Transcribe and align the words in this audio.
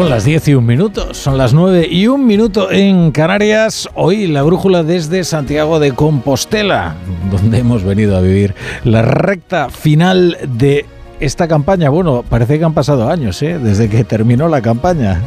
Son 0.00 0.08
las 0.08 0.24
10 0.24 0.48
y 0.48 0.54
un 0.54 0.64
minuto, 0.64 1.12
son 1.12 1.36
las 1.36 1.52
9 1.52 1.86
y 1.90 2.06
un 2.06 2.26
minuto 2.26 2.70
en 2.70 3.10
Canarias. 3.10 3.86
Hoy 3.94 4.28
la 4.28 4.42
brújula 4.42 4.82
desde 4.82 5.24
Santiago 5.24 5.78
de 5.78 5.92
Compostela, 5.92 6.94
donde 7.30 7.58
hemos 7.58 7.84
venido 7.84 8.16
a 8.16 8.22
vivir 8.22 8.54
la 8.84 9.02
recta 9.02 9.68
final 9.68 10.38
de 10.56 10.86
esta 11.20 11.46
campaña. 11.48 11.90
Bueno, 11.90 12.24
parece 12.26 12.58
que 12.58 12.64
han 12.64 12.72
pasado 12.72 13.10
años, 13.10 13.42
¿eh? 13.42 13.58
desde 13.58 13.90
que 13.90 14.02
terminó 14.04 14.48
la 14.48 14.62
campaña. 14.62 15.20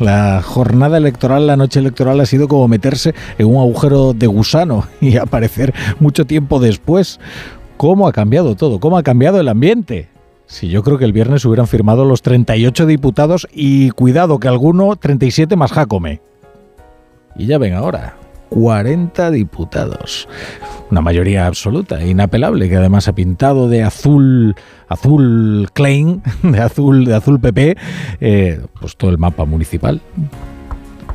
La 0.00 0.42
jornada 0.42 0.98
electoral, 0.98 1.46
la 1.46 1.56
noche 1.56 1.78
electoral 1.78 2.18
ha 2.18 2.26
sido 2.26 2.48
como 2.48 2.66
meterse 2.66 3.14
en 3.38 3.46
un 3.46 3.58
agujero 3.58 4.12
de 4.12 4.26
gusano 4.26 4.88
y 5.00 5.18
aparecer 5.18 5.72
mucho 6.00 6.26
tiempo 6.26 6.58
después. 6.58 7.20
¿Cómo 7.76 8.08
ha 8.08 8.12
cambiado 8.12 8.56
todo? 8.56 8.80
¿Cómo 8.80 8.98
ha 8.98 9.04
cambiado 9.04 9.38
el 9.38 9.46
ambiente? 9.46 10.08
Si 10.50 10.68
yo 10.68 10.82
creo 10.82 10.98
que 10.98 11.04
el 11.04 11.12
viernes 11.12 11.44
hubieran 11.44 11.68
firmado 11.68 12.04
los 12.04 12.22
38 12.22 12.84
diputados 12.84 13.46
y 13.52 13.90
cuidado 13.90 14.40
que 14.40 14.48
alguno 14.48 14.96
37 14.96 15.54
más 15.54 15.70
Jacome. 15.70 16.20
Y 17.36 17.46
ya 17.46 17.56
ven 17.56 17.74
ahora, 17.74 18.16
40 18.48 19.30
diputados. 19.30 20.28
Una 20.90 21.02
mayoría 21.02 21.46
absoluta, 21.46 22.04
inapelable, 22.04 22.68
que 22.68 22.76
además 22.76 23.06
ha 23.06 23.14
pintado 23.14 23.68
de 23.68 23.84
azul, 23.84 24.56
azul 24.88 25.68
Klein, 25.72 26.20
de 26.42 26.60
azul, 26.60 27.04
de 27.04 27.14
azul 27.14 27.38
PP, 27.38 27.76
eh, 28.20 28.60
pues 28.80 28.96
todo 28.96 29.12
el 29.12 29.18
mapa 29.18 29.44
municipal. 29.44 30.00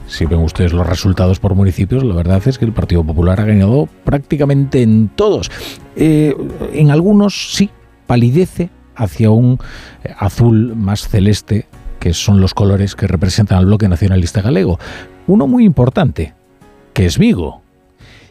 Si 0.08 0.25
ven 0.25 0.39
ustedes 0.39 0.72
los 0.72 0.88
resultados 0.88 1.39
por 1.39 1.55
municipios, 1.55 2.05
la 2.05 2.16
verdad 2.16 2.42
es 2.45 2.58
que 2.58 2.64
el 2.64 2.72
Partido 2.72 3.03
Popular 3.03 3.42
ha 3.42 3.45
ganado 3.45 3.89
prácticamente 4.05 4.81
en 4.81 5.09
todos. 5.09 5.52
Eh, 5.97 6.33
en 6.72 6.89
algunos 6.89 7.53
sí, 7.53 7.70
palidece 8.08 8.70
hacia 8.96 9.32
un 9.32 9.60
eh, 10.04 10.14
azul 10.18 10.76
más 10.76 11.08
celeste, 11.08 11.68
que 12.00 12.14
son 12.14 12.42
los 12.42 12.54
colores 12.54 12.96
que 12.96 13.08
representan 13.08 13.58
al 13.58 13.66
bloque 13.66 13.88
nacionalista 13.88 14.42
galego. 14.42 14.80
Uno 15.28 15.48
muy 15.48 15.66
importante, 15.66 16.34
que 16.94 17.06
es 17.06 17.18
Vigo, 17.18 17.62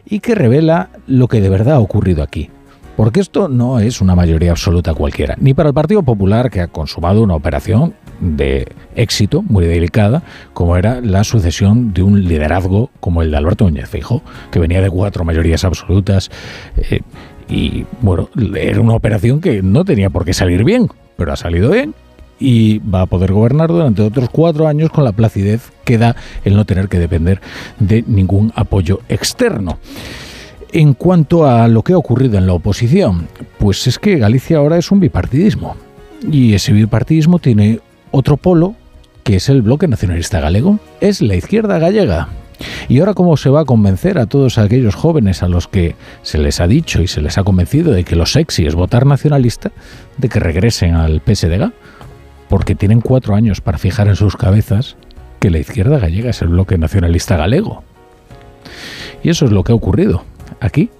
y 0.07 0.21
que 0.21 0.35
revela 0.35 0.91
lo 1.07 1.29
que 1.29 1.41
de 1.41 1.49
verdad 1.49 1.77
ha 1.77 1.81
ocurrido 1.81 2.23
aquí. 2.23 2.51
Porque 2.97 3.19
esto 3.19 3.49
no 3.49 3.81
es 3.81 4.01
una 4.01 4.15
mayoría 4.15 4.53
absoluta 4.53 4.95
cualquiera, 4.95 5.35
ni 5.41 5.53
para 5.53 5.71
el 5.71 5.75
Partido 5.75 6.05
Popular, 6.05 6.49
que 6.49 6.61
ha 6.61 6.69
consumado 6.69 7.23
una 7.23 7.35
operación 7.35 7.95
de 8.21 8.69
éxito 8.95 9.43
muy 9.43 9.67
delicada, 9.67 10.23
como 10.53 10.77
era 10.77 11.01
la 11.01 11.25
sucesión 11.25 11.93
de 11.93 12.05
un 12.05 12.23
liderazgo 12.23 12.91
como 13.01 13.23
el 13.23 13.33
de 13.33 13.37
Alberto 13.37 13.65
Núñez 13.65 13.89
Feijóo, 13.89 14.23
que 14.53 14.61
venía 14.61 14.81
de 14.81 14.91
cuatro 14.91 15.25
mayorías 15.25 15.65
absolutas, 15.65 16.31
eh, 16.77 17.01
y 17.49 17.85
bueno, 18.01 18.29
era 18.55 18.81
una 18.81 18.95
operación 18.95 19.41
que 19.41 19.63
no 19.63 19.85
tenía 19.85 20.11
por 20.11 20.25
qué 20.25 20.33
salir 20.33 20.65
bien, 20.65 20.89
pero 21.17 21.33
ha 21.33 21.37
salido 21.37 21.71
bien 21.71 21.95
y 22.39 22.79
va 22.79 23.03
a 23.03 23.07
poder 23.07 23.33
gobernar 23.33 23.69
durante 23.69 24.03
otros 24.03 24.29
cuatro 24.31 24.67
años 24.67 24.91
con 24.91 25.05
la 25.05 25.13
placidez 25.13 25.71
que 25.85 25.99
da 25.99 26.17
el 26.45 26.57
no 26.57 26.65
tener 26.65 26.89
que 26.89 26.99
depender 26.99 27.41
de 27.79 28.05
ningún 28.07 28.53
apoyo 28.55 29.01
externo. 29.09 29.79
En 30.73 30.95
cuanto 30.95 31.47
a 31.47 31.69
lo 31.69 31.83
que 31.83 31.93
ha 31.93 31.99
ocurrido 31.99 32.37
en 32.37 32.47
la 32.47 32.55
oposición, 32.55 33.29
pues 33.59 33.87
es 33.87 33.99
que 33.99 34.19
Galicia 34.19 34.59
ahora 34.59 34.77
es 34.77 34.91
un 34.91 34.99
bipartidismo. 34.99 35.77
Y 36.31 36.55
ese 36.55 36.73
bipartidismo 36.73 37.39
tiene 37.39 37.81
otro 38.11 38.37
polo, 38.37 38.75
que 39.23 39.37
es 39.37 39.49
el 39.49 39.63
bloque 39.63 39.87
nacionalista 39.87 40.41
galego. 40.41 40.81
Es 41.01 41.23
la 41.23 41.37
izquierda 41.37 41.79
gallega. 41.79 42.29
¿Y 42.89 43.01
ahora 43.01 43.15
cómo 43.15 43.37
se 43.37 43.51
va 43.51 43.61
a 43.61 43.65
convencer 43.65 44.19
a 44.19 44.27
todos 44.27 44.59
aquellos 44.59 44.95
jóvenes 44.95 45.43
a 45.43 45.49
los 45.49 45.69
que 45.69 45.97
se 46.23 46.39
les 46.39 46.61
ha 46.61 46.67
dicho 46.67 47.03
y 47.03 47.09
se 47.09 47.21
les 47.21 47.39
ha 47.39 47.45
convencido 47.45 47.93
de 47.93 48.05
que 48.05 48.17
lo 48.17 48.27
sexy 48.27 48.67
es 48.67 48.75
votar 48.75 49.07
nacionalista, 49.07 49.73
de 50.19 50.29
que 50.29 50.41
regresen 50.41 50.95
al 50.95 51.21
PSDG? 51.21 51.73
Porque 52.49 52.75
tienen 52.75 53.01
cuatro 53.01 53.35
años 53.35 53.61
para 53.61 53.79
fijar 53.79 54.09
en 54.09 54.17
sus 54.17 54.37
cabezas 54.37 54.97
que 55.41 55.51
la 55.51 55.59
izquierda 55.59 55.99
gallega 55.99 56.31
es 56.31 56.43
el 56.43 56.49
bloque 56.49 56.79
nacionalista 56.79 57.37
galego. 57.37 57.83
Y 59.23 59.31
eso 59.31 59.47
es 59.47 59.51
lo 59.51 59.65
que 59.65 59.73
ha 59.73 59.75
ocurrido 59.75 60.25
aquí. 60.61 60.91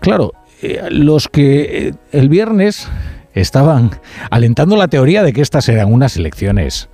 Claro, 0.00 0.32
eh, 0.62 0.82
los 0.90 1.28
que 1.28 1.88
eh, 1.88 1.94
el 2.12 2.28
viernes 2.28 2.88
estaban 3.34 3.90
alentando 4.30 4.76
la 4.76 4.88
teoría 4.88 5.22
de 5.22 5.32
que 5.32 5.42
estas 5.42 5.68
eran 5.68 5.92
unas 5.92 6.16
elecciones 6.16 6.88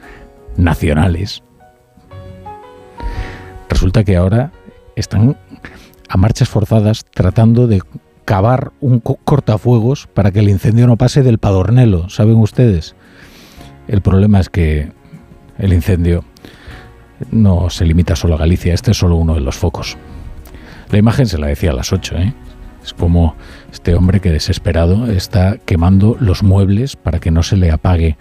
nacionales, 0.57 1.43
Resulta 3.71 4.05
que 4.05 4.17
ahora 4.17 4.53
están 4.97 5.39
a 6.09 6.17
marchas 6.17 6.49
forzadas 6.49 7.05
tratando 7.05 7.69
de 7.69 7.81
cavar 8.25 8.73
un 8.81 9.01
cortafuegos 9.01 10.09
para 10.09 10.33
que 10.33 10.41
el 10.41 10.49
incendio 10.49 10.87
no 10.87 10.97
pase 10.97 11.23
del 11.23 11.39
Padornelo, 11.39 12.11
¿saben 12.11 12.37
ustedes? 12.37 12.95
El 13.89 14.03
problema 14.03 14.41
es 14.41 14.49
que 14.51 14.93
el 15.59 15.73
incendio 15.73 16.25
no 17.31 17.71
se 17.71 17.85
limita 17.85 18.17
solo 18.17 18.35
a 18.35 18.39
Galicia, 18.39 18.75
este 18.75 18.91
es 18.91 18.97
solo 18.99 19.17
uno 19.17 19.35
de 19.35 19.41
los 19.41 19.57
focos. 19.57 19.97
La 20.91 20.99
imagen 20.99 21.27
se 21.27 21.39
la 21.39 21.47
decía 21.47 21.71
a 21.71 21.75
las 21.75 21.93
8, 21.93 22.17
¿eh? 22.19 22.35
Es 22.83 22.93
como 22.93 23.37
este 23.73 23.95
hombre 23.95 24.21
que 24.21 24.31
desesperado 24.31 25.07
está 25.11 25.59
quemando 25.59 26.17
los 26.19 26.43
muebles 26.43 26.97
para 26.97 27.21
que 27.21 27.31
no 27.31 27.43
se 27.43 27.57
le 27.57 27.71
apague 27.71 28.17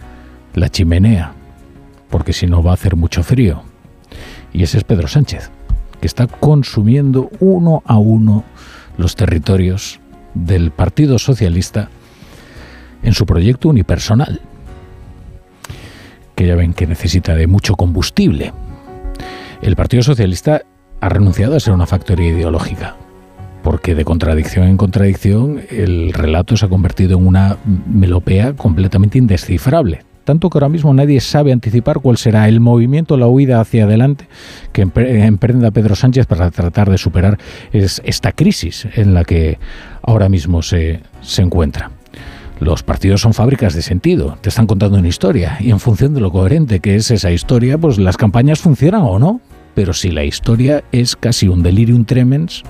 la 0.54 0.70
chimenea, 0.70 1.34
porque 2.10 2.34
si 2.34 2.46
no 2.46 2.62
va 2.62 2.72
a 2.72 2.74
hacer 2.76 2.96
mucho 2.96 3.24
frío. 3.24 3.69
Y 4.54 4.64
ese 4.64 4.78
es 4.78 4.84
Pedro 4.84 5.08
Sánchez, 5.08 5.50
que 6.00 6.08
está 6.08 6.28
consumiendo 6.28 7.30
uno 7.40 7.84
a 7.86 7.98
uno 7.98 8.44
los 8.98 9.16
territorios 9.16 10.00
del 10.34 10.72
Partido 10.72 11.20
Socialista 11.20 11.90
en 13.04 13.14
su 13.14 13.26
proyecto 13.26 13.70
unipersonal, 13.70 14.42
que 16.36 16.48
ya 16.48 16.56
ven 16.56 16.74
que 16.74 16.88
necesita 16.88 17.36
de 17.36 17.48
mucho 17.48 17.76
combustible. 17.76 18.54
El 19.62 19.76
Partido 19.76 20.04
Socialista 20.04 20.62
ha 21.02 21.10
renunciado 21.10 21.56
a 21.56 21.60
ser 21.60 21.74
una 21.74 21.86
factoría 21.86 22.30
ideológica, 22.30 22.96
porque 23.64 23.96
de 23.96 24.06
contradicción 24.06 24.68
en 24.68 24.78
contradicción 24.78 25.62
el 25.70 26.14
relato 26.14 26.58
se 26.58 26.66
ha 26.66 26.70
convertido 26.70 27.18
en 27.18 27.28
una 27.28 27.58
melopea 27.88 28.54
completamente 28.54 29.18
indescifrable 29.18 30.09
tanto 30.30 30.52
que 30.52 30.60
ahora 30.60 30.70
mismo 30.70 30.94
nadie 30.94 31.22
sabe 31.22 31.52
anticipar 31.52 32.02
cuál 32.02 32.18
será 32.18 32.48
el 32.48 32.60
movimiento, 32.60 33.18
la 33.18 33.26
huida 33.26 33.60
hacia 33.62 33.86
adelante 33.86 34.28
que 34.72 34.84
emprenda 34.84 35.72
Pedro 35.72 35.96
Sánchez 35.96 36.28
para 36.28 36.52
tratar 36.52 36.88
de 36.88 37.00
superar 37.00 37.40
esta 37.74 38.32
crisis 38.32 38.88
en 38.94 39.16
la 39.16 39.24
que 39.24 39.58
ahora 40.04 40.30
mismo 40.30 40.62
se, 40.62 41.02
se 41.22 41.42
encuentra. 41.42 41.90
Los 42.60 42.84
partidos 42.84 43.22
son 43.22 43.34
fábricas 43.34 43.74
de 43.74 43.82
sentido, 43.82 44.38
te 44.40 44.50
están 44.50 44.68
contando 44.68 45.00
una 45.00 45.08
historia 45.08 45.58
y 45.62 45.72
en 45.72 45.80
función 45.80 46.14
de 46.14 46.22
lo 46.22 46.32
coherente 46.32 46.80
que 46.80 46.96
es 46.96 47.10
esa 47.10 47.32
historia, 47.32 47.80
pues 47.80 47.98
las 47.98 48.16
campañas 48.16 48.60
funcionan 48.60 49.02
o 49.02 49.18
no. 49.18 49.42
Pero 49.74 49.94
si 49.94 50.12
la 50.12 50.26
historia 50.26 50.84
es 50.92 51.16
casi 51.16 51.48
un 51.48 51.64
delirium 51.64 52.06
tremens, 52.06 52.62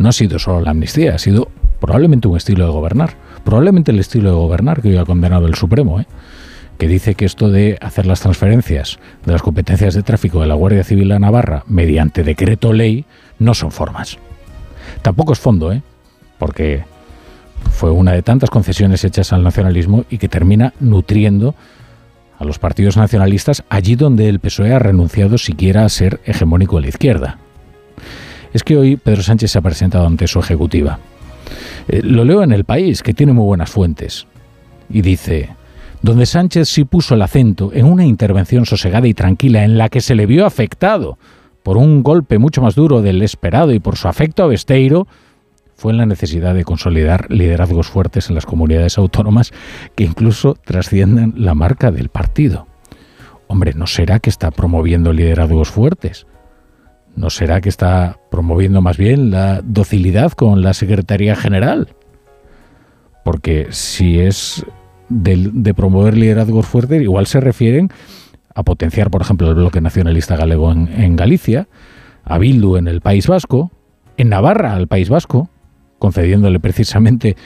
no 0.00 0.08
ha 0.08 0.12
sido 0.12 0.40
solo 0.40 0.60
la 0.60 0.72
amnistía, 0.72 1.14
ha 1.14 1.18
sido 1.20 1.50
probablemente 1.78 2.26
un 2.26 2.36
estilo 2.36 2.64
de 2.64 2.72
gobernar. 2.72 3.14
Probablemente 3.44 3.92
el 3.92 4.00
estilo 4.00 4.30
de 4.30 4.34
gobernar 4.34 4.82
que 4.82 4.88
hoy 4.88 4.96
ha 4.96 5.04
condenado 5.04 5.46
el 5.46 5.54
Supremo, 5.54 6.00
¿eh? 6.00 6.06
Que 6.82 6.88
dice 6.88 7.14
que 7.14 7.26
esto 7.26 7.48
de 7.48 7.78
hacer 7.80 8.06
las 8.06 8.22
transferencias 8.22 8.98
de 9.24 9.30
las 9.30 9.40
competencias 9.40 9.94
de 9.94 10.02
tráfico 10.02 10.40
de 10.40 10.48
la 10.48 10.54
Guardia 10.54 10.82
Civil 10.82 11.12
a 11.12 11.20
Navarra 11.20 11.62
mediante 11.68 12.24
decreto 12.24 12.72
ley 12.72 13.04
no 13.38 13.54
son 13.54 13.70
formas. 13.70 14.18
Tampoco 15.00 15.32
es 15.32 15.38
fondo, 15.38 15.70
¿eh? 15.70 15.80
porque 16.40 16.82
fue 17.70 17.92
una 17.92 18.10
de 18.10 18.22
tantas 18.22 18.50
concesiones 18.50 19.04
hechas 19.04 19.32
al 19.32 19.44
nacionalismo 19.44 20.04
y 20.10 20.18
que 20.18 20.28
termina 20.28 20.74
nutriendo 20.80 21.54
a 22.36 22.44
los 22.44 22.58
partidos 22.58 22.96
nacionalistas 22.96 23.62
allí 23.68 23.94
donde 23.94 24.28
el 24.28 24.40
PSOE 24.40 24.72
ha 24.72 24.80
renunciado 24.80 25.38
siquiera 25.38 25.84
a 25.84 25.88
ser 25.88 26.18
hegemónico 26.24 26.78
de 26.78 26.82
la 26.82 26.88
izquierda. 26.88 27.38
Es 28.52 28.64
que 28.64 28.76
hoy 28.76 28.96
Pedro 28.96 29.22
Sánchez 29.22 29.52
se 29.52 29.58
ha 29.58 29.62
presentado 29.62 30.04
ante 30.04 30.26
su 30.26 30.40
ejecutiva. 30.40 30.98
Eh, 31.86 32.00
lo 32.02 32.24
leo 32.24 32.42
en 32.42 32.50
El 32.50 32.64
País, 32.64 33.04
que 33.04 33.14
tiene 33.14 33.32
muy 33.32 33.44
buenas 33.44 33.70
fuentes, 33.70 34.26
y 34.90 35.02
dice, 35.02 35.50
donde 36.02 36.26
Sánchez 36.26 36.68
sí 36.68 36.84
puso 36.84 37.14
el 37.14 37.22
acento 37.22 37.70
en 37.72 37.86
una 37.86 38.04
intervención 38.04 38.66
sosegada 38.66 39.06
y 39.06 39.14
tranquila 39.14 39.64
en 39.64 39.78
la 39.78 39.88
que 39.88 40.00
se 40.00 40.14
le 40.14 40.26
vio 40.26 40.44
afectado 40.44 41.16
por 41.62 41.76
un 41.76 42.02
golpe 42.02 42.38
mucho 42.38 42.60
más 42.60 42.74
duro 42.74 43.02
del 43.02 43.22
esperado 43.22 43.72
y 43.72 43.78
por 43.78 43.96
su 43.96 44.08
afecto 44.08 44.42
a 44.42 44.48
Besteiro, 44.48 45.06
fue 45.76 45.92
en 45.92 45.98
la 45.98 46.06
necesidad 46.06 46.54
de 46.54 46.64
consolidar 46.64 47.30
liderazgos 47.30 47.88
fuertes 47.88 48.28
en 48.28 48.34
las 48.34 48.46
comunidades 48.46 48.98
autónomas 48.98 49.52
que 49.94 50.04
incluso 50.04 50.54
trascienden 50.54 51.34
la 51.36 51.54
marca 51.54 51.90
del 51.90 52.08
partido. 52.08 52.66
Hombre, 53.46 53.74
¿no 53.74 53.86
será 53.86 54.18
que 54.18 54.30
está 54.30 54.50
promoviendo 54.50 55.12
liderazgos 55.12 55.70
fuertes? 55.70 56.26
¿No 57.14 57.30
será 57.30 57.60
que 57.60 57.68
está 57.68 58.18
promoviendo 58.30 58.80
más 58.80 58.96
bien 58.96 59.30
la 59.30 59.60
docilidad 59.62 60.32
con 60.32 60.62
la 60.62 60.72
Secretaría 60.72 61.36
General? 61.36 61.88
Porque 63.24 63.68
si 63.70 64.18
es 64.18 64.64
de, 65.12 65.74
promover 65.74 66.16
liderazgos 66.16 66.66
fuertes, 66.66 67.02
igual 67.02 67.26
se 67.26 67.40
refieren 67.40 67.90
a 68.54 68.62
potenciar, 68.62 69.10
por 69.10 69.22
ejemplo, 69.22 69.48
el 69.48 69.54
bloque 69.54 69.80
nacionalista 69.80 70.36
galego 70.36 70.72
en, 70.72 70.88
en 70.88 71.16
Galicia, 71.16 71.68
a 72.24 72.38
Bildu 72.38 72.76
en 72.76 72.88
el 72.88 73.00
País 73.00 73.26
Vasco, 73.26 73.70
en 74.16 74.28
Navarra 74.28 74.74
al 74.74 74.88
País 74.88 75.08
Vasco, 75.08 75.48
concediéndole 75.98 76.60
precisamente 76.60 77.36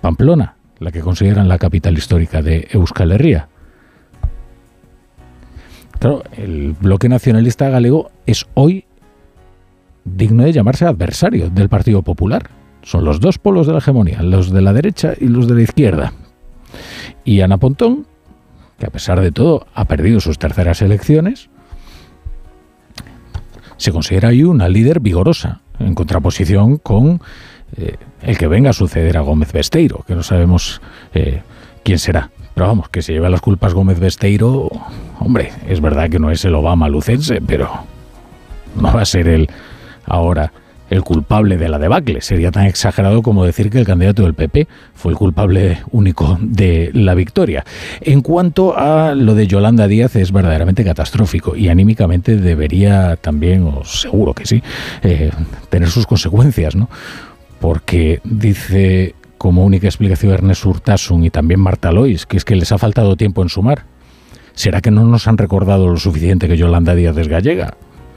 Pamplona, 0.00 0.56
la 0.78 0.90
que 0.90 1.00
consideran 1.00 1.48
la 1.48 1.58
capital 1.58 1.96
histórica 1.96 2.42
de 2.42 2.68
Euskal 2.72 3.12
Herria. 3.12 3.48
Claro, 5.98 6.22
el 6.36 6.72
bloque 6.80 7.08
nacionalista 7.08 7.68
galego 7.68 8.10
es 8.26 8.46
hoy 8.54 8.84
digno 10.04 10.42
de 10.42 10.52
llamarse 10.52 10.84
adversario 10.84 11.48
del 11.50 11.68
Partido 11.68 12.02
Popular. 12.02 12.50
Son 12.82 13.04
los 13.04 13.20
dos 13.20 13.38
polos 13.38 13.66
de 13.66 13.72
la 13.72 13.78
hegemonía, 13.78 14.22
los 14.22 14.50
de 14.50 14.62
la 14.62 14.72
derecha 14.72 15.14
y 15.18 15.28
los 15.28 15.46
de 15.46 15.54
la 15.54 15.62
izquierda. 15.62 16.12
Y 17.24 17.40
Ana 17.40 17.58
Pontón, 17.58 18.06
que 18.78 18.86
a 18.86 18.90
pesar 18.90 19.20
de 19.20 19.32
todo 19.32 19.66
ha 19.74 19.84
perdido 19.84 20.20
sus 20.20 20.38
terceras 20.38 20.82
elecciones, 20.82 21.48
se 23.76 23.92
considera 23.92 24.28
hoy 24.28 24.44
una 24.44 24.68
líder 24.68 25.00
vigorosa, 25.00 25.60
en 25.78 25.94
contraposición 25.94 26.76
con 26.76 27.20
eh, 27.76 27.96
el 28.22 28.38
que 28.38 28.46
venga 28.46 28.70
a 28.70 28.74
suceder 28.74 29.16
a 29.16 29.22
Gómez 29.22 29.52
Besteiro, 29.52 30.04
que 30.06 30.14
no 30.14 30.22
sabemos 30.22 30.80
eh, 31.14 31.42
quién 31.82 31.98
será. 31.98 32.30
Pero 32.54 32.66
vamos, 32.66 32.88
que 32.90 33.02
se 33.02 33.12
lleva 33.12 33.30
las 33.30 33.40
culpas 33.40 33.74
Gómez 33.74 33.98
Besteiro, 33.98 34.68
hombre, 35.18 35.52
es 35.66 35.80
verdad 35.80 36.10
que 36.10 36.18
no 36.18 36.30
es 36.30 36.44
el 36.44 36.54
Obama 36.54 36.88
lucense, 36.88 37.40
pero 37.40 37.70
no 38.76 38.92
va 38.92 39.02
a 39.02 39.06
ser 39.06 39.26
él 39.28 39.48
ahora 40.04 40.52
el 40.92 41.02
culpable 41.02 41.56
de 41.56 41.68
la 41.68 41.78
debacle. 41.78 42.20
Sería 42.20 42.50
tan 42.50 42.66
exagerado 42.66 43.22
como 43.22 43.44
decir 43.44 43.70
que 43.70 43.78
el 43.78 43.86
candidato 43.86 44.22
del 44.22 44.34
PP 44.34 44.68
fue 44.94 45.12
el 45.12 45.18
culpable 45.18 45.78
único 45.90 46.38
de 46.40 46.90
la 46.92 47.14
victoria. 47.14 47.64
En 48.00 48.20
cuanto 48.20 48.76
a 48.76 49.14
lo 49.14 49.34
de 49.34 49.46
Yolanda 49.46 49.88
Díaz, 49.88 50.16
es 50.16 50.32
verdaderamente 50.32 50.84
catastrófico 50.84 51.56
y 51.56 51.68
anímicamente 51.68 52.36
debería 52.36 53.16
también, 53.16 53.66
o 53.66 53.84
seguro 53.84 54.34
que 54.34 54.44
sí, 54.44 54.62
eh, 55.02 55.30
tener 55.70 55.88
sus 55.88 56.06
consecuencias, 56.06 56.76
¿no? 56.76 56.90
Porque 57.58 58.20
dice 58.24 59.14
como 59.38 59.64
única 59.64 59.88
explicación 59.88 60.32
Ernest 60.32 60.64
Urtasun 60.66 61.24
y 61.24 61.30
también 61.30 61.58
Marta 61.58 61.90
Lois, 61.90 62.26
que 62.26 62.36
es 62.36 62.44
que 62.44 62.54
les 62.54 62.70
ha 62.70 62.78
faltado 62.78 63.16
tiempo 63.16 63.42
en 63.42 63.48
sumar. 63.48 63.84
¿Será 64.54 64.82
que 64.82 64.90
no 64.90 65.04
nos 65.04 65.26
han 65.26 65.38
recordado 65.38 65.88
lo 65.88 65.96
suficiente 65.96 66.48
que 66.48 66.58
Yolanda 66.58 66.94
Díaz 66.94 67.16
es 67.16 67.28
gallega? 67.28 67.74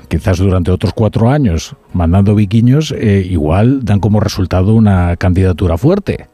Quizás 0.08 0.38
durante 0.38 0.72
otros 0.72 0.94
cuatro 0.94 1.30
años, 1.30 1.76
mandando 1.94 2.36
viquiños, 2.36 2.92
eh, 2.92 3.26
igual 3.30 3.84
dan 3.84 4.00
como 4.00 4.20
resultado 4.20 4.74
una 4.74 5.16
candidatura 5.18 5.78
fuerte. 5.78 6.28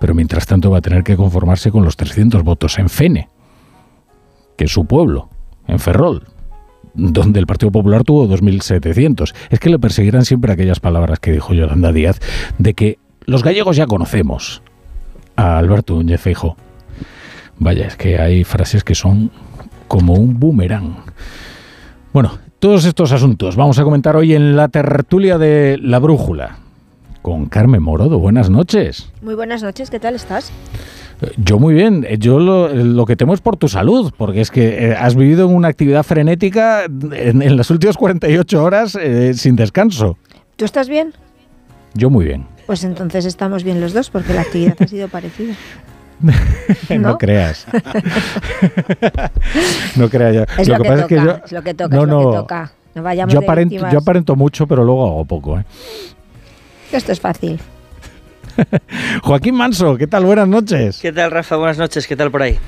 Pero 0.00 0.14
mientras 0.14 0.46
tanto 0.46 0.70
va 0.70 0.78
a 0.78 0.82
tener 0.82 1.04
que 1.04 1.16
conformarse 1.16 1.70
con 1.70 1.84
los 1.84 1.96
300 1.96 2.42
votos 2.42 2.78
en 2.78 2.88
Fene, 2.88 3.28
que 4.56 4.64
es 4.64 4.72
su 4.72 4.84
pueblo, 4.84 5.28
en 5.68 5.78
Ferrol, 5.78 6.26
donde 6.94 7.40
el 7.40 7.46
Partido 7.46 7.70
Popular 7.70 8.04
tuvo 8.04 8.26
2.700. 8.28 9.34
Es 9.50 9.60
que 9.60 9.70
le 9.70 9.78
perseguirán 9.78 10.24
siempre 10.24 10.52
aquellas 10.52 10.80
palabras 10.80 11.20
que 11.20 11.32
dijo 11.32 11.54
Yolanda 11.54 11.92
Díaz 11.92 12.20
de 12.58 12.74
que 12.74 12.98
los 13.24 13.42
gallegos 13.42 13.76
ya 13.76 13.86
conocemos 13.86 14.62
a 15.36 15.58
Alberto 15.58 15.94
Núñez 15.94 16.20
Feijóo. 16.20 16.56
Vaya, 17.58 17.86
es 17.86 17.96
que 17.96 18.18
hay 18.18 18.44
frases 18.44 18.82
que 18.82 18.94
son 18.94 19.30
como 19.86 20.14
un 20.14 20.40
boomerang. 20.40 20.96
Bueno, 22.12 22.38
todos 22.62 22.84
estos 22.84 23.10
asuntos 23.10 23.56
vamos 23.56 23.80
a 23.80 23.82
comentar 23.82 24.14
hoy 24.14 24.34
en 24.34 24.54
la 24.54 24.68
tertulia 24.68 25.36
de 25.36 25.80
La 25.82 25.98
Brújula 25.98 26.58
con 27.20 27.46
Carmen 27.46 27.82
Morodo. 27.82 28.20
Buenas 28.20 28.50
noches. 28.50 29.10
Muy 29.20 29.34
buenas 29.34 29.64
noches, 29.64 29.90
¿qué 29.90 29.98
tal 29.98 30.14
estás? 30.14 30.52
Eh, 31.22 31.32
yo 31.38 31.58
muy 31.58 31.74
bien. 31.74 32.06
Eh, 32.08 32.18
yo 32.18 32.38
lo, 32.38 33.04
que 33.04 33.16
temo 33.16 33.34
es 33.34 33.40
por 33.40 33.56
tu 33.56 33.66
salud, 33.66 34.12
porque 34.16 34.40
es 34.40 34.52
que 34.52 34.90
eh, 34.90 34.94
has 34.94 35.16
vivido 35.16 35.48
en 35.48 35.56
una 35.56 35.66
actividad 35.66 36.04
frenética 36.04 36.84
en, 36.84 37.56
las 37.56 37.68
últimas 37.70 37.96
48 37.96 38.62
horas 38.62 38.96
sin 39.34 39.56
descanso. 39.56 40.16
¿Tú 40.54 40.64
estás 40.64 40.88
bien? 40.88 41.14
Yo 41.94 42.10
muy 42.10 42.26
bien. 42.26 42.46
Pues 42.66 42.84
entonces 42.84 43.24
estamos 43.24 43.64
bien 43.64 43.80
los 43.80 43.92
dos, 43.92 44.08
porque 44.08 44.34
la 44.34 44.42
actividad 44.42 44.76
ha 44.78 44.86
sido 44.86 45.08
parecida. 45.08 45.54
¿No? 46.98 47.18
creas. 47.18 47.66
no 49.96 50.08
creas. 50.08 50.48
Es 50.58 50.68
lo, 50.68 50.78
que, 50.78 50.88
pasa 50.88 51.02
es 51.02 51.06
que 51.06 51.16
yo. 51.16 51.36
Es 51.44 51.52
lo 51.52 51.62
que 51.62 51.74
toca, 51.74 51.96
no, 51.96 52.02
es 52.02 52.08
lo 52.08 52.18
que 52.18 52.36
toca. 52.36 52.72
No 52.94 53.02
vayamos 53.02 53.32
yo, 53.32 53.40
aparento, 53.40 53.90
yo 53.90 53.98
aparento 53.98 54.36
mucho, 54.36 54.66
pero 54.66 54.84
luego 54.84 55.06
hago 55.06 55.24
poco. 55.24 55.58
¿eh? 55.58 55.64
Esto 56.92 57.12
es 57.12 57.20
fácil. 57.20 57.58
Joaquín 59.22 59.54
Manso, 59.54 59.96
¿qué 59.96 60.06
tal? 60.06 60.24
Buenas 60.24 60.48
noches. 60.48 60.98
¿Qué 61.00 61.12
tal, 61.12 61.30
Rafa? 61.30 61.56
Buenas 61.56 61.78
noches, 61.78 62.06
¿qué 62.06 62.16
tal 62.16 62.30
por 62.30 62.42
ahí? 62.42 62.58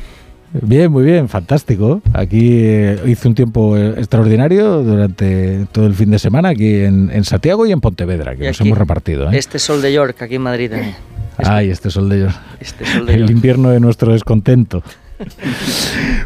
Bien, 0.63 0.91
muy 0.91 1.03
bien, 1.03 1.29
fantástico. 1.29 2.01
Aquí 2.13 2.61
eh, 2.63 3.01
hice 3.07 3.27
un 3.27 3.35
tiempo 3.35 3.77
eh, 3.77 3.95
extraordinario 3.99 4.83
durante 4.83 5.67
todo 5.73 5.87
el 5.87 5.95
fin 5.95 6.13
de 6.13 6.21
semana 6.21 6.51
aquí 6.51 6.77
en, 6.77 7.25
Santiago 7.25 7.67
y 7.67 7.73
en 7.73 7.81
Pontevedra, 7.81 8.37
que 8.37 8.47
nos 8.47 8.61
hemos 8.61 8.79
repartido. 8.79 9.33
¿eh? 9.33 9.37
Este 9.37 9.59
sol 9.59 9.83
de 9.83 9.93
York, 9.93 10.23
aquí 10.23 10.37
en 10.37 10.43
Madrid 10.43 10.71
también. 10.71 10.95
Ay, 11.39 11.71
este 11.71 11.91
sol 11.91 12.09
de 12.09 12.21
York. 12.21 12.35
Este 12.61 12.85
sol 12.85 13.07
de 13.07 13.15
El 13.15 13.31
invierno 13.31 13.71
de 13.71 13.81
nuestro 13.81 14.13
descontento. 14.13 14.83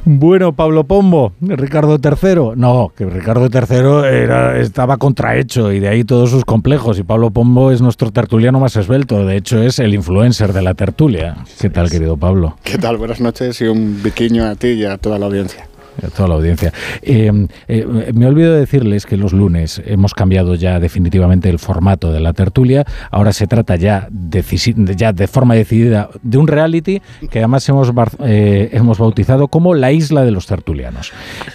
bueno, 0.05 0.53
Pablo 0.55 0.85
Pombo, 0.85 1.33
Ricardo 1.41 1.99
III. 2.03 2.57
No, 2.57 2.93
que 2.97 3.05
Ricardo 3.07 3.49
III 3.53 4.09
era, 4.09 4.59
estaba 4.59 4.97
contrahecho 4.97 5.73
y 5.73 5.81
de 5.81 5.89
ahí 5.89 6.05
todos 6.05 6.31
sus 6.31 6.45
complejos. 6.45 6.99
Y 6.99 7.03
Pablo 7.03 7.31
Pombo 7.31 7.71
es 7.71 7.81
nuestro 7.81 8.11
tertuliano 8.11 8.61
más 8.61 8.77
esbelto. 8.77 9.25
De 9.25 9.37
hecho, 9.37 9.63
es 9.63 9.79
el 9.79 9.95
influencer 9.95 10.53
de 10.53 10.63
la 10.63 10.75
tertulia. 10.75 11.37
¿Qué 11.61 11.71
tal, 11.71 11.91
querido 11.91 12.17
Pablo? 12.17 12.57
¿Qué 12.63 12.79
tal? 12.79 12.97
Buenas 12.97 13.21
noches 13.21 13.61
y 13.61 13.67
un 13.67 14.03
biquiño 14.03 14.47
a 14.47 14.55
ti 14.55 14.69
y 14.69 14.85
a 14.85 14.99
toda 14.99 15.19
la 15.19 15.27
audiencia 15.27 15.69
a 16.03 16.09
toda 16.09 16.29
la 16.29 16.35
audiencia. 16.37 16.73
Eh, 17.03 17.47
eh, 17.69 18.13
me 18.15 18.27
olvido 18.27 18.53
de 18.53 18.61
decirles 18.61 19.07
que 19.07 19.17
los 19.17 19.33
lunes 19.33 19.83
hemos 19.85 20.15
cambiado 20.15 20.55
ya 20.55 20.81
definitivamente 20.81 21.49
el 21.49 21.59
formato 21.59 22.13
de 22.13 22.21
la 22.21 22.33
tertulia. 22.33 22.85
Ahora 23.11 23.33
se 23.33 23.47
trata 23.47 23.77
ya, 23.77 24.09
ya 24.11 25.13
de 25.13 25.27
forma 25.27 25.55
decidida 25.55 26.11
de 26.23 26.39
un 26.39 26.47
reality 26.47 27.03
que 27.31 27.41
además 27.41 27.69
hemos, 27.69 27.93
eh, 28.21 28.71
hemos 28.73 28.99
bautizado 28.99 29.49
como 29.49 29.75
la 29.75 29.93
isla 29.93 30.25
de 30.25 30.31
los 30.31 30.47
tertulianos. 30.47 31.13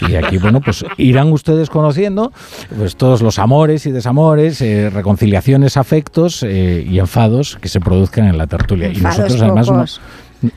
Y 0.07 0.15
aquí, 0.15 0.37
bueno, 0.37 0.61
pues 0.61 0.85
irán 0.97 1.31
ustedes 1.31 1.69
conociendo 1.69 2.31
pues, 2.77 2.95
todos 2.95 3.21
los 3.21 3.39
amores 3.39 3.85
y 3.85 3.91
desamores, 3.91 4.59
reconciliaciones, 4.93 5.77
afectos 5.77 6.43
y 6.43 6.99
enfados 6.99 7.57
que 7.61 7.69
se 7.69 7.79
produzcan 7.79 8.27
en 8.27 8.37
la 8.37 8.47
tertulia. 8.47 8.89
y 8.91 8.97
nosotros 8.97 9.41
además... 9.41 9.99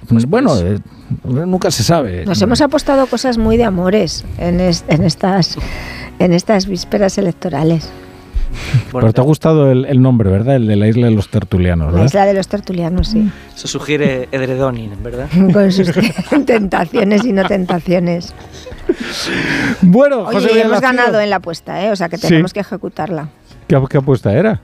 Pues 0.08 0.26
bueno, 0.26 0.56
eh, 0.58 0.78
nunca 1.24 1.70
se 1.70 1.82
sabe. 1.82 2.24
Nos 2.24 2.40
hemos 2.42 2.60
apostado 2.60 3.06
cosas 3.06 3.38
muy 3.38 3.56
de 3.56 3.64
amores 3.64 4.24
en, 4.38 4.60
estas, 4.60 5.56
en 6.18 6.32
estas 6.32 6.66
vísperas 6.66 7.18
electorales. 7.18 7.88
Pero 8.90 9.12
te 9.12 9.20
ha 9.20 9.24
gustado 9.24 9.70
el, 9.70 10.00
nombre, 10.00 10.30
¿verdad? 10.30 10.56
El 10.56 10.66
de 10.66 10.76
la 10.76 10.88
isla 10.88 11.06
de 11.08 11.12
los 11.12 11.28
tertulianos, 11.28 11.88
¿verdad? 11.88 12.00
La 12.00 12.06
isla 12.06 12.26
de 12.26 12.34
los 12.34 12.48
tertulianos, 12.48 13.08
sí. 13.08 13.30
Eso 13.54 13.68
sugiere 13.68 14.28
Edredonin, 14.32 14.92
¿verdad? 15.02 15.28
Con 15.52 15.70
sus 15.70 15.92
tentaciones 16.46 17.24
y 17.24 17.32
no 17.32 17.44
tentaciones. 17.44 18.34
Bueno, 19.82 20.24
José 20.24 20.50
Oye, 20.52 20.62
hemos 20.62 20.80
ganado 20.80 21.20
en 21.20 21.30
la 21.30 21.36
apuesta, 21.36 21.84
¿eh? 21.84 21.90
O 21.90 21.96
sea 21.96 22.08
que 22.08 22.18
tenemos 22.18 22.52
que 22.52 22.60
ejecutarla. 22.60 23.28
¿Qué, 23.68 23.80
¿Qué 23.90 23.98
apuesta 23.98 24.32
era? 24.32 24.60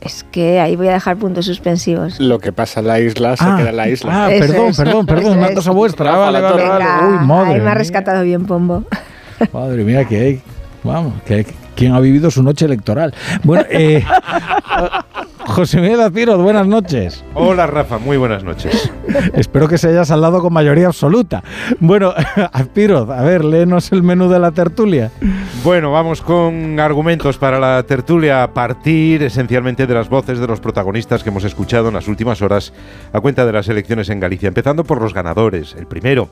Es 0.00 0.24
que 0.30 0.60
ahí 0.60 0.76
voy 0.76 0.88
a 0.88 0.92
dejar 0.92 1.16
puntos 1.16 1.46
suspensivos. 1.46 2.20
Lo 2.20 2.38
que 2.38 2.52
pasa 2.52 2.80
en 2.80 2.86
la 2.86 3.00
isla 3.00 3.36
se 3.36 3.44
ah, 3.44 3.56
queda 3.58 3.70
en 3.70 3.76
la 3.76 3.88
isla. 3.88 4.26
Ah, 4.26 4.28
perdón, 4.28 4.72
perdón, 4.76 5.06
perdón, 5.06 5.38
una 5.38 5.52
cosa 5.52 5.72
vuestra. 5.72 6.16
vale, 6.16 6.40
vale, 6.40 6.68
vale. 6.68 6.84
Uy, 6.84 7.26
madre. 7.26 7.54
Ahí 7.54 7.60
me 7.60 7.70
ha 7.70 7.74
rescatado 7.74 8.22
bien 8.22 8.46
Pombo. 8.46 8.84
Madre 9.52 9.84
mía, 9.84 10.04
que 10.04 10.20
hay. 10.20 10.42
Vamos, 10.84 11.14
que, 11.26 11.44
¿quién 11.74 11.92
ha 11.92 12.00
vivido 12.00 12.30
su 12.30 12.42
noche 12.42 12.64
electoral? 12.64 13.12
Bueno, 13.42 13.64
eh, 13.70 14.04
José 15.48 15.80
Miguel 15.80 16.00
Azpiroz, 16.02 16.40
buenas 16.42 16.66
noches. 16.66 17.24
Hola 17.32 17.66
Rafa, 17.66 17.98
muy 17.98 18.18
buenas 18.18 18.44
noches. 18.44 18.92
Espero 19.32 19.66
que 19.66 19.78
se 19.78 19.88
haya 19.88 20.04
saldado 20.04 20.42
con 20.42 20.52
mayoría 20.52 20.88
absoluta. 20.88 21.42
Bueno, 21.80 22.12
Azpiroz, 22.52 23.08
a 23.08 23.22
ver, 23.22 23.44
léenos 23.44 23.90
el 23.92 24.02
menú 24.02 24.28
de 24.28 24.38
la 24.38 24.52
tertulia. 24.52 25.10
Bueno, 25.64 25.90
vamos 25.90 26.20
con 26.20 26.78
argumentos 26.78 27.38
para 27.38 27.58
la 27.58 27.82
tertulia 27.84 28.42
a 28.42 28.52
partir 28.52 29.22
esencialmente 29.22 29.86
de 29.86 29.94
las 29.94 30.10
voces 30.10 30.38
de 30.38 30.46
los 30.46 30.60
protagonistas 30.60 31.22
que 31.22 31.30
hemos 31.30 31.44
escuchado 31.44 31.88
en 31.88 31.94
las 31.94 32.08
últimas 32.08 32.42
horas 32.42 32.74
a 33.12 33.20
cuenta 33.20 33.46
de 33.46 33.52
las 33.52 33.68
elecciones 33.68 34.10
en 34.10 34.20
Galicia, 34.20 34.48
empezando 34.48 34.84
por 34.84 35.00
los 35.00 35.14
ganadores. 35.14 35.74
El 35.78 35.86
primero, 35.86 36.28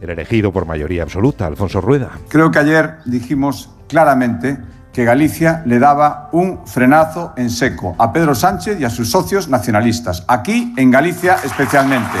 el 0.00 0.08
elegido 0.08 0.52
por 0.52 0.64
mayoría 0.64 1.02
absoluta, 1.02 1.46
Alfonso 1.46 1.82
Rueda. 1.82 2.12
Creo 2.28 2.50
que 2.50 2.60
ayer 2.60 2.94
dijimos 3.04 3.68
claramente 3.88 4.56
que 4.94 5.04
Galicia 5.04 5.62
le 5.66 5.78
daba 5.78 6.28
un 6.32 6.66
frenazo 6.66 7.34
en 7.36 7.50
seco 7.50 7.96
a 7.98 8.12
Pedro 8.12 8.34
Sánchez 8.34 8.80
y 8.80 8.84
a 8.84 8.90
sus 8.90 9.10
socios 9.10 9.48
nacionalistas. 9.48 10.24
Aquí 10.28 10.72
en 10.76 10.90
Galicia 10.90 11.36
especialmente. 11.44 12.16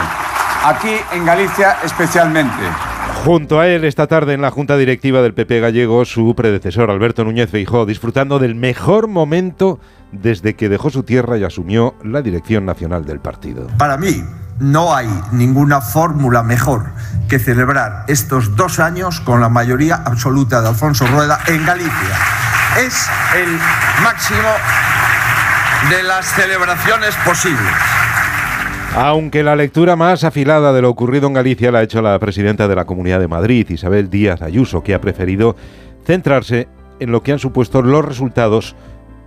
Aquí 0.64 0.96
en 1.12 1.24
Galicia 1.24 1.76
especialmente. 1.84 2.62
Junto 3.24 3.60
a 3.60 3.68
él 3.68 3.84
esta 3.84 4.06
tarde 4.06 4.34
en 4.34 4.42
la 4.42 4.50
Junta 4.50 4.76
Directiva 4.76 5.22
del 5.22 5.32
PP 5.32 5.60
gallego, 5.60 6.04
su 6.04 6.34
predecesor 6.34 6.90
Alberto 6.90 7.24
Núñez 7.24 7.48
Feijóo, 7.48 7.86
disfrutando 7.86 8.38
del 8.38 8.54
mejor 8.54 9.06
momento 9.06 9.78
desde 10.12 10.54
que 10.54 10.68
dejó 10.68 10.90
su 10.90 11.04
tierra 11.04 11.38
y 11.38 11.44
asumió 11.44 11.94
la 12.02 12.22
dirección 12.22 12.66
nacional 12.66 13.04
del 13.04 13.20
partido. 13.20 13.68
Para 13.78 13.96
mí, 13.96 14.22
no 14.58 14.94
hay 14.94 15.08
ninguna 15.32 15.80
fórmula 15.80 16.42
mejor 16.42 16.84
que 17.28 17.38
celebrar 17.38 18.04
estos 18.08 18.56
dos 18.56 18.78
años 18.78 19.20
con 19.20 19.40
la 19.40 19.48
mayoría 19.48 19.96
absoluta 19.96 20.60
de 20.60 20.68
Alfonso 20.68 21.06
Rueda 21.06 21.40
en 21.46 21.64
Galicia. 21.64 22.16
Es 22.78 23.08
el 23.36 23.48
máximo 24.02 24.48
de 25.90 26.02
las 26.02 26.26
celebraciones 26.26 27.14
posibles. 27.24 27.72
Aunque 28.96 29.42
la 29.42 29.56
lectura 29.56 29.96
más 29.96 30.22
afilada 30.22 30.72
de 30.72 30.82
lo 30.82 30.90
ocurrido 30.90 31.26
en 31.26 31.34
Galicia 31.34 31.72
la 31.72 31.80
ha 31.80 31.82
hecho 31.82 32.00
la 32.00 32.18
presidenta 32.18 32.68
de 32.68 32.76
la 32.76 32.84
Comunidad 32.84 33.18
de 33.18 33.26
Madrid, 33.26 33.68
Isabel 33.68 34.08
Díaz 34.08 34.40
Ayuso, 34.40 34.84
que 34.84 34.94
ha 34.94 35.00
preferido 35.00 35.56
centrarse 36.06 36.68
en 37.00 37.10
lo 37.10 37.22
que 37.22 37.32
han 37.32 37.40
supuesto 37.40 37.82
los 37.82 38.04
resultados 38.04 38.76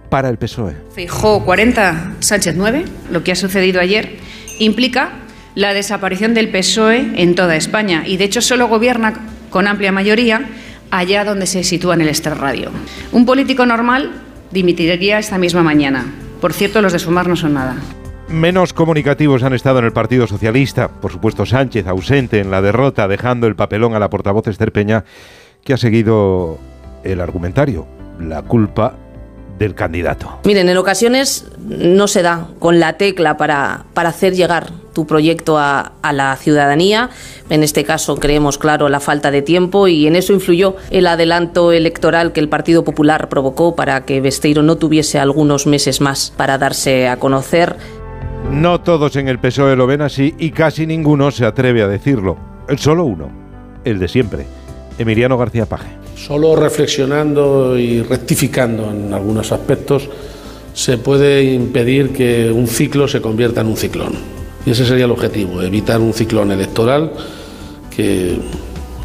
para 0.09 0.29
el 0.29 0.37
PSOE. 0.37 0.73
Fijó 0.95 1.43
40, 1.43 2.13
Sánchez 2.19 2.55
9, 2.55 2.85
lo 3.11 3.23
que 3.23 3.33
ha 3.33 3.35
sucedido 3.35 3.81
ayer, 3.81 4.17
implica 4.59 5.11
la 5.55 5.73
desaparición 5.73 6.33
del 6.33 6.49
PSOE 6.49 7.13
en 7.15 7.35
toda 7.35 7.55
España 7.55 8.03
y 8.05 8.17
de 8.17 8.25
hecho 8.25 8.41
solo 8.41 8.67
gobierna 8.67 9.13
con 9.49 9.67
amplia 9.67 9.91
mayoría 9.91 10.45
allá 10.91 11.25
donde 11.25 11.47
se 11.47 11.63
sitúa 11.63 11.95
en 11.95 12.01
el 12.01 12.09
extrarradio. 12.09 12.69
Un 13.11 13.25
político 13.25 13.65
normal 13.65 14.11
dimitiría 14.51 15.19
esta 15.19 15.37
misma 15.37 15.63
mañana. 15.63 16.05
Por 16.41 16.53
cierto, 16.53 16.81
los 16.81 16.93
de 16.93 16.99
Sumar 16.99 17.27
no 17.27 17.35
son 17.35 17.55
nada. 17.55 17.75
Menos 18.29 18.73
comunicativos 18.73 19.43
han 19.43 19.53
estado 19.53 19.79
en 19.79 19.85
el 19.85 19.93
Partido 19.93 20.27
Socialista. 20.27 20.89
Por 20.89 21.11
supuesto, 21.11 21.45
Sánchez 21.45 21.87
ausente 21.87 22.39
en 22.39 22.51
la 22.51 22.61
derrota, 22.61 23.07
dejando 23.07 23.47
el 23.47 23.55
papelón 23.55 23.95
a 23.95 23.99
la 23.99 24.09
portavoz 24.09 24.47
Esther 24.47 24.71
Peña, 24.71 25.05
que 25.63 25.73
ha 25.73 25.77
seguido 25.77 26.59
el 27.03 27.21
argumentario. 27.21 27.87
La 28.19 28.41
culpa 28.41 28.95
del 29.57 29.75
candidato. 29.75 30.39
Miren, 30.43 30.69
en 30.69 30.77
ocasiones 30.77 31.47
no 31.59 32.07
se 32.07 32.21
da 32.21 32.47
con 32.59 32.79
la 32.79 32.93
tecla 32.93 33.37
para, 33.37 33.85
para 33.93 34.09
hacer 34.09 34.33
llegar 34.33 34.71
tu 34.93 35.05
proyecto 35.05 35.57
a, 35.57 35.93
a, 36.01 36.13
la 36.13 36.35
ciudadanía. 36.35 37.09
En 37.49 37.63
este 37.63 37.83
caso 37.83 38.15
creemos 38.17 38.57
claro 38.57 38.89
la 38.89 38.99
falta 38.99 39.31
de 39.31 39.41
tiempo 39.41 39.87
y 39.87 40.07
en 40.07 40.15
eso 40.15 40.33
influyó 40.33 40.75
el 40.89 41.07
adelanto 41.07 41.71
electoral 41.71 42.33
que 42.33 42.39
el 42.39 42.49
Partido 42.49 42.83
Popular 42.83 43.29
provocó 43.29 43.75
para 43.75 44.05
que 44.05 44.21
Besteiro 44.21 44.63
no 44.63 44.77
tuviese 44.77 45.19
algunos 45.19 45.67
meses 45.67 46.01
más 46.01 46.33
para 46.35 46.57
darse 46.57 47.07
a 47.07 47.17
conocer. 47.17 47.75
No 48.51 48.81
todos 48.81 49.15
en 49.17 49.27
el 49.27 49.39
PSOE 49.39 49.75
lo 49.75 49.87
ven 49.87 50.01
así 50.01 50.33
y 50.37 50.51
casi 50.51 50.87
ninguno 50.87 51.31
se 51.31 51.45
atreve 51.45 51.83
a 51.83 51.87
decirlo. 51.87 52.37
Solo 52.77 53.03
uno, 53.03 53.29
el 53.83 53.99
de 53.99 54.07
siempre, 54.07 54.45
Emiliano 54.97 55.37
García 55.37 55.65
Paje. 55.65 56.06
Solo 56.17 56.55
reflexionando 56.55 57.77
y 57.77 58.01
rectificando 58.01 58.91
en 58.91 59.13
algunos 59.13 59.51
aspectos 59.51 60.09
se 60.73 60.97
puede 60.97 61.43
impedir 61.43 62.11
que 62.11 62.51
un 62.51 62.67
ciclo 62.67 63.07
se 63.07 63.21
convierta 63.21 63.61
en 63.61 63.67
un 63.67 63.77
ciclón. 63.77 64.13
Y 64.65 64.71
ese 64.71 64.85
sería 64.85 65.05
el 65.05 65.11
objetivo, 65.11 65.61
evitar 65.61 66.01
un 66.01 66.13
ciclón 66.13 66.51
electoral 66.51 67.13
que 67.95 68.37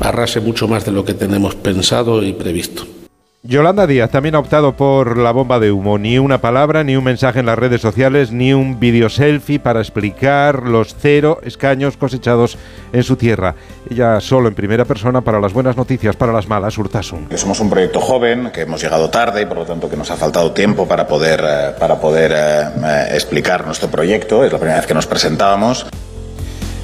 arrase 0.01 0.41
mucho 0.41 0.67
más 0.67 0.85
de 0.85 0.93
lo 0.93 1.05
que 1.05 1.15
tenemos 1.15 1.55
pensado 1.55 2.23
y 2.23 2.33
previsto. 2.33 2.85
Yolanda 3.45 3.89
Díaz 3.89 4.09
también 4.13 4.37
ha 4.37 4.39
optado 4.39 4.77
por 4.77 5.19
la 5.19 5.33
bomba 5.33 5.59
de 5.59 5.73
humo. 5.73 5.99
Ni 5.99 6.17
una 6.17 6.41
palabra, 6.41 6.85
ni 6.85 6.95
un 6.95 7.03
mensaje 7.03 7.41
en 7.41 7.47
las 7.47 7.59
redes 7.59 7.81
sociales, 7.81 8.31
ni 8.31 8.53
un 8.53 8.79
video 8.79 9.09
selfie 9.09 9.59
para 9.59 9.81
explicar 9.81 10.63
los 10.63 10.95
cero 10.95 11.41
escaños 11.43 11.97
cosechados 11.97 12.57
en 12.93 13.03
su 13.03 13.17
tierra. 13.17 13.57
Ella 13.91 14.21
solo 14.21 14.47
en 14.47 14.55
primera 14.55 14.85
persona 14.85 15.23
para 15.23 15.41
las 15.41 15.53
buenas 15.53 15.77
noticias, 15.77 16.15
para 16.15 16.33
las 16.33 16.47
malas, 16.47 16.79
Urtasun. 16.79 17.27
Que 17.27 17.37
somos 17.37 17.59
un 17.59 17.69
proyecto 17.69 17.99
joven, 17.99 18.53
que 18.53 18.61
hemos 18.61 18.81
llegado 18.81 19.11
tarde 19.11 19.43
y 19.43 19.47
por 19.47 19.57
lo 19.57 19.65
tanto 19.65 19.91
que 19.91 19.97
nos 19.97 20.09
ha 20.13 20.17
faltado 20.17 20.53
tiempo 20.53 20.87
para 20.87 21.09
poder, 21.09 21.43
eh, 21.45 21.71
para 21.81 22.01
poder 22.01 22.33
eh, 22.33 23.09
explicar 23.11 23.67
nuestro 23.67 23.89
proyecto. 23.89 24.45
Es 24.45 24.53
la 24.53 24.59
primera 24.59 24.79
vez 24.79 24.87
que 24.87 24.95
nos 24.95 25.09
presentábamos. 25.09 25.85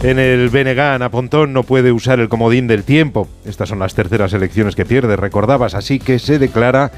En 0.00 0.21
el 0.21 0.49
BNG, 0.49 0.78
Ana 0.78 1.11
Pontón 1.11 1.52
no 1.52 1.64
puede 1.64 1.90
usar 1.90 2.21
el 2.21 2.28
comodín 2.28 2.69
del 2.69 2.85
tiempo. 2.85 3.26
Estas 3.45 3.69
son 3.69 3.81
las 3.81 3.95
terceras 3.95 4.33
elecciones 4.33 4.76
que 4.76 4.85
pierde, 4.85 5.17
recordabas, 5.17 5.75
así 5.75 5.99
que 5.99 6.21
se 6.21 6.38
declara 6.38 6.93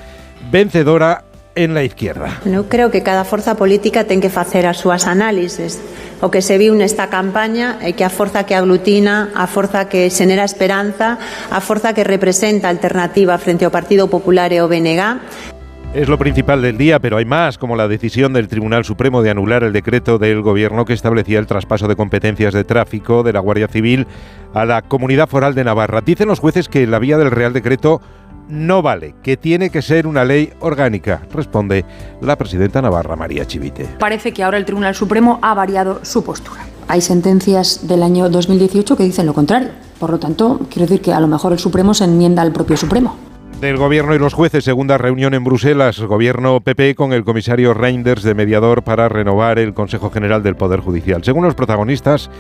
vencedora 0.53 1.25
en 1.55 1.73
la 1.73 1.83
izquierda. 1.83 2.41
Eu 2.45 2.69
creo 2.69 2.93
que 2.93 3.03
cada 3.03 3.25
forza 3.25 3.57
política 3.57 4.05
ten 4.05 4.21
que 4.21 4.29
facer 4.29 4.69
as 4.69 4.77
súas 4.77 5.09
análises. 5.09 5.81
O 6.21 6.29
que 6.29 6.45
se 6.45 6.61
viu 6.61 6.77
nesta 6.77 7.09
campaña 7.09 7.81
é 7.81 7.97
que 7.97 8.05
a 8.05 8.13
forza 8.13 8.45
que 8.45 8.53
aglutina, 8.55 9.33
a 9.33 9.49
forza 9.49 9.89
que 9.89 10.13
xenera 10.13 10.45
esperanza, 10.45 11.17
a 11.49 11.61
forza 11.65 11.97
que 11.97 12.05
representa 12.05 12.69
alternativa 12.69 13.41
frente 13.41 13.65
ao 13.65 13.73
Partido 13.73 14.13
Popular 14.13 14.53
e 14.53 14.61
ao 14.61 14.69
BNG 14.69 15.59
es 15.93 16.09
lo 16.09 16.19
principal 16.19 16.63
del 16.63 16.79
día, 16.79 17.01
pero 17.01 17.17
hay 17.17 17.25
más, 17.25 17.59
como 17.59 17.75
la 17.75 17.89
decisión 17.89 18.33
del 18.33 18.47
Tribunal 18.47 18.85
Supremo 18.85 19.23
de 19.23 19.31
anular 19.31 19.65
el 19.65 19.73
decreto 19.73 20.19
del 20.19 20.41
Gobierno 20.41 20.85
que 20.85 20.93
establecía 20.93 21.41
el 21.41 21.47
traspaso 21.47 21.89
de 21.89 21.97
competencias 21.97 22.55
de 22.55 22.63
tráfico 22.63 23.25
de 23.25 23.33
la 23.33 23.41
Guardia 23.41 23.67
Civil 23.67 24.07
a 24.55 24.65
la 24.65 24.83
Comunidad 24.83 25.29
Foral 25.29 25.55
de 25.55 25.65
Navarra. 25.65 26.01
Dicen 26.01 26.29
los 26.29 26.39
jueces 26.39 26.69
que 26.69 26.87
la 26.87 27.01
vía 27.01 27.19
del 27.19 27.33
Real 27.33 27.53
Decreto 27.53 28.01
no 28.49 28.83
vale, 28.83 29.17
que 29.23 29.37
tiene 29.37 29.71
que 29.71 29.83
ser 29.83 30.07
una 30.07 30.25
ley 30.25 30.53
orgánica, 30.61 31.23
responde 31.33 31.85
la 32.21 32.37
presidenta 32.37 32.81
Navarra, 32.81 33.17
María 33.17 33.45
Chivite. 33.45 33.89
Parece 33.99 34.33
que 34.33 34.45
ahora 34.45 34.59
el 34.59 34.65
Tribunal 34.65 34.95
Supremo 34.95 35.41
ha 35.43 35.55
variado 35.55 36.05
su 36.05 36.23
postura. 36.23 36.61
Hay 36.87 37.01
sentencias 37.01 37.87
del 37.89 38.05
año 38.05 38.29
2018 38.29 38.97
que 38.97 39.05
dicen 39.05 39.27
lo 39.27 39.35
contrario. 39.35 39.71
Por 39.99 40.11
lo 40.11 40.19
tanto, 40.19 40.61
quiero 40.71 40.87
decir 40.87 41.03
que 41.03 41.13
a 41.13 41.21
lo 41.21 41.27
mejor 41.27 41.53
el 41.53 41.59
Supremo 41.59 41.95
se 41.95 42.05
enmienda 42.05 42.43
al 42.43 42.53
propio 42.53 42.77
Supremo 42.77 43.30
del 43.61 43.77
Gobierno 43.77 44.15
y 44.15 44.19
los 44.19 44.33
jueces, 44.33 44.65
segunda 44.65 44.97
reunión 44.97 45.35
en 45.35 45.45
Bruselas, 45.45 46.01
Gobierno 46.01 46.61
PP 46.61 46.95
con 46.95 47.13
el 47.13 47.25
comisario 47.25 47.75
Reinders 47.75 48.23
de 48.23 48.35
mediador 48.35 48.83
para 48.83 49.09
renovar 49.09 49.59
el 49.59 49.75
Consejo 49.75 50.11
General 50.11 50.43
del 50.43 50.57
Poder 50.57 50.81
Judicial. 50.81 51.23
Según 51.25 51.45
los 51.45 51.55
protagonistas, 51.55 52.31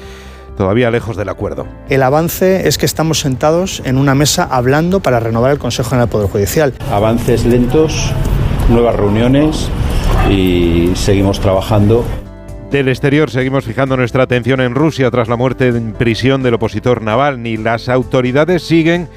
todavía 0.56 0.90
lejos 0.90 1.16
del 1.16 1.28
acuerdo. 1.28 1.66
El 1.90 2.02
avance 2.02 2.66
es 2.66 2.78
que 2.78 2.86
estamos 2.86 3.20
sentados 3.20 3.82
en 3.84 3.98
una 3.98 4.14
mesa 4.14 4.48
hablando 4.50 5.00
para 5.00 5.20
renovar 5.20 5.50
el 5.50 5.58
Consejo 5.58 5.90
General 5.90 6.08
del 6.08 6.12
Poder 6.12 6.30
Judicial. 6.30 6.74
Avances 6.90 7.44
lentos, 7.44 8.12
nuevas 8.70 8.96
reuniones 8.96 9.68
y 10.30 10.90
seguimos 10.94 11.38
trabajando 11.40 12.04
del 12.70 12.88
exterior 12.88 13.32
seguimos 13.32 13.64
fijando 13.64 13.96
nuestra 13.96 14.22
atención 14.22 14.60
en 14.60 14.76
Rusia 14.76 15.10
tras 15.10 15.26
la 15.26 15.34
muerte 15.34 15.66
en 15.66 15.92
prisión 15.92 16.44
del 16.44 16.54
opositor 16.54 17.02
Navalny. 17.02 17.56
Las 17.56 17.88
autoridades 17.88 18.62
siguen 18.62 19.08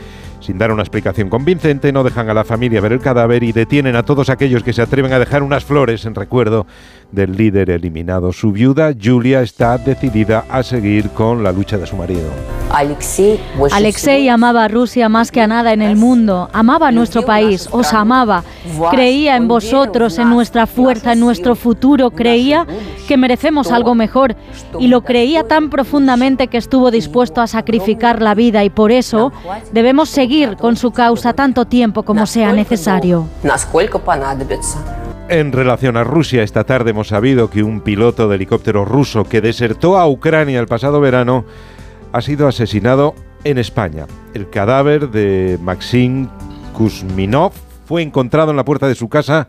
sin 0.44 0.58
dar 0.58 0.72
una 0.72 0.84
explicación 0.84 1.30
convincente, 1.30 1.92
no 1.92 2.04
dejan 2.04 2.30
a 2.30 2.34
la 2.34 2.44
familia 2.44 2.82
ver 2.82 2.92
el 2.92 3.00
cadáver 3.00 3.44
y 3.44 3.54
detienen 3.54 3.96
a 3.96 4.04
todos 4.04 4.30
aquellos 4.30 4.62
que 4.62 4.74
se 4.74 4.82
atreven 4.82 5.14
a 5.14 5.20
dejar 5.20 5.42
unas 5.42 5.64
flores 5.64 6.06
en 6.06 6.16
recuerdo 6.16 6.68
del 7.13 7.38
líder 7.38 7.70
eliminado. 7.70 8.34
Su 8.34 8.51
viuda, 8.51 8.91
Julia, 9.01 9.41
está 9.41 9.77
decidida 9.77 10.46
a 10.50 10.63
seguir 10.63 11.10
con 11.12 11.43
la 11.43 11.51
lucha 11.51 11.77
de 11.77 11.86
su 11.86 11.96
marido. 11.96 12.29
Alexei 13.72 14.29
amaba 14.29 14.63
a 14.63 14.67
Rusia 14.67 15.08
más 15.08 15.32
que 15.32 15.41
a 15.41 15.48
nada 15.48 15.74
en 15.74 15.84
el 15.84 15.96
mundo, 15.96 16.50
amaba 16.53 16.88
a 16.88 16.91
nuestro 16.91 17.24
país, 17.24 17.70
os 17.72 17.93
amaba, 17.93 18.43
creía 18.89 19.36
en 19.36 19.48
vosotros, 19.48 20.17
en 20.17 20.32
nuestra 20.32 20.65
fuerza, 20.65 21.13
en 21.13 21.20
nuestro 21.20 21.55
futuro, 21.55 22.10
creía 22.10 22.65
que 23.08 23.15
merecemos 23.15 23.72
algo 23.72 23.93
mejor 23.93 24.36
y 24.79 24.88
lo 24.88 25.01
creía 25.03 25.43
tan 25.43 25.70
profundamente 25.70 26.48
que 26.48 26.58
estuvo 26.58 26.89
dispuesto 26.89 27.41
a 27.41 27.48
sacrificar 27.48 28.24
la 28.24 28.34
vida 28.34 28.63
y 28.63 28.72
por 28.72 28.91
eso 28.91 29.32
debemos 29.72 30.10
seguir 30.10 30.58
con 30.58 30.75
su 30.75 30.91
causa 30.91 31.34
tanto 31.34 31.65
tiempo 31.65 32.01
como 32.01 32.25
sea 32.25 32.53
necesario. 32.53 33.27
En 35.34 35.52
relación 35.52 35.98
a 35.98 36.04
Rusia, 36.04 36.44
esta 36.44 36.63
tarde 36.63 36.92
hemos 36.92 37.08
sabido 37.08 37.50
que 37.50 37.63
un 37.63 37.82
piloto 37.82 38.30
de 38.30 38.36
helicóptero 38.36 38.86
ruso 38.86 39.24
que 39.24 39.42
desertó 39.42 39.98
a 39.98 40.08
Ucrania 40.08 40.60
el 40.60 40.68
pasado 40.68 41.02
verano 41.02 41.44
ha 42.12 42.22
sido 42.22 42.48
asesinado 42.48 43.16
en 43.44 43.58
España. 43.58 44.06
El 44.36 44.52
cadáver 44.52 45.10
de 45.10 45.58
Maxim 45.60 46.28
Kuzminov 46.74 47.52
fue 47.88 48.04
encontrado 48.04 48.52
en 48.52 48.58
la 48.58 48.63
puerta 48.63 48.88
de 48.88 48.94
su 48.94 49.10
casa 49.10 49.48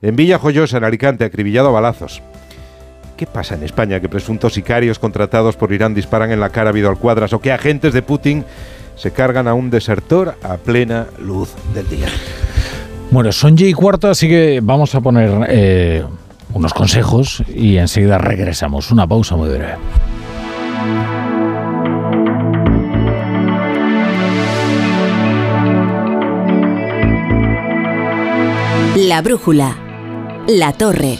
en 0.00 0.16
Villa 0.16 0.38
Joyosa, 0.38 0.78
en 0.78 0.84
Alicante, 0.84 1.26
acribillado 1.26 1.68
a 1.68 1.72
balazos. 1.72 2.22
¿Qué 3.18 3.26
pasa 3.26 3.56
en 3.56 3.62
España 3.62 4.00
que 4.00 4.08
presuntos 4.08 4.54
sicarios 4.54 4.98
contratados 4.98 5.58
por 5.58 5.70
Irán 5.70 5.92
disparan 5.92 6.32
en 6.32 6.40
la 6.40 6.48
cara 6.48 6.70
a 6.70 6.72
Vidal 6.72 6.96
Cuadras 6.96 7.34
o 7.34 7.42
que 7.42 7.52
agentes 7.52 7.92
de 7.92 8.00
Putin 8.00 8.46
se 8.96 9.10
cargan 9.10 9.48
a 9.48 9.52
un 9.52 9.68
desertor 9.68 10.34
a 10.42 10.56
plena 10.56 11.08
luz 11.18 11.52
del 11.74 11.86
día? 11.90 12.08
Bueno, 13.10 13.32
son 13.32 13.56
y 13.58 13.72
cuarto, 13.72 14.08
así 14.10 14.28
que 14.28 14.60
vamos 14.62 14.94
a 14.94 15.00
poner 15.00 15.46
eh, 15.48 16.04
unos 16.52 16.74
consejos 16.74 17.42
y 17.54 17.76
enseguida 17.76 18.18
regresamos. 18.18 18.90
Una 18.90 19.06
pausa 19.06 19.36
muy 19.36 19.48
breve. 19.48 19.76
La 28.96 29.22
brújula. 29.22 29.76
La 30.48 30.72
torre. 30.72 31.18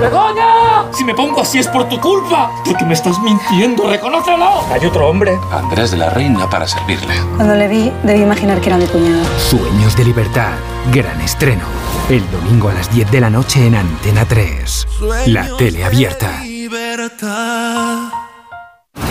¡Begoña! 0.00 0.92
Si 0.92 1.04
me 1.04 1.14
pongo 1.14 1.42
así 1.42 1.58
es 1.58 1.68
por 1.68 1.88
tu 1.88 2.00
culpa. 2.00 2.50
Porque 2.64 2.84
me 2.84 2.94
estás 2.94 3.18
mintiendo, 3.20 3.88
reconócelo. 3.88 4.62
Hay 4.72 4.84
otro 4.86 5.08
hombre. 5.08 5.38
Andrés 5.52 5.90
de 5.90 5.96
la 5.98 6.10
Reina 6.10 6.48
para 6.48 6.66
servirle. 6.66 7.14
Cuando 7.36 7.54
le 7.54 7.68
vi, 7.68 7.92
debí 8.02 8.22
imaginar 8.22 8.60
que 8.60 8.68
era 8.68 8.78
mi 8.78 8.86
cuñado. 8.86 9.22
Sueños 9.38 9.96
de 9.96 10.04
libertad. 10.04 10.52
Gran 10.92 11.20
estreno. 11.20 11.64
El 12.08 12.22
domingo 12.30 12.68
a 12.68 12.74
las 12.74 12.92
10 12.92 13.10
de 13.10 13.20
la 13.20 13.30
noche 13.30 13.66
en 13.66 13.74
Antena 13.74 14.24
3. 14.24 14.86
La 15.26 15.48
tele 15.56 15.84
abierta. 15.84 16.42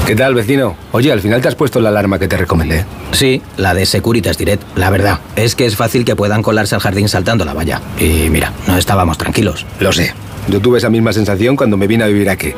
¿Qué 0.06 0.16
tal, 0.16 0.36
vecino? 0.36 0.76
Oye, 0.92 1.12
al 1.12 1.22
final 1.22 1.42
te 1.42 1.48
has 1.48 1.56
puesto 1.56 1.80
la 1.80 1.90
alarma 1.90 2.20
que 2.20 2.28
te 2.28 2.36
recomendé. 2.36 2.86
Sí, 3.12 3.42
la 3.58 3.74
de 3.74 3.86
Securitas 3.86 4.38
Direct. 4.38 4.62
La 4.78 4.90
verdad, 4.90 5.20
es 5.36 5.56
que 5.56 5.66
es 5.66 5.76
fácil 5.78 6.04
que 6.04 6.16
puedan 6.16 6.42
colarse 6.44 6.76
al 6.76 6.82
jardín 6.82 7.08
saltando 7.08 7.46
la 7.46 7.54
valla. 7.54 7.82
Y 7.98 8.30
mira, 8.30 8.52
no 8.68 8.78
estábamos 8.78 9.18
tranquilos. 9.18 9.66
Lo 9.80 9.94
sé. 9.94 10.14
Yo 10.48 10.62
tuve 10.62 10.78
esa 10.78 10.90
misma 10.90 11.12
sensación 11.14 11.56
cuando 11.56 11.78
me 11.78 11.88
vine 11.88 12.04
a 12.04 12.08
vivir 12.08 12.30
aquí. 12.30 12.54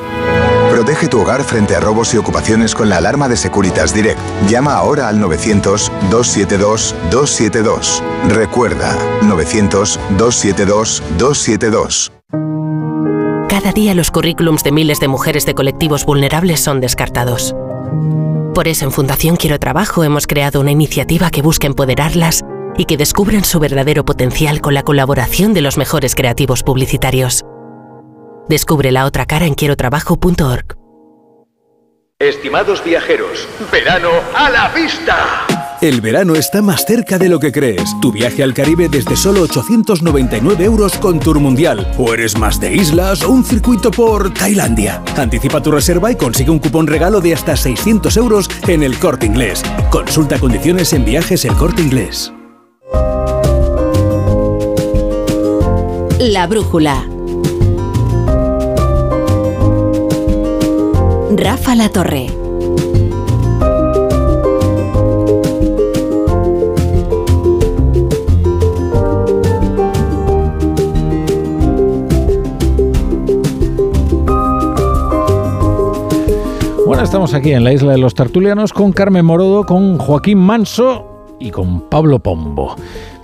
Protege 0.69 1.07
tu 1.07 1.21
hogar 1.21 1.43
frente 1.43 1.75
a 1.75 1.79
robos 1.79 2.13
y 2.13 2.17
ocupaciones 2.17 2.75
con 2.75 2.89
la 2.89 2.97
alarma 2.97 3.29
de 3.29 3.37
Securitas 3.37 3.93
Direct. 3.93 4.19
Llama 4.49 4.73
ahora 4.73 5.07
al 5.07 5.21
900-272-272. 5.21 8.01
Recuerda, 8.27 8.93
900-272-272. 9.21 12.11
Cada 13.47 13.71
día 13.71 13.93
los 13.93 14.11
currículums 14.11 14.65
de 14.65 14.73
miles 14.73 14.99
de 14.99 15.07
mujeres 15.07 15.45
de 15.45 15.53
colectivos 15.53 16.03
vulnerables 16.03 16.59
son 16.59 16.81
descartados. 16.81 17.55
Por 18.53 18.67
eso 18.67 18.83
en 18.83 18.91
Fundación 18.91 19.37
Quiero 19.37 19.59
Trabajo 19.59 20.03
hemos 20.03 20.27
creado 20.27 20.59
una 20.59 20.71
iniciativa 20.71 21.29
que 21.29 21.41
busca 21.41 21.67
empoderarlas 21.67 22.43
y 22.77 22.83
que 22.83 22.97
descubran 22.97 23.45
su 23.45 23.59
verdadero 23.59 24.03
potencial 24.03 24.59
con 24.59 24.73
la 24.73 24.83
colaboración 24.83 25.53
de 25.53 25.61
los 25.61 25.77
mejores 25.77 26.15
creativos 26.15 26.63
publicitarios. 26.63 27.45
Descubre 28.47 28.91
la 28.91 29.05
otra 29.05 29.25
cara 29.25 29.45
en 29.45 29.55
quierotrabajo.org. 29.55 30.77
Estimados 32.19 32.83
viajeros, 32.83 33.47
verano 33.71 34.09
a 34.33 34.49
la 34.49 34.69
vista. 34.69 35.45
El 35.81 35.99
verano 35.99 36.35
está 36.35 36.61
más 36.61 36.85
cerca 36.85 37.17
de 37.17 37.27
lo 37.27 37.39
que 37.39 37.51
crees. 37.51 37.83
Tu 38.01 38.11
viaje 38.11 38.41
al 38.41 38.53
Caribe 38.53 38.87
desde 38.87 39.17
solo 39.17 39.41
899 39.41 40.63
euros 40.63 40.97
con 40.97 41.19
Tour 41.19 41.39
Mundial. 41.39 41.91
O 41.97 42.13
eres 42.13 42.37
más 42.37 42.59
de 42.59 42.73
islas 42.73 43.23
o 43.23 43.29
un 43.31 43.43
circuito 43.43 43.91
por 43.91 44.33
Tailandia. 44.33 45.03
Anticipa 45.17 45.61
tu 45.61 45.71
reserva 45.71 46.11
y 46.11 46.15
consigue 46.15 46.51
un 46.51 46.59
cupón 46.59 46.87
regalo 46.87 47.19
de 47.19 47.33
hasta 47.33 47.57
600 47.57 48.15
euros 48.15 48.49
en 48.67 48.83
el 48.83 48.97
corte 48.97 49.25
inglés. 49.25 49.61
Consulta 49.91 50.39
condiciones 50.39 50.93
en 50.93 51.03
viajes 51.03 51.43
el 51.43 51.53
corte 51.55 51.81
inglés. 51.81 52.31
La 56.19 56.47
brújula. 56.47 57.05
Rafa 61.37 61.75
La 61.75 61.89
Torre. 61.89 62.27
Bueno, 76.85 77.03
estamos 77.03 77.33
aquí 77.33 77.51
en 77.51 77.65
la 77.65 77.73
isla 77.73 77.91
de 77.91 77.97
los 77.97 78.13
Tertulianos 78.13 78.71
con 78.71 78.93
Carmen 78.93 79.25
Morodo, 79.25 79.65
con 79.65 79.97
Joaquín 79.97 80.37
Manso 80.37 81.05
y 81.39 81.51
con 81.51 81.81
Pablo 81.89 82.19
Pombo. 82.19 82.75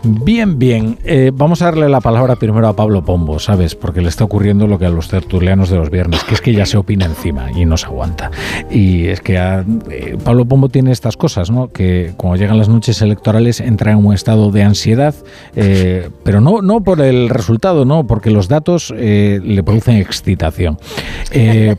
Bien, 0.03 0.57
bien. 0.57 0.97
Eh, 1.03 1.31
vamos 1.31 1.61
a 1.61 1.65
darle 1.65 1.87
la 1.87 2.01
palabra 2.01 2.35
primero 2.35 2.67
a 2.67 2.75
Pablo 2.75 3.05
Pombo, 3.05 3.37
¿sabes? 3.37 3.75
Porque 3.75 4.01
le 4.01 4.09
está 4.09 4.23
ocurriendo 4.23 4.65
lo 4.65 4.79
que 4.79 4.87
a 4.87 4.89
los 4.89 5.09
tertulianos 5.09 5.69
de 5.69 5.77
los 5.77 5.91
viernes, 5.91 6.23
que 6.23 6.33
es 6.33 6.41
que 6.41 6.53
ya 6.53 6.65
se 6.65 6.77
opina 6.77 7.05
encima 7.05 7.51
y 7.51 7.65
no 7.65 7.77
se 7.77 7.85
aguanta. 7.85 8.31
Y 8.71 9.05
es 9.05 9.21
que 9.21 9.37
a, 9.37 9.63
eh, 9.91 10.17
Pablo 10.23 10.45
Pombo 10.45 10.69
tiene 10.69 10.91
estas 10.91 11.17
cosas, 11.17 11.51
¿no? 11.51 11.71
Que 11.71 12.13
cuando 12.17 12.37
llegan 12.37 12.57
las 12.57 12.67
noches 12.67 12.99
electorales 13.03 13.59
entra 13.59 13.91
en 13.91 14.03
un 14.03 14.13
estado 14.13 14.49
de 14.49 14.63
ansiedad, 14.63 15.13
eh, 15.55 16.09
pero 16.23 16.41
no, 16.41 16.63
no 16.63 16.83
por 16.83 16.99
el 17.01 17.29
resultado, 17.29 17.85
no, 17.85 18.07
porque 18.07 18.31
los 18.31 18.47
datos 18.47 18.91
le 18.91 19.63
producen 19.63 19.97
excitación. 19.97 20.79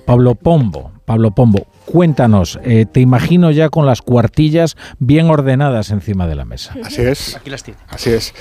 Pablo 0.06 0.36
Pombo, 0.36 0.92
Pablo 1.04 1.32
Pombo, 1.32 1.66
cuéntanos, 1.86 2.58
eh, 2.64 2.86
te 2.90 3.00
imagino 3.00 3.50
ya 3.50 3.68
con 3.68 3.86
las 3.86 4.02
cuartillas 4.02 4.76
bien 4.98 5.28
ordenadas 5.30 5.90
encima 5.90 6.26
de 6.26 6.34
la 6.34 6.44
mesa. 6.44 6.74
Así 6.84 7.02
es. 7.02 7.36
Aquí 7.36 7.50
las 7.50 7.62
tiene. 7.62 7.78
Así 7.88 8.10
es. 8.10 8.32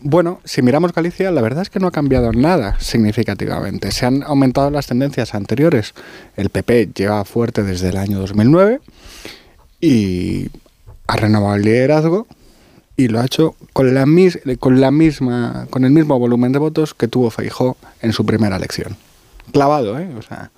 Bueno, 0.00 0.40
si 0.44 0.62
miramos 0.62 0.92
Galicia, 0.92 1.30
la 1.30 1.42
verdad 1.42 1.62
es 1.62 1.70
que 1.70 1.78
no 1.80 1.88
ha 1.88 1.90
cambiado 1.92 2.32
nada 2.32 2.76
significativamente. 2.80 3.90
Se 3.92 4.06
han 4.06 4.22
aumentado 4.22 4.70
las 4.70 4.86
tendencias 4.86 5.34
anteriores. 5.34 5.94
El 6.36 6.50
PP 6.50 6.90
lleva 6.94 7.24
fuerte 7.24 7.62
desde 7.62 7.88
el 7.90 7.96
año 7.96 8.18
2009 8.18 8.80
y 9.80 10.48
ha 11.06 11.16
renovado 11.16 11.56
el 11.56 11.62
liderazgo 11.62 12.26
y 12.96 13.08
lo 13.08 13.20
ha 13.20 13.24
hecho 13.26 13.54
con 13.72 13.94
la, 13.94 14.06
mis- 14.06 14.38
con 14.58 14.80
la 14.80 14.90
misma 14.90 15.66
con 15.70 15.84
el 15.84 15.90
mismo 15.90 16.18
volumen 16.18 16.52
de 16.52 16.58
votos 16.58 16.94
que 16.94 17.08
tuvo 17.08 17.30
Feijó 17.30 17.76
en 18.00 18.12
su 18.12 18.24
primera 18.24 18.56
elección. 18.56 18.96
Clavado, 19.52 19.98
¿eh? 19.98 20.08
O 20.18 20.22
sea, 20.22 20.50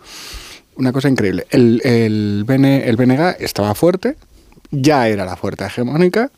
una 0.79 0.93
cosa 0.93 1.09
increíble. 1.09 1.47
El, 1.51 1.81
el, 1.85 2.45
BN 2.47 2.89
el 2.89 2.97
BNG 2.97 3.37
estaba 3.41 3.75
fuerte, 3.75 4.17
ya 4.71 5.09
era 5.09 5.25
la 5.25 5.37
fuerza 5.37 5.67
hegemónica 5.67 6.31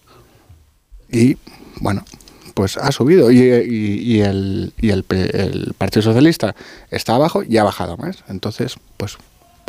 y, 1.11 1.37
bueno, 1.81 2.05
pues 2.55 2.76
ha 2.76 2.90
subido. 2.92 3.31
Y, 3.31 3.38
y- 3.40 4.20
el, 4.20 4.72
y 4.81 4.90
el 4.90 5.05
Partido 5.76 6.03
Socialista 6.03 6.55
está 6.90 7.14
abajo 7.14 7.42
y 7.42 7.57
ha 7.59 7.64
bajado 7.64 7.96
más. 7.96 8.24
Entonces, 8.29 8.76
pues 8.96 9.16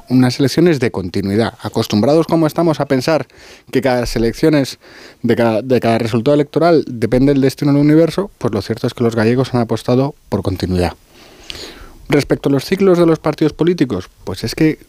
unas 0.10 0.40
elecciones 0.40 0.80
de 0.80 0.92
continuidad. 0.92 1.54
Acostumbrados 1.62 2.28
como 2.28 2.46
estamos 2.48 2.80
a 2.82 2.86
pensar 2.86 3.28
que 3.72 3.82
cada 3.82 4.06
elecciones, 4.16 4.78
de 5.22 5.36
cada, 5.36 5.62
de 5.62 5.80
cada 5.80 6.00
resultado 6.00 6.36
electoral 6.36 6.84
depende 6.88 7.32
el 7.32 7.40
destino 7.40 7.72
del 7.72 7.82
universo, 7.82 8.30
pues 8.38 8.54
lo 8.54 8.62
cierto 8.62 8.88
es 8.88 8.94
que 8.94 9.04
los 9.04 9.16
gallegos 9.16 9.54
han 9.54 9.62
apostado 9.62 10.14
por 10.28 10.42
continuidad. 10.42 10.94
Respecto 12.12 12.50
a 12.50 12.52
los 12.52 12.66
ciclos 12.66 12.98
de 12.98 13.06
los 13.06 13.20
partidos 13.20 13.54
políticos, 13.54 14.10
pues 14.26 14.44
es 14.44 14.54
que 14.54 14.80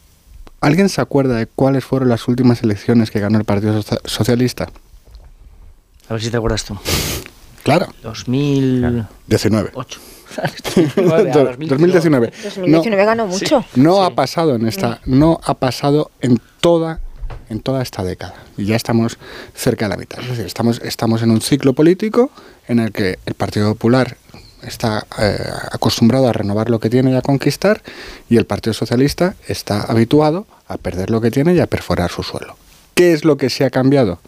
¿alguien 0.60 0.88
se 0.88 1.00
acuerda 1.00 1.36
de 1.36 1.46
cuáles 1.46 1.84
fueron 1.84 2.08
las 2.08 2.26
últimas 2.26 2.62
elecciones 2.62 3.10
que 3.10 3.20
ganó 3.20 3.38
el 3.38 3.44
Partido 3.44 3.74
Socia- 3.80 4.00
Socialista? 4.04 4.68
A 6.08 6.14
ver 6.14 6.22
si 6.22 6.30
te 6.30 6.36
acuerdas 6.36 6.64
tú. 6.64 6.76
Claro. 7.62 7.86
2000... 8.02 9.06
19. 9.28 9.70
8. 9.74 10.00
2019. 11.68 12.32
2019 12.56 13.04
ganó 13.04 13.26
mucho. 13.26 13.64
No 13.76 14.02
ha 14.02 14.14
pasado 14.14 14.54
en 14.56 14.66
esta, 14.66 15.00
no 15.04 15.38
ha 15.44 15.54
pasado 15.54 16.10
en 16.20 16.40
toda 16.60 17.00
en 17.48 17.60
toda 17.60 17.82
esta 17.82 18.02
década 18.02 18.34
y 18.56 18.64
ya 18.64 18.76
estamos 18.76 19.18
cerca 19.54 19.84
de 19.84 19.90
la 19.90 19.96
mitad. 19.98 20.20
Es 20.20 20.28
decir, 20.30 20.46
estamos 20.46 20.80
estamos 20.82 21.22
en 21.22 21.30
un 21.30 21.40
ciclo 21.42 21.74
político 21.74 22.30
en 22.66 22.78
el 22.78 22.92
que 22.92 23.18
el 23.26 23.34
Partido 23.34 23.68
Popular 23.72 24.16
está 24.66 25.06
eh, 25.18 25.38
acostumbrado 25.70 26.28
a 26.28 26.32
renovar 26.32 26.70
lo 26.70 26.80
que 26.80 26.90
tiene 26.90 27.12
y 27.12 27.16
a 27.16 27.22
conquistar 27.22 27.82
y 28.28 28.36
el 28.36 28.46
Partido 28.46 28.74
Socialista 28.74 29.34
está 29.48 29.82
habituado 29.82 30.46
a 30.68 30.76
perder 30.76 31.10
lo 31.10 31.20
que 31.20 31.30
tiene 31.30 31.54
y 31.54 31.60
a 31.60 31.66
perforar 31.66 32.10
su 32.10 32.22
suelo. 32.22 32.56
¿Qué 32.94 33.12
es 33.12 33.24
lo 33.24 33.36
que 33.36 33.50
se 33.50 33.64
ha 33.64 33.70
cambiado? 33.70 34.18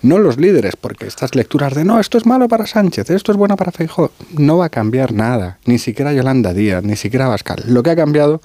No 0.00 0.18
los 0.18 0.36
líderes, 0.38 0.76
porque 0.76 1.06
estas 1.06 1.34
lecturas 1.34 1.74
de 1.74 1.84
no, 1.84 1.98
esto 1.98 2.18
es 2.18 2.26
malo 2.26 2.46
para 2.46 2.66
Sánchez, 2.66 3.10
esto 3.10 3.32
es 3.32 3.38
bueno 3.38 3.56
para 3.56 3.72
Feijóo, 3.72 4.12
no 4.36 4.58
va 4.58 4.66
a 4.66 4.68
cambiar 4.68 5.12
nada, 5.12 5.58
ni 5.64 5.78
siquiera 5.78 6.12
Yolanda 6.12 6.54
Díaz, 6.54 6.84
ni 6.84 6.94
siquiera 6.94 7.26
Bascal. 7.26 7.64
Lo 7.66 7.82
que 7.82 7.90
ha 7.90 7.96
cambiado 7.96 8.40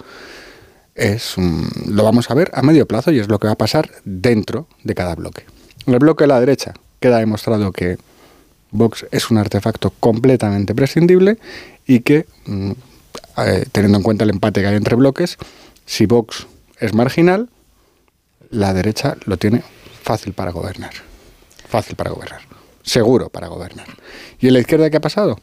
es, 0.96 1.34
mm, 1.38 1.92
lo 1.92 2.04
vamos 2.04 2.32
a 2.32 2.34
ver 2.34 2.50
a 2.54 2.64
medio 2.64 2.88
plazo 2.88 3.12
y 3.12 3.20
es 3.20 3.28
lo 3.28 3.38
que 3.38 3.48
va 3.48 3.54
a 3.54 3.58
pasar 3.58 3.90
dentro 4.04 4.68
de 4.84 4.96
cada 4.96 5.14
bloque. 5.14 5.46
El 5.86 6.00
bloque 6.00 6.24
de 6.24 6.30
la 6.30 6.40
derecha 6.40 6.74
queda 7.00 7.20
demostrado 7.20 7.72
que 7.72 7.98
Vox 8.74 9.06
es 9.12 9.32
un 9.32 9.38
artefacto 9.38 9.94
completamente 10.00 10.76
prescindible 10.76 11.38
y 11.88 12.02
que, 12.02 12.26
mm, 12.46 12.72
eh, 13.38 13.66
teniendo 13.72 14.00
en 14.00 14.04
cuenta 14.04 14.24
el 14.26 14.32
empate 14.32 14.62
que 14.62 14.68
hay 14.68 14.76
entre 14.76 14.96
bloques, 14.96 15.38
si 15.86 16.06
Vox 16.06 16.48
es 16.80 16.94
marginal, 16.94 17.50
la 18.50 18.74
derecha 18.74 19.16
lo 19.26 19.38
tiene 19.38 19.64
fácil 20.02 20.34
para 20.34 20.52
gobernar. 20.52 20.94
Fácil 21.68 21.96
para 21.96 22.12
gobernar. 22.12 22.42
Seguro 22.84 23.30
para 23.30 23.48
gobernar. 23.48 23.88
¿Y 24.40 24.48
en 24.48 24.54
la 24.54 24.60
izquierda 24.60 24.90
qué 24.90 24.98
ha 24.98 25.02
pasado? 25.02 25.40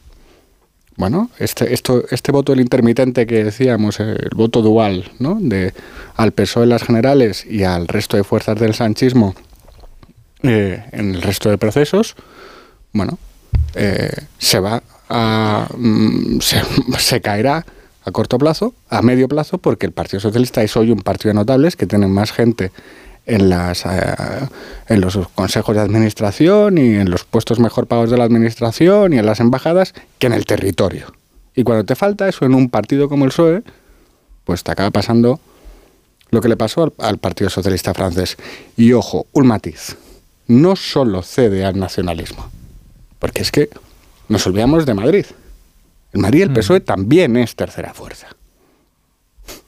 Bueno, 0.97 1.31
este, 1.39 1.73
este 1.73 2.31
voto 2.31 2.51
del 2.51 2.61
intermitente 2.61 3.25
que 3.25 3.43
decíamos, 3.43 3.99
el 3.99 4.29
voto 4.35 4.61
dual, 4.61 5.11
¿no? 5.19 5.37
De, 5.39 5.73
al 6.15 6.31
PSOE 6.31 6.63
en 6.63 6.69
las 6.69 6.83
generales 6.83 7.45
y 7.45 7.63
al 7.63 7.87
resto 7.87 8.17
de 8.17 8.23
fuerzas 8.23 8.59
del 8.59 8.75
sanchismo 8.75 9.33
eh, 10.43 10.83
en 10.91 11.15
el 11.15 11.21
resto 11.21 11.49
de 11.49 11.57
procesos, 11.57 12.15
bueno, 12.93 13.17
eh, 13.75 14.11
se 14.37 14.59
va 14.59 14.83
a. 15.09 15.67
mm, 15.75 16.39
se, 16.97 17.21
caerá 17.21 17.65
a 18.03 18.11
corto 18.11 18.37
plazo, 18.37 18.73
a 18.89 19.01
medio 19.01 19.27
plazo, 19.27 19.57
porque 19.57 19.85
el 19.85 19.91
Partido 19.91 20.19
Socialista 20.19 20.63
es 20.63 20.75
hoy 20.75 20.91
un 20.91 21.01
partido 21.01 21.29
de 21.29 21.35
notables 21.35 21.75
que 21.75 21.85
tiene 21.85 22.07
más 22.07 22.31
gente 22.31 22.71
en, 23.25 23.49
las, 23.49 23.85
eh, 23.85 24.49
en 24.87 25.01
los 25.01 25.17
consejos 25.35 25.75
de 25.75 25.81
administración 25.81 26.77
y 26.77 26.95
en 26.95 27.09
los 27.09 27.23
puestos 27.25 27.59
mejor 27.59 27.87
pagados 27.87 28.09
de 28.09 28.17
la 28.17 28.23
administración 28.23 29.13
y 29.13 29.19
en 29.19 29.25
las 29.25 29.39
embajadas 29.39 29.93
que 30.17 30.27
en 30.27 30.33
el 30.33 30.45
territorio. 30.45 31.13
Y 31.55 31.63
cuando 31.63 31.83
te 31.83 31.95
falta 31.95 32.27
eso 32.27 32.45
en 32.45 32.55
un 32.55 32.69
partido 32.69 33.09
como 33.09 33.25
el 33.25 33.31
PSOE, 33.31 33.63
pues 34.45 34.63
te 34.63 34.71
acaba 34.71 34.89
pasando 34.89 35.39
lo 36.31 36.41
que 36.41 36.47
le 36.47 36.57
pasó 36.57 36.93
al, 36.97 37.17
Partido 37.17 37.49
Socialista 37.49 37.93
francés. 37.93 38.37
Y 38.77 38.93
ojo, 38.93 39.27
un 39.33 39.47
matiz, 39.47 39.97
no 40.47 40.75
solo 40.75 41.21
cede 41.21 41.65
al 41.65 41.77
nacionalismo, 41.77 42.49
porque 43.21 43.43
es 43.43 43.51
que 43.51 43.69
nos 44.29 44.47
olvidamos 44.47 44.87
de 44.87 44.95
Madrid. 44.95 45.25
En 46.11 46.21
Madrid 46.21 46.41
el 46.41 46.49
mm. 46.49 46.53
PSOE 46.55 46.79
también 46.81 47.37
es 47.37 47.55
tercera 47.55 47.93
fuerza, 47.93 48.27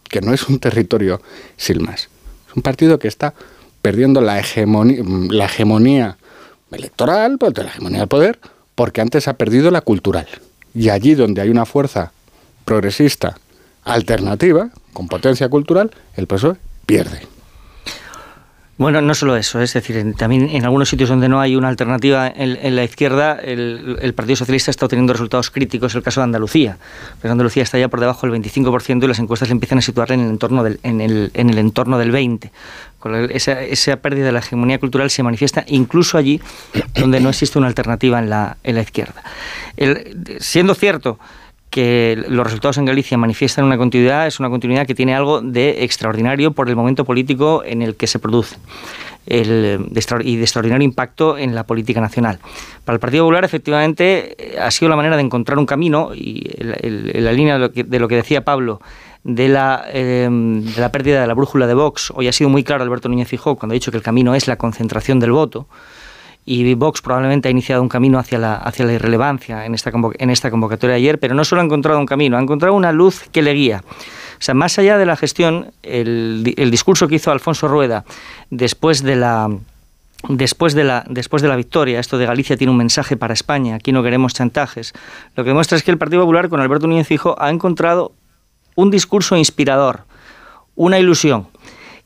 que 0.09 0.21
no 0.21 0.33
es 0.33 0.49
un 0.49 0.57
territorio 0.59 1.21
sin 1.55 1.83
más. 1.83 2.09
Es 2.49 2.55
un 2.55 2.63
partido 2.63 2.97
que 2.97 3.07
está 3.07 3.35
perdiendo 3.83 4.21
la 4.21 4.39
hegemonía, 4.39 5.03
la 5.29 5.45
hegemonía 5.45 6.17
electoral, 6.71 7.37
la 7.39 7.63
hegemonía 7.67 7.99
del 7.99 8.07
poder, 8.07 8.39
porque 8.73 9.01
antes 9.01 9.27
ha 9.27 9.33
perdido 9.33 9.69
la 9.69 9.81
cultural. 9.81 10.27
Y 10.73 10.89
allí 10.89 11.13
donde 11.13 11.41
hay 11.41 11.49
una 11.49 11.67
fuerza 11.67 12.11
progresista 12.65 13.37
alternativa, 13.83 14.71
con 14.93 15.07
potencia 15.07 15.47
cultural, 15.47 15.91
el 16.15 16.25
PSOE 16.25 16.55
pierde. 16.87 17.32
Bueno, 18.75 19.01
no 19.01 19.13
solo 19.13 19.35
eso, 19.35 19.61
es 19.61 19.71
decir, 19.73 20.15
también 20.17 20.49
en 20.49 20.63
algunos 20.63 20.89
sitios 20.89 21.07
donde 21.07 21.29
no 21.29 21.39
hay 21.39 21.55
una 21.55 21.69
alternativa 21.69 22.27
en, 22.27 22.75
la 22.75 22.83
izquierda, 22.83 23.35
el, 23.35 24.13
Partido 24.15 24.35
Socialista 24.35 24.71
está 24.71 24.85
obteniendo 24.85 25.13
resultados 25.13 25.51
críticos. 25.51 25.93
El 25.93 26.01
caso 26.01 26.21
de 26.21 26.25
Andalucía. 26.25 26.77
Andalucía 27.21 27.61
está 27.61 27.77
ya 27.77 27.87
por 27.87 27.99
debajo 27.99 28.25
del 28.25 28.41
25% 28.41 29.03
y 29.03 29.07
las 29.07 29.19
encuestas 29.19 29.51
empiezan 29.51 29.77
a 29.77 29.81
situarla 29.81 30.15
en 30.15 30.21
el 30.21 30.29
entorno 30.29 30.63
del, 30.63 30.79
en 30.81 31.01
el, 31.01 31.29
en 31.35 31.51
el 31.51 31.59
entorno 31.59 31.99
del 31.99 32.11
20%. 32.11 32.49
Esa, 33.31 33.61
esa, 33.61 33.97
pérdida 33.97 34.27
de 34.27 34.31
la 34.31 34.39
hegemonía 34.39 34.79
cultural 34.79 35.09
se 35.11 35.21
manifiesta 35.23 35.65
incluso 35.67 36.17
allí 36.17 36.41
donde 36.95 37.19
no 37.19 37.29
existe 37.29 37.59
una 37.59 37.67
alternativa 37.67 38.17
en 38.17 38.29
la, 38.29 38.57
en 38.63 38.75
la 38.75 38.81
izquierda. 38.81 39.21
siendo 40.39 40.73
cierto 40.73 41.19
que 41.73 42.23
los 42.27 42.45
resultados 42.45 42.77
en 42.77 42.85
Galicia 42.85 43.17
manifiestan 43.17 43.65
una 43.65 43.79
continuidad, 43.79 44.27
es 44.27 44.39
una 44.39 44.47
continuidad 44.51 44.85
que 44.85 44.93
tiene 44.93 45.15
algo 45.15 45.41
de 45.41 45.83
extraordinario 45.83 46.51
por 46.51 46.69
el 46.69 46.75
momento 46.75 47.03
político 47.03 47.63
en 47.65 47.81
el 47.81 47.95
que 47.95 48.05
se 48.05 48.19
produce. 48.19 48.57
El, 49.25 49.89
y 50.23 50.35
de 50.35 50.43
extraordinario 50.43 50.85
impacto 50.85 51.35
en 51.35 51.55
la 51.55 51.63
política 51.65 51.99
nacional. 51.99 52.37
Para 52.85 52.93
el 52.97 52.99
Partido 52.99 53.23
Popular, 53.23 53.43
efectivamente, 53.43 54.55
ha 54.61 54.69
sido 54.69 54.89
la 54.89 54.95
manera 54.95 55.15
de 55.15 55.23
encontrar 55.23 55.57
un 55.57 55.65
camino, 55.65 56.11
y 56.13 56.43
en 56.59 57.23
la 57.23 57.31
línea 57.31 57.57
de 57.57 57.99
lo 57.99 58.07
que, 58.07 58.15
decía 58.15 58.45
Pablo, 58.45 58.79
de 59.23 59.49
la, 59.49 59.83
em, 59.91 60.63
de 60.63 60.79
la 60.79 60.91
pérdida 60.91 61.21
de 61.21 61.27
la 61.27 61.33
brújula 61.33 61.65
de 61.65 61.73
Vox, 61.73 62.11
hoy 62.13 62.27
ha 62.27 62.33
sido 62.33 62.51
muy 62.51 62.63
claro 62.63 62.83
Alberto 62.83 63.09
Núñez 63.09 63.29
Fijó 63.29 63.55
cuando 63.55 63.73
ha 63.73 63.77
dicho 63.77 63.89
que 63.89 63.97
el 63.97 64.03
camino 64.03 64.35
es 64.35 64.47
la 64.47 64.57
concentración 64.57 65.19
del 65.19 65.31
voto 65.31 65.67
y 66.45 66.73
Vox 66.73 67.01
probablemente 67.01 67.47
ha 67.47 67.51
iniciado 67.51 67.81
un 67.81 67.89
camino 67.89 68.19
hacia 68.19 68.37
la, 68.37 68.55
hacia 68.55 68.85
la 68.85 68.93
irrelevancia 68.93 69.65
en 69.65 69.73
esta, 69.73 69.91
en 70.17 70.29
esta 70.29 70.51
convocatoria 70.51 70.95
de 70.95 71.01
ayer, 71.01 71.19
pero 71.19 71.35
no 71.35 71.45
solo 71.45 71.61
ha 71.61 71.65
encontrado 71.65 71.99
un 71.99 72.05
camino, 72.05 72.37
ha 72.37 72.41
encontrado 72.41 72.73
una 72.75 72.91
luz 72.91 73.23
que 73.31 73.41
le 73.41 73.53
guía. 73.53 73.83
O 73.87 74.45
sea, 74.45 74.53
más 74.53 74.77
allá 74.77 74.97
de 74.97 75.05
la 75.05 75.15
gestión, 75.15 75.71
el, 75.83 76.53
el 76.57 76.71
discurso 76.71 77.07
que 77.07 77.15
hizo 77.15 77.31
Alfonso 77.31 77.67
Rueda 77.67 78.03
después 78.49 79.03
de 79.03 79.15
la 79.15 79.49
después 80.29 80.73
de, 80.73 80.83
la, 80.83 81.03
después 81.09 81.41
de 81.41 81.49
la 81.49 81.55
victoria, 81.55 81.99
esto 81.99 82.17
de 82.17 82.25
Galicia 82.25 82.55
tiene 82.55 82.71
un 82.71 82.77
mensaje 82.77 83.17
para 83.17 83.33
España, 83.33 83.75
aquí 83.75 83.91
no 83.91 84.03
queremos 84.03 84.33
chantajes, 84.33 84.93
lo 85.35 85.43
que 85.43 85.49
demuestra 85.49 85.77
es 85.77 85.83
que 85.83 85.91
el 85.91 85.97
Partido 85.97 86.21
Popular 86.21 86.49
con 86.49 86.61
Alberto 86.61 86.87
Núñez 86.87 87.07
Fijo 87.07 87.35
ha 87.39 87.49
encontrado 87.49 88.13
un 88.75 88.89
discurso 88.89 89.35
inspirador, 89.35 90.05
una 90.75 90.97
ilusión. 90.97 91.47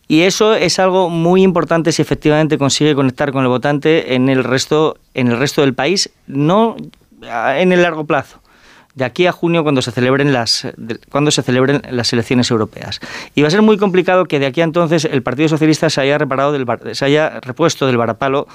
Y 0.07 0.21
eso 0.21 0.53
es 0.53 0.79
algo 0.79 1.09
muy 1.09 1.43
importante 1.43 1.91
si 1.91 2.01
efectivamente 2.01 2.57
consigue 2.57 2.95
conectar 2.95 3.31
con 3.31 3.43
el 3.43 3.49
votante 3.49 4.15
en 4.15 4.29
el 4.29 4.43
resto, 4.43 4.97
en 5.13 5.27
el 5.27 5.37
resto 5.37 5.61
del 5.61 5.73
país, 5.73 6.09
no 6.27 6.77
en 7.21 7.71
el 7.71 7.81
largo 7.81 8.05
plazo 8.05 8.39
de 8.97 9.05
aquí 9.05 9.27
a 9.27 9.31
junio 9.31 9.61
cuando 9.61 9.83
se 9.83 9.91
celebren 9.91 10.33
las 10.33 10.67
cuando 11.11 11.29
se 11.29 11.43
celebren 11.43 11.83
las 11.91 12.11
elecciones 12.13 12.49
europeas. 12.49 12.99
Y 13.35 13.43
va 13.43 13.47
a 13.47 13.51
ser 13.51 13.61
muy 13.61 13.77
complicado 13.77 14.25
que 14.25 14.39
de 14.39 14.47
aquí 14.47 14.61
a 14.61 14.63
entonces 14.63 15.05
el 15.05 15.21
Partido 15.21 15.49
Socialista 15.49 15.91
se 15.91 16.01
haya 16.01 16.17
reparado 16.17 16.51
del, 16.51 16.65
se 16.93 17.05
haya 17.05 17.39
repuesto 17.41 17.85
del 17.85 17.97
varapalo 17.97 18.47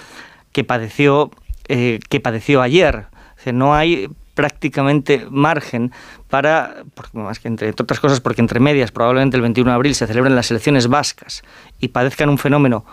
que 0.51 0.65
padeció 0.65 1.31
eh, 1.69 2.01
que 2.09 2.19
padeció 2.19 2.61
ayer. 2.61 3.07
no 3.53 3.73
hay 3.73 4.09
prácticamente 4.35 5.27
margen 5.31 5.92
para, 6.29 6.85
más 7.12 7.38
que 7.38 7.49
entre, 7.49 7.71
otras 7.71 8.01
cosas, 8.01 8.21
porque 8.21 8.40
entre 8.40 8.61
medias 8.61 8.90
probablemente 8.90 9.37
el 9.37 9.42
21 9.42 9.71
de 9.71 9.75
abril 9.75 9.95
se 9.95 10.07
celebren 10.07 10.35
las 10.35 10.51
elecciones 10.51 10.88
vascas 10.88 11.42
y 11.81 11.88
padezcan 11.88 12.29
un 12.29 12.38
fenómeno 12.38 12.85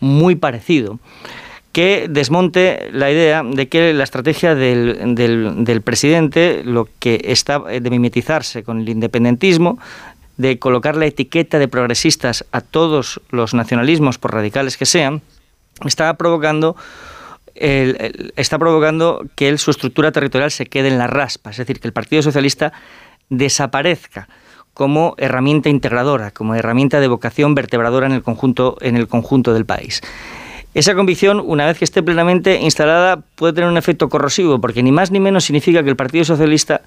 muy 0.00 0.36
parecido, 0.36 0.98
que 1.72 2.06
desmonte 2.08 2.88
la 2.92 3.10
idea 3.10 3.42
de 3.42 3.68
que 3.68 3.92
la 3.92 4.04
estrategia 4.04 4.54
del, 4.54 5.14
del, 5.14 5.82
presidente, 5.82 6.62
lo 6.64 6.88
que 6.98 7.20
está 7.24 7.58
de 7.58 7.90
mimetizarse 7.90 8.62
con 8.62 8.80
el 8.80 8.88
independentismo, 8.88 9.78
de 10.38 10.58
colocar 10.58 10.96
la 10.96 11.06
etiqueta 11.06 11.58
de 11.58 11.68
progresistas 11.68 12.44
a 12.52 12.60
todos 12.62 13.20
los 13.30 13.54
nacionalismos, 13.54 14.18
por 14.18 14.32
radicales 14.32 14.76
que 14.76 14.86
sean, 14.86 15.22
está 15.84 16.14
provocando 16.14 16.76
está 17.58 18.58
provocando 18.58 19.24
que 19.34 19.56
su 19.58 19.70
estructura 19.70 20.12
territorial 20.12 20.50
se 20.50 20.66
quede 20.66 20.88
en 20.88 20.98
la 20.98 21.06
raspa, 21.06 21.50
es 21.50 21.56
decir, 21.56 21.80
que 21.80 21.88
el 21.88 21.92
Partido 21.92 22.22
Socialista 22.22 22.72
desaparezca 23.30 24.28
como 24.74 25.14
herramienta 25.16 25.70
integradora, 25.70 26.30
como 26.30 26.54
herramienta 26.54 27.00
de 27.00 27.08
vocación 27.08 27.54
vertebradora 27.54 28.06
en 28.06 28.12
el 28.12 28.22
conjunto, 28.22 28.76
en 28.82 28.96
el 28.96 29.08
conjunto 29.08 29.54
del 29.54 29.64
país. 29.64 30.02
Esa 30.74 30.94
convicción, 30.94 31.42
una 31.42 31.64
vez 31.64 31.78
que 31.78 31.86
esté 31.86 32.02
plenamente 32.02 32.60
instalada, 32.60 33.22
puede 33.36 33.54
tener 33.54 33.70
un 33.70 33.78
efecto 33.78 34.10
corrosivo, 34.10 34.60
porque 34.60 34.82
ni 34.82 34.92
más 34.92 35.10
ni 35.10 35.18
menos 35.18 35.44
significa 35.44 35.82
que 35.82 35.88
el 35.88 35.96
Partido 35.96 36.26
Socialista 36.26 36.82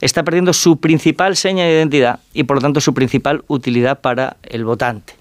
está 0.00 0.24
perdiendo 0.24 0.52
su 0.52 0.78
principal 0.78 1.36
seña 1.36 1.64
de 1.64 1.74
identidad 1.74 2.18
y, 2.34 2.42
por 2.42 2.56
lo 2.56 2.62
tanto, 2.62 2.80
su 2.80 2.94
principal 2.94 3.44
utilidad 3.46 4.00
para 4.00 4.36
el 4.42 4.64
votante 4.64 5.14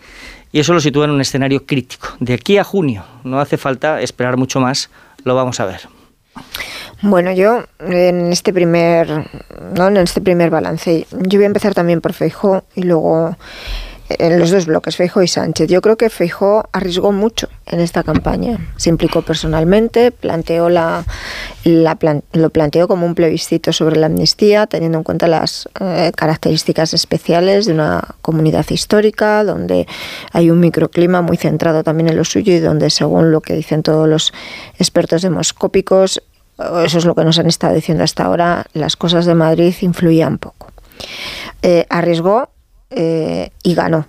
y 0.51 0.59
eso 0.59 0.73
lo 0.73 0.79
sitúa 0.79 1.05
en 1.05 1.11
un 1.11 1.21
escenario 1.21 1.65
crítico. 1.65 2.09
De 2.19 2.33
aquí 2.33 2.57
a 2.57 2.63
junio, 2.63 3.03
no 3.23 3.39
hace 3.39 3.57
falta 3.57 4.01
esperar 4.01 4.37
mucho 4.37 4.59
más, 4.59 4.89
lo 5.23 5.35
vamos 5.35 5.59
a 5.59 5.65
ver. 5.65 5.81
Bueno, 7.01 7.31
yo 7.31 7.63
en 7.79 8.31
este 8.31 8.53
primer, 8.53 9.07
¿no? 9.75 9.87
en 9.87 9.97
este 9.97 10.21
primer 10.21 10.49
balance, 10.49 11.05
yo 11.11 11.39
voy 11.39 11.43
a 11.43 11.47
empezar 11.47 11.73
también 11.73 12.01
por 12.01 12.13
Feijóo 12.13 12.63
y 12.75 12.83
luego 12.83 13.35
en 14.09 14.39
los 14.39 14.51
dos 14.51 14.65
bloques, 14.65 14.95
Feijo 14.95 15.21
y 15.21 15.27
Sánchez. 15.27 15.69
Yo 15.69 15.81
creo 15.81 15.97
que 15.97 16.09
Feijo 16.09 16.67
arriesgó 16.71 17.11
mucho 17.11 17.49
en 17.69 17.79
esta 17.79 18.03
campaña. 18.03 18.57
Se 18.77 18.89
implicó 18.89 19.21
personalmente, 19.21 20.11
planteó 20.11 20.69
la, 20.69 21.05
lo 21.63 22.49
planteó 22.49 22.87
como 22.87 23.05
un 23.05 23.15
plebiscito 23.15 23.73
sobre 23.73 23.97
la 23.97 24.07
amnistía, 24.07 24.67
teniendo 24.67 24.97
en 24.97 25.03
cuenta 25.03 25.27
las 25.27 25.69
eh, 25.79 26.11
características 26.15 26.93
especiales 26.93 27.65
de 27.65 27.73
una 27.73 28.15
comunidad 28.21 28.65
histórica, 28.69 29.43
donde 29.43 29.87
hay 30.31 30.49
un 30.49 30.59
microclima 30.59 31.21
muy 31.21 31.37
centrado 31.37 31.83
también 31.83 32.09
en 32.09 32.17
lo 32.17 32.23
suyo 32.23 32.53
y 32.53 32.59
donde, 32.59 32.89
según 32.89 33.31
lo 33.31 33.41
que 33.41 33.53
dicen 33.53 33.83
todos 33.83 34.07
los 34.07 34.33
expertos 34.77 35.21
demoscópicos, 35.21 36.21
eso 36.57 36.97
es 36.97 37.05
lo 37.05 37.13
que 37.13 37.23
nos 37.23 37.37
han 37.37 37.47
estado 37.47 37.75
diciendo 37.75 38.03
hasta 38.03 38.25
ahora, 38.25 38.65
las 38.73 38.95
cosas 38.95 39.25
de 39.25 39.35
Madrid 39.35 39.75
influían 39.81 40.37
poco. 40.39 40.71
Eh, 41.61 41.85
arriesgó 41.89 42.49
eh, 42.89 43.51
y 43.63 43.75
ganó. 43.75 44.07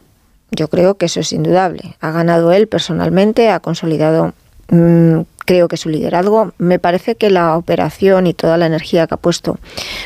Yo 0.51 0.69
creo 0.69 0.97
que 0.97 1.07
eso 1.07 1.21
es 1.21 1.33
indudable. 1.33 1.97
Ha 2.01 2.11
ganado 2.11 2.53
él 2.53 2.69
personalmente, 2.69 3.51
ha 3.51 3.61
consolidado, 3.61 4.33
mm, 4.71 5.21
creo 5.45 5.69
que 5.69 5.77
su 5.77 5.89
liderazgo. 5.89 6.53
Me 6.59 6.79
parece 6.79 7.15
que 7.15 7.31
la 7.31 7.57
operación 7.57 8.27
y 8.27 8.35
toda 8.35 8.57
la 8.57 8.67
energía 8.67 9.07
que 9.07 9.15
ha 9.15 9.19
puesto 9.19 9.59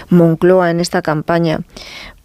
Moncloa 0.09 0.71
en 0.71 0.81
esta 0.81 1.03
campaña 1.03 1.61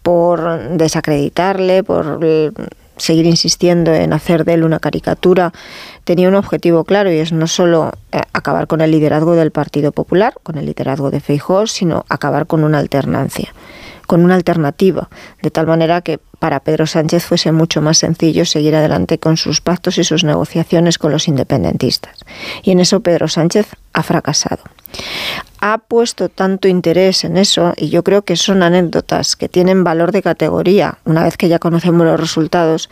por 0.02 0.70
desacreditarle, 0.76 1.82
por 1.84 2.20
eh, 2.22 2.50
seguir 2.96 3.26
insistiendo 3.26 3.92
en 3.92 4.12
hacer 4.12 4.44
de 4.44 4.54
él 4.54 4.64
una 4.64 4.80
caricatura, 4.80 5.52
tenía 6.04 6.28
un 6.28 6.34
objetivo 6.34 6.84
claro 6.84 7.12
y 7.12 7.18
es 7.18 7.32
no 7.32 7.46
solo 7.46 7.92
eh, 8.12 8.20
acabar 8.32 8.66
con 8.66 8.80
el 8.80 8.90
liderazgo 8.90 9.34
del 9.34 9.50
Partido 9.50 9.92
Popular, 9.92 10.34
con 10.42 10.58
el 10.58 10.66
liderazgo 10.66 11.10
de 11.10 11.20
Feijóo, 11.20 11.66
sino 11.66 12.04
acabar 12.08 12.46
con 12.46 12.64
una 12.64 12.78
alternancia 12.78 13.52
con 14.08 14.24
una 14.24 14.36
alternativa, 14.36 15.10
de 15.42 15.50
tal 15.50 15.66
manera 15.66 16.00
que 16.00 16.18
para 16.38 16.60
Pedro 16.60 16.86
Sánchez 16.86 17.26
fuese 17.26 17.52
mucho 17.52 17.82
más 17.82 17.98
sencillo 17.98 18.46
seguir 18.46 18.74
adelante 18.74 19.18
con 19.18 19.36
sus 19.36 19.60
pactos 19.60 19.98
y 19.98 20.04
sus 20.04 20.24
negociaciones 20.24 20.96
con 20.96 21.12
los 21.12 21.28
independentistas. 21.28 22.16
Y 22.62 22.70
en 22.70 22.80
eso 22.80 23.00
Pedro 23.00 23.28
Sánchez 23.28 23.66
ha 23.92 24.02
fracasado. 24.02 24.62
Ha 25.60 25.76
puesto 25.76 26.30
tanto 26.30 26.68
interés 26.68 27.24
en 27.24 27.36
eso 27.36 27.74
y 27.76 27.90
yo 27.90 28.02
creo 28.02 28.22
que 28.22 28.36
son 28.36 28.62
anécdotas 28.62 29.36
que 29.36 29.50
tienen 29.50 29.84
valor 29.84 30.10
de 30.10 30.22
categoría, 30.22 30.98
una 31.04 31.24
vez 31.24 31.36
que 31.36 31.50
ya 31.50 31.58
conocemos 31.58 32.06
los 32.06 32.18
resultados, 32.18 32.88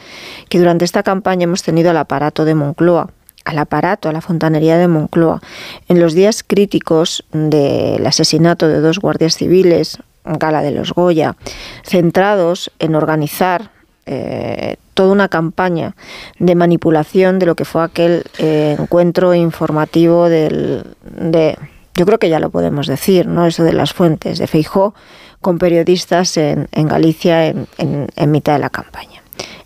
que 0.50 0.58
durante 0.58 0.84
esta 0.84 1.02
campaña 1.02 1.44
hemos 1.44 1.62
tenido 1.62 1.90
al 1.90 1.96
aparato 1.96 2.44
de 2.44 2.54
Moncloa, 2.54 3.08
al 3.46 3.58
aparato, 3.58 4.10
a 4.10 4.12
la 4.12 4.20
fontanería 4.20 4.76
de 4.76 4.88
Moncloa, 4.88 5.40
en 5.88 5.98
los 5.98 6.12
días 6.12 6.44
críticos 6.46 7.24
del 7.32 8.04
asesinato 8.04 8.68
de 8.68 8.80
dos 8.80 8.98
guardias 8.98 9.36
civiles, 9.36 9.98
Gala 10.26 10.62
de 10.62 10.72
los 10.72 10.92
Goya, 10.92 11.36
centrados 11.84 12.70
en 12.78 12.94
organizar 12.94 13.70
eh, 14.06 14.76
toda 14.94 15.12
una 15.12 15.28
campaña 15.28 15.96
de 16.38 16.54
manipulación 16.54 17.38
de 17.38 17.46
lo 17.46 17.54
que 17.54 17.64
fue 17.64 17.82
aquel 17.82 18.22
eh, 18.38 18.76
encuentro 18.78 19.34
informativo 19.34 20.28
del, 20.28 20.84
de, 21.02 21.58
yo 21.94 22.06
creo 22.06 22.18
que 22.18 22.28
ya 22.28 22.38
lo 22.38 22.50
podemos 22.50 22.86
decir, 22.86 23.26
¿no? 23.26 23.46
Eso 23.46 23.64
de 23.64 23.72
las 23.72 23.92
fuentes 23.92 24.38
de 24.38 24.46
Feijó 24.46 24.94
con 25.40 25.58
periodistas 25.58 26.36
en, 26.36 26.68
Galicia 26.72 27.46
en, 27.48 27.66
en 27.78 28.30
mitad 28.30 28.54
de 28.54 28.58
la 28.60 28.70
campaña. 28.70 29.22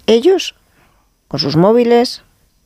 Ellos, 0.06 0.54
con 1.28 1.38
sus 1.38 1.56
móviles, 1.56 2.22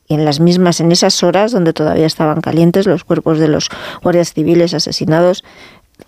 y 0.07 0.15
en 0.15 0.25
las 0.25 0.41
mismas, 0.41 0.81
en 0.81 0.93
esas 0.93 1.23
horas 1.23 1.53
donde 1.53 1.73
todavía 1.73 2.07
estaban 2.07 2.41
calientes 2.41 2.87
los 2.87 3.05
cuerpos 3.05 3.39
de 3.39 3.49
los 3.49 3.69
guardias 4.03 4.33
civiles 4.33 4.75
asesinados, 4.75 5.45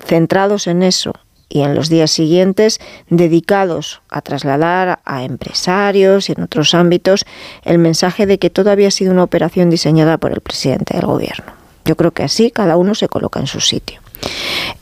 centrados 0.07 0.67
en 0.69 0.83
eso 0.83 1.13
y 1.49 1.63
en 1.63 1.75
los 1.75 1.89
días 1.89 2.11
siguientes 2.11 2.81
dedicados 3.09 4.03
a 4.09 4.21
trasladar 4.23 5.01
a 5.05 5.25
empresarios 5.25 6.29
y 6.29 6.33
en 6.33 6.43
otros 6.43 6.75
ámbitos 6.75 7.25
el 7.65 7.79
mensaje 7.79 8.27
de 8.27 8.39
que 8.39 8.51
todo 8.51 8.71
había 8.71 8.91
sido 8.91 9.13
una 9.13 9.23
operación 9.23 9.71
diseñada 9.71 10.19
por 10.19 10.33
el 10.33 10.41
presidente 10.41 10.95
del 10.95 11.07
gobierno. 11.07 11.53
Yo 11.85 11.97
creo 11.97 12.11
que 12.11 12.25
así 12.25 12.51
cada 12.51 12.77
uno 12.77 12.95
se 12.95 13.09
coloca 13.09 13.39
en 13.39 13.47
su 13.47 13.61
sitio. 13.61 14.01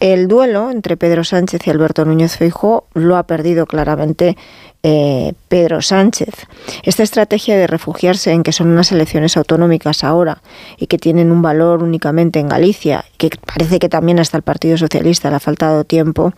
El 0.01 0.29
duelo 0.29 0.71
entre 0.71 0.97
Pedro 0.97 1.25
Sánchez 1.25 1.67
y 1.67 1.71
Alberto 1.71 2.05
Núñez 2.05 2.37
Feijóo 2.37 2.85
lo 2.95 3.17
ha 3.17 3.23
perdido 3.23 3.67
claramente 3.67 4.37
eh, 4.83 5.33
Pedro 5.49 5.81
Sánchez. 5.81 6.47
Esta 6.83 7.03
estrategia 7.03 7.57
de 7.57 7.67
refugiarse 7.67 8.33
en 8.33 8.43
que 8.43 8.53
son 8.53 8.69
unas 8.69 8.93
elecciones 8.93 9.37
autonómicas 9.39 10.05
ahora 10.05 10.43
y 10.77 10.89
que 10.89 10.99
tienen 10.99 11.31
un 11.31 11.41
valor 11.41 11.83
únicamente 11.83 12.39
en 12.39 12.49
Galicia, 12.49 13.07
que 13.17 13.31
parece 13.47 13.79
que 13.79 13.89
también 13.89 14.21
hasta 14.21 14.37
el 14.37 14.43
Partido 14.43 14.77
Socialista 14.77 15.31
le 15.31 15.37
ha 15.37 15.41
faltado 15.41 15.85
tiempo, 15.85 16.35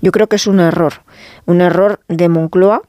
yo 0.00 0.12
creo 0.12 0.28
que 0.28 0.36
es 0.36 0.46
un 0.46 0.60
error, 0.60 1.02
un 1.46 1.60
error 1.60 1.98
de 2.06 2.28
Moncloa 2.28 2.82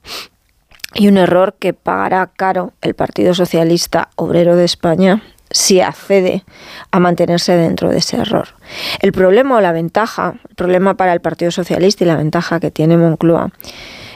y 0.94 1.08
un 1.08 1.18
error 1.18 1.56
que 1.58 1.74
pagará 1.74 2.28
caro 2.28 2.74
el 2.82 2.94
Partido 2.94 3.34
Socialista 3.34 4.10
Obrero 4.16 4.56
de 4.56 4.66
España 4.66 5.24
si 5.52 5.82
accede 5.82 6.44
a 6.92 7.00
mantenerse 7.00 7.54
dentro 7.54 7.90
de 7.90 7.98
ese 7.98 8.18
error. 8.18 8.50
El 9.00 9.12
problema 9.12 9.58
o 9.58 9.62
la 9.62 9.72
ventaja, 9.72 10.36
el 10.48 10.56
problema 10.56 10.96
para 10.96 11.14
el 11.14 11.22
Partido 11.22 11.52
Socialista 11.52 12.04
y 12.04 12.08
la 12.08 12.16
ventaja 12.16 12.60
que 12.60 12.72
tiene 12.72 12.98
Moncloa 12.98 13.52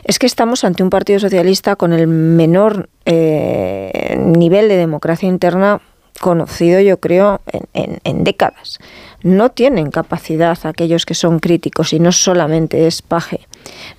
es 0.04 0.20
que 0.20 0.26
estamos 0.26 0.64
ante 0.64 0.84
un 0.84 0.90
Partido 0.90 1.20
Socialista 1.20 1.76
con 1.76 1.94
el 1.94 2.08
menor 2.08 2.90
eh, 3.06 4.18
nivel 4.20 4.68
de 4.68 4.76
democracia 4.76 5.30
interna 5.30 5.82
conocido, 6.20 6.80
yo 6.80 7.00
creo, 7.00 7.42
en, 7.74 8.24
décadas. 8.24 8.80
No 9.24 9.50
tienen 9.50 9.92
capacidad 9.92 10.58
aquellos 10.64 11.06
que 11.06 11.16
son 11.16 11.40
críticos, 11.40 11.92
y 11.94 12.00
no 12.00 12.12
solamente 12.12 12.88
es 12.88 13.02
paje, 13.02 13.48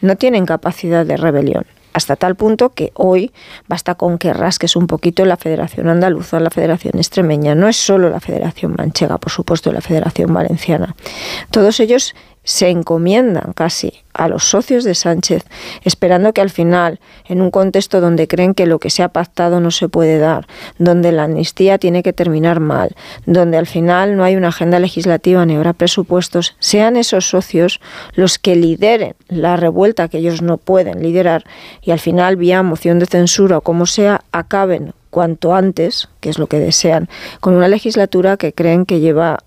no 0.00 0.16
tienen 0.16 0.46
capacidad 0.46 1.04
de 1.04 1.16
rebelión 1.16 1.66
hasta 1.94 2.16
tal 2.16 2.34
punto 2.34 2.70
que 2.70 2.92
hoy 2.94 3.32
basta 3.66 3.94
con 3.94 4.18
que 4.18 4.34
rasques 4.34 4.76
un 4.76 4.86
poquito 4.86 5.24
la 5.24 5.38
Federación 5.38 5.88
Andaluza, 5.88 6.40
la 6.40 6.50
Federación 6.50 6.98
Extremeña, 6.98 7.54
no 7.54 7.68
es 7.68 7.76
solo 7.76 8.10
la 8.10 8.20
Federación 8.20 8.74
Manchega, 8.76 9.16
por 9.16 9.32
supuesto, 9.32 9.72
la 9.72 9.80
Federación 9.80 10.34
Valenciana. 10.34 10.94
Todos 11.50 11.80
ellos 11.80 12.14
se 12.44 12.68
encomiendan 12.68 13.52
casi 13.54 14.04
a 14.12 14.28
los 14.28 14.44
socios 14.44 14.84
de 14.84 14.94
Sánchez, 14.94 15.44
esperando 15.82 16.32
que 16.32 16.40
al 16.40 16.50
final, 16.50 17.00
en 17.26 17.40
un 17.40 17.50
contexto 17.50 18.00
donde 18.00 18.28
creen 18.28 18.54
que 18.54 18.66
lo 18.66 18.78
que 18.78 18.90
se 18.90 19.02
ha 19.02 19.08
pactado 19.08 19.60
no 19.60 19.70
se 19.70 19.88
puede 19.88 20.18
dar, 20.18 20.46
donde 20.78 21.10
la 21.10 21.24
amnistía 21.24 21.78
tiene 21.78 22.02
que 22.02 22.12
terminar 22.12 22.60
mal, 22.60 22.94
donde 23.26 23.56
al 23.56 23.66
final 23.66 24.16
no 24.16 24.22
hay 24.22 24.36
una 24.36 24.48
agenda 24.48 24.78
legislativa 24.78 25.44
ni 25.44 25.56
habrá 25.56 25.72
presupuestos, 25.72 26.54
sean 26.60 26.96
esos 26.96 27.28
socios 27.28 27.80
los 28.14 28.38
que 28.38 28.54
lideren 28.54 29.16
la 29.28 29.56
revuelta 29.56 30.08
que 30.08 30.18
ellos 30.18 30.42
no 30.42 30.58
pueden 30.58 31.02
liderar 31.02 31.44
y 31.82 31.90
al 31.90 31.98
final, 31.98 32.36
vía 32.36 32.62
moción 32.62 32.98
de 32.98 33.06
censura 33.06 33.58
o 33.58 33.60
como 33.62 33.86
sea, 33.86 34.20
acaben 34.30 34.92
cuanto 35.10 35.54
antes, 35.54 36.08
que 36.20 36.28
es 36.28 36.38
lo 36.40 36.48
que 36.48 36.58
desean, 36.58 37.08
con 37.40 37.54
una 37.54 37.68
legislatura 37.68 38.36
que 38.36 38.52
creen 38.52 38.84
que 38.84 38.98
lleva 38.98 39.38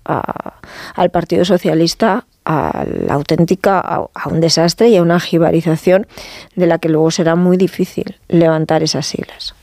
al 0.95 1.11
Partido 1.11 1.43
Socialista 1.43 2.25
a 2.49 2.85
la 2.85 3.13
auténtica, 3.15 3.79
a, 3.79 4.07
un 4.29 4.39
desastre 4.39 4.87
y 4.87 4.95
a 4.95 5.01
una 5.01 5.19
jibarización 5.19 6.07
de 6.55 6.65
la 6.65 6.79
que 6.79 6.87
luego 6.87 7.11
será 7.11 7.35
muy 7.35 7.57
difícil 7.57 8.15
levantar 8.29 8.83
esas 8.83 9.05
siglas. 9.05 9.53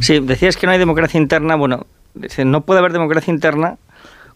Sí, 0.00 0.20
decías 0.20 0.58
que 0.58 0.66
no 0.66 0.72
hay 0.72 0.78
democracia 0.78 1.18
interna. 1.18 1.56
Bueno, 1.56 1.86
no 2.44 2.60
puede 2.60 2.80
haber 2.80 2.92
democracia 2.92 3.32
interna 3.32 3.78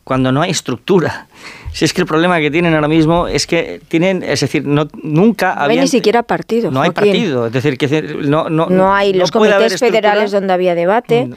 cuando 0.05 0.31
no 0.31 0.43
hay 0.43 0.51
estructura. 0.51 1.27
Si 1.73 1.85
es 1.85 1.93
que 1.93 2.03
el 2.03 2.07
problema 2.07 2.39
que 2.39 2.51
tienen 2.51 2.75
ahora 2.75 2.87
mismo 2.87 3.27
es 3.27 3.49
que 3.49 3.81
tienen, 3.89 4.23
es 4.23 4.41
decir, 4.41 4.65
no, 4.65 4.87
nunca 5.03 5.57
no 5.57 5.63
hay 5.63 5.81
ni 5.81 5.89
siquiera 5.89 6.23
partido. 6.23 6.71
No 6.71 6.83
hay 6.83 6.91
partido, 6.91 7.47
es 7.49 7.53
decir, 7.53 7.77
que 7.77 7.89
no, 8.23 8.49
no, 8.49 8.67
no 8.69 8.95
hay 8.95 9.13
los 9.13 9.33
comités 9.33 9.81
federales 9.81 10.31
donde 10.31 10.53
había 10.53 10.75
debate. 10.75 11.27
Mm 11.27 11.35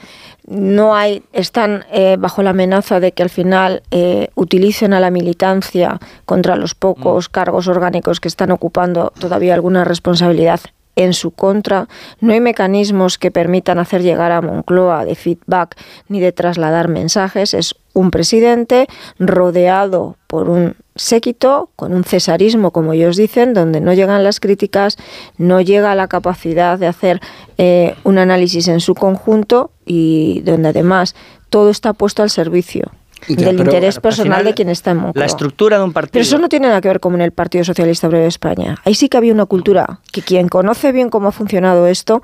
no 0.48 0.96
hay, 0.96 1.22
están 1.32 1.84
eh, 1.92 2.16
bajo 2.18 2.42
la 2.42 2.50
amenaza 2.50 3.00
de 3.00 3.12
que 3.12 3.22
al 3.22 3.28
final 3.28 3.82
eh, 3.90 4.30
utilicen 4.34 4.94
a 4.94 5.00
la 5.00 5.10
militancia 5.10 6.00
contra 6.24 6.56
los 6.56 6.74
pocos 6.74 7.28
mm. 7.28 7.32
cargos 7.32 7.68
orgánicos 7.68 8.18
que 8.18 8.28
están 8.28 8.50
ocupando 8.50 9.12
todavía 9.18 9.54
alguna 9.54 9.84
responsabilidad 9.84 10.60
en 10.96 11.12
su 11.12 11.30
contra. 11.30 11.86
No 12.20 12.32
hay 12.32 12.40
mecanismos 12.40 13.18
que 13.18 13.30
permitan 13.30 13.78
hacer 13.78 14.02
llegar 14.02 14.32
a 14.32 14.40
Moncloa 14.40 15.04
de 15.04 15.14
feedback 15.14 15.76
ni 16.08 16.18
de 16.18 16.32
trasladar 16.32 16.88
mensajes. 16.88 17.54
Es 17.54 17.74
un 17.98 18.10
presidente 18.10 18.86
rodeado 19.18 20.16
por 20.26 20.48
un 20.48 20.76
séquito, 20.94 21.70
con 21.76 21.92
un 21.92 22.04
cesarismo, 22.04 22.70
como 22.70 22.92
ellos 22.92 23.16
dicen, 23.16 23.54
donde 23.54 23.80
no 23.80 23.92
llegan 23.92 24.24
las 24.24 24.40
críticas, 24.40 24.96
no 25.36 25.60
llega 25.60 25.94
la 25.94 26.08
capacidad 26.08 26.78
de 26.78 26.86
hacer 26.86 27.20
eh, 27.56 27.94
un 28.04 28.18
análisis 28.18 28.68
en 28.68 28.80
su 28.80 28.94
conjunto 28.94 29.70
y 29.86 30.40
donde 30.44 30.68
además 30.68 31.14
todo 31.50 31.70
está 31.70 31.92
puesto 31.92 32.22
al 32.22 32.30
servicio 32.30 32.90
del 33.26 33.58
interés 33.58 33.98
personal 33.98 34.44
de 34.44 34.54
quien 34.54 34.68
está 34.68 34.92
en 34.92 34.98
Moncloa. 34.98 35.20
La 35.20 35.26
estructura 35.26 35.78
de 35.78 35.84
un 35.84 35.92
partido. 35.92 36.12
Pero 36.12 36.22
eso 36.22 36.38
no 36.38 36.48
tiene 36.48 36.68
nada 36.68 36.80
que 36.80 36.88
ver 36.88 37.00
con 37.00 37.20
el 37.20 37.32
Partido 37.32 37.64
Socialista 37.64 38.06
Obrero 38.06 38.22
de 38.22 38.28
España. 38.28 38.76
Ahí 38.84 38.94
sí 38.94 39.08
que 39.08 39.16
había 39.16 39.32
una 39.32 39.46
cultura 39.46 40.00
que 40.12 40.22
quien 40.22 40.48
conoce 40.48 40.92
bien 40.92 41.10
cómo 41.10 41.28
ha 41.28 41.32
funcionado 41.32 41.86
esto 41.86 42.22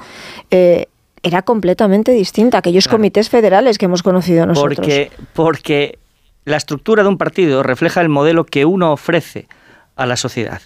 eh, 0.50 0.86
era 1.24 1.42
completamente 1.42 2.12
distinta. 2.12 2.58
Aquellos 2.58 2.86
comités 2.86 3.28
federales 3.28 3.78
que 3.78 3.86
hemos 3.86 4.02
conocido 4.04 4.46
nosotros. 4.46 4.76
Porque, 4.76 5.10
porque 5.32 5.98
la 6.44 6.56
estructura 6.56 7.02
de 7.02 7.08
un 7.08 7.18
partido 7.18 7.62
refleja 7.62 8.00
el 8.00 8.08
modelo 8.08 8.44
que 8.44 8.64
uno 8.64 8.92
ofrece 8.92 9.48
a 9.96 10.06
la 10.06 10.16
sociedad. 10.16 10.60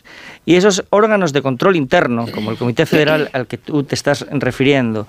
Y 0.44 0.56
esos 0.56 0.84
órganos 0.90 1.32
de 1.32 1.42
control 1.42 1.76
interno, 1.76 2.26
como 2.32 2.50
el 2.50 2.56
Comité 2.56 2.86
Federal 2.86 3.30
al 3.32 3.46
que 3.46 3.58
tú 3.58 3.84
te 3.84 3.94
estás 3.94 4.26
refiriendo, 4.30 5.06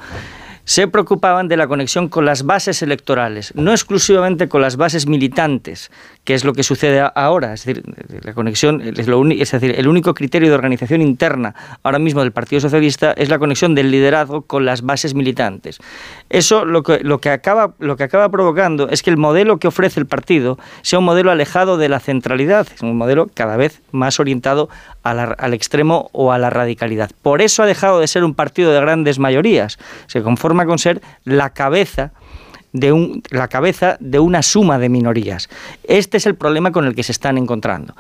se 0.66 0.88
preocupaban 0.88 1.48
de 1.48 1.58
la 1.58 1.68
conexión 1.68 2.10
con 2.10 2.26
las 2.26 2.44
bases 2.44 2.84
electorales, 2.84 3.54
no 3.56 3.72
exclusivamente 3.72 4.48
con 4.48 4.62
las 4.62 4.78
bases 4.78 5.08
militantes, 5.08 5.90
que 6.30 6.36
es 6.36 6.46
lo 6.46 6.54
que 6.54 6.62
sucede 6.62 7.04
ahora. 7.16 7.56
Es 7.56 7.66
decir, 7.66 7.84
la 8.22 8.36
conexión, 8.36 8.82
es, 8.82 9.08
lo 9.08 9.28
es 9.32 9.52
decir, 9.52 9.74
el 9.76 9.88
único 9.88 10.14
criterio 10.14 10.50
de 10.50 10.54
organización 10.54 11.02
interna 11.02 11.56
ahora 11.82 11.98
mismo 11.98 12.22
del 12.22 12.32
Partido 12.32 12.60
Socialista 12.60 13.14
es 13.14 13.30
la 13.30 13.40
conexión 13.40 13.74
del 13.74 13.90
liderazgo 13.90 14.44
con 14.44 14.64
las 14.64 14.84
bases 14.84 15.16
militantes. 15.16 15.80
Eso 16.30 16.66
lo 16.66 16.84
que, 16.84 17.00
lo 17.00 17.20
que, 17.20 17.32
acaba, 17.32 17.74
lo 17.80 17.98
que 17.98 18.04
acaba 18.04 18.30
provocando 18.30 18.90
es 18.90 19.02
que 19.02 19.10
el 19.10 19.18
modelo 19.18 19.58
que 19.58 19.70
ofrece 19.70 20.00
el 20.00 20.06
partido 20.06 20.60
sea 20.84 21.00
un 21.00 21.06
modelo 21.06 21.32
alejado 21.32 21.80
de 21.80 21.90
la 21.90 22.00
centralidad, 22.00 22.68
es 22.76 22.84
un 22.84 22.96
modelo 22.96 23.28
cada 23.34 23.58
vez 23.58 23.82
más 23.92 24.20
orientado 24.20 24.70
al 25.02 25.56
extremo 25.56 26.12
o 26.12 26.32
a 26.32 26.38
la 26.38 26.52
radicalidad. 26.52 27.10
Por 27.24 27.42
eso 27.42 27.64
ha 27.64 27.66
dejado 27.66 28.00
de 28.00 28.08
ser 28.08 28.24
un 28.24 28.36
partido 28.36 28.72
de 28.72 28.80
grandes 28.80 29.18
mayorías. 29.18 29.80
Se 30.06 30.22
conforma 30.22 30.68
con 30.68 30.78
ser 30.78 31.02
la 31.26 31.50
cabeza 31.50 32.12
de 32.74 32.92
un, 32.92 33.22
la 33.30 33.48
cabeza 33.48 33.98
de 34.00 34.20
una 34.20 34.42
suma 34.42 34.80
de 34.80 34.90
minorías. 34.90 35.50
Este 35.84 36.18
es 36.18 36.26
el 36.26 36.36
problema 36.36 36.72
con 36.72 36.86
el 36.86 36.96
que 36.96 37.04
se 37.04 37.12
están 37.12 37.38
encontrando. 37.38 37.96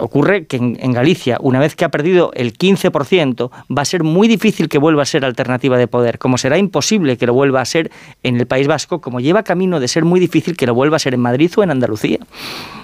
Ocurre 0.00 0.46
que 0.46 0.56
en, 0.56 0.92
Galicia, 0.92 1.36
una 1.40 1.58
vez 1.58 1.76
que 1.76 1.84
ha 1.84 1.90
perdido 1.90 2.30
el 2.34 2.56
15%, 2.56 3.50
va 3.76 3.82
a 3.82 3.84
ser 3.84 4.02
muy 4.02 4.26
difícil 4.26 4.68
que 4.68 4.78
vuelva 4.78 5.02
a 5.02 5.06
ser 5.06 5.24
alternativa 5.24 5.76
de 5.76 5.86
poder, 5.86 6.18
como 6.18 6.38
será 6.38 6.58
imposible 6.58 7.18
que 7.18 7.26
lo 7.26 7.34
vuelva 7.34 7.60
a 7.60 7.64
ser 7.64 7.90
en 8.22 8.36
el 8.36 8.46
País 8.46 8.66
Vasco, 8.66 9.00
como 9.00 9.20
lleva 9.20 9.42
camino 9.42 9.80
de 9.80 9.88
ser 9.88 10.04
muy 10.04 10.20
difícil 10.20 10.56
que 10.56 10.66
lo 10.66 10.74
vuelva 10.74 10.96
a 10.96 11.00
ser 11.00 11.14
en 11.14 11.20
Madrid 11.20 11.50
o 11.56 11.62
en 11.62 11.70
Andalucía. 11.70 12.18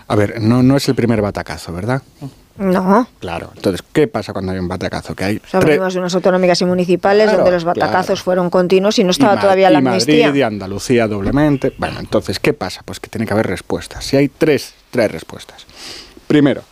A 0.08 0.16
ver, 0.16 0.40
no, 0.42 0.62
no 0.62 0.76
es 0.76 0.88
el 0.88 0.94
primer 0.94 1.22
batacazo, 1.22 1.72
¿verdad? 1.72 2.02
No. 2.56 3.08
Claro. 3.18 3.50
Entonces, 3.56 3.84
¿qué 3.92 4.06
pasa 4.06 4.32
cuando 4.32 4.52
hay 4.52 4.58
un 4.58 4.68
batacazo? 4.68 5.14
Que 5.14 5.24
hay 5.24 5.42
Sabemos 5.46 5.96
unas 5.96 6.14
autonómicas 6.14 6.60
y 6.60 6.64
municipales 6.64 7.32
donde 7.32 7.50
los 7.50 7.64
batacazos 7.64 8.22
fueron 8.22 8.48
continuos 8.48 8.98
y 8.98 9.04
no 9.04 9.10
estaba 9.10 9.40
todavía 9.40 9.70
la 9.70 9.78
amnistía. 9.78 10.26
Madrid 10.26 10.38
y 10.38 10.42
Andalucía 10.42 11.08
doblemente. 11.08 11.74
Bueno, 11.78 11.98
entonces, 11.98 12.38
¿qué 12.38 12.52
pasa? 12.52 12.82
Pues 12.84 13.00
que 13.00 13.08
tiene 13.08 13.26
que 13.26 13.32
haber 13.32 13.48
respuestas. 13.48 14.04
Si 14.04 14.16
hay 14.16 14.28
tres, 14.28 14.74
tres 14.90 15.10
respuestas. 15.10 15.66
Primero, 16.34 16.64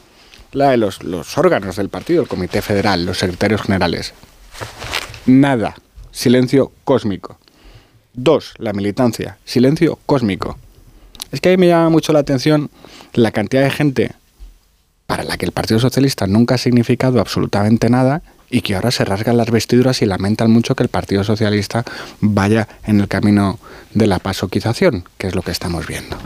la 0.51 0.71
de 0.71 0.77
los, 0.77 1.05
los 1.05 1.39
órganos 1.39 1.77
del 1.77 1.89
partido, 1.89 2.21
el 2.21 2.27
Comité 2.27 2.61
Federal, 2.63 3.07
los 3.07 3.19
secretarios 3.19 3.63
generales. 3.63 4.13
Nada. 5.25 5.77
Silencio 6.11 6.73
cósmico. 6.83 7.39
Dos, 8.13 8.55
la 8.59 8.73
militancia. 8.73 9.39
Silencio 9.45 10.01
cósmico. 10.05 10.59
Es 11.31 11.41
que 11.41 11.51
ahí 11.51 11.57
me 11.59 11.69
llama 11.69 11.91
mucho 11.91 12.13
la 12.13 12.19
atención 12.19 12.71
la 13.13 13.31
cantidad 13.31 13.63
de 13.63 13.71
gente 13.71 14.11
para 15.07 15.23
la 15.23 15.39
que 15.39 15.47
el 15.47 15.53
Partido 15.53 15.79
Socialista 15.79 16.27
nunca 16.27 16.57
ha 16.57 16.59
significado 16.59 17.21
absolutamente 17.21 17.89
nada 17.89 18.23
y 18.51 18.63
que 18.63 18.75
ahora 18.75 18.91
se 18.91 19.05
rasgan 19.05 19.37
las 19.37 19.53
vestiduras 19.53 20.03
y 20.03 20.07
lamentan 20.07 20.51
mucho 20.51 20.75
que 20.75 20.83
el 20.83 20.89
Partido 20.89 21.23
Socialista 21.23 21.85
vaya 22.19 22.67
en 22.85 22.99
el 22.99 23.07
camino 23.07 23.61
de 23.95 24.09
la 24.09 24.19
pasoquización, 24.19 25.05
que 25.19 25.29
es 25.29 25.37
lo 25.37 25.43
que 25.43 25.53
estamos 25.53 25.87
viendo. 25.87 26.19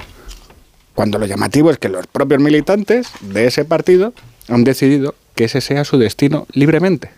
Cuando 0.97 1.19
lo 1.19 1.27
llamativo 1.27 1.71
es 1.71 1.77
que 1.77 1.91
los 1.91 2.07
propios 2.07 2.41
militantes 2.41 3.09
de 3.21 3.47
ese 3.47 3.67
partido 3.67 4.15
han 4.49 4.65
decidido 4.65 5.15
que 5.35 5.45
ese 5.45 5.61
sea 5.61 5.85
su 5.85 5.99
destino 5.99 6.47
libremente. 6.55 7.11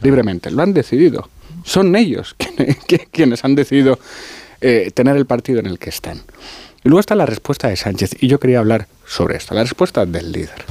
Libremente, 0.00 0.50
lo 0.50 0.62
han 0.62 0.72
decidido. 0.72 1.28
Son 1.64 1.94
ellos 1.96 2.34
quienes 3.12 3.44
han 3.44 3.56
decidido 3.56 3.98
eh, 4.62 4.90
tener 4.94 5.18
el 5.18 5.26
partido 5.26 5.60
en 5.60 5.66
el 5.66 5.78
que 5.78 5.90
están. 5.90 6.22
Y 6.82 6.88
luego 6.88 7.00
está 7.00 7.14
la 7.14 7.26
respuesta 7.26 7.68
de 7.68 7.76
Sánchez, 7.76 8.16
y 8.20 8.28
yo 8.28 8.40
quería 8.40 8.60
hablar 8.60 8.88
sobre 9.06 9.36
esto, 9.36 9.54
la 9.54 9.64
respuesta 9.64 10.06
del 10.06 10.32
líder, 10.32 10.64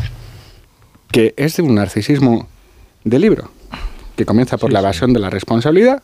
que 1.12 1.36
es 1.38 1.58
de 1.58 1.62
un 1.62 1.76
narcisismo 1.76 2.48
de 3.04 3.20
libro, 3.20 3.52
que 4.16 4.26
comienza 4.26 4.58
por 4.58 4.74
la 4.74 4.80
evasión 4.80 5.14
de 5.14 5.20
la 5.20 5.30
responsabilidad, 5.30 6.02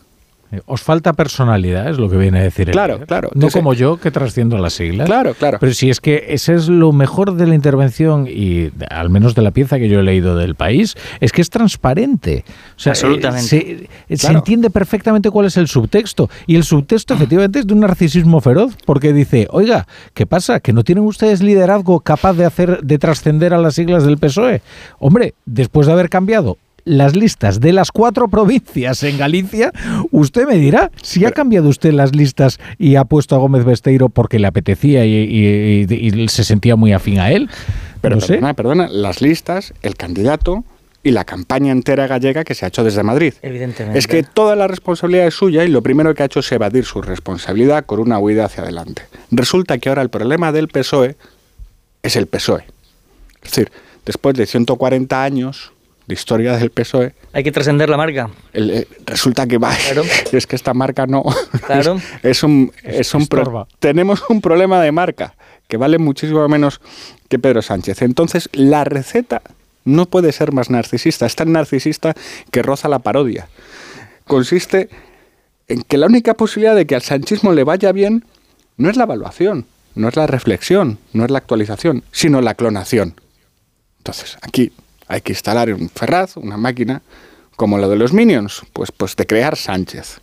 os 0.66 0.82
falta 0.82 1.14
personalidad, 1.14 1.90
es 1.90 1.98
lo 1.98 2.10
que 2.10 2.18
viene 2.18 2.40
a 2.40 2.44
decir. 2.44 2.72
Claro, 2.72 3.02
claro. 3.06 3.30
No 3.36 3.50
como 3.50 3.74
yo, 3.74 3.98
que 3.98 4.10
trasciendo 4.10 4.58
las 4.58 4.74
siglas. 4.74 5.06
Claro, 5.06 5.34
claro. 5.36 5.58
Pero 5.60 5.74
si 5.74 5.90
es 5.90 6.00
que 6.02 6.26
ese 6.30 6.56
es 6.56 6.70
lo 6.70 6.92
mejor 6.92 7.36
de 7.36 7.46
la 7.46 7.54
intervención 7.54 8.28
y 8.28 8.72
al 8.90 9.10
menos 9.10 9.36
de 9.36 9.44
la 9.44 9.52
pieza 9.52 9.78
que 9.78 9.90
yo 9.90 10.00
he 10.00 10.04
leído 10.04 10.36
del 10.36 10.56
país, 10.56 10.96
es 11.20 11.32
que 11.32 11.42
es 11.42 11.50
transparente. 11.50 12.46
Absolutamente. 12.84 13.88
Eh, 14.10 14.18
se, 14.18 14.32
entiende 14.32 14.70
perfectamente 14.70 15.30
cuál 15.30 15.46
es 15.46 15.58
el 15.58 15.68
subtexto. 15.68 16.30
Y 16.48 16.56
el 16.56 16.64
subtexto 16.64 17.14
efectivamente 17.14 17.60
es 17.60 17.68
de 17.68 17.74
un 17.74 17.82
narcisismo 17.82 18.42
feroz, 18.42 18.76
porque 18.86 19.14
dice, 19.14 19.48
oiga, 19.52 19.88
¿qué 20.14 20.26
pasa? 20.26 20.60
¿Que 20.60 20.74
no 20.74 20.84
tienen 20.84 21.04
ustedes 21.04 21.44
liderazgo 21.44 22.00
capaz 22.00 22.34
de 22.34 22.46
hacer, 22.46 22.82
de 22.82 22.98
trascender 22.98 23.54
a 23.54 23.60
las 23.60 23.76
siglas 23.76 24.04
del 24.04 24.18
PSOE? 24.18 24.62
Hombre, 24.98 25.36
después 25.46 25.86
de 25.86 25.94
haber 25.94 26.10
cambiado 26.10 26.58
las 26.90 27.16
listas 27.16 27.60
de 27.60 27.72
las 27.72 27.92
cuatro 27.92 28.28
provincias 28.28 29.04
en 29.04 29.18
Galicia, 29.18 29.72
usted 30.12 30.48
me 30.48 30.56
dirá 30.56 30.92
si 31.04 31.24
ha 31.24 31.32
cambiado 31.32 31.70
usted 31.70 31.94
las 31.94 32.16
listas 32.16 32.60
y 32.80 32.96
ha 32.96 33.06
puesto 33.06 33.36
a 33.36 33.38
Gómez 33.38 33.64
Besteiro 33.64 34.10
porque 34.10 34.40
le 34.40 34.48
apetecía 34.48 35.06
y, 35.06 36.28
se 36.30 36.44
sentía 36.44 36.76
muy 36.76 36.92
afín 36.92 37.20
a 37.20 37.32
él. 37.32 37.50
Pero 38.02 38.18
perdona, 38.18 38.54
perdona, 38.56 38.88
las 38.88 39.22
listas, 39.22 39.74
el 39.84 39.96
candidato 39.96 40.64
y 41.04 41.12
la 41.12 41.26
campaña 41.26 41.72
entera 41.72 42.08
gallega 42.08 42.44
que 42.44 42.56
se 42.56 42.66
ha 42.66 42.70
hecho 42.70 42.84
desde 42.84 43.04
Madrid. 43.04 43.34
Evidentemente. 43.44 44.00
Es 44.00 44.08
que 44.08 44.24
toda 44.24 44.56
la 44.56 44.68
responsabilidad 44.68 45.28
es 45.28 45.36
suya 45.36 45.64
y 45.66 45.68
lo 45.68 45.84
primero 45.84 46.16
que 46.16 46.24
ha 46.24 46.26
hecho 46.26 46.40
es 46.40 46.52
evadir 46.52 46.86
su 46.86 47.04
responsabilidad 47.04 47.86
con 47.86 48.00
una 48.00 48.18
huida 48.18 48.46
hacia 48.46 48.64
adelante. 48.64 49.04
Resulta 49.30 49.78
que 49.78 49.90
ahora 49.90 50.02
el 50.02 50.10
problema 50.10 50.52
del 50.52 50.70
PSOE 50.70 51.18
es 52.02 52.16
el 52.16 52.26
PSOE. 52.26 52.64
Es 53.44 53.52
decir, 53.52 53.72
después 54.06 54.36
de 54.36 54.48
140 54.48 55.24
años 55.24 55.72
de 56.10 56.16
historia 56.16 56.58
del 56.58 56.72
PSOE. 56.72 57.14
Hay 57.34 57.44
que 57.44 57.52
trascender 57.52 57.88
la 57.88 57.96
marca. 57.96 58.32
Eh, 58.54 58.88
resulta 59.06 59.46
que 59.46 59.60
va. 59.60 59.72
Es 60.32 60.48
que 60.48 60.56
esta 60.56 60.74
marca 60.74 61.06
no. 61.06 61.24
Claro. 61.68 62.02
Es, 62.24 62.42
un, 62.42 62.72
es 62.84 63.14
un 63.14 63.28
tenemos 63.78 64.24
un 64.28 64.42
problema 64.42 64.82
de 64.82 64.92
marca 64.92 65.36
que 65.68 65.78
vale 65.78 66.00
muchísimo 66.00 66.48
menos 66.48 66.82
que 67.28 67.38
Pedro 67.38 67.62
Sánchez. 67.62 68.02
Entonces, 68.02 68.50
la 68.54 68.84
receta 68.86 69.44
no 69.86 70.08
puede 70.08 70.32
ser 70.32 70.52
más 70.52 70.72
narcisista. 70.72 71.28
Es 71.28 71.36
tan 71.36 71.52
narcisista 71.52 72.16
que 72.50 72.64
roza 72.64 72.90
la 72.90 73.00
parodia. 73.00 73.48
Consiste 74.26 74.90
en 75.68 75.84
que 75.84 76.00
la 76.00 76.08
única 76.08 76.34
posibilidad 76.34 76.76
de 76.76 76.88
que 76.88 76.96
al 76.96 77.04
sanchismo 77.04 77.54
le 77.54 77.64
vaya 77.64 77.92
bien 77.92 78.26
no 78.78 78.90
es 78.90 78.98
la 78.98 79.04
evaluación, 79.04 79.68
no 79.94 80.08
es 80.08 80.16
la 80.16 80.26
reflexión, 80.26 80.98
no 81.14 81.24
es 81.26 81.30
la 81.30 81.38
actualización, 81.38 82.04
sino 82.12 82.42
la 82.42 82.56
clonación. 82.56 83.14
Entonces, 84.00 84.38
aquí 84.42 84.72
hay 85.10 85.22
que 85.22 85.34
instalar 85.34 85.74
un 85.74 85.90
Ferraz, 85.90 86.38
una 86.38 86.56
máquina, 86.56 87.02
como 87.58 87.78
lo 87.78 87.90
de 87.90 87.98
los 87.98 88.14
Minions, 88.14 88.62
pues, 88.72 88.92
pues 88.92 89.16
de 89.18 89.26
crear 89.26 89.58
Sánchez, 89.58 90.22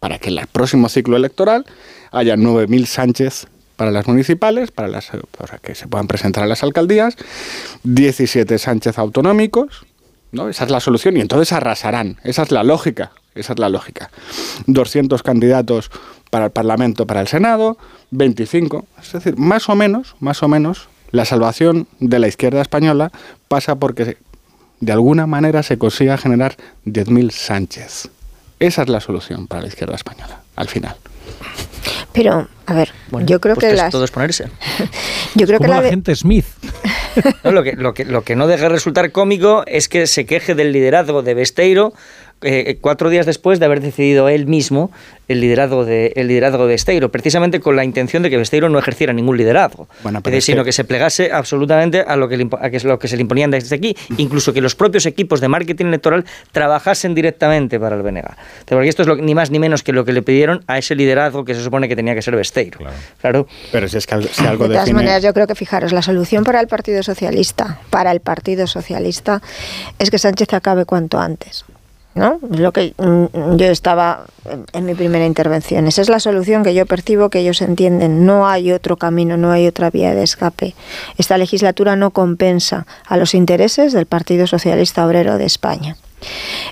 para 0.00 0.18
que 0.18 0.30
en 0.30 0.38
el 0.38 0.46
próximo 0.46 0.88
ciclo 0.88 1.16
electoral 1.16 1.66
haya 2.12 2.36
9.000 2.36 2.86
Sánchez 2.86 3.46
para 3.76 3.90
las 3.90 4.06
municipales, 4.06 4.70
para, 4.70 4.86
las, 4.86 5.10
para 5.36 5.58
que 5.58 5.74
se 5.74 5.88
puedan 5.88 6.06
presentar 6.06 6.44
a 6.44 6.46
las 6.46 6.62
alcaldías, 6.62 7.16
17 7.82 8.56
Sánchez 8.56 8.98
autonómicos, 8.98 9.84
¿no? 10.30 10.48
Esa 10.48 10.64
es 10.64 10.70
la 10.70 10.80
solución 10.80 11.16
y 11.16 11.20
entonces 11.20 11.52
arrasarán. 11.52 12.18
Esa 12.22 12.44
es 12.44 12.52
la 12.52 12.62
lógica, 12.62 13.10
esa 13.34 13.52
es 13.54 13.58
la 13.58 13.68
lógica. 13.68 14.10
200 14.66 15.24
candidatos 15.24 15.90
para 16.30 16.46
el 16.46 16.50
Parlamento, 16.52 17.06
para 17.06 17.20
el 17.20 17.26
Senado, 17.26 17.78
25, 18.12 18.86
es 19.02 19.12
decir, 19.12 19.36
más 19.36 19.68
o 19.68 19.74
menos, 19.74 20.14
más 20.20 20.42
o 20.44 20.48
menos 20.48 20.88
la 21.10 21.24
salvación 21.24 21.86
de 22.00 22.18
la 22.18 22.28
izquierda 22.28 22.60
española 22.60 23.12
pasa 23.48 23.76
porque 23.76 24.16
de 24.80 24.92
alguna 24.92 25.26
manera 25.26 25.62
se 25.62 25.78
consiga 25.78 26.18
generar 26.18 26.56
10.000 26.86 27.30
Sánchez. 27.30 28.10
Esa 28.60 28.82
es 28.82 28.88
la 28.88 29.00
solución 29.00 29.46
para 29.46 29.62
la 29.62 29.68
izquierda 29.68 29.94
española, 29.94 30.40
al 30.56 30.68
final. 30.68 30.96
Pero, 32.12 32.48
a 32.66 32.74
ver, 32.74 32.92
yo 33.26 33.40
creo 33.40 33.54
pues 33.56 33.66
que 33.66 33.74
las... 33.74 33.90
todo 33.90 34.04
es 34.04 34.10
ponerse. 34.10 34.48
yo 35.34 35.46
creo 35.46 35.58
que 35.58 35.68
la, 35.68 35.82
gente 35.82 36.14
Smith. 36.14 36.46
lo, 37.42 37.62
que, 37.62 37.72
lo, 37.72 37.94
que, 37.94 38.04
lo 38.04 38.22
que 38.22 38.36
no 38.36 38.46
deja 38.46 38.68
resultar 38.68 39.10
cómico 39.10 39.64
es 39.66 39.88
que 39.88 40.06
se 40.06 40.24
queje 40.26 40.54
del 40.54 40.72
liderazgo 40.72 41.22
de 41.22 41.34
Besteiro 41.34 41.92
eh, 42.44 42.78
cuatro 42.80 43.10
días 43.10 43.26
después 43.26 43.58
de 43.58 43.66
haber 43.66 43.80
decidido 43.80 44.28
él 44.28 44.46
mismo 44.46 44.90
el 45.28 45.40
liderazgo 45.40 45.84
de 45.84 46.12
el 46.16 46.28
liderazgo 46.28 46.66
de 46.66 46.74
Besteiro, 46.74 47.10
precisamente 47.10 47.60
con 47.60 47.76
la 47.76 47.84
intención 47.84 48.22
de 48.22 48.30
que 48.30 48.36
Besteiro 48.36 48.68
no 48.68 48.78
ejerciera 48.78 49.12
ningún 49.12 49.36
liderazgo, 49.36 49.88
sino 50.40 50.64
que... 50.64 50.72
se 50.72 50.84
plegase 50.84 51.32
absolutamente 51.32 52.00
a 52.00 52.16
lo 52.16 52.28
que, 52.28 52.46
a 52.60 52.70
que, 52.70 52.80
lo 52.80 52.98
que 52.98 53.08
se 53.08 53.16
le 53.16 53.22
imponían 53.22 53.50
desde 53.50 53.74
aquí, 53.74 53.96
incluso 54.18 54.52
que 54.52 54.60
los 54.60 54.74
propios 54.74 55.06
equipos 55.06 55.40
de 55.40 55.48
marketing 55.48 55.86
electoral 55.86 56.24
trabajasen 56.52 57.14
directamente 57.14 57.80
para 57.80 57.96
el 57.96 58.02
BNG. 58.02 58.24
Porque 58.66 58.88
esto 58.88 59.02
es 59.02 59.08
lo, 59.08 59.16
ni 59.16 59.34
más 59.34 59.50
ni 59.50 59.58
menos 59.58 59.82
que 59.82 59.92
lo 59.92 60.04
que 60.04 60.12
le 60.12 60.22
pidieron 60.22 60.62
a 60.66 60.78
ese 60.78 60.94
liderazgo 60.94 61.44
que 61.44 61.54
se 61.54 61.62
supone 61.62 61.88
que 61.88 61.96
tenía 61.96 62.14
que 62.14 62.22
ser 62.22 62.36
Besteiro. 62.36 62.78
Claro. 63.20 63.46
Pero 63.72 63.88
si 63.88 63.96
es 63.96 64.06
que 64.06 64.22
si 64.22 64.46
algo 64.46 64.68
de 64.68 64.74
todas 64.74 64.92
maneras, 64.92 65.22
yo 65.22 65.32
creo 65.32 65.46
que 65.46 65.54
fijaros, 65.54 65.92
la 65.92 66.02
solución 66.02 66.44
para 66.44 66.60
el 66.60 66.66
Partido 66.66 67.02
Socialista, 67.02 67.78
para 67.90 68.10
el 68.12 68.20
Partido 68.20 68.66
Socialista, 68.66 69.40
es 69.98 70.10
que 70.10 70.18
Sánchez 70.18 70.52
acabe 70.52 70.84
cuanto 70.84 71.18
antes. 71.18 71.64
¿No? 72.14 72.38
Es 72.52 72.60
lo 72.60 72.72
que 72.72 72.94
mm, 72.96 73.56
yo 73.56 73.66
estaba 73.66 74.26
en 74.72 74.84
mi 74.84 74.94
primera 74.94 75.26
intervención. 75.26 75.86
Esa 75.86 76.02
es 76.02 76.08
la 76.08 76.20
solución 76.20 76.62
que 76.62 76.74
yo 76.74 76.86
percibo 76.86 77.28
que 77.28 77.40
ellos 77.40 77.60
entienden. 77.62 78.24
No 78.24 78.46
hay 78.46 78.72
otro 78.72 78.96
camino, 78.96 79.36
no 79.36 79.50
hay 79.50 79.66
otra 79.66 79.90
vía 79.90 80.14
de 80.14 80.22
escape. 80.22 80.74
Esta 81.18 81.38
legislatura 81.38 81.96
no 81.96 82.10
compensa 82.10 82.86
a 83.06 83.16
los 83.16 83.34
intereses 83.34 83.92
del 83.92 84.06
Partido 84.06 84.46
Socialista 84.46 85.06
Obrero 85.06 85.38
de 85.38 85.46
España. 85.46 85.96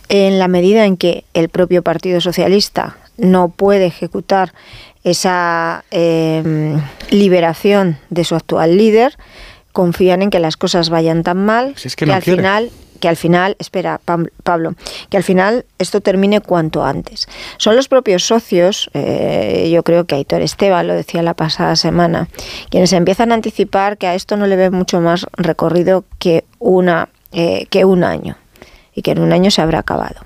En 0.09 0.39
la 0.39 0.49
medida 0.49 0.87
en 0.87 0.97
que 0.97 1.25
el 1.35 1.49
propio 1.49 1.83
Partido 1.83 2.21
Socialista 2.21 2.97
no 3.17 3.49
puede 3.49 3.87
ejecutar 3.87 4.55
esa 5.05 5.85
em, 5.91 6.81
liberación 7.11 7.99
de 8.09 8.25
su 8.25 8.35
actual 8.35 8.77
líder, 8.77 9.19
confían 9.73 10.23
en 10.23 10.31
que 10.31 10.39
las 10.39 10.57
cosas 10.57 10.91
vayan 10.91 11.23
tan 11.23 11.45
mal 11.45 11.75
que, 11.97 12.13
al 12.13 12.23
final 12.23 12.71
que 13.03 13.09
al 13.09 13.17
final, 13.17 13.57
espera, 13.59 14.01
Pablo, 14.45 14.75
que 15.11 15.17
al 15.17 15.25
final 15.25 15.67
esto 15.81 16.01
termine 16.01 16.41
cuanto 16.41 16.85
antes. 16.85 17.27
Son 17.57 17.75
los 17.75 17.89
propios 17.89 18.25
socios, 18.25 18.89
eh, 18.95 19.69
yo 19.75 19.83
creo 19.83 20.05
que 20.05 20.15
Aitor 20.15 20.41
Esteban 20.41 20.87
lo 20.87 20.95
decía 20.95 21.21
la 21.25 21.35
pasada 21.35 21.75
semana, 21.75 22.29
quienes 22.71 22.93
empiezan 22.93 23.33
a 23.33 23.35
anticipar 23.35 23.99
que 23.99 24.07
a 24.07 24.15
esto 24.15 24.37
no 24.37 24.47
le 24.47 24.55
ve 24.55 24.71
mucho 24.71 25.01
más 25.01 25.27
recorrido 25.33 26.05
que, 26.21 26.45
una, 26.61 27.09
eh, 27.33 27.67
que 27.71 27.85
un 27.85 28.05
año 28.05 28.37
y 28.95 29.03
que 29.03 29.11
en 29.11 29.19
un 29.19 29.33
año 29.33 29.51
se 29.51 29.63
habrá 29.63 29.81
acabado. 29.81 30.21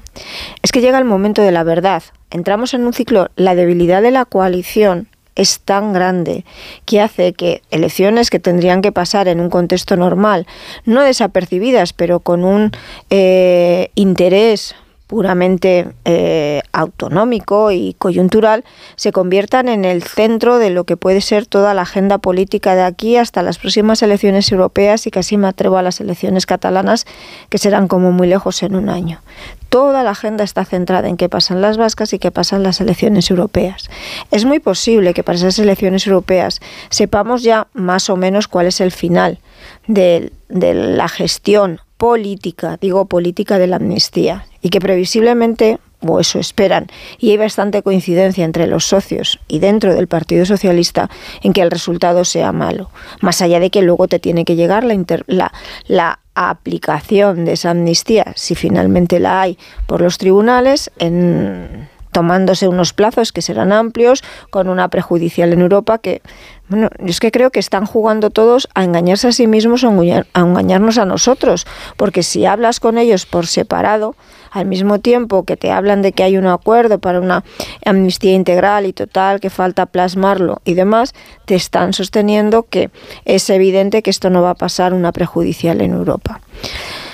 Es 0.63 0.71
que 0.71 0.83
llega 0.83 0.99
el 0.99 1.07
momento 1.07 1.41
de 1.41 1.53
la 1.53 1.65
verdad. 1.65 2.03
Entramos 2.31 2.75
en 2.75 2.85
un 2.85 2.93
ciclo, 2.93 3.31
la 3.37 3.55
debilidad 3.55 4.03
de 4.03 4.11
la 4.11 4.27
coalición 4.27 5.09
es 5.37 5.61
tan 5.61 5.93
grande 5.93 6.45
que 6.85 7.01
hace 7.01 7.33
que 7.33 7.63
elecciones 7.71 8.31
que 8.31 8.41
tendrían 8.41 8.83
que 8.83 8.91
pasar 8.91 9.29
en 9.29 9.41
un 9.41 9.51
contexto 9.51 9.97
normal, 9.97 10.47
no 10.85 11.03
desapercibidas, 11.03 11.93
pero 11.93 12.21
con 12.21 12.45
un 12.45 12.73
eh, 13.11 13.91
interés 13.95 14.75
puramente 15.07 15.89
eh, 16.05 16.63
autonómico 16.73 17.71
y 17.71 17.95
coyuntural 17.99 18.65
se 18.97 19.13
conviertan 19.13 19.69
en 19.69 19.85
el 19.85 20.03
centro 20.03 20.59
de 20.59 20.71
lo 20.71 20.85
que 20.85 20.97
puede 20.97 21.21
ser 21.21 21.47
toda 21.47 21.75
la 21.75 21.83
agenda 21.83 22.19
política 22.19 22.75
de 22.75 22.83
aquí 22.83 23.17
hasta 23.17 23.43
las 23.43 23.59
próximas 23.59 24.03
elecciones 24.03 24.51
europeas 24.51 25.07
y 25.07 25.11
casi 25.11 25.37
me 25.37 25.49
atrevo 25.49 25.79
a 25.79 25.83
las 25.83 26.01
elecciones 26.01 26.45
catalanas 26.47 27.07
que 27.49 27.59
serán 27.59 27.87
como 27.87 28.11
muy 28.11 28.27
lejos 28.27 28.63
en 28.63 28.75
un 28.75 28.89
año. 28.89 29.21
Toda 29.69 30.03
la 30.03 30.11
agenda 30.11 30.43
está 30.43 30.65
centrada 30.65 31.09
en 31.09 31.17
qué 31.17 31.29
pasan 31.29 31.61
las 31.61 31.77
vascas 31.77 32.13
y 32.13 32.19
qué 32.19 32.31
pasan 32.31 32.63
las 32.63 32.81
elecciones 32.81 33.31
europeas. 33.31 33.89
Es 34.31 34.45
muy 34.45 34.59
posible 34.59 35.15
que 35.15 35.23
para 35.23 35.39
esas 35.39 35.59
elecciones 35.59 36.07
europeas 36.07 36.61
sepamos 36.89 37.43
ya 37.43 37.69
más 37.75 38.11
o 38.11 38.17
menos 38.17 38.49
cuál 38.49 38.67
es 38.67 38.81
el 38.81 38.91
final 38.91 39.39
de, 39.87 40.33
de 40.49 40.75
la 40.75 41.09
gestión 41.09 41.81
política, 41.97 42.79
digo 42.81 43.07
política 43.07 43.59
de 43.59 43.67
la 43.67 43.77
amnistía, 43.77 44.47
y 44.61 44.71
que 44.71 44.81
previsiblemente, 44.81 45.79
o 46.01 46.21
eso 46.21 46.39
esperan, 46.39 46.89
y 47.19 47.31
hay 47.31 47.37
bastante 47.37 47.83
coincidencia 47.83 48.45
entre 48.45 48.67
los 48.67 48.85
socios 48.85 49.39
y 49.49 49.59
dentro 49.61 49.95
del 49.95 50.07
Partido 50.07 50.45
Socialista 50.45 51.09
en 51.43 51.53
que 51.53 51.63
el 51.63 51.71
resultado 51.71 52.25
sea 52.25 52.53
malo, 52.53 52.91
más 53.21 53.43
allá 53.43 53.61
de 53.61 53.71
que 53.71 53.83
luego 53.83 54.09
te 54.09 54.19
tiene 54.19 54.45
que 54.45 54.57
llegar 54.57 54.85
la, 54.85 54.97
la, 55.27 55.53
la 55.87 56.21
aplicación 56.35 57.45
de 57.45 57.53
esa 57.53 57.71
amnistía, 57.71 58.33
si 58.37 58.55
finalmente 58.55 59.21
la 59.21 59.41
hay, 59.41 59.59
por 59.87 60.03
los 60.03 60.19
tribunales 60.19 60.91
en 60.99 61.89
tomándose 62.17 62.67
unos 62.67 62.95
plazos 62.95 63.31
que 63.31 63.43
serán 63.43 63.73
amplios, 63.73 64.25
con 64.49 64.71
una 64.71 64.89
prejudicial 64.89 65.53
en 65.53 65.61
Europa 65.61 65.99
que, 65.99 66.23
bueno, 66.67 66.89
es 67.05 67.21
que 67.21 67.31
creo 67.31 67.51
que 67.51 67.61
están 67.61 67.85
jugando 67.85 68.31
todos 68.31 68.69
a 68.75 68.85
engañarse 68.85 69.29
a 69.29 69.33
sí 69.33 69.47
mismos 69.47 69.85
o 69.85 69.91
a 69.91 70.41
engañarnos 70.41 70.97
a 70.97 71.05
nosotros, 71.05 71.67
porque 71.99 72.23
si 72.23 72.47
hablas 72.47 72.81
con 72.81 72.97
ellos 72.97 73.27
por 73.27 73.47
separado, 73.47 74.17
al 74.51 74.65
mismo 74.65 74.99
tiempo 74.99 75.45
que 75.45 75.59
te 75.59 75.71
hablan 75.71 76.01
de 76.01 76.13
que 76.13 76.23
hay 76.23 76.39
un 76.39 76.47
acuerdo 76.47 77.01
para 77.01 77.21
una 77.21 77.45
amnistía 77.85 78.33
integral 78.33 78.87
y 78.87 78.95
total, 78.95 79.39
que 79.39 79.51
falta 79.51 79.85
plasmarlo 79.85 80.63
y 80.65 80.73
demás, 80.73 81.13
te 81.45 81.55
están 81.55 81.93
sosteniendo 81.93 82.63
que 82.63 82.89
es 83.27 83.51
evidente 83.51 84.01
que 84.01 84.09
esto 84.09 84.31
no 84.31 84.41
va 84.41 84.53
a 84.53 84.55
pasar 84.55 84.95
una 84.95 85.13
prejudicial 85.13 85.83
en 85.83 85.93
Europa. 85.93 86.41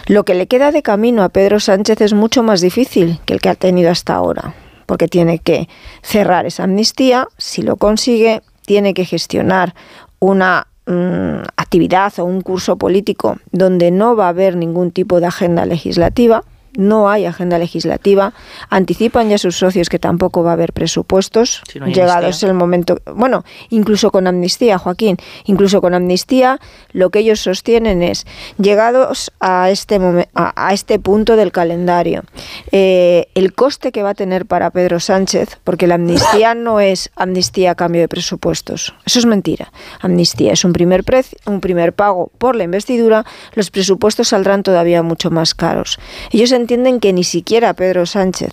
Lo 0.07 0.25
que 0.25 0.35
le 0.35 0.47
queda 0.47 0.71
de 0.71 0.83
camino 0.83 1.25
a 1.25 1.29
Pedro 1.29 1.59
Sánchez 1.59 2.01
es 2.03 2.13
mucho 2.13 2.45
más 2.45 2.61
difícil 2.61 3.19
que 3.25 3.35
el 3.35 3.41
que 3.41 3.49
ha 3.49 3.57
tenido 3.57 3.91
hasta 3.91 4.15
ahora, 4.15 4.55
porque 4.87 5.09
tiene 5.09 5.39
que 5.39 5.69
cerrar 6.03 6.47
esa 6.47 6.65
amnistía, 6.65 7.29
si 7.39 7.63
lo 7.63 7.77
consigue, 7.77 8.43
tiene 8.67 8.95
que 8.95 9.05
gestionar 9.05 9.75
una 10.19 10.67
mm, 10.87 11.43
actividad 11.57 12.13
o 12.19 12.25
un 12.25 12.41
curso 12.41 12.77
político 12.77 13.39
donde 13.51 13.91
no 13.91 14.17
va 14.17 14.27
a 14.27 14.31
haber 14.31 14.57
ningún 14.57 14.91
tipo 14.91 15.21
de 15.21 15.27
agenda 15.27 15.67
legislativa, 15.67 16.45
no 16.77 17.11
hay 17.11 17.27
agenda 17.27 17.59
legislativa, 17.59 18.33
anticipan 18.71 19.29
ya 19.29 19.39
sus 19.39 19.57
socios 19.57 19.89
que 19.89 19.99
tampoco 19.99 20.43
va 20.43 20.51
a 20.51 20.53
haber 20.55 20.73
presupuestos, 20.73 21.63
llegados 21.87 22.43
el 22.43 22.55
momento, 22.55 22.99
bueno, 23.15 23.45
incluso 23.71 24.11
con 24.11 24.27
amnistía, 24.27 24.79
Joaquín, 24.79 25.17
incluso 25.45 25.81
con 25.81 25.95
amnistía, 25.95 26.61
lo 26.93 27.11
que 27.11 27.21
ellos 27.21 27.41
sostienen 27.41 28.03
es, 28.03 28.27
llegados 28.59 29.33
a 29.41 29.71
este, 29.71 30.01
a, 30.35 30.73
este 30.73 30.99
punto 30.99 31.37
del 31.37 31.53
calendario, 31.53 32.23
eh, 32.71 33.29
el 33.35 33.55
coste 33.55 33.93
que 33.93 34.03
va 34.03 34.11
a 34.11 34.15
tener 34.15 34.47
para 34.47 34.71
Pedro 34.71 35.01
Sánchez, 35.01 35.59
porque 35.65 35.87
la 35.87 35.97
amnistía 35.97 36.55
no 36.55 36.81
es 36.81 37.11
amnistía 37.17 37.73
a 37.73 37.75
cambio 37.75 38.01
de 38.01 38.09
presupuestos, 38.09 38.95
eso 39.05 39.19
es 39.19 39.27
mentira, 39.27 39.73
amnistía 40.01 40.53
es 40.53 40.65
un 40.65 40.73
primer, 40.73 41.05
precio, 41.05 41.39
un 41.47 41.61
primer 41.61 41.93
pago 41.93 42.31
por 42.39 42.57
la 42.57 42.65
investidura, 42.65 43.25
los 43.55 43.71
presupuestos 43.71 44.29
saldrán 44.29 44.63
todavía 44.63 45.03
mucho 45.03 45.31
más 45.31 45.55
caros. 45.55 45.99
Ellos 46.31 46.53
entienden 46.63 47.01
que 47.01 47.13
ni 47.13 47.25
siquiera 47.25 47.75
Pedro 47.75 48.07
Sánchez 48.07 48.53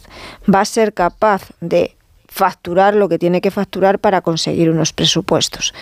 va 0.53 0.61
a 0.61 0.65
ser 0.65 0.93
capaz 0.93 1.49
de 1.61 1.95
facturar 2.29 2.95
lo 2.95 3.09
que 3.09 3.17
tiene 3.17 3.41
que 3.41 3.51
facturar 3.51 3.99
para 3.99 4.21
conseguir 4.21 4.69
unos 4.69 4.93
presupuestos. 4.93 5.73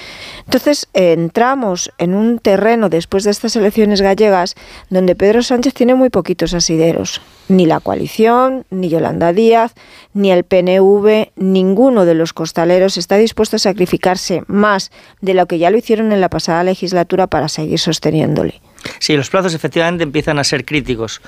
Entonces 0.46 0.88
entramos 0.94 1.92
en 1.98 2.16
un 2.16 2.40
terreno 2.40 2.90
después 2.90 3.26
de 3.26 3.32
estas 3.32 3.56
elecciones 3.56 4.02
gallegas 4.02 4.56
donde 4.90 5.16
Pedro 5.16 5.44
Sánchez 5.44 5.74
tiene 5.74 5.94
muy 5.94 6.10
poquitos 6.10 6.54
asideros. 6.54 7.22
Ni 7.50 7.66
la 7.66 7.82
coalición, 7.82 8.66
ni 8.70 8.90
Yolanda 8.90 9.34
Díaz, 9.34 9.74
ni 10.14 10.32
el 10.32 10.46
PNV, 10.46 11.32
ninguno 11.36 12.06
de 12.06 12.14
los 12.14 12.34
costaleros 12.34 12.98
está 12.98 13.18
dispuesto 13.18 13.58
a 13.58 13.60
sacrificarse 13.60 14.44
más 14.48 14.92
de 15.22 15.34
lo 15.34 15.46
que 15.48 15.60
ya 15.60 15.70
lo 15.70 15.78
hicieron 15.78 16.12
en 16.14 16.22
la 16.22 16.30
pasada 16.30 16.64
legislatura 16.64 17.28
para 17.28 17.50
seguir 17.50 17.80
sosteniéndole. 17.80 18.62
Sí, 19.00 19.16
los 19.16 19.30
plazos 19.30 19.54
efectivamente 19.54 20.04
empiezan 20.04 20.40
a 20.40 20.44
ser 20.44 20.66
críticos. 20.66 21.22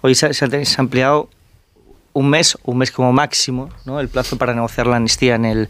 Hoy 0.00 0.14
se, 0.14 0.26
ha 0.26 0.80
ampliado 0.80 1.28
un 2.12 2.28
mes, 2.28 2.58
un 2.64 2.78
mes 2.78 2.90
como 2.90 3.12
máximo, 3.12 3.70
el 3.98 4.08
plazo 4.08 4.36
para 4.36 4.54
negociar 4.54 4.86
la 4.86 4.96
amnistía 4.96 5.36
en, 5.36 5.68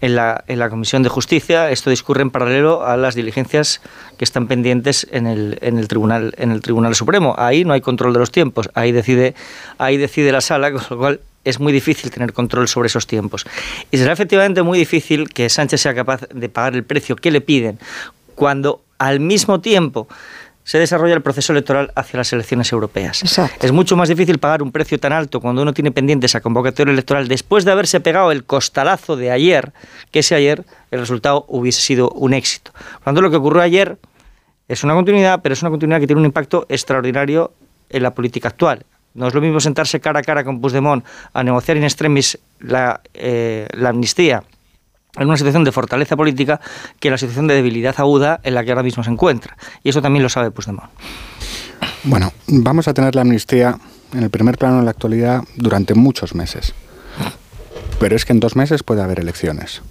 la, 0.00 0.68
Comisión 0.70 1.02
de 1.02 1.08
Justicia. 1.08 1.70
Esto 1.70 1.90
discurre 1.90 2.22
en 2.22 2.30
paralelo 2.30 2.86
a 2.86 2.96
las 2.96 3.14
diligencias 3.14 3.80
que 4.16 4.24
están 4.24 4.46
pendientes 4.46 5.06
en 5.10 5.26
el, 5.26 5.58
en 5.60 5.78
el, 5.78 5.88
tribunal, 5.88 6.34
en 6.38 6.50
el 6.50 6.60
Tribunal 6.60 6.94
Supremo. 6.94 7.34
Ahí 7.36 7.64
no 7.64 7.72
hay 7.72 7.80
control 7.80 8.12
de 8.12 8.20
los 8.20 8.30
tiempos, 8.30 8.70
ahí 8.74 8.92
decide, 8.92 9.34
ahí 9.78 9.96
decide 9.96 10.32
la 10.32 10.40
sala, 10.40 10.72
con 10.72 10.82
lo 10.90 10.98
cual 10.98 11.20
es 11.44 11.60
muy 11.60 11.72
difícil 11.72 12.10
tener 12.10 12.32
control 12.32 12.68
sobre 12.68 12.86
esos 12.86 13.06
tiempos. 13.06 13.44
Y 13.90 13.98
será 13.98 14.12
efectivamente 14.12 14.62
muy 14.62 14.78
difícil 14.78 15.28
que 15.28 15.48
Sánchez 15.48 15.82
sea 15.82 15.94
capaz 15.94 16.22
de 16.32 16.48
pagar 16.48 16.74
el 16.74 16.84
precio 16.84 17.16
que 17.16 17.30
le 17.30 17.40
piden 17.40 17.78
cuando 18.34 18.82
al 18.98 19.20
mismo 19.20 19.60
tiempo 19.60 20.08
se 20.64 20.78
desarrolla 20.78 21.14
el 21.14 21.22
proceso 21.22 21.52
electoral 21.52 21.92
hacia 21.94 22.16
las 22.16 22.32
elecciones 22.32 22.72
europeas. 22.72 23.22
Es 23.60 23.72
mucho 23.72 23.96
más 23.96 24.08
difícil 24.08 24.38
pagar 24.38 24.62
un 24.62 24.72
precio 24.72 24.98
tan 24.98 25.12
alto 25.12 25.40
cuando 25.40 25.62
uno 25.62 25.74
tiene 25.74 25.92
pendiente 25.92 26.26
esa 26.26 26.40
convocatoria 26.40 26.92
electoral 26.92 27.28
después 27.28 27.64
de 27.64 27.72
haberse 27.72 28.00
pegado 28.00 28.32
el 28.32 28.44
costalazo 28.44 29.16
de 29.16 29.30
ayer, 29.30 29.72
que 30.10 30.20
ese 30.20 30.34
ayer 30.34 30.64
el 30.90 31.00
resultado 31.00 31.44
hubiese 31.48 31.82
sido 31.82 32.10
un 32.10 32.32
éxito. 32.32 32.72
Por 32.72 32.82
lo 32.82 33.04
tanto, 33.04 33.22
lo 33.22 33.30
que 33.30 33.36
ocurrió 33.36 33.62
ayer 33.62 33.98
es 34.66 34.82
una 34.82 34.94
continuidad, 34.94 35.40
pero 35.42 35.52
es 35.52 35.60
una 35.60 35.70
continuidad 35.70 36.00
que 36.00 36.06
tiene 36.06 36.20
un 36.20 36.26
impacto 36.26 36.64
extraordinario 36.70 37.52
en 37.90 38.02
la 38.02 38.14
política 38.14 38.48
actual. 38.48 38.86
No 39.12 39.28
es 39.28 39.34
lo 39.34 39.42
mismo 39.42 39.60
sentarse 39.60 40.00
cara 40.00 40.20
a 40.20 40.22
cara 40.22 40.44
con 40.44 40.60
Puigdemont 40.60 41.04
a 41.34 41.44
negociar 41.44 41.76
in 41.76 41.84
extremis 41.84 42.38
la, 42.58 43.00
eh, 43.12 43.68
la 43.72 43.90
amnistía 43.90 44.42
en 45.16 45.26
una 45.26 45.36
situación 45.36 45.64
de 45.64 45.72
fortaleza 45.72 46.16
política 46.16 46.60
que 47.00 47.10
la 47.10 47.18
situación 47.18 47.46
de 47.46 47.54
debilidad 47.54 47.94
aguda 47.98 48.40
en 48.42 48.54
la 48.54 48.64
que 48.64 48.70
ahora 48.70 48.82
mismo 48.82 49.04
se 49.04 49.10
encuentra. 49.10 49.56
Y 49.82 49.90
eso 49.90 50.02
también 50.02 50.22
lo 50.22 50.28
sabe 50.28 50.50
Puigdemont. 50.50 50.90
Bueno, 52.04 52.32
vamos 52.46 52.88
a 52.88 52.94
tener 52.94 53.14
la 53.14 53.22
amnistía 53.22 53.78
en 54.12 54.22
el 54.22 54.30
primer 54.30 54.58
plano 54.58 54.78
en 54.78 54.84
la 54.84 54.90
actualidad 54.90 55.42
durante 55.56 55.94
muchos 55.94 56.34
meses. 56.34 56.74
Pero 57.98 58.16
es 58.16 58.24
que 58.24 58.32
en 58.32 58.40
dos 58.40 58.56
meses 58.56 58.82
puede 58.82 59.02
haber 59.02 59.20
elecciones. 59.20 59.82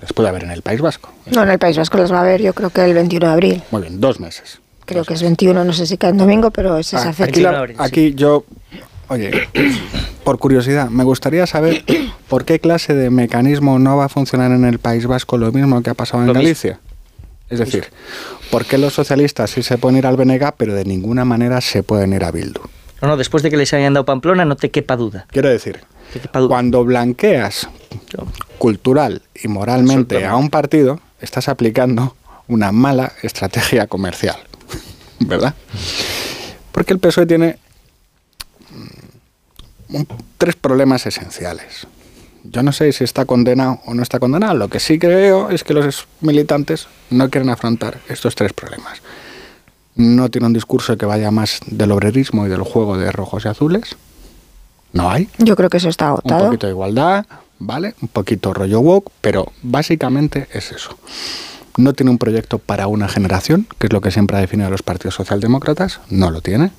Les 0.00 0.12
puede 0.12 0.28
haber 0.28 0.44
en 0.44 0.50
el 0.50 0.62
País 0.62 0.80
Vasco. 0.80 1.10
No, 1.32 1.42
en 1.44 1.50
el 1.50 1.58
País 1.58 1.78
Vasco 1.78 1.96
las 1.96 2.12
va 2.12 2.18
a 2.18 2.20
haber 2.20 2.42
yo 2.42 2.52
creo 2.52 2.70
que 2.70 2.84
el 2.84 2.94
21 2.94 3.26
de 3.26 3.32
abril. 3.32 3.62
Muy 3.70 3.82
bien, 3.82 4.00
dos 4.00 4.20
meses. 4.20 4.60
Creo 4.84 5.04
que 5.04 5.14
es 5.14 5.22
21, 5.22 5.64
no 5.64 5.72
sé 5.72 5.86
si 5.86 5.96
cae 5.96 6.10
en 6.10 6.18
domingo, 6.18 6.50
pero 6.50 6.76
es 6.76 6.92
esa 6.92 7.08
ah, 7.08 7.12
fecha. 7.14 7.62
Aquí, 7.62 7.74
aquí 7.78 8.14
yo 8.14 8.44
Oye, 9.08 9.48
por 10.24 10.38
curiosidad, 10.38 10.88
me 10.88 11.04
gustaría 11.04 11.46
saber 11.46 11.84
por 12.28 12.44
qué 12.44 12.60
clase 12.60 12.94
de 12.94 13.10
mecanismo 13.10 13.78
no 13.78 13.96
va 13.96 14.06
a 14.06 14.08
funcionar 14.08 14.52
en 14.52 14.64
el 14.64 14.78
País 14.78 15.06
Vasco 15.06 15.38
lo 15.38 15.52
mismo 15.52 15.82
que 15.82 15.90
ha 15.90 15.94
pasado 15.94 16.24
en 16.24 16.32
Galicia. 16.32 16.80
Es 17.50 17.58
decir, 17.58 17.86
¿por 18.50 18.64
qué 18.64 18.78
los 18.78 18.94
socialistas 18.94 19.50
sí 19.50 19.62
se 19.62 19.78
pueden 19.78 19.98
ir 19.98 20.06
al 20.06 20.16
BNG, 20.16 20.54
pero 20.56 20.74
de 20.74 20.84
ninguna 20.84 21.24
manera 21.24 21.60
se 21.60 21.82
pueden 21.82 22.12
ir 22.14 22.24
a 22.24 22.30
Bildu? 22.30 22.60
No, 23.02 23.08
no, 23.08 23.16
después 23.16 23.42
de 23.42 23.50
que 23.50 23.56
les 23.56 23.72
hayan 23.74 23.92
dado 23.92 24.06
Pamplona, 24.06 24.44
no 24.44 24.56
te 24.56 24.70
quepa 24.70 24.96
duda. 24.96 25.26
Quiero 25.30 25.50
decir, 25.50 25.80
cuando 26.48 26.84
blanqueas 26.84 27.68
cultural 28.58 29.22
y 29.34 29.48
moralmente 29.48 30.24
a 30.24 30.36
un 30.36 30.48
partido, 30.48 31.00
estás 31.20 31.48
aplicando 31.48 32.16
una 32.48 32.72
mala 32.72 33.12
estrategia 33.22 33.86
comercial. 33.86 34.36
¿Verdad? 35.20 35.54
Porque 36.72 36.92
el 36.92 36.98
PSOE 36.98 37.26
tiene 37.26 37.58
tres 40.38 40.56
problemas 40.56 41.06
esenciales. 41.06 41.86
Yo 42.44 42.62
no 42.62 42.72
sé 42.72 42.92
si 42.92 43.04
está 43.04 43.24
condenado 43.24 43.80
o 43.86 43.94
no 43.94 44.02
está 44.02 44.18
condenado. 44.18 44.54
Lo 44.54 44.68
que 44.68 44.78
sí 44.78 44.98
creo 44.98 45.48
es 45.50 45.64
que 45.64 45.72
los 45.72 46.06
militantes 46.20 46.86
no 47.10 47.30
quieren 47.30 47.48
afrontar 47.48 48.00
estos 48.08 48.34
tres 48.34 48.52
problemas. 48.52 49.00
No 49.96 50.30
tiene 50.30 50.48
un 50.48 50.52
discurso 50.52 50.96
que 50.98 51.06
vaya 51.06 51.30
más 51.30 51.60
del 51.66 51.92
obrerismo 51.92 52.46
y 52.46 52.50
del 52.50 52.62
juego 52.62 52.98
de 52.98 53.10
rojos 53.12 53.44
y 53.44 53.48
azules. 53.48 53.96
No 54.92 55.10
hay. 55.10 55.28
Yo 55.38 55.56
creo 55.56 55.70
que 55.70 55.78
eso 55.78 55.88
está 55.88 56.08
agotado. 56.08 56.42
Un 56.42 56.48
poquito 56.48 56.66
de 56.66 56.72
igualdad, 56.72 57.26
¿vale? 57.58 57.94
Un 58.02 58.08
poquito 58.08 58.52
rollo 58.52 58.80
woke, 58.80 59.10
pero 59.22 59.50
básicamente 59.62 60.46
es 60.52 60.70
eso. 60.70 60.98
No 61.76 61.94
tiene 61.94 62.10
un 62.10 62.18
proyecto 62.18 62.58
para 62.58 62.88
una 62.88 63.08
generación, 63.08 63.66
que 63.78 63.86
es 63.86 63.92
lo 63.92 64.00
que 64.00 64.10
siempre 64.10 64.36
ha 64.36 64.40
definido 64.40 64.68
a 64.68 64.70
los 64.70 64.82
partidos 64.82 65.14
socialdemócratas. 65.14 66.00
No 66.10 66.30
lo 66.30 66.42
tiene. 66.42 66.72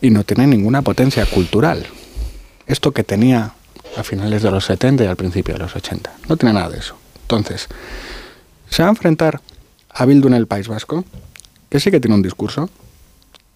Y 0.00 0.10
no 0.10 0.22
tiene 0.22 0.46
ninguna 0.46 0.82
potencia 0.82 1.24
cultural 1.26 1.86
esto 2.66 2.92
que 2.92 3.04
tenía 3.04 3.54
a 3.96 4.02
finales 4.02 4.42
de 4.42 4.50
los 4.50 4.64
70 4.64 5.04
y 5.04 5.06
al 5.06 5.16
principio 5.16 5.54
de 5.54 5.60
los 5.60 5.76
80. 5.76 6.12
No 6.28 6.36
tiene 6.36 6.54
nada 6.54 6.70
de 6.70 6.78
eso. 6.78 6.96
Entonces, 7.22 7.68
se 8.68 8.82
va 8.82 8.88
a 8.88 8.92
enfrentar 8.92 9.40
a 9.90 10.06
Bildu 10.06 10.28
en 10.28 10.34
el 10.34 10.46
País 10.46 10.68
Vasco, 10.68 11.04
que 11.68 11.80
sí 11.80 11.90
que 11.90 12.00
tiene 12.00 12.14
un 12.14 12.22
discurso, 12.22 12.70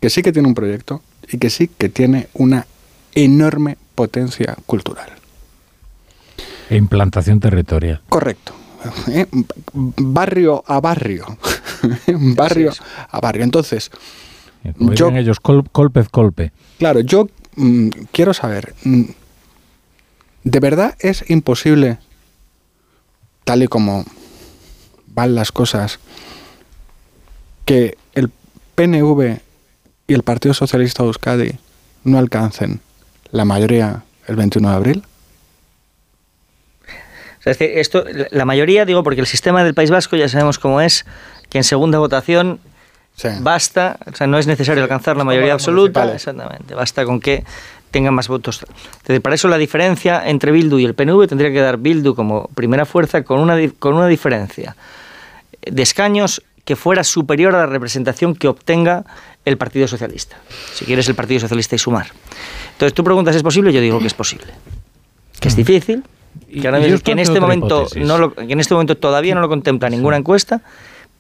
que 0.01 0.11
sí 0.11 0.23
que 0.23 0.33
tiene 0.33 0.49
un 0.49 0.55
proyecto 0.55 1.03
y 1.31 1.39
que 1.39 1.51
sí 1.51 1.69
que 1.69 1.89
tiene 1.89 2.29
una 2.35 2.67
enorme 3.15 3.79
potencia 3.95 4.57
cultural. 4.67 5.11
E 6.69 6.77
implantación 6.77 7.41
territorial. 7.41 8.03
Correcto. 8.09 8.53
¿Eh? 9.09 9.27
Barrio 9.73 10.63
a 10.67 10.81
barrio. 10.81 11.25
barrio 12.37 12.73
a 13.11 13.21
barrio. 13.21 13.45
Entonces, 13.45 13.91
yo, 14.79 15.09
ellos, 15.11 15.39
golpe 15.41 16.05
golpe. 16.13 16.53
Claro, 16.79 17.01
yo 17.01 17.29
Mm, 17.57 17.89
quiero 18.13 18.35
saber, 18.35 18.75
mm, 18.85 19.05
¿de 20.45 20.61
verdad 20.61 20.95
es 21.01 21.29
imposible, 21.31 21.99
tal 23.45 23.63
y 23.63 23.67
como 23.67 24.05
van 25.07 25.35
las 25.35 25.53
cosas, 25.53 25.99
que 27.65 27.97
el 28.15 28.31
PNV 28.75 29.41
y 30.07 30.15
el 30.15 30.23
Partido 30.23 30.55
Socialista 30.55 31.03
de 31.03 31.09
Euskadi 31.09 31.59
no 32.05 32.19
alcancen 32.19 32.81
la 33.33 33.45
mayoría 33.45 34.05
el 34.27 34.37
21 34.37 34.71
de 34.71 34.77
abril? 34.77 35.03
esto, 37.47 38.05
la 38.31 38.45
mayoría, 38.45 38.85
digo, 38.85 39.03
porque 39.05 39.21
el 39.21 39.27
sistema 39.27 39.63
del 39.63 39.73
País 39.73 39.91
Vasco 39.91 40.17
ya 40.17 40.29
sabemos 40.29 40.59
cómo 40.59 40.81
es, 40.81 41.07
que 41.49 41.59
en 41.59 41.65
segunda 41.65 41.99
votación 41.99 42.59
Basta, 43.41 43.99
o 44.07 44.15
sea, 44.15 44.27
no 44.27 44.39
es 44.39 44.47
necesario 44.47 44.83
alcanzar 44.83 45.17
la 45.17 45.25
mayoría 45.25 45.55
absoluta, 45.55 46.13
exactamente, 46.15 46.75
basta 46.75 47.05
con 47.05 47.21
que 47.21 47.45
tenga 47.91 48.11
más 48.11 48.29
votos. 48.29 48.63
Entonces, 48.99 49.21
para 49.21 49.35
eso 49.35 49.49
la 49.49 49.57
diferencia 49.57 50.29
entre 50.29 50.53
Bildu 50.53 50.79
y 50.79 50.85
el 50.85 50.95
PNV 50.95 51.27
tendría 51.27 51.51
que 51.51 51.61
dar 51.61 51.79
Bildu 51.79 52.15
como 52.15 52.49
primera 52.55 52.85
fuerza 52.85 53.23
con 53.25 53.41
una, 53.41 53.57
con 53.79 53.95
una 53.95 54.07
diferencia 54.07 54.77
de 55.63 55.83
escaños 55.83 56.43
que 56.67 56.77
fuera 56.77 57.05
superior 57.05 57.55
a 57.55 57.59
la 57.61 57.67
representación 57.67 58.35
que 58.35 58.49
obtenga 58.49 59.05
el 59.45 59.57
Partido 59.57 59.87
Socialista. 59.89 60.37
Si 60.75 60.85
quieres 60.85 61.09
el 61.09 61.15
Partido 61.15 61.41
Socialista 61.41 61.77
y 61.77 61.79
sumar. 61.79 62.09
Entonces 62.73 62.93
tú 62.93 63.05
preguntas, 63.05 63.35
¿es 63.37 63.43
posible? 63.43 63.73
Yo 63.73 63.81
digo 63.81 64.01
que 64.01 64.09
es 64.09 64.15
posible. 64.15 64.53
Que 65.41 65.49
es 65.49 65.55
mm. 65.55 65.57
difícil, 65.57 66.05
que, 66.53 67.01
que 67.03 67.13
en 67.13 67.19
este 67.19 67.41
momento 67.41 67.87
no 67.97 68.35
que 68.35 68.53
en 68.53 68.61
este 68.61 68.75
momento 68.75 68.97
todavía 68.97 69.35
no 69.35 69.41
lo 69.41 69.49
contempla 69.49 69.89
ninguna 69.89 70.17
encuesta, 70.17 70.63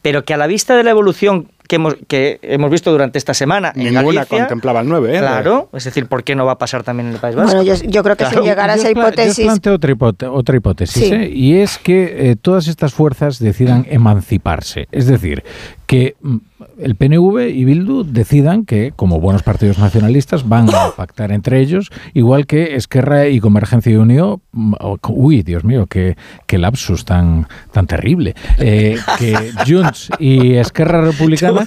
pero 0.02 0.24
que 0.24 0.34
a 0.34 0.36
la 0.36 0.46
vista 0.46 0.76
de 0.76 0.82
la 0.82 0.90
evolución 0.90 1.48
que 1.68 1.76
hemos, 1.76 1.96
que 2.08 2.38
hemos 2.42 2.70
visto 2.70 2.90
durante 2.90 3.18
esta 3.18 3.34
semana. 3.34 3.72
Ninguna 3.74 4.26
contemplaba 4.26 4.80
el 4.80 4.88
9, 4.88 5.16
¿eh? 5.16 5.18
Claro, 5.18 5.68
es 5.72 5.84
decir, 5.84 6.06
¿por 6.06 6.24
qué 6.24 6.34
no 6.34 6.46
va 6.46 6.52
a 6.52 6.58
pasar 6.58 6.82
también 6.82 7.08
en 7.08 7.14
el 7.14 7.20
País 7.20 7.34
Vasco? 7.34 7.56
Bueno, 7.56 7.74
yo, 7.74 8.02
creo 8.02 8.16
que 8.16 8.26
si 8.26 8.36
llegara 8.36 8.74
a 8.74 8.76
esa 8.76 8.90
hipótesis. 8.90 9.38
Yo 9.38 9.44
planteo 9.44 9.74
otra, 9.74 10.30
otra 10.30 10.56
hipótesis, 10.56 11.10
¿eh? 11.10 11.30
y 11.32 11.56
es 11.58 11.78
que 11.78 12.30
eh, 12.30 12.36
todas 12.36 12.68
estas 12.68 12.94
fuerzas 12.94 13.38
decidan 13.38 13.86
emanciparse. 13.88 14.88
Es 14.92 15.06
decir, 15.06 15.44
que 15.86 16.16
mm, 16.20 16.36
el 16.78 16.94
PNV 16.96 17.48
y 17.48 17.64
Bildu 17.64 18.04
decidan 18.04 18.64
que, 18.64 18.92
como 18.94 19.20
buenos 19.20 19.42
partidos 19.42 19.78
nacionalistas, 19.78 20.48
van 20.48 20.68
a 20.74 20.90
pactar 20.96 21.32
entre 21.32 21.60
ellos, 21.60 21.90
igual 22.14 22.46
que 22.46 22.76
Esquerra 22.76 23.28
y 23.28 23.40
Convergencia 23.40 23.92
y 23.92 23.96
Unión. 23.96 24.40
Mm, 24.52 24.74
uy, 25.08 25.42
Dios 25.42 25.64
mío, 25.64 25.86
qué, 25.86 26.16
qué 26.46 26.58
lapsus 26.58 27.04
tan, 27.04 27.46
tan 27.72 27.86
terrible. 27.86 28.34
Eh, 28.58 28.98
que 29.18 29.52
Junts 29.66 30.10
y 30.18 30.54
Esquerra 30.54 31.00
Republicana. 31.02 31.62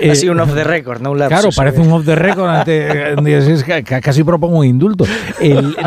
eh, 0.00 0.14
sido 0.14 0.32
un 0.32 0.40
off 0.40 0.54
the 0.54 0.64
record, 0.64 1.00
no 1.00 1.12
un 1.12 1.18
lapsus. 1.18 1.40
Claro, 1.40 1.54
parece 1.54 1.80
un 1.80 1.92
off 1.92 2.04
the 2.04 2.14
record. 2.14 2.64
casi 4.02 4.24
propongo 4.24 4.58
un 4.58 4.66
indulto. 4.66 5.04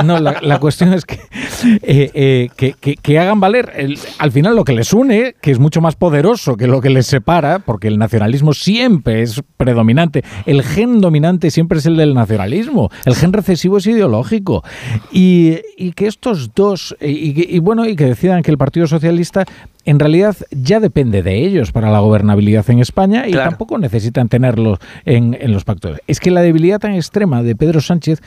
no, 0.04 0.20
la, 0.20 0.60
cuestión 0.60 0.94
es 0.94 1.06
que, 1.06 1.20
eh, 1.64 2.50
que, 2.56 2.74
que, 2.74 3.20
hagan 3.20 3.40
valer 3.40 3.72
al 4.18 4.32
final 4.32 4.56
lo 4.56 4.64
que 4.64 4.74
les 4.74 4.92
une, 4.94 5.36
que 5.42 5.52
es 5.52 5.60
mucho 5.60 5.82
más 5.82 5.96
poderoso 5.96 6.58
que 6.58 6.68
lo 6.68 6.82
que 6.82 6.90
les 6.90 7.08
separa 7.08 7.60
porque 7.70 7.88
el 7.88 8.00
nacionalismo 8.00 8.54
siempre 8.54 9.22
es 9.22 9.44
predominante. 9.56 10.24
El 10.48 10.64
gen 10.64 11.02
dominante 11.02 11.52
siempre 11.52 11.78
es 11.78 11.86
el 11.86 11.98
del 11.98 12.16
nacionalismo. 12.16 12.90
El 13.06 13.14
gen 13.14 13.32
recesivo 13.32 13.78
es 13.78 13.86
ideológico. 13.86 14.64
Y, 15.12 15.60
que 15.92 16.08
estos 16.08 16.56
dos, 16.56 16.98
y, 17.00 17.60
bueno, 17.60 17.86
y 17.86 17.96
que 17.96 18.06
decidan 18.06 18.42
que 18.42 18.50
el 18.50 18.58
Partido 18.58 18.88
Socialista 18.88 19.46
en 19.86 20.00
realidad 20.00 20.36
ya 20.50 20.80
depende 20.80 21.22
de 21.22 21.46
ellos 21.46 21.72
para 21.72 21.92
la 21.92 22.00
gobernabilidad 22.00 22.68
en 22.72 22.80
España 22.80 23.28
y 23.28 23.34
tampoco 23.34 23.78
necesitan 23.78 24.30
tenerlo 24.30 24.80
en, 25.06 25.38
los 25.54 25.64
pactos. 25.64 26.00
Es 26.08 26.20
que 26.20 26.32
la 26.32 26.42
debilidad 26.42 26.80
tan 26.80 26.96
extrema 26.96 27.44
de 27.44 27.56
Pedro 27.56 27.82
Sánchez 27.82 28.20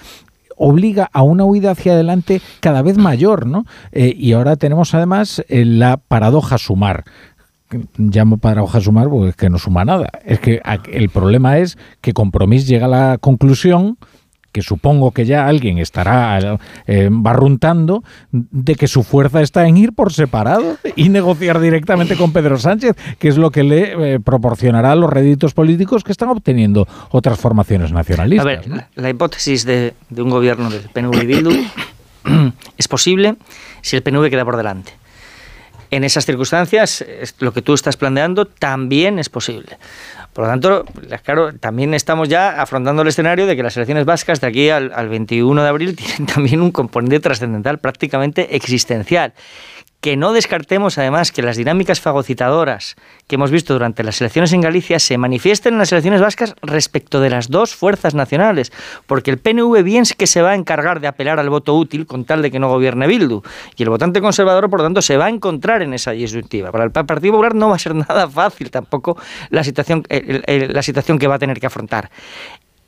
obliga 0.56 1.10
a 1.12 1.22
una 1.22 1.44
huida 1.44 1.72
hacia 1.72 1.94
adelante 1.94 2.40
cada 2.60 2.82
vez 2.82 2.96
mayor, 2.96 3.46
¿no? 3.46 3.64
Eh, 3.90 4.14
y 4.16 4.34
ahora 4.34 4.54
tenemos 4.54 4.94
además 4.94 5.42
eh, 5.48 5.64
la 5.64 5.96
paradoja 5.96 6.58
sumar 6.58 7.02
llamo 7.96 8.38
para 8.38 8.62
hoja 8.62 8.80
sumar 8.80 9.08
porque 9.08 9.30
es 9.30 9.36
que 9.36 9.50
no 9.50 9.58
suma 9.58 9.84
nada. 9.84 10.08
Es 10.24 10.40
que 10.40 10.60
el 10.92 11.08
problema 11.08 11.58
es 11.58 11.78
que 12.00 12.12
Compromís 12.12 12.66
llega 12.66 12.86
a 12.86 12.88
la 12.88 13.18
conclusión 13.18 13.98
que 14.52 14.62
supongo 14.62 15.12
que 15.12 15.24
ya 15.24 15.46
alguien 15.46 15.78
estará 15.78 16.58
eh, 16.86 17.08
barruntando 17.10 18.04
de 18.30 18.74
que 18.74 18.86
su 18.86 19.02
fuerza 19.02 19.40
está 19.40 19.66
en 19.66 19.78
ir 19.78 19.94
por 19.94 20.12
separado 20.12 20.76
y 20.94 21.08
negociar 21.08 21.58
directamente 21.58 22.16
con 22.16 22.32
Pedro 22.32 22.58
Sánchez, 22.58 22.94
que 23.18 23.28
es 23.28 23.38
lo 23.38 23.50
que 23.50 23.62
le 23.62 24.14
eh, 24.14 24.20
proporcionará 24.20 24.94
los 24.94 25.10
réditos 25.10 25.54
políticos 25.54 26.04
que 26.04 26.12
están 26.12 26.28
obteniendo 26.28 26.86
otras 27.10 27.40
formaciones 27.40 27.92
nacionalistas. 27.92 28.44
A 28.44 28.48
ver, 28.48 28.88
la, 28.94 29.10
hipótesis 29.10 29.64
de, 29.64 29.94
de, 30.10 30.22
un 30.22 30.28
gobierno 30.28 30.68
del 30.68 30.82
PNV 30.82 31.22
y 31.22 31.26
Bildu 31.26 31.50
es 32.76 32.88
posible 32.88 33.36
si 33.80 33.96
el 33.96 34.02
PNV 34.02 34.28
queda 34.28 34.44
por 34.44 34.58
delante 34.58 35.01
en 35.92 36.04
esas 36.04 36.24
circunstancias, 36.24 37.04
lo 37.38 37.52
que 37.52 37.60
tú 37.60 37.74
estás 37.74 37.98
planteando 37.98 38.46
también 38.46 39.18
es 39.18 39.28
posible. 39.28 39.76
Por 40.32 40.44
lo 40.44 40.50
tanto, 40.50 40.86
claro, 41.22 41.52
también 41.52 41.92
estamos 41.92 42.30
ya 42.30 42.62
afrontando 42.62 43.02
el 43.02 43.08
escenario 43.08 43.46
de 43.46 43.54
que 43.54 43.62
las 43.62 43.76
elecciones 43.76 44.06
vascas 44.06 44.40
de 44.40 44.46
aquí 44.46 44.70
al, 44.70 44.90
al 44.94 45.10
21 45.10 45.62
de 45.62 45.68
abril 45.68 45.94
tienen 45.96 46.24
también 46.24 46.62
un 46.62 46.70
componente 46.72 47.20
trascendental, 47.20 47.78
prácticamente 47.78 48.56
existencial 48.56 49.34
que 50.02 50.16
no 50.16 50.32
descartemos 50.32 50.98
además 50.98 51.30
que 51.30 51.42
las 51.42 51.56
dinámicas 51.56 52.00
fagocitadoras 52.00 52.96
que 53.28 53.36
hemos 53.36 53.52
visto 53.52 53.72
durante 53.72 54.02
las 54.02 54.20
elecciones 54.20 54.52
en 54.52 54.60
Galicia 54.60 54.98
se 54.98 55.16
manifiesten 55.16 55.74
en 55.74 55.78
las 55.78 55.92
elecciones 55.92 56.20
vascas 56.20 56.56
respecto 56.60 57.20
de 57.20 57.30
las 57.30 57.48
dos 57.50 57.76
fuerzas 57.76 58.12
nacionales, 58.12 58.72
porque 59.06 59.30
el 59.30 59.38
PNV 59.38 59.84
bien 59.84 60.02
que 60.18 60.26
se 60.26 60.42
va 60.42 60.50
a 60.50 60.54
encargar 60.56 60.98
de 60.98 61.06
apelar 61.06 61.38
al 61.38 61.48
voto 61.48 61.76
útil 61.76 62.04
con 62.04 62.24
tal 62.24 62.42
de 62.42 62.50
que 62.50 62.58
no 62.58 62.68
gobierne 62.68 63.06
Bildu, 63.06 63.42
y 63.76 63.84
el 63.84 63.90
votante 63.90 64.20
conservador, 64.20 64.68
por 64.68 64.80
lo 64.80 64.86
tanto, 64.86 65.00
se 65.02 65.16
va 65.16 65.26
a 65.26 65.30
encontrar 65.30 65.82
en 65.82 65.94
esa 65.94 66.10
disyuntiva. 66.10 66.72
Para 66.72 66.82
el 66.82 66.90
Partido 66.90 67.34
Popular 67.34 67.54
no 67.54 67.68
va 67.68 67.76
a 67.76 67.78
ser 67.78 67.94
nada 68.08 68.28
fácil 68.28 68.72
tampoco 68.72 69.16
la 69.50 69.62
situación, 69.62 70.02
la 70.08 70.82
situación 70.82 71.20
que 71.20 71.28
va 71.28 71.36
a 71.36 71.38
tener 71.38 71.60
que 71.60 71.66
afrontar 71.68 72.10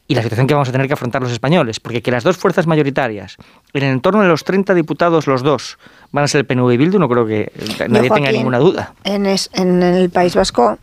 y 0.06 0.14
la 0.14 0.22
situación 0.22 0.46
que 0.46 0.54
vamos 0.54 0.68
a 0.68 0.72
tener 0.72 0.86
que 0.86 0.92
afrontar 0.92 1.22
los 1.22 1.32
españoles, 1.32 1.80
porque 1.80 2.02
que 2.02 2.10
las 2.10 2.24
dos 2.24 2.36
fuerzas 2.36 2.66
mayoritarias, 2.66 3.36
en 3.72 3.84
el 3.84 3.92
entorno 3.92 4.22
de 4.22 4.28
los 4.28 4.44
30 4.44 4.74
diputados 4.74 5.26
los 5.26 5.42
dos, 5.42 5.78
van 6.12 6.24
a 6.24 6.28
ser 6.28 6.40
el 6.40 6.46
PNV 6.46 6.72
y 6.72 6.76
Bildu, 6.76 6.98
no 6.98 7.08
creo 7.08 7.26
que 7.26 7.52
nadie 7.88 8.10
tenga 8.10 8.30
ninguna 8.30 8.58
duda. 8.58 8.94
En, 9.04 9.26
en 9.26 9.82
el 9.82 10.10
País 10.10 10.34
Vasco, 10.34 10.78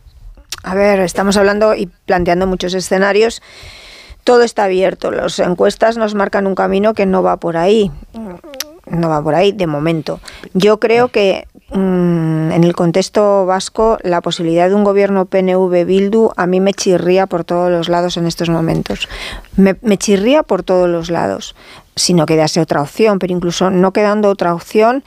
a 0.64 0.74
ver, 0.74 1.00
estamos 1.00 1.36
hablando 1.36 1.74
y 1.74 1.86
planteando 2.06 2.46
muchos 2.46 2.74
escenarios. 2.74 3.42
Todo 4.24 4.42
está 4.42 4.64
abierto. 4.64 5.10
Las 5.10 5.38
encuestas 5.40 5.96
nos 5.96 6.14
marcan 6.14 6.46
un 6.46 6.54
camino 6.54 6.94
que 6.94 7.06
no 7.06 7.22
va 7.22 7.38
por 7.38 7.56
ahí. 7.56 7.90
No 8.86 9.08
va 9.08 9.22
por 9.22 9.34
ahí 9.34 9.52
de 9.52 9.66
momento. 9.66 10.20
Yo 10.54 10.80
creo 10.80 11.08
que 11.08 11.46
Mm, 11.74 12.52
en 12.52 12.64
el 12.64 12.74
contexto 12.74 13.46
vasco, 13.46 13.96
la 14.02 14.20
posibilidad 14.20 14.68
de 14.68 14.74
un 14.74 14.84
gobierno 14.84 15.24
PNV-Bildu 15.24 16.32
a 16.36 16.46
mí 16.46 16.60
me 16.60 16.74
chirría 16.74 17.26
por 17.26 17.44
todos 17.44 17.70
los 17.70 17.88
lados 17.88 18.18
en 18.18 18.26
estos 18.26 18.50
momentos. 18.50 19.08
Me, 19.56 19.74
chirría 19.96 20.42
por 20.42 20.64
todos 20.64 20.86
los 20.86 21.10
lados, 21.10 21.54
si 21.96 22.12
no 22.12 22.26
quedase 22.26 22.60
otra 22.60 22.82
opción, 22.82 23.18
pero 23.18 23.32
incluso 23.32 23.70
no 23.70 23.92
quedando 23.92 24.28
otra 24.28 24.54
opción, 24.54 25.02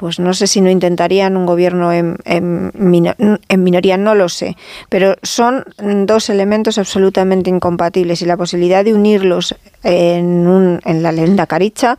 pues 0.00 0.18
no 0.18 0.32
sé 0.32 0.46
si 0.46 0.62
no 0.62 0.70
intentarían 0.70 1.36
un 1.36 1.44
gobierno 1.44 1.92
en, 1.92 2.72
minoría, 2.74 3.98
no 3.98 4.14
lo 4.14 4.30
sé, 4.30 4.56
pero 4.88 5.16
son 5.22 5.66
dos 6.06 6.30
elementos 6.30 6.78
absolutamente 6.78 7.50
incompatibles 7.50 8.22
y 8.22 8.24
la 8.24 8.38
posibilidad 8.38 8.82
de 8.82 8.94
unirlos 8.94 9.54
en, 9.82 10.46
un, 10.46 10.80
en 10.86 11.02
la 11.02 11.12
lenda 11.12 11.46
caricha, 11.46 11.98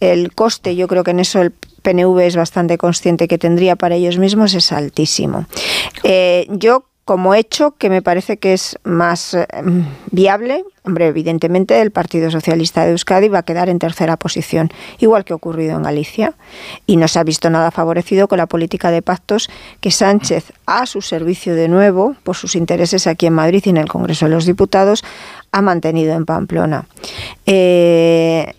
el 0.00 0.32
coste, 0.32 0.76
yo 0.76 0.88
creo 0.88 1.04
que 1.04 1.10
en 1.10 1.20
eso 1.20 1.42
el 1.42 1.50
PNV 1.50 2.20
es 2.20 2.36
bastante 2.36 2.78
consciente 2.78 3.28
que 3.28 3.36
tendría 3.36 3.76
para 3.76 3.96
ellos 3.96 4.16
mismos 4.16 4.54
es 4.54 4.72
altísimo. 4.72 5.44
Eh, 6.04 6.46
yo 6.48 6.86
como 7.04 7.34
hecho 7.34 7.72
que 7.72 7.90
me 7.90 8.00
parece 8.00 8.36
que 8.36 8.52
es 8.52 8.78
más 8.84 9.34
eh, 9.34 9.46
viable, 10.10 10.64
hombre, 10.84 11.08
evidentemente 11.08 11.80
el 11.80 11.90
Partido 11.90 12.30
Socialista 12.30 12.84
de 12.84 12.92
Euskadi 12.92 13.28
va 13.28 13.40
a 13.40 13.42
quedar 13.42 13.68
en 13.68 13.78
tercera 13.78 14.16
posición, 14.16 14.70
igual 14.98 15.24
que 15.24 15.32
ha 15.32 15.36
ocurrido 15.36 15.76
en 15.76 15.82
Galicia, 15.82 16.34
y 16.86 16.96
no 16.96 17.08
se 17.08 17.18
ha 17.18 17.24
visto 17.24 17.50
nada 17.50 17.72
favorecido 17.72 18.28
con 18.28 18.38
la 18.38 18.46
política 18.46 18.90
de 18.90 19.02
pactos 19.02 19.50
que 19.80 19.90
Sánchez, 19.90 20.52
a 20.66 20.86
su 20.86 21.02
servicio 21.02 21.56
de 21.56 21.68
nuevo, 21.68 22.14
por 22.22 22.36
sus 22.36 22.54
intereses 22.54 23.06
aquí 23.06 23.26
en 23.26 23.34
Madrid 23.34 23.62
y 23.66 23.70
en 23.70 23.78
el 23.78 23.88
Congreso 23.88 24.26
de 24.26 24.32
los 24.32 24.46
Diputados, 24.46 25.04
ha 25.50 25.60
mantenido 25.60 26.14
en 26.14 26.24
Pamplona. 26.24 26.86
Eh, 27.46 28.54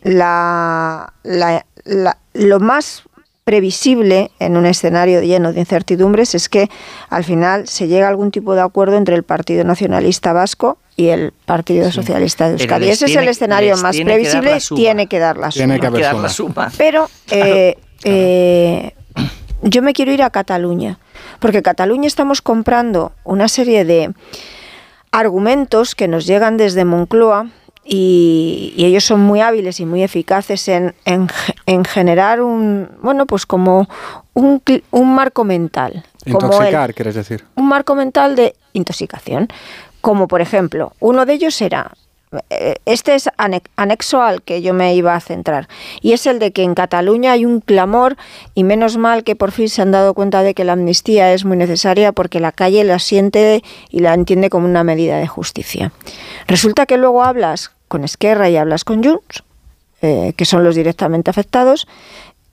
lo 2.34 2.60
más 2.60 3.04
previsible 3.44 4.32
en 4.40 4.58
un 4.58 4.66
escenario 4.66 5.22
lleno 5.22 5.52
de 5.52 5.60
incertidumbres 5.60 6.34
es 6.36 6.48
que 6.50 6.70
al 7.10 7.24
final 7.24 7.68
se 7.68 7.88
llega 7.88 8.08
a 8.08 8.10
algún 8.10 8.32
tipo 8.32 8.56
de 8.56 8.62
acuerdo 8.62 8.98
entre 8.98 9.16
el 9.16 9.24
Partido 9.24 9.64
Nacionalista 9.64 10.34
Vasco 10.34 10.78
y 10.96 11.08
el 11.08 11.34
Partido 11.46 11.92
Socialista 11.92 12.48
de 12.48 12.54
Euskadi. 12.54 12.90
Ese 12.90 13.06
es 13.06 13.16
el 13.16 13.28
escenario 13.28 13.76
más 13.78 13.98
previsible, 13.98 14.58
tiene 14.76 15.08
que 15.08 15.20
dar 15.20 15.38
la 15.38 15.52
suma. 15.52 15.66
Tiene 15.66 15.80
que 15.80 16.02
dar 16.02 16.16
la 16.16 16.30
suma. 16.30 16.72
Pero 16.78 17.10
eh, 17.32 17.78
eh, 18.04 18.92
yo 19.62 19.82
me 19.82 19.94
quiero 19.94 20.12
ir 20.12 20.24
a 20.24 20.30
Cataluña, 20.30 21.00
porque 21.40 21.62
Cataluña 21.62 22.08
estamos 22.08 22.42
comprando 22.42 23.12
una 23.24 23.48
serie 23.48 23.86
de 23.86 24.14
argumentos 25.12 25.96
que 25.96 26.08
nos 26.08 26.26
llegan 26.26 26.58
desde 26.58 26.86
Moncloa, 26.86 27.48
y, 27.86 28.74
ellos 28.78 29.04
son 29.04 29.22
muy 29.22 29.42
hábiles 29.42 29.80
y 29.80 29.86
muy 29.86 30.04
eficaces 30.04 30.68
en, 30.68 30.94
en, 31.06 31.86
generar 31.86 32.42
un, 32.42 32.90
bueno, 33.02 33.26
pues 33.26 33.46
como 33.46 33.88
un, 34.34 34.62
un 34.92 35.16
marco 35.16 35.44
mental. 35.44 36.06
Intoxicar, 36.26 36.94
quieres 36.94 37.16
decir. 37.16 37.44
Un 37.56 37.68
marco 37.68 37.96
mental 37.96 38.36
de 38.36 38.56
intoxicación. 38.74 39.48
Como 40.02 40.28
por 40.28 40.42
ejemplo, 40.42 40.94
uno 41.00 41.26
de 41.26 41.34
ellos 41.34 41.62
era, 41.62 41.92
este 42.86 43.16
es 43.16 43.30
anexo 43.38 44.22
al 44.22 44.42
que 44.42 44.62
yo 44.62 44.74
me 44.74 44.96
iba 44.96 45.16
a 45.16 45.20
centrar, 45.20 45.68
y 46.02 46.14
es 46.14 46.26
el 46.26 46.40
de 46.40 46.52
que 46.52 46.64
en 46.64 46.76
Cataluña 46.76 47.34
hay 47.34 47.46
un 47.46 47.60
clamor 47.60 48.18
y 48.56 48.64
menos 48.64 48.98
mal 48.98 49.24
que 49.24 49.36
por 49.36 49.52
fin 49.52 49.70
se 49.70 49.82
han 49.82 49.92
dado 49.92 50.14
cuenta 50.14 50.44
de 50.44 50.54
que 50.54 50.64
la 50.64 50.74
amnistía 50.74 51.34
es 51.34 51.46
muy 51.46 51.58
necesaria 51.58 52.12
porque 52.12 52.40
la 52.40 52.52
calle 52.52 52.84
la 52.84 53.00
siente 53.00 53.64
y 53.90 54.00
la 54.00 54.14
entiende 54.14 54.50
como 54.50 54.68
una 54.68 54.84
medida 54.84 55.18
de 55.18 55.28
justicia. 55.28 55.92
Resulta 56.48 56.86
que 56.86 56.98
luego 56.98 57.24
hablas 57.24 57.72
con 57.88 58.04
Esquerra 58.04 58.50
y 58.50 58.58
hablas 58.58 58.84
con 58.84 59.04
Junts 59.04 59.44
eh, 60.06 60.34
que 60.36 60.44
son 60.44 60.66
los 60.66 60.76
directamente 60.76 61.32
afectados, 61.32 61.88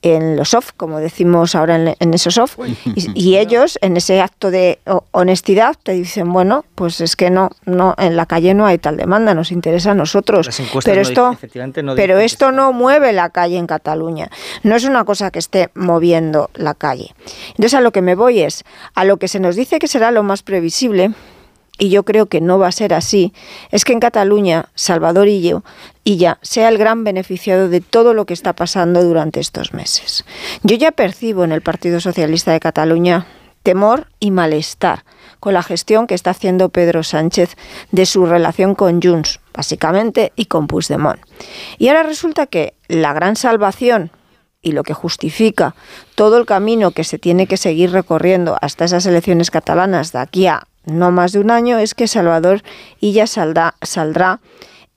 en 0.01 0.35
los 0.35 0.53
off, 0.53 0.71
como 0.75 0.99
decimos 0.99 1.55
ahora 1.55 1.75
en, 1.75 2.13
esos 2.13 2.37
off, 2.37 2.57
y, 2.95 3.35
ellos 3.37 3.77
en 3.81 3.97
ese 3.97 4.21
acto 4.21 4.51
de 4.51 4.79
honestidad 5.11 5.75
te 5.81 5.93
dicen, 5.93 6.31
bueno, 6.31 6.65
pues 6.75 7.01
es 7.01 7.15
que 7.15 7.29
no, 7.29 7.51
no, 7.65 7.95
en 7.97 8.15
la 8.15 8.25
calle 8.25 8.53
no 8.53 8.65
hay 8.65 8.77
tal 8.77 8.97
demanda, 8.97 9.33
nos 9.33 9.51
interesa 9.51 9.91
a 9.91 9.95
nosotros. 9.95 10.49
Pero 10.83 11.01
esto, 11.01 11.37
pero 11.95 12.17
esto 12.19 12.51
no 12.51 12.73
mueve 12.73 13.13
la 13.13 13.29
calle 13.29 13.57
en 13.57 13.67
Cataluña. 13.67 14.29
No 14.63 14.75
es 14.75 14.83
una 14.83 15.05
cosa 15.05 15.31
que 15.31 15.39
esté 15.39 15.69
moviendo 15.75 16.49
la 16.55 16.73
calle. 16.73 17.13
Entonces 17.49 17.73
a 17.75 17.81
lo 17.81 17.91
que 17.91 18.01
me 18.01 18.15
voy 18.15 18.41
es, 18.41 18.63
a 18.95 19.05
lo 19.05 19.17
que 19.17 19.27
se 19.27 19.39
nos 19.39 19.55
dice 19.55 19.79
que 19.79 19.87
será 19.87 20.11
lo 20.11 20.23
más 20.23 20.43
previsible, 20.43 21.11
y 21.81 21.89
yo 21.89 22.03
creo 22.03 22.27
que 22.27 22.41
no 22.41 22.59
va 22.59 22.67
a 22.67 22.71
ser 22.71 22.93
así, 22.93 23.33
es 23.71 23.85
que 23.85 23.93
en 23.93 23.99
Cataluña 23.99 24.69
Salvador 24.75 25.27
Illo 25.27 25.63
ya 26.05 26.37
sea 26.43 26.69
el 26.69 26.77
gran 26.77 27.03
beneficiado 27.03 27.69
de 27.69 27.81
todo 27.81 28.13
lo 28.13 28.25
que 28.25 28.35
está 28.35 28.53
pasando 28.53 29.03
durante 29.03 29.39
estos 29.39 29.73
meses. 29.73 30.23
Yo 30.61 30.75
ya 30.75 30.91
percibo 30.91 31.43
en 31.43 31.51
el 31.51 31.61
Partido 31.61 31.99
Socialista 31.99 32.51
de 32.51 32.59
Cataluña 32.59 33.25
temor 33.63 34.05
y 34.19 34.29
malestar 34.29 35.05
con 35.39 35.55
la 35.55 35.63
gestión 35.63 36.05
que 36.05 36.13
está 36.13 36.29
haciendo 36.29 36.69
Pedro 36.69 37.01
Sánchez 37.01 37.57
de 37.91 38.05
su 38.05 38.27
relación 38.27 38.75
con 38.75 39.01
Junts, 39.01 39.39
básicamente, 39.51 40.33
y 40.35 40.45
con 40.45 40.67
Puigdemont. 40.67 41.19
Y 41.79 41.87
ahora 41.87 42.03
resulta 42.03 42.45
que 42.45 42.75
la 42.89 43.13
gran 43.13 43.35
salvación 43.35 44.11
y 44.61 44.73
lo 44.73 44.83
que 44.83 44.93
justifica 44.93 45.73
todo 46.13 46.37
el 46.37 46.45
camino 46.45 46.91
que 46.91 47.03
se 47.03 47.17
tiene 47.17 47.47
que 47.47 47.57
seguir 47.57 47.91
recorriendo 47.91 48.55
hasta 48.61 48.85
esas 48.85 49.07
elecciones 49.07 49.49
catalanas 49.49 50.11
de 50.11 50.19
aquí 50.19 50.45
a 50.45 50.67
no 50.85 51.11
más 51.11 51.31
de 51.31 51.39
un 51.39 51.51
año, 51.51 51.77
es 51.77 51.93
que 51.93 52.07
Salvador 52.07 52.63
Illa 52.99 53.27
saldrá, 53.27 53.75
saldrá 53.81 54.39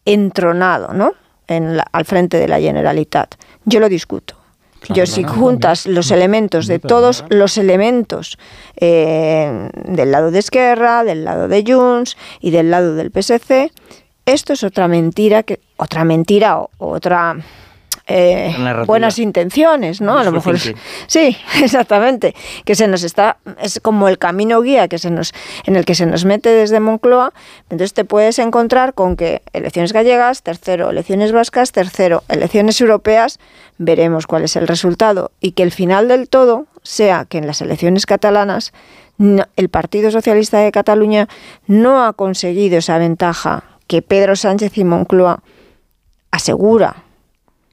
entronado, 0.04 0.92
¿no? 0.92 1.12
En 1.46 1.78
al 1.92 2.04
frente 2.04 2.38
de 2.38 2.48
la 2.48 2.60
Generalitat. 2.60 3.34
Yo 3.64 3.80
lo 3.80 3.88
discuto. 3.88 4.36
Yo 4.90 5.06
si 5.06 5.22
juntas 5.22 5.86
los 5.86 6.10
elementos 6.10 6.66
de 6.66 6.78
todos 6.78 7.24
los 7.30 7.56
elementos 7.56 8.38
eh, 8.76 9.70
del 9.86 10.10
lado 10.10 10.30
de 10.30 10.38
Esquerra, 10.38 11.04
del 11.04 11.24
lado 11.24 11.48
de 11.48 11.64
Junts 11.66 12.16
y 12.40 12.50
del 12.50 12.70
lado 12.70 12.94
del 12.94 13.10
PSC, 13.10 13.72
esto 14.26 14.52
es 14.52 14.62
otra 14.62 14.88
mentira 14.88 15.42
que 15.42 15.60
otra 15.76 16.04
mentira 16.04 16.58
o 16.58 16.70
otra 16.78 17.36
eh, 18.06 18.54
buenas 18.86 19.18
intenciones, 19.18 20.00
¿no? 20.00 20.18
A 20.18 20.24
lo 20.24 20.32
mejor 20.32 20.58
sí, 21.06 21.36
exactamente, 21.62 22.34
que 22.64 22.74
se 22.74 22.86
nos 22.86 23.02
está 23.02 23.38
es 23.60 23.80
como 23.80 24.08
el 24.08 24.18
camino 24.18 24.60
guía 24.60 24.88
que 24.88 24.98
se 24.98 25.10
nos 25.10 25.32
en 25.64 25.76
el 25.76 25.84
que 25.84 25.94
se 25.94 26.04
nos 26.04 26.24
mete 26.24 26.50
desde 26.50 26.80
Moncloa, 26.80 27.32
entonces 27.64 27.94
te 27.94 28.04
puedes 28.04 28.38
encontrar 28.38 28.94
con 28.94 29.16
que 29.16 29.42
elecciones 29.52 29.92
gallegas, 29.92 30.42
tercero, 30.42 30.90
elecciones 30.90 31.32
vascas, 31.32 31.72
tercero, 31.72 32.24
elecciones 32.28 32.80
europeas, 32.80 33.38
veremos 33.78 34.26
cuál 34.26 34.44
es 34.44 34.56
el 34.56 34.68
resultado. 34.68 35.30
Y 35.40 35.52
que 35.52 35.62
el 35.62 35.72
final 35.72 36.08
del 36.08 36.28
todo 36.28 36.66
sea 36.82 37.24
que 37.24 37.38
en 37.38 37.46
las 37.46 37.60
elecciones 37.62 38.06
catalanas 38.06 38.72
el 39.18 39.68
Partido 39.68 40.10
Socialista 40.10 40.58
de 40.58 40.72
Cataluña 40.72 41.28
no 41.66 42.04
ha 42.04 42.12
conseguido 42.12 42.78
esa 42.78 42.98
ventaja 42.98 43.64
que 43.86 44.02
Pedro 44.02 44.34
Sánchez 44.36 44.76
y 44.76 44.84
Moncloa 44.84 45.42
asegura 46.30 47.03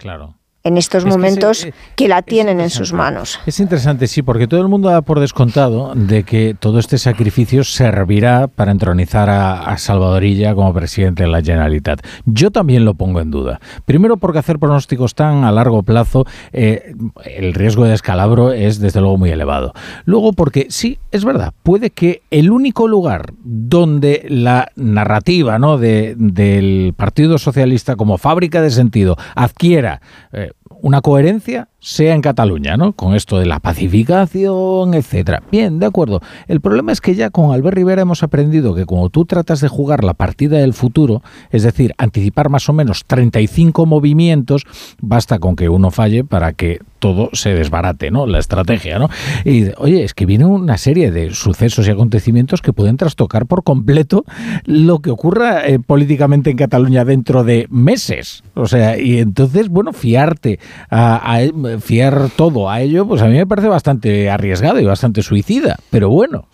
Claro 0.01 0.40
en 0.63 0.77
estos 0.77 1.05
momentos 1.05 1.65
eh, 1.65 1.73
que, 1.95 2.07
la 2.07 2.21
tienen 2.21 2.59
en 2.59 2.69
sus 2.69 2.93
manos. 2.93 3.39
Es 3.45 3.59
interesante, 3.59 4.07
sí, 4.07 4.21
porque 4.21 4.47
todo 4.47 4.61
el 4.61 4.67
mundo 4.67 4.89
da 4.89 5.01
por 5.01 5.19
descontado 5.19 5.93
de 5.95 6.23
que 6.23 6.55
todo 6.59 6.79
este 6.79 6.97
sacrificio 6.97 7.63
servirá 7.63 8.47
para 8.47 8.71
entronizar 8.71 9.29
a, 9.29 9.77
Salvadorilla 9.77 10.53
como 10.53 10.73
presidente 10.73 11.23
de 11.23 11.29
la 11.29 11.41
Generalitat. 11.41 12.05
Yo 12.25 12.51
también 12.51 12.85
lo 12.85 12.93
pongo 12.93 13.19
en 13.19 13.31
duda. 13.31 13.59
Primero 13.85 14.17
porque 14.17 14.39
hacer 14.39 14.59
pronósticos 14.59 15.15
tan 15.15 15.43
a 15.43 15.51
largo 15.51 15.81
plazo, 15.81 16.25
eh, 16.53 16.93
el 17.25 17.53
riesgo 17.53 17.85
de 17.85 17.91
descalabro 17.91 18.51
es 18.51 18.79
desde 18.79 18.99
luego 19.01 19.17
muy 19.17 19.31
elevado. 19.31 19.73
Luego 20.05 20.33
porque 20.33 20.67
sí, 20.69 20.99
es 21.11 21.25
verdad, 21.25 21.53
puede 21.63 21.89
que 21.89 22.21
el 22.29 22.51
único 22.51 22.87
lugar 22.87 23.33
donde 23.43 24.25
la 24.29 24.69
narrativa 24.75 25.57
¿no? 25.57 25.77
de, 25.77 26.15
del 26.17 26.93
Partido 26.95 27.37
Socialista 27.37 27.95
como 27.95 28.17
fábrica 28.17 28.61
de 28.61 28.69
sentido 28.69 29.17
adquiera 29.35 30.01
eh, 30.31 30.50
una 30.81 31.01
coherencia 31.01 31.69
sea 31.79 32.13
en 32.13 32.21
Cataluña, 32.21 32.77
¿no? 32.77 32.93
Con 32.93 33.15
esto 33.15 33.39
de 33.39 33.45
la 33.45 33.59
pacificación, 33.59 34.93
etcétera. 34.93 35.41
Bien, 35.51 35.79
de 35.79 35.85
acuerdo. 35.85 36.21
El 36.47 36.61
problema 36.61 36.91
es 36.91 37.01
que 37.01 37.15
ya 37.15 37.29
con 37.29 37.51
Albert 37.51 37.75
Rivera 37.75 38.01
hemos 38.03 38.23
aprendido 38.23 38.75
que 38.75 38.85
cuando 38.85 39.09
tú 39.09 39.25
tratas 39.25 39.61
de 39.61 39.67
jugar 39.67 40.03
la 40.03 40.13
partida 40.13 40.57
del 40.57 40.73
futuro, 40.73 41.21
es 41.49 41.63
decir, 41.63 41.93
anticipar 41.97 42.49
más 42.49 42.67
o 42.69 42.73
menos 42.73 43.05
35 43.05 43.85
movimientos, 43.85 44.65
basta 44.99 45.39
con 45.39 45.55
que 45.55 45.69
uno 45.69 45.91
falle 45.91 46.23
para 46.23 46.53
que 46.53 46.79
todo 47.01 47.29
se 47.33 47.53
desbarate, 47.53 48.11
¿no? 48.11 48.27
La 48.27 48.39
estrategia, 48.39 48.99
¿no? 48.99 49.09
Y 49.43 49.71
oye, 49.77 50.03
es 50.03 50.13
que 50.13 50.25
viene 50.25 50.45
una 50.45 50.77
serie 50.77 51.11
de 51.11 51.33
sucesos 51.33 51.87
y 51.87 51.91
acontecimientos 51.91 52.61
que 52.61 52.71
pueden 52.71 52.95
trastocar 52.95 53.47
por 53.47 53.63
completo 53.63 54.23
lo 54.65 54.99
que 54.99 55.09
ocurra 55.09 55.67
eh, 55.67 55.79
políticamente 55.79 56.51
en 56.51 56.57
Cataluña 56.57 57.03
dentro 57.03 57.43
de 57.43 57.67
meses. 57.69 58.43
O 58.53 58.67
sea, 58.67 58.99
y 58.99 59.17
entonces, 59.17 59.67
bueno, 59.69 59.93
fiarte 59.93 60.59
a, 60.91 61.39
fiar 61.79 62.29
todo 62.35 62.69
a 62.69 62.81
ello, 62.81 63.07
pues 63.07 63.21
a 63.23 63.27
mí 63.27 63.33
me 63.33 63.47
parece 63.47 63.67
bastante 63.67 64.29
arriesgado 64.29 64.79
y 64.79 64.85
bastante 64.85 65.23
suicida. 65.23 65.77
Pero 65.89 66.09
bueno. 66.09 66.45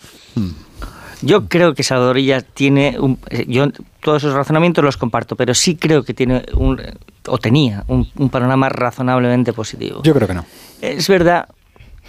Yo 1.22 1.48
creo 1.48 1.74
que 1.74 1.84
Salvadorilla 1.84 2.42
tiene 2.42 2.98
un, 3.00 3.20
eh, 3.30 3.46
yo 3.48 3.68
todos 4.02 4.24
esos 4.24 4.36
razonamientos 4.36 4.84
los 4.84 4.98
comparto, 4.98 5.36
pero 5.36 5.54
sí 5.54 5.76
creo 5.76 6.04
que 6.04 6.14
tiene 6.14 6.44
un 6.54 6.80
o 7.28 7.38
tenía 7.38 7.84
un, 7.88 8.06
panorama 8.30 8.70
razonablemente 8.70 9.54
positivo. 9.54 10.02
Yo 10.04 10.14
creo 10.14 10.28
que 10.28 10.34
no. 10.34 10.46
Es 10.82 11.08
verdad. 11.08 11.48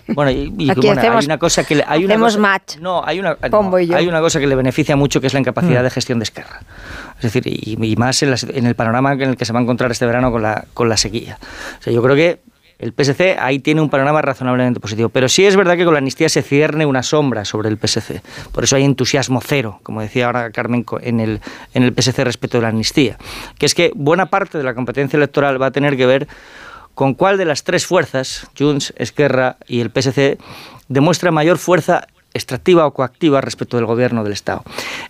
Bueno, 0.08 0.30
y, 0.30 0.70
hay 0.70 1.24
una 1.24 1.38
cosa 1.38 1.64
que 1.64 1.76
le, 1.76 1.84
hay 1.86 2.04
una 2.04 2.16
match. 2.16 2.76
No, 2.78 3.02
hay 3.04 3.18
una 3.18 3.36
hay 3.42 4.08
una 4.08 4.20
cosa 4.20 4.40
que 4.40 4.46
le 4.46 4.54
beneficia 4.54 4.96
mucho 4.96 5.20
que 5.20 5.26
es 5.26 5.34
la 5.34 5.40
incapacidad 5.40 5.80
mm. 5.80 5.84
de 5.84 5.90
gestión 5.90 6.18
de 6.18 6.24
Esquerra. 6.24 6.60
Es 7.16 7.32
decir, 7.32 7.42
y, 7.46 7.96
más 7.96 8.22
en, 8.22 8.34
en, 8.54 8.66
el 8.66 8.74
panorama 8.74 9.12
en 9.12 9.22
el 9.22 9.36
que 9.36 9.44
se 9.44 9.52
va 9.52 9.58
a 9.58 9.62
encontrar 9.62 9.90
este 9.90 10.06
verano 10.06 10.30
con 10.30 10.42
la 10.42 10.66
con 10.74 10.88
la 10.88 10.96
sequía. 10.96 11.38
O 11.80 11.82
sea, 11.82 11.92
yo 11.92 12.02
creo 12.02 12.14
que 12.14 12.40
el 12.78 12.92
PSC 12.92 13.36
ahí 13.40 13.58
tiene 13.58 13.80
un 13.80 13.90
panorama 13.90 14.22
razonablemente 14.22 14.80
positivo. 14.80 15.08
Pero 15.08 15.28
sí 15.28 15.44
es 15.44 15.56
verdad 15.56 15.76
que 15.76 15.84
con 15.84 15.94
la 15.94 15.98
amnistía 15.98 16.28
se 16.28 16.42
cierne 16.42 16.86
una 16.86 17.02
sombra 17.02 17.44
sobre 17.44 17.68
el 17.68 17.78
PSC. 17.78 18.22
Por 18.52 18.64
eso 18.64 18.76
hay 18.76 18.84
entusiasmo 18.84 19.40
cero, 19.44 19.80
como 19.82 20.00
decía 20.00 20.26
ahora 20.26 20.50
Carmen, 20.50 20.84
en 21.00 21.20
el, 21.20 21.40
en 21.74 21.82
el 21.82 21.92
PSC 21.92 22.24
respecto 22.24 22.58
de 22.58 22.62
la 22.62 22.68
amnistía. 22.68 23.18
Que 23.58 23.66
es 23.66 23.74
que 23.74 23.90
buena 23.94 24.26
parte 24.26 24.58
de 24.58 24.64
la 24.64 24.74
competencia 24.74 25.16
electoral 25.16 25.60
va 25.60 25.66
a 25.66 25.70
tener 25.70 25.96
que 25.96 26.06
ver 26.06 26.28
con 26.94 27.14
cuál 27.14 27.38
de 27.38 27.44
las 27.44 27.64
tres 27.64 27.86
fuerzas, 27.86 28.48
Junts, 28.58 28.92
Esquerra 28.96 29.56
y 29.66 29.80
el 29.80 29.90
PSC, 29.90 30.38
demuestra 30.88 31.30
mayor 31.30 31.58
fuerza 31.58 32.06
extractiva 32.34 32.86
o 32.86 32.92
coactiva 32.92 33.40
respecto 33.40 33.76
del 33.76 33.86
gobierno 33.86 34.24
del 34.24 34.32
Estado. 34.32 34.62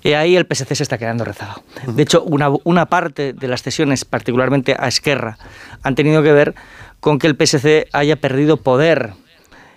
Y 0.03 0.13
ahí 0.13 0.37
el 0.37 0.47
PSC 0.47 0.75
se 0.75 0.83
está 0.83 0.99
quedando 0.99 1.25
rezado. 1.25 1.63
De 1.87 2.03
hecho, 2.03 2.23
una, 2.23 2.51
una 2.65 2.87
parte 2.87 3.33
de 3.33 3.49
las 3.49 3.63
cesiones, 3.63 4.05
particularmente 4.05 4.77
a 4.79 4.89
Esquerra, 4.89 5.39
han 5.83 5.95
tenido 5.95 6.23
que 6.23 6.33
ver 6.33 6.55
con 7.01 7.19
que 7.19 7.27
el 7.27 7.37
PSC 7.37 7.89
haya 7.93 8.17
perdido 8.17 8.59
poder 8.59 9.13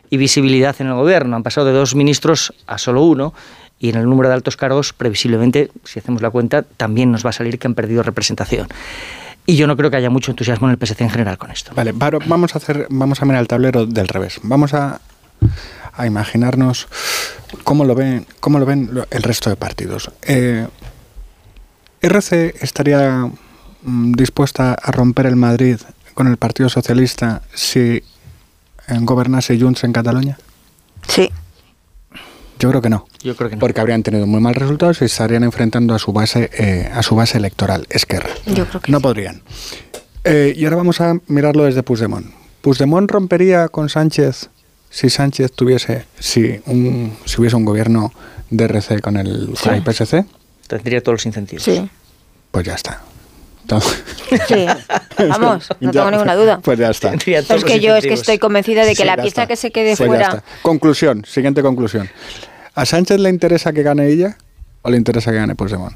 y 0.09 0.17
visibilidad 0.17 0.75
en 0.79 0.87
el 0.87 0.93
gobierno. 0.93 1.35
Han 1.35 1.43
pasado 1.43 1.67
de 1.67 1.73
dos 1.73 1.95
ministros 1.95 2.53
a 2.67 2.77
solo 2.77 3.03
uno 3.03 3.33
y 3.79 3.89
en 3.89 3.95
el 3.95 4.05
número 4.05 4.29
de 4.29 4.35
altos 4.35 4.57
cargos, 4.57 4.93
previsiblemente, 4.93 5.71
si 5.83 5.99
hacemos 5.99 6.21
la 6.21 6.29
cuenta, 6.29 6.61
también 6.61 7.11
nos 7.11 7.25
va 7.25 7.31
a 7.31 7.33
salir 7.33 7.57
que 7.57 7.67
han 7.67 7.73
perdido 7.73 8.03
representación. 8.03 8.67
Y 9.47 9.55
yo 9.55 9.65
no 9.65 9.75
creo 9.75 9.89
que 9.89 9.97
haya 9.97 10.11
mucho 10.11 10.29
entusiasmo 10.31 10.67
en 10.67 10.73
el 10.73 10.77
PSC 10.77 11.01
en 11.01 11.09
general 11.09 11.37
con 11.39 11.49
esto. 11.49 11.71
Vale, 11.73 11.91
vamos 11.93 12.53
a 12.53 12.59
hacer, 12.59 12.85
vamos 12.91 13.21
a 13.21 13.25
mirar 13.25 13.41
el 13.41 13.47
tablero 13.47 13.87
del 13.87 14.07
revés. 14.07 14.39
Vamos 14.43 14.75
a, 14.75 15.01
imaginarnos 16.05 16.87
cómo 17.63 17.83
lo 17.83 17.95
ven, 17.95 18.27
cómo 18.39 18.59
lo 18.59 18.65
ven 18.65 18.91
el 19.09 19.23
resto 19.23 19.49
de 19.49 19.55
partidos. 19.55 20.11
Eh, 20.21 20.67
RC 22.01 22.55
estaría 22.61 23.29
mm, 23.83 24.13
dispuesta 24.13 24.73
a 24.73 24.91
romper 24.91 25.25
el 25.25 25.35
Madrid 25.35 25.77
con 26.13 26.27
el 26.27 26.37
Partido 26.37 26.69
Socialista 26.69 27.41
si 27.53 28.03
gobernase 28.99 29.59
Junts 29.59 29.83
en 29.83 29.93
Cataluña? 29.93 30.37
Sí. 31.07 31.29
Yo 32.59 32.69
creo 32.69 32.81
que 32.81 32.89
no. 32.89 33.07
Yo 33.23 33.35
creo 33.35 33.49
que 33.49 33.55
no. 33.55 33.59
Porque 33.59 33.81
habrían 33.81 34.03
tenido 34.03 34.27
muy 34.27 34.39
mal 34.39 34.53
resultados 34.53 35.01
y 35.01 35.05
estarían 35.05 35.43
enfrentando 35.43 35.95
a 35.95 35.99
su 35.99 36.13
base, 36.13 36.49
eh, 36.53 36.89
a 36.93 37.01
su 37.01 37.15
base 37.15 37.37
electoral, 37.37 37.87
Esquerra. 37.89 38.29
Yo 38.45 38.67
creo 38.67 38.81
que 38.81 38.91
No 38.91 39.01
podrían. 39.01 39.41
Eh, 40.23 40.53
y 40.55 40.63
ahora 40.65 40.77
vamos 40.77 41.01
a 41.01 41.15
mirarlo 41.27 41.63
desde 41.63 41.81
Puigdemont. 41.81 42.27
¿Puigdemont 42.61 43.09
rompería 43.09 43.67
con 43.67 43.89
Sánchez 43.89 44.49
si 44.91 45.09
Sánchez 45.09 45.53
tuviese, 45.53 46.05
si, 46.19 46.59
un, 46.67 47.17
si 47.25 47.41
hubiese 47.41 47.55
un 47.55 47.65
gobierno 47.65 48.13
de 48.51 48.65
RC 48.65 49.01
con 49.01 49.17
el, 49.17 49.55
con 49.63 49.73
el 49.73 49.81
PSC? 49.83 50.25
Tendría 50.67 51.01
todos 51.01 51.15
los 51.15 51.25
incentivos. 51.25 51.63
Sí. 51.63 51.89
Pues 52.51 52.65
ya 52.65 52.75
está. 52.75 53.01
Sí, 53.79 54.65
vamos, 55.29 55.69
no 55.79 55.91
tengo 55.91 56.11
ninguna 56.11 56.35
duda. 56.35 56.59
Pues 56.61 56.79
ya 56.79 56.89
está. 56.89 57.13
es 57.25 57.63
que 57.63 57.79
yo 57.79 57.95
es 57.95 58.05
que 58.05 58.13
estoy 58.13 58.37
convencida 58.37 58.85
de 58.85 58.95
que 58.95 59.05
la 59.05 59.17
pieza 59.17 59.47
que 59.47 59.55
se 59.55 59.71
quede 59.71 59.95
pues 59.95 60.07
fuera. 60.07 60.43
Conclusión, 60.61 61.23
siguiente 61.25 61.61
conclusión. 61.61 62.09
¿A 62.75 62.85
Sánchez 62.85 63.19
le 63.19 63.29
interesa 63.29 63.73
que 63.73 63.83
gane 63.83 64.07
ella 64.07 64.37
o 64.81 64.89
le 64.89 64.97
interesa 64.97 65.31
que 65.31 65.37
gane 65.37 65.55
Puigdemont? 65.55 65.95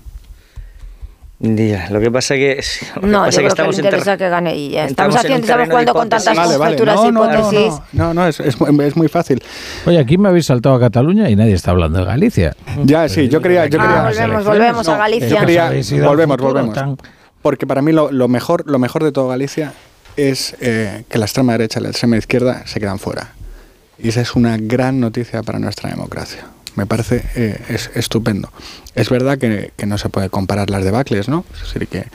lo 1.40 2.00
que 2.00 2.12
pasa 2.12 2.36
que, 2.36 2.62
no, 3.02 3.26
que, 3.26 3.38
que 3.38 3.48
estamos 3.48 3.76
que 3.76 3.82
le 3.82 3.88
interesa 3.90 4.18
que 4.18 4.30
gane 4.30 4.70
ya. 4.70 4.86
Estamos, 4.86 5.16
haciendo, 5.16 5.46
estamos 5.46 5.68
jugando 5.68 5.94
con 5.94 6.10
tantas 6.10 6.36
vale, 6.36 6.58
conjeturas 6.58 7.00
y 7.04 7.08
hipótesis. 7.08 7.74
No, 7.92 8.14
no, 8.14 8.28
es, 8.28 8.40
es, 8.40 8.56
es, 8.56 8.96
muy 8.96 9.08
fácil. 9.10 9.44
Oye, 9.86 10.00
aquí 10.00 10.18
me 10.18 10.30
habéis 10.30 10.46
saltado 10.46 10.76
a 10.76 10.80
Cataluña 10.80 11.30
y 11.30 11.36
nadie 11.36 11.54
está 11.54 11.72
hablando 11.72 12.00
de 12.00 12.06
Galicia. 12.06 12.56
Ya, 12.86 13.10
sí, 13.10 13.28
yo 13.28 13.42
quería... 13.42 13.66
Yo 13.66 13.80
quería 13.80 14.02
ah, 14.02 14.10
volvemos, 14.10 14.46
volvemos 14.46 14.88
a 14.88 14.98
Galicia. 14.98 15.28
Yo 15.28 15.40
quería, 15.40 15.72
volvemos, 16.06 16.38
volvemos. 16.38 16.78
Porque 17.46 17.68
para 17.68 17.84
mí 17.84 17.92
lo, 17.92 18.28
mejor, 18.28 18.64
lo 18.66 18.80
mejor 18.80 19.04
de 19.04 19.12
todo 19.12 19.28
Galicia 19.28 19.72
es 20.18 20.56
eh, 20.62 21.04
que 21.08 21.20
la 21.20 21.26
extrema 21.26 21.52
derecha 21.52 21.80
y 21.80 21.84
la 21.84 21.90
extrema 21.90 22.18
izquierda 22.18 22.66
se 22.66 22.80
quedan 22.80 22.98
fuera. 22.98 23.36
Y 24.00 24.08
esa 24.10 24.22
es 24.22 24.36
una 24.36 24.58
gran 24.58 25.00
noticia 25.00 25.44
para 25.44 25.60
nuestra 25.60 25.92
democracia. 25.92 26.48
Me 26.74 26.88
parece 26.88 27.24
eh, 27.36 27.64
es, 27.70 27.92
estupendo. 27.94 28.50
Es 28.96 29.12
verdad 29.12 29.38
que, 29.38 29.72
que, 29.78 29.86
no 29.86 30.00
se 30.00 30.10
puede 30.10 30.32
comparar 30.32 30.72
las 30.72 30.84
debacles, 30.84 31.30
¿no? 31.30 31.46
Es 31.54 31.72
decir, 31.72 31.88
que 31.88 32.08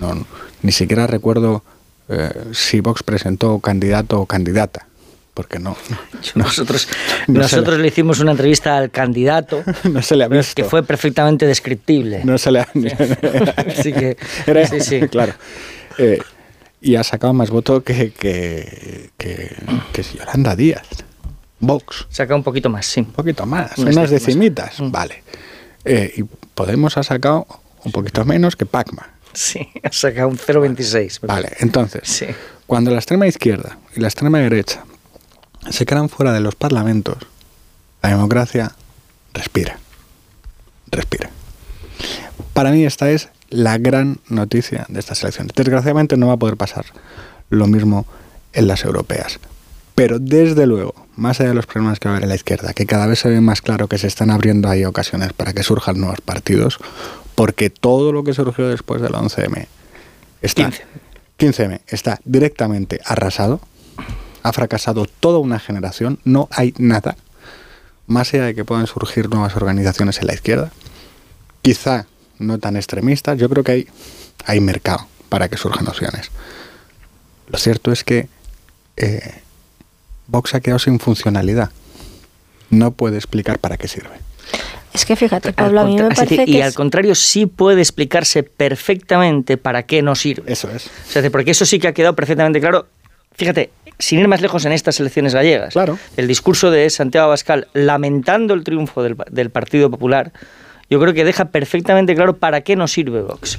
no, 0.00 0.26
ni 0.62 0.72
siquiera 0.72 1.06
recuerdo 1.06 1.62
eh, 2.08 2.32
si 2.50 2.80
Vox 2.80 3.04
presentó 3.04 3.60
candidato 3.60 4.20
o 4.20 4.26
candidata 4.26 4.85
porque 5.36 5.58
no. 5.58 5.76
nosotros 6.34 6.88
nosotros 7.26 7.78
le, 7.78 7.88
hicimos 7.88 8.20
una 8.20 8.30
entrevista 8.30 8.78
al 8.78 8.90
candidato 8.90 9.62
no 9.84 10.00
se 10.00 10.16
le 10.16 10.24
ha 10.24 10.28
visto. 10.28 10.54
que 10.54 10.64
fue 10.64 10.82
perfectamente 10.82 11.46
descriptible. 11.46 12.24
No 12.24 12.38
se 12.38 12.50
le 12.50 12.60
ha 12.60 12.68
Así 13.68 13.92
que, 13.92 14.16
Era, 14.46 14.66
sí, 14.66 14.80
sí. 14.80 15.00
Claro. 15.08 15.34
Eh, 15.98 16.18
y 16.80 16.96
ha 16.96 17.04
sacado 17.04 17.34
más 17.34 17.50
votos 17.50 17.82
que, 17.82 18.12
que, 18.12 19.10
que, 19.18 19.54
que 19.92 20.02
Yolanda 20.02 20.56
Díaz. 20.56 20.86
Vox. 21.60 22.06
Saca 22.08 22.34
un 22.34 22.42
poquito 22.42 22.70
más, 22.70 22.86
sí. 22.86 23.00
Un 23.00 23.12
poquito 23.12 23.44
más, 23.44 23.76
unas 23.76 24.08
decimitas, 24.08 24.80
mm. 24.80 24.90
vale. 24.90 25.22
Eh, 25.84 26.12
y 26.16 26.22
Podemos 26.54 26.96
ha 26.96 27.02
sacado 27.02 27.46
un 27.84 27.92
poquito 27.92 28.24
menos 28.24 28.56
que 28.56 28.64
Pacma. 28.64 29.10
Sí, 29.34 29.68
ha 29.82 29.92
sacado 29.92 30.28
un 30.28 30.38
0,26. 30.38 31.26
Vale, 31.26 31.50
entonces, 31.60 32.24
cuando 32.66 32.90
la 32.90 32.96
extrema 32.96 33.26
izquierda 33.26 33.76
y 33.94 34.00
la 34.00 34.08
extrema 34.08 34.38
derecha 34.38 34.82
se 35.70 35.86
quedan 35.86 36.08
fuera 36.08 36.32
de 36.32 36.40
los 36.40 36.54
parlamentos, 36.54 37.18
la 38.02 38.10
democracia 38.10 38.72
respira. 39.32 39.78
Respira. 40.90 41.30
Para 42.52 42.70
mí 42.70 42.84
esta 42.84 43.10
es 43.10 43.28
la 43.50 43.78
gran 43.78 44.18
noticia 44.28 44.86
de 44.88 45.00
estas 45.00 45.22
elecciones. 45.22 45.52
Desgraciadamente 45.54 46.16
no 46.16 46.28
va 46.28 46.34
a 46.34 46.38
poder 46.38 46.56
pasar 46.56 46.86
lo 47.50 47.66
mismo 47.66 48.06
en 48.52 48.66
las 48.66 48.84
europeas. 48.84 49.38
Pero 49.94 50.18
desde 50.18 50.66
luego, 50.66 50.94
más 51.16 51.40
allá 51.40 51.50
de 51.50 51.54
los 51.54 51.66
problemas 51.66 51.98
que 51.98 52.08
va 52.08 52.14
a 52.14 52.16
haber 52.16 52.24
en 52.24 52.28
la 52.28 52.34
izquierda, 52.34 52.74
que 52.74 52.86
cada 52.86 53.06
vez 53.06 53.20
se 53.20 53.30
ve 53.30 53.40
más 53.40 53.62
claro 53.62 53.88
que 53.88 53.98
se 53.98 54.06
están 54.06 54.30
abriendo 54.30 54.68
ahí 54.68 54.84
ocasiones 54.84 55.32
para 55.32 55.52
que 55.52 55.62
surjan 55.62 55.98
nuevos 55.98 56.20
partidos, 56.20 56.78
porque 57.34 57.70
todo 57.70 58.12
lo 58.12 58.22
que 58.22 58.34
surgió 58.34 58.68
después 58.68 59.00
del 59.00 59.12
11M 59.12 59.66
está 60.42 60.70
15. 61.38 61.64
m 61.64 61.80
está 61.86 62.20
directamente 62.24 63.00
arrasado, 63.04 63.60
ha 64.46 64.52
fracasado 64.52 65.06
toda 65.06 65.40
una 65.40 65.58
generación, 65.58 66.20
no 66.24 66.48
hay 66.52 66.72
nada, 66.78 67.16
más 68.06 68.32
allá 68.32 68.44
de 68.44 68.54
que 68.54 68.64
puedan 68.64 68.86
surgir 68.86 69.28
nuevas 69.28 69.56
organizaciones 69.56 70.20
en 70.20 70.28
la 70.28 70.34
izquierda, 70.34 70.70
quizá 71.62 72.06
no 72.38 72.58
tan 72.58 72.76
extremistas, 72.76 73.38
yo 73.38 73.48
creo 73.48 73.64
que 73.64 73.72
hay, 73.72 73.88
hay 74.44 74.60
mercado 74.60 75.08
para 75.28 75.48
que 75.48 75.56
surjan 75.56 75.88
opciones. 75.88 76.30
Lo 77.48 77.58
cierto 77.58 77.90
es 77.90 78.04
que 78.04 78.28
eh, 78.96 79.34
Vox 80.28 80.54
ha 80.54 80.60
quedado 80.60 80.78
sin 80.78 81.00
funcionalidad. 81.00 81.70
No 82.70 82.92
puede 82.92 83.16
explicar 83.16 83.58
para 83.58 83.76
qué 83.76 83.88
sirve. 83.88 84.14
Es 84.92 85.04
que 85.04 85.16
fíjate, 85.16 85.52
Pablo, 85.52 85.80
a 85.80 85.84
mí 85.84 85.96
me 85.96 86.08
parece 86.14 86.44
Y 86.46 86.60
al 86.60 86.72
contrario, 86.72 87.16
sí 87.16 87.46
puede 87.46 87.80
explicarse 87.80 88.44
perfectamente 88.44 89.56
para 89.56 89.82
qué 89.84 90.02
no 90.02 90.14
sirve. 90.14 90.52
Eso 90.52 90.70
es. 90.70 90.86
O 90.86 91.10
sea, 91.10 91.30
porque 91.30 91.50
eso 91.50 91.66
sí 91.66 91.80
que 91.80 91.88
ha 91.88 91.92
quedado 91.92 92.14
perfectamente 92.14 92.60
claro. 92.60 92.86
Fíjate, 93.34 93.70
sin 93.98 94.18
ir 94.18 94.28
más 94.28 94.40
lejos 94.40 94.64
en 94.64 94.72
estas 94.72 95.00
elecciones 95.00 95.34
gallegas, 95.34 95.72
claro. 95.72 95.98
el 96.16 96.28
discurso 96.28 96.70
de 96.70 96.88
Santiago 96.90 97.26
Abascal 97.26 97.68
lamentando 97.72 98.54
el 98.54 98.64
triunfo 98.64 99.02
del, 99.02 99.16
del 99.30 99.50
Partido 99.50 99.90
Popular 99.90 100.32
yo 100.88 101.00
creo 101.00 101.12
que 101.14 101.24
deja 101.24 101.46
perfectamente 101.46 102.14
claro 102.14 102.36
para 102.36 102.60
qué 102.60 102.76
nos 102.76 102.92
sirve 102.92 103.20
Vox. 103.22 103.58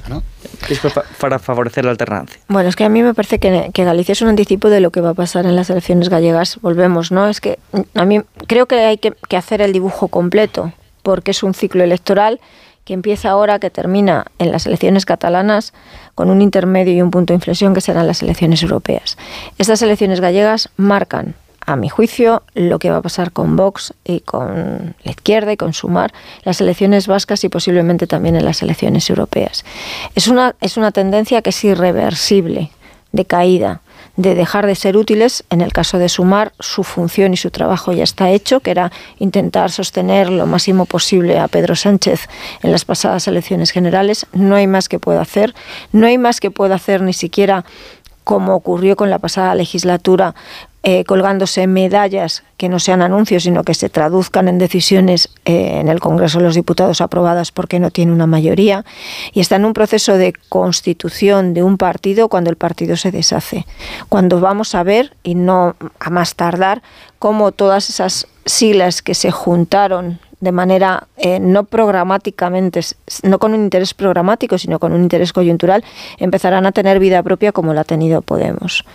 Es 0.70 0.80
para 1.20 1.40
favorecer 1.40 1.84
la 1.84 1.92
alternancia. 1.92 2.40
Bueno, 2.48 2.70
es 2.70 2.76
que 2.78 2.86
a 2.86 2.90
mí 2.90 3.04
me 3.04 3.14
parece 3.14 3.40
que, 3.40 3.84
Galicia 3.84 4.14
es 4.14 4.22
un 4.22 4.30
anticipo 4.30 4.70
de 4.70 4.80
lo 4.80 4.92
que 4.92 5.02
va 5.02 5.10
a 5.10 5.14
pasar 5.14 5.46
en 5.46 5.56
las 5.56 5.70
elecciones 5.70 6.08
gallegas. 6.08 6.58
Volvemos, 6.62 7.12
¿no? 7.12 7.28
Es 7.28 7.42
que 7.42 7.60
a 7.96 8.06
mí 8.06 8.22
creo 8.48 8.66
que 8.66 8.80
hay 8.80 8.98
que, 8.98 9.14
hacer 9.36 9.62
el 9.62 9.74
dibujo 9.74 10.08
completo, 10.08 10.72
porque 11.04 11.32
es 11.32 11.44
un 11.44 11.54
ciclo 11.54 11.84
electoral 11.84 12.40
que 12.88 12.94
empieza 12.94 13.32
ahora, 13.32 13.60
que 13.60 13.70
termina 13.70 14.28
en 14.40 14.50
las 14.54 14.66
elecciones 14.66 15.06
catalanas, 15.06 15.74
con 16.16 16.30
un 16.30 16.42
intermedio 16.42 16.94
y 16.94 17.02
un 17.02 17.12
punto 17.12 17.34
de 17.34 17.36
inflexión 17.36 17.74
que 17.74 17.82
serán 17.82 18.08
las 18.08 18.24
elecciones 18.24 18.64
europeas. 18.64 19.18
Estas 19.58 19.82
elecciones 19.82 20.22
gallegas 20.22 20.70
marcan 20.78 21.36
a 21.66 21.76
mi 21.76 21.90
juicio, 21.90 22.44
lo 22.56 22.80
que 22.80 22.90
va 22.90 22.98
a 22.98 23.02
pasar 23.02 23.34
con 23.34 23.58
Vox 23.58 23.94
y 24.06 24.22
con 24.22 24.96
la 25.04 25.12
izquierda 25.12 25.52
y 25.52 25.58
con 25.58 25.74
Sumar, 25.74 26.14
las 26.44 26.62
elecciones 26.62 27.08
vascas 27.08 27.44
y 27.44 27.50
posiblemente 27.50 28.08
también 28.08 28.38
en 28.38 28.46
las 28.46 28.62
elecciones 28.62 29.10
europeas. 29.10 29.66
Es 30.16 30.30
una, 30.30 30.56
es 30.62 30.78
una 30.78 30.92
tendencia 30.92 31.42
que 31.42 31.50
es 31.50 31.62
irreversible, 31.66 32.72
de 33.12 33.26
caída, 33.26 33.82
de 34.18 34.36
dejar 34.36 34.66
de 34.66 34.76
ser 34.76 34.98
útiles. 34.98 35.46
En 35.50 35.62
el 35.62 35.72
caso 35.72 35.98
de 35.98 36.10
Sumar, 36.10 36.52
su 36.60 36.84
función 36.84 37.34
y 37.34 37.38
su 37.38 37.52
trabajo 37.52 37.94
ya 37.94 38.04
está 38.04 38.30
hecho, 38.32 38.60
que 38.60 38.72
era 38.72 38.92
intentar 39.20 39.72
sostener 39.72 40.30
lo 40.30 40.46
máximo 40.46 40.86
posible 40.86 41.40
a 41.40 41.48
Pedro 41.48 41.76
Sánchez 41.76 42.28
en 42.62 42.72
las 42.72 42.84
pasadas 42.84 43.28
elecciones 43.28 43.72
generales. 43.72 44.26
No 44.34 44.56
hay 44.56 44.68
más 44.68 44.90
que 44.90 45.00
pueda 45.00 45.22
hacer. 45.22 45.54
No 45.94 46.08
hay 46.08 46.18
más 46.18 46.40
que 46.40 46.52
pueda 46.52 46.76
hacer 46.76 47.02
ni 47.02 47.14
siquiera 47.14 47.64
como 48.24 48.56
ocurrió 48.56 48.98
con 48.98 49.10
la 49.10 49.20
pasada 49.20 49.56
legislatura, 49.56 50.36
eh, 50.90 51.04
colgándose 51.04 51.68
medallas 51.68 52.44
que 52.56 52.70
no 52.70 52.80
sean 52.80 53.02
anuncios, 53.02 53.44
sino 53.44 53.66
que 53.66 53.74
se 53.74 53.90
traduzcan 53.90 54.48
en 54.48 54.58
decisiones 54.58 55.28
eh, 55.44 55.82
en 55.82 55.90
el 55.90 56.00
Congreso 56.00 56.38
de 56.38 56.46
los 56.46 56.56
Diputados 56.56 57.02
aprobadas 57.02 57.52
porque 57.52 57.78
no 57.78 57.92
tiene 57.92 58.14
una 58.14 58.26
mayoría, 58.26 58.86
y 59.34 59.42
está 59.42 59.58
en 59.58 59.66
un 59.66 59.74
proceso 59.74 60.18
de 60.18 60.32
constitución 60.48 61.54
de 61.54 61.62
un 61.62 61.76
partido 61.76 62.30
cuando 62.30 62.50
el 62.50 62.56
partido 62.56 62.96
se 62.96 63.12
deshace. 63.12 63.66
Cuando 64.08 64.40
vamos 64.40 64.76
a 64.76 64.84
ver, 64.84 65.14
y 65.24 65.36
no 65.36 65.76
a 66.00 66.10
más 66.10 66.36
tardar, 66.36 66.82
cómo 67.20 67.52
todas 67.52 67.90
esas 67.90 68.26
siglas 68.46 69.02
que 69.02 69.14
se 69.14 69.30
juntaron 69.30 70.22
de 70.40 70.52
manera 70.52 71.08
eh, 71.18 71.40
no 71.40 71.64
programáticamente, 71.64 72.82
no 73.24 73.40
con 73.40 73.54
un 73.54 73.64
interés 73.64 73.94
programático, 73.94 74.58
sino 74.58 74.80
con 74.80 74.94
un 74.94 75.02
interés 75.02 75.34
coyuntural, 75.34 75.84
empezarán 76.20 76.66
a 76.66 76.72
tener 76.72 77.00
vida 77.00 77.24
propia 77.24 77.52
como 77.52 77.74
la 77.74 77.82
ha 77.82 77.84
tenido 77.84 78.22
Podemos. 78.22 78.86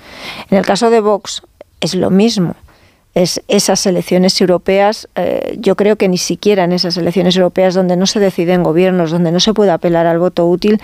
En 0.51 0.59
el 0.59 0.65
caso 0.65 0.91
de 0.91 1.01
Vox 1.01 1.43
es 1.83 1.95
lo 1.95 2.11
mismo. 2.11 2.57
Es 3.15 3.43
esas 3.47 3.85
elecciones 3.85 4.41
europeas, 4.41 5.07
eh, 5.17 5.59
yo 5.59 5.77
creo 5.77 5.97
que 5.97 6.09
ni 6.09 6.17
siquiera 6.17 6.65
en 6.65 6.73
esas 6.73 6.97
elecciones 6.97 7.37
europeas 7.37 7.75
donde 7.75 7.95
no 7.99 8.07
se 8.07 8.21
deciden 8.21 8.63
gobiernos, 8.63 9.11
donde 9.11 9.31
no 9.33 9.41
se 9.41 9.53
puede 9.53 9.71
apelar 9.71 10.07
al 10.07 10.19
voto 10.19 10.47
útil, 10.47 10.81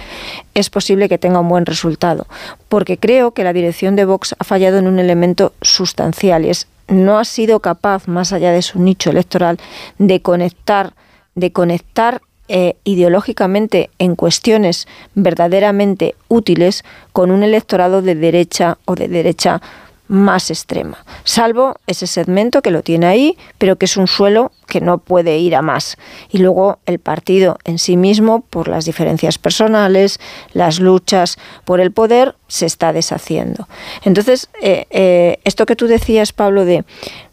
es 0.53 0.69
posible 0.69 1.09
que 1.09 1.17
tenga 1.17 1.41
un 1.41 1.49
buen 1.49 1.65
resultado. 1.65 2.27
Porque 2.69 2.99
creo 2.99 3.31
que 3.31 3.45
la 3.45 3.55
dirección 3.55 3.97
de 3.97 4.05
Vox 4.05 4.35
ha 4.39 4.45
fallado 4.45 4.77
en 4.77 4.89
un 4.89 4.99
elemento 4.99 5.55
sustancial 5.63 6.45
y 6.45 6.51
es 6.51 6.67
no 6.89 7.19
ha 7.19 7.25
sido 7.25 7.61
capaz, 7.61 8.09
más 8.09 8.33
allá 8.33 8.51
de 8.51 8.63
su 8.63 8.81
nicho 8.81 9.11
electoral, 9.11 9.59
de 9.99 10.21
conectar, 10.21 10.95
de 11.35 11.53
conectar 11.53 12.23
eh, 12.49 12.77
ideológicamente 12.85 13.91
en 13.99 14.17
cuestiones 14.17 14.89
verdaderamente 15.15 16.15
útiles 16.29 16.83
con 17.13 17.31
un 17.31 17.43
electorado 17.43 18.01
de 18.01 18.15
derecha 18.15 18.79
o 18.87 18.95
de 18.95 19.09
derecha 19.09 19.61
más 20.09 20.51
extrema, 20.51 21.05
salvo 21.25 21.77
ese 21.87 22.07
segmento 22.07 22.63
que 22.63 22.71
lo 22.71 22.83
tiene 22.83 23.07
ahí, 23.07 23.39
pero 23.59 23.77
que 23.77 23.85
es 23.85 23.97
un 23.97 24.07
suelo 24.07 24.53
que 24.67 24.81
no 24.81 24.99
puede 24.99 25.39
ir 25.39 25.55
a 25.55 25.63
más. 25.63 25.97
Y 26.31 26.39
luego 26.39 26.79
el 26.87 26.99
partido 26.99 27.59
en 27.65 27.79
sí 27.79 27.97
mismo, 27.97 28.41
por 28.41 28.69
las 28.69 28.85
diferencias 28.85 29.39
personales, 29.39 30.21
las 30.53 30.81
luchas 30.81 31.39
por 31.65 31.81
el 31.81 31.93
poder, 31.93 32.37
se 32.49 32.67
está 32.67 32.93
deshaciendo. 32.93 33.69
Entonces, 34.05 34.49
eh, 34.63 34.87
eh, 34.91 35.39
esto 35.45 35.67
que 35.67 35.77
tú 35.77 35.87
decías, 35.87 36.33
Pablo, 36.33 36.65
de 36.65 36.85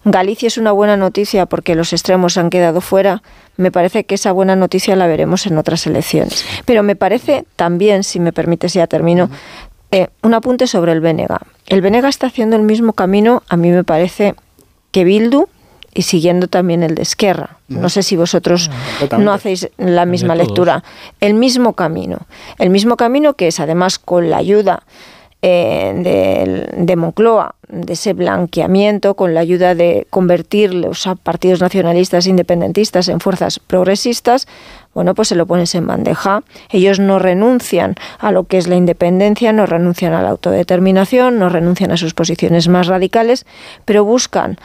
Galicia 0.04 0.48
es 0.48 0.58
una 0.58 0.72
buena 0.72 0.98
noticia 0.98 1.46
porque 1.46 1.76
los 1.76 1.94
extremos 1.94 2.38
han 2.38 2.50
quedado 2.50 2.82
fuera, 2.82 3.24
me 3.58 3.72
parece 3.72 4.04
que 4.04 4.16
esa 4.16 4.32
buena 4.32 4.56
noticia 4.56 4.96
la 4.96 5.08
veremos 5.08 5.46
en 5.46 5.58
otras 5.58 5.88
elecciones. 5.88 6.46
Pero 6.66 6.84
me 6.84 6.96
parece 6.96 7.46
también, 7.56 8.04
si 8.04 8.20
me 8.20 8.34
permites, 8.34 8.74
ya 8.74 8.88
termino, 8.88 9.30
eh, 9.92 10.08
un 10.24 10.34
apunte 10.34 10.68
sobre 10.68 10.92
el 10.92 11.00
Bénega. 11.00 11.40
El 11.68 11.82
Bénega 11.82 12.10
está 12.10 12.28
haciendo 12.28 12.56
el 12.56 12.62
mismo 12.62 12.94
camino, 12.94 13.44
a 13.50 13.58
mí 13.58 13.72
me 13.72 13.84
parece, 13.84 14.36
que 14.92 15.04
Bildu 15.04 15.48
y 15.94 16.04
siguiendo 16.04 16.48
también 16.48 16.84
el 16.84 16.94
de 16.94 17.02
Esquerra. 17.02 17.58
No 17.70 17.90
sé 17.90 18.04
si 18.04 18.16
vosotros 18.16 18.70
no 19.18 19.32
hacéis 19.32 19.70
la 19.78 20.06
misma 20.06 20.36
lectura. 20.36 20.84
El 21.22 21.34
mismo 21.34 21.74
camino. 21.74 22.20
El 22.60 22.70
mismo 22.70 22.98
camino 22.98 23.34
que 23.36 23.48
es 23.48 23.60
además 23.60 23.98
con 23.98 24.30
la 24.30 24.38
ayuda 24.38 24.84
eh, 25.42 26.72
de, 26.76 26.96
Moncloa, 26.96 27.56
de 27.70 27.94
ese 27.94 28.14
blanqueamiento, 28.14 29.16
con 29.16 29.34
la 29.34 29.42
ayuda 29.42 29.76
de 29.76 30.08
convertir 30.10 30.74
los 30.74 31.08
partidos 31.24 31.62
nacionalistas 31.62 32.28
independentistas 32.28 33.08
en 33.10 33.20
fuerzas 33.20 33.60
progresistas, 33.60 34.48
bueno, 34.96 35.14
pues 35.14 35.28
se 35.28 35.36
lo 35.36 35.46
pones 35.46 35.76
en 35.76 35.86
bandeja. 35.86 36.42
Ellos 36.70 37.00
no 37.00 37.20
renuncian 37.20 37.96
a 38.18 38.32
lo 38.32 38.46
que 38.46 38.58
es 38.58 38.68
la 38.68 38.76
independencia, 38.76 39.52
no 39.52 39.66
renuncian 39.66 40.14
a 40.14 40.24
la 40.24 40.30
autodeterminación, 40.30 41.38
no 41.38 41.50
renuncian 41.50 41.92
a 41.92 41.98
sus 41.98 42.14
posiciones 42.14 42.70
más 42.70 42.88
radicales, 42.88 43.46
pero 43.84 44.06
buscan 44.06 44.58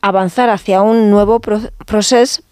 avanzar 0.00 0.48
hacia 0.48 0.80
un 0.80 1.10
nuevo 1.10 1.40
proceso 1.40 2.42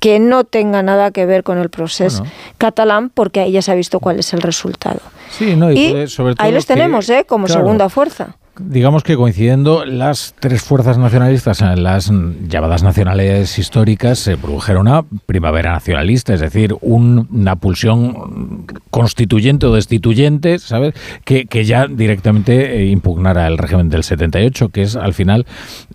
que 0.00 0.18
no 0.18 0.44
tenga 0.44 0.82
nada 0.82 1.10
que 1.10 1.26
ver 1.26 1.44
con 1.44 1.58
el 1.58 1.68
proceso 1.68 2.24
catalán, 2.58 3.10
porque 3.10 3.40
ahí 3.40 3.52
ya 3.52 3.62
se 3.62 3.70
ha 3.70 3.74
visto 3.74 4.00
cuál 4.00 4.18
es 4.18 4.32
el 4.32 4.40
resultado. 4.40 5.00
Sí, 5.30 5.56
no, 5.56 5.70
y, 5.70 6.08
sobre 6.08 6.34
todo 6.34 6.46
ahí 6.46 6.52
los 6.52 6.66
tenemos, 6.66 7.08
¿eh? 7.10 7.24
Como 7.26 7.46
segunda 7.46 7.88
fuerza 7.88 8.36
digamos 8.58 9.02
que 9.02 9.16
coincidiendo 9.16 9.84
las 9.84 10.34
tres 10.38 10.62
fuerzas 10.62 10.98
nacionalistas, 10.98 11.60
las 11.60 12.10
llamadas 12.48 12.82
nacionales 12.82 13.58
históricas, 13.58 14.18
se 14.18 14.36
produjeron 14.36 14.82
una 14.88 15.02
primavera 15.02 15.72
nacionalista, 15.72 16.34
es 16.34 16.40
decir, 16.40 16.74
una 16.80 17.56
pulsión 17.56 18.66
constituyente 18.90 19.66
o 19.66 19.74
destituyente, 19.74 20.58
¿sabes? 20.58 20.94
Que, 21.24 21.46
que 21.46 21.64
ya 21.64 21.86
directamente 21.86 22.76
eh, 22.76 22.86
impugnara 22.86 23.46
el 23.46 23.58
régimen 23.58 23.88
del 23.88 24.04
78, 24.04 24.68
que 24.68 24.82
es 24.82 24.96
al 24.96 25.14
final, 25.14 25.46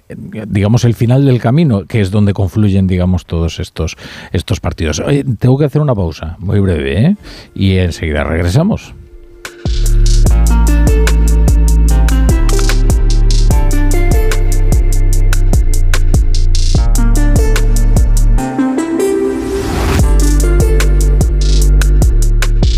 eh, 0.10 0.16
digamos, 0.48 0.84
el 0.86 0.94
final 0.94 1.26
del 1.26 1.40
camino, 1.40 1.86
que 1.86 2.02
es 2.02 2.12
donde 2.12 2.34
confluyen, 2.34 2.88
digamos, 2.88 3.26
todos 3.26 3.60
estos, 3.60 3.96
estos 4.32 4.60
partidos. 4.60 5.02
tengo 5.40 5.58
que 5.58 5.66
hacer 5.66 5.82
una 5.82 5.96
pausa 5.96 6.36
muy 6.40 6.60
breve, 6.60 7.06
¿eh? 7.06 7.16
Y 7.54 7.78
enseguida 7.78 8.24
regresamos. 8.24 8.94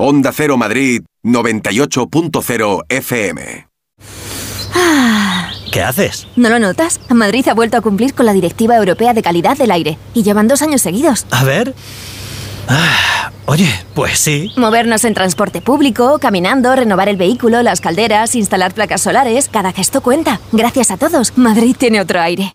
Onda 0.00 0.30
Cero 0.32 0.56
Madrid 0.56 1.02
98.0 1.24 2.84
FM. 2.88 3.68
Ah. 4.72 5.50
¿Qué 5.72 5.82
haces? 5.82 6.28
¿No 6.36 6.48
lo 6.50 6.60
notas? 6.60 7.00
Madrid 7.10 7.48
ha 7.48 7.54
vuelto 7.54 7.76
a 7.76 7.80
cumplir 7.80 8.14
con 8.14 8.24
la 8.24 8.32
Directiva 8.32 8.76
Europea 8.76 9.12
de 9.12 9.22
Calidad 9.22 9.56
del 9.56 9.72
Aire 9.72 9.98
y 10.14 10.22
llevan 10.22 10.46
dos 10.46 10.62
años 10.62 10.82
seguidos. 10.82 11.26
A 11.32 11.42
ver. 11.42 11.74
Ah, 12.68 13.32
oye, 13.46 13.68
pues 13.94 14.20
sí. 14.20 14.52
Movernos 14.56 15.04
en 15.04 15.14
transporte 15.14 15.60
público, 15.60 16.20
caminando, 16.20 16.76
renovar 16.76 17.08
el 17.08 17.16
vehículo, 17.16 17.64
las 17.64 17.80
calderas, 17.80 18.36
instalar 18.36 18.72
placas 18.74 19.00
solares, 19.00 19.48
cada 19.48 19.72
gesto 19.72 20.00
cuenta. 20.00 20.40
Gracias 20.52 20.92
a 20.92 20.96
todos, 20.96 21.36
Madrid 21.36 21.74
tiene 21.76 22.00
otro 22.00 22.20
aire. 22.20 22.54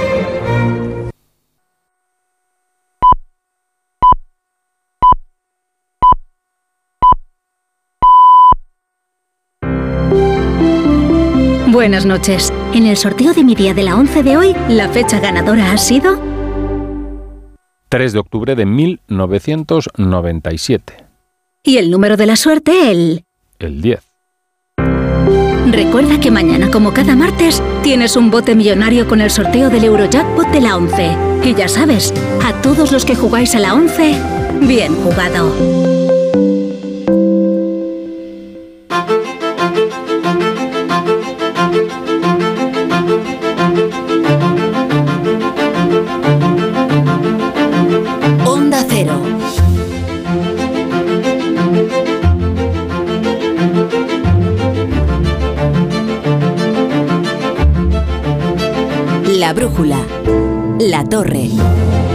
Buenas 11.91 12.05
noches. 12.05 12.53
En 12.73 12.85
el 12.85 12.95
sorteo 12.95 13.33
de 13.33 13.43
mi 13.43 13.53
día 13.53 13.73
de 13.73 13.83
la 13.83 13.97
11 13.97 14.23
de 14.23 14.37
hoy, 14.37 14.55
la 14.69 14.87
fecha 14.87 15.19
ganadora 15.19 15.73
ha 15.73 15.77
sido 15.77 16.17
3 17.89 18.13
de 18.13 18.19
octubre 18.19 18.55
de 18.55 18.65
1997. 18.65 21.03
y 21.63 21.77
el 21.79 21.91
número 21.91 22.15
de 22.15 22.27
la 22.27 22.37
suerte 22.37 22.91
el 22.91 23.25
El 23.59 23.81
10. 23.81 23.99
Recuerda 25.69 26.17
que 26.21 26.31
mañana, 26.31 26.71
como 26.71 26.93
cada 26.93 27.17
martes, 27.17 27.61
tienes 27.83 28.15
un 28.15 28.31
bote 28.31 28.55
millonario 28.55 29.05
con 29.05 29.19
el 29.19 29.29
sorteo 29.29 29.69
del 29.69 29.83
Eurojackpot 29.83 30.47
de 30.47 30.61
la 30.61 30.77
11. 30.77 31.11
Y 31.43 31.55
ya 31.55 31.67
sabes, 31.67 32.13
a 32.41 32.53
todos 32.61 32.93
los 32.93 33.03
que 33.03 33.15
jugáis 33.15 33.53
a 33.53 33.59
la 33.59 33.73
11, 33.73 34.15
bien 34.61 34.95
jugado. 34.95 35.90
La 60.89 61.03
torre. 61.03 62.10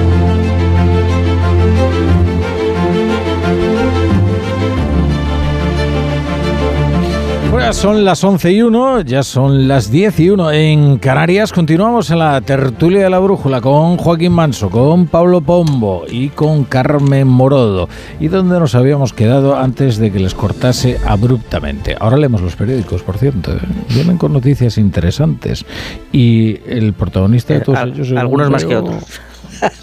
Pues 7.67 7.79
son 7.79 8.05
las 8.05 8.23
11 8.23 8.53
y 8.53 8.63
1, 8.63 9.01
ya 9.01 9.25
son 9.25 9.67
las 9.67 9.91
10 9.91 10.21
y 10.21 10.31
1 10.31 10.53
en 10.53 10.99
Canarias. 10.99 11.53
Continuamos 11.53 12.11
en 12.11 12.21
la 12.21 12.41
tertulia 12.41 13.03
de 13.03 13.11
la 13.11 13.19
brújula 13.19 13.61
con 13.61 13.97
Joaquín 13.97 14.31
Manso, 14.33 14.71
con 14.71 15.07
Pablo 15.09 15.41
Pombo 15.41 16.05
y 16.09 16.29
con 16.29 16.63
Carmen 16.63 17.27
Morodo. 17.27 17.89
Y 18.21 18.29
donde 18.29 18.61
nos 18.61 18.77
habíamos 18.77 19.13
quedado 19.13 19.57
antes 19.57 19.99
de 19.99 20.13
que 20.13 20.21
les 20.21 20.33
cortase 20.35 20.99
abruptamente. 21.05 21.97
Ahora 21.99 22.17
leemos 22.17 22.41
los 22.41 22.55
periódicos, 22.55 23.03
por 23.03 23.19
cierto. 23.19 23.53
¿eh? 23.53 23.59
Vienen 23.93 24.17
con 24.17 24.33
noticias 24.33 24.79
interesantes. 24.79 25.65
Y 26.13 26.59
el 26.69 26.93
protagonista 26.93 27.55
de 27.55 27.61
todos 27.63 27.79
Al- 27.81 27.95
ellos... 27.95 28.13
algunos 28.17 28.49
más 28.49 28.65
que 28.65 28.77
otros. 28.77 29.03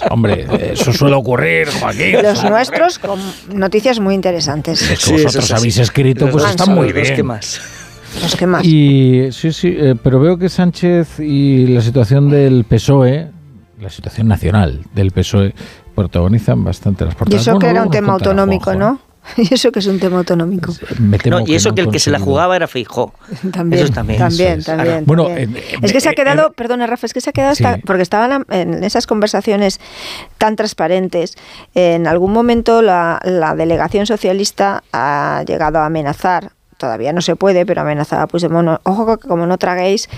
Hombre, 0.09 0.47
eso 0.73 0.93
suele 0.93 1.15
ocurrir, 1.15 1.67
Joaquín. 1.79 2.21
Los 2.21 2.43
nuestros 2.43 2.99
con 2.99 3.19
noticias 3.53 3.99
muy 3.99 4.15
interesantes. 4.15 4.81
Es 4.81 5.05
que 5.05 5.23
vosotros 5.23 5.51
habéis 5.51 5.77
escrito, 5.79 6.29
pues 6.29 6.45
está 6.45 6.65
muy 6.65 6.91
bien. 6.91 7.27
Los 8.21 8.35
que 8.35 8.45
más. 8.45 8.63
Y 8.63 9.31
sí, 9.31 9.51
sí, 9.51 9.75
eh, 9.75 9.95
pero 10.01 10.19
veo 10.19 10.37
que 10.37 10.47
Sánchez 10.47 11.19
y 11.19 11.67
la 11.67 11.81
situación 11.81 12.29
del 12.29 12.63
PSOE, 12.63 13.31
la 13.81 13.89
situación 13.89 14.27
nacional 14.27 14.81
del 14.93 15.11
PSOE, 15.11 15.53
protagonizan 15.95 16.63
bastante 16.63 17.05
las 17.05 17.15
Y 17.15 17.17
portadas. 17.17 17.41
eso 17.41 17.51
Bueno, 17.51 17.59
que 17.59 17.71
era 17.71 17.83
un 17.83 17.89
tema 17.89 18.13
autonómico, 18.13 18.65
Juanjo, 18.65 18.79
¿no? 18.79 19.12
Y 19.37 19.53
eso 19.53 19.71
que 19.71 19.79
es 19.79 19.87
un 19.87 19.99
tema 19.99 20.17
autonómico. 20.17 20.73
Me 20.99 21.17
temo 21.17 21.39
No, 21.39 21.45
y 21.47 21.55
eso 21.55 21.69
no 21.69 21.75
que 21.75 21.81
el 21.81 21.89
que 21.91 21.99
se 21.99 22.11
la 22.11 22.19
jugaba 22.19 22.55
era 22.55 22.67
Feijó. 22.67 23.13
También, 23.51 23.83
Eso 23.85 23.93
también. 23.93 24.19
también, 24.19 24.59
Eso 24.59 24.71
es. 24.71 24.77
también. 24.77 25.03
Bueno, 25.05 25.25
también. 25.25 25.55
eh, 25.55 25.63
es 25.81 25.91
que 25.93 26.01
se 26.01 26.09
ha 26.09 26.13
quedado, 26.13 26.47
eh, 26.49 26.53
perdona 26.55 26.87
Rafa, 26.87 27.05
es 27.05 27.13
que 27.13 27.21
se 27.21 27.29
ha 27.29 27.33
quedado 27.33 27.51
hasta, 27.53 27.77
porque 27.85 28.03
estaban 28.03 28.45
en 28.49 28.83
esas 28.83 29.07
conversaciones 29.07 29.79
tan 30.37 30.55
transparentes. 30.55 31.35
En 31.73 32.07
algún 32.07 32.33
momento 32.33 32.81
la, 32.81 33.19
la 33.23 33.55
delegación 33.55 34.05
socialista 34.05 34.83
ha 34.91 35.43
llegado 35.47 35.79
a 35.79 35.85
amenazar. 35.85 36.51
Todavía 36.77 37.13
no 37.13 37.21
se 37.21 37.35
puede, 37.35 37.65
pero 37.65 37.81
amenazaba 37.81 38.27
pues 38.27 38.43
ojo 38.83 39.17
que 39.17 39.27
como 39.27 39.45
no 39.45 39.57
traguéis 39.57 40.09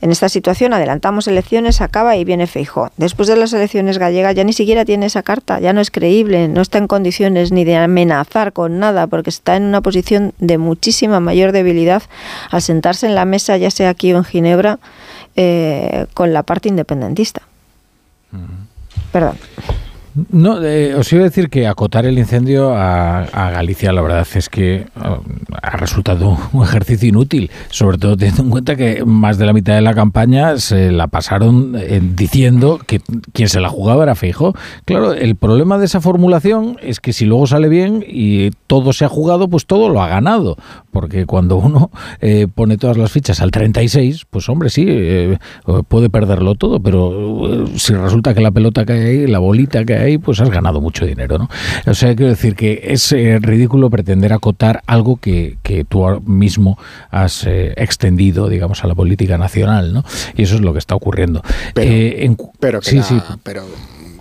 en 0.00 0.10
esta 0.10 0.28
situación, 0.28 0.72
adelantamos 0.72 1.28
elecciones, 1.28 1.80
acaba 1.80 2.16
y 2.16 2.24
viene 2.24 2.46
Feijó. 2.46 2.90
Después 2.96 3.28
de 3.28 3.36
las 3.36 3.52
elecciones 3.52 3.98
gallegas 3.98 4.34
ya 4.34 4.44
ni 4.44 4.52
siquiera 4.52 4.84
tiene 4.84 5.06
esa 5.06 5.22
carta, 5.22 5.60
ya 5.60 5.72
no 5.72 5.80
es 5.80 5.90
creíble, 5.90 6.48
no 6.48 6.60
está 6.60 6.78
en 6.78 6.86
condiciones 6.86 7.52
ni 7.52 7.64
de 7.64 7.76
amenazar 7.76 8.52
con 8.52 8.78
nada, 8.78 9.06
porque 9.06 9.30
está 9.30 9.56
en 9.56 9.64
una 9.64 9.80
posición 9.80 10.32
de 10.38 10.58
muchísima 10.58 11.20
mayor 11.20 11.52
debilidad 11.52 12.02
al 12.50 12.62
sentarse 12.62 13.06
en 13.06 13.14
la 13.14 13.24
mesa, 13.24 13.56
ya 13.56 13.70
sea 13.70 13.90
aquí 13.90 14.12
o 14.12 14.18
en 14.18 14.24
Ginebra, 14.24 14.78
eh, 15.36 16.06
con 16.14 16.32
la 16.32 16.42
parte 16.42 16.68
independentista. 16.68 17.42
Perdón. 19.12 19.36
No, 20.30 20.62
eh, 20.62 20.94
os 20.94 21.12
iba 21.12 21.22
a 21.22 21.24
decir 21.24 21.50
que 21.50 21.66
acotar 21.66 22.06
el 22.06 22.18
incendio 22.18 22.72
a, 22.76 23.50
Galicia, 23.50 23.92
la 23.92 24.00
verdad 24.00 24.26
es 24.34 24.48
que 24.48 24.74
eh, 24.76 24.86
ha 25.60 25.76
resultado 25.76 26.38
un 26.52 26.62
ejercicio 26.62 27.08
inútil, 27.08 27.50
sobre 27.70 27.98
todo 27.98 28.16
teniendo 28.16 28.42
en 28.42 28.50
cuenta 28.50 28.76
que 28.76 29.04
más 29.04 29.38
de 29.38 29.46
la 29.46 29.52
mitad 29.52 29.74
de 29.74 29.80
la 29.80 29.92
campaña 29.94 30.56
se 30.58 30.92
la 30.92 31.08
pasaron 31.08 31.74
eh, 31.76 32.00
diciendo 32.00 32.80
que 32.86 33.00
quien 33.32 33.48
se 33.48 33.60
la 33.60 33.68
jugaba 33.68 34.04
era 34.04 34.14
Feijóo. 34.14 34.54
Claro, 34.84 35.12
el 35.14 35.34
problema 35.34 35.78
de 35.78 35.86
esa 35.86 36.00
formulación 36.00 36.76
es 36.80 37.00
que 37.00 37.12
si 37.12 37.24
luego 37.24 37.46
sale 37.46 37.68
bien 37.68 38.04
y 38.06 38.50
todo 38.66 38.92
se 38.92 39.04
ha 39.04 39.08
jugado, 39.08 39.48
pues 39.48 39.66
todo 39.66 39.88
lo 39.88 40.02
ha 40.02 40.08
ganado, 40.08 40.56
porque 40.90 41.26
cuando 41.26 41.56
uno 41.56 41.90
eh, 42.20 42.46
pone 42.52 42.78
todas 42.78 42.96
las 42.96 43.10
fichas 43.10 43.40
al 43.40 43.50
36, 43.50 44.26
pues 44.30 44.48
hombre, 44.48 44.70
sí, 44.70 44.84
eh, 44.88 45.38
puede 45.88 46.08
perderlo 46.08 46.54
todo, 46.54 46.80
pero 46.80 47.52
eh, 47.52 47.66
si 47.76 47.94
resulta 47.94 48.34
que 48.34 48.40
la 48.40 48.52
pelota 48.52 48.84
cae 48.84 49.06
ahí, 49.06 49.26
la 49.26 49.38
bolita 49.38 49.84
cae 49.84 50.03
ahí, 50.04 50.18
pues 50.18 50.40
has 50.40 50.50
ganado 50.50 50.80
mucho 50.80 51.04
dinero, 51.06 51.38
¿no? 51.38 51.48
O 51.86 51.94
sea, 51.94 52.14
quiero 52.14 52.30
decir 52.30 52.54
que 52.56 52.80
es 52.84 53.10
eh, 53.12 53.38
ridículo 53.40 53.90
pretender 53.90 54.32
acotar 54.32 54.82
algo 54.86 55.16
que, 55.16 55.58
que 55.62 55.84
tú 55.84 56.04
mismo 56.26 56.78
has 57.10 57.44
eh, 57.46 57.72
extendido, 57.76 58.48
digamos, 58.48 58.84
a 58.84 58.86
la 58.86 58.94
política 58.94 59.38
nacional, 59.38 59.92
¿no? 59.92 60.04
Y 60.36 60.42
eso 60.42 60.54
es 60.56 60.60
lo 60.60 60.72
que 60.72 60.78
está 60.78 60.94
ocurriendo. 60.94 61.42
Pero, 61.74 61.90
Eh, 61.90 62.24
en 62.24 62.34
cu- 62.34 62.52
pero, 62.60 62.80
que 62.80 62.90
sí, 62.90 62.96
la, 62.96 63.02
sí, 63.02 63.20
pero 63.42 63.64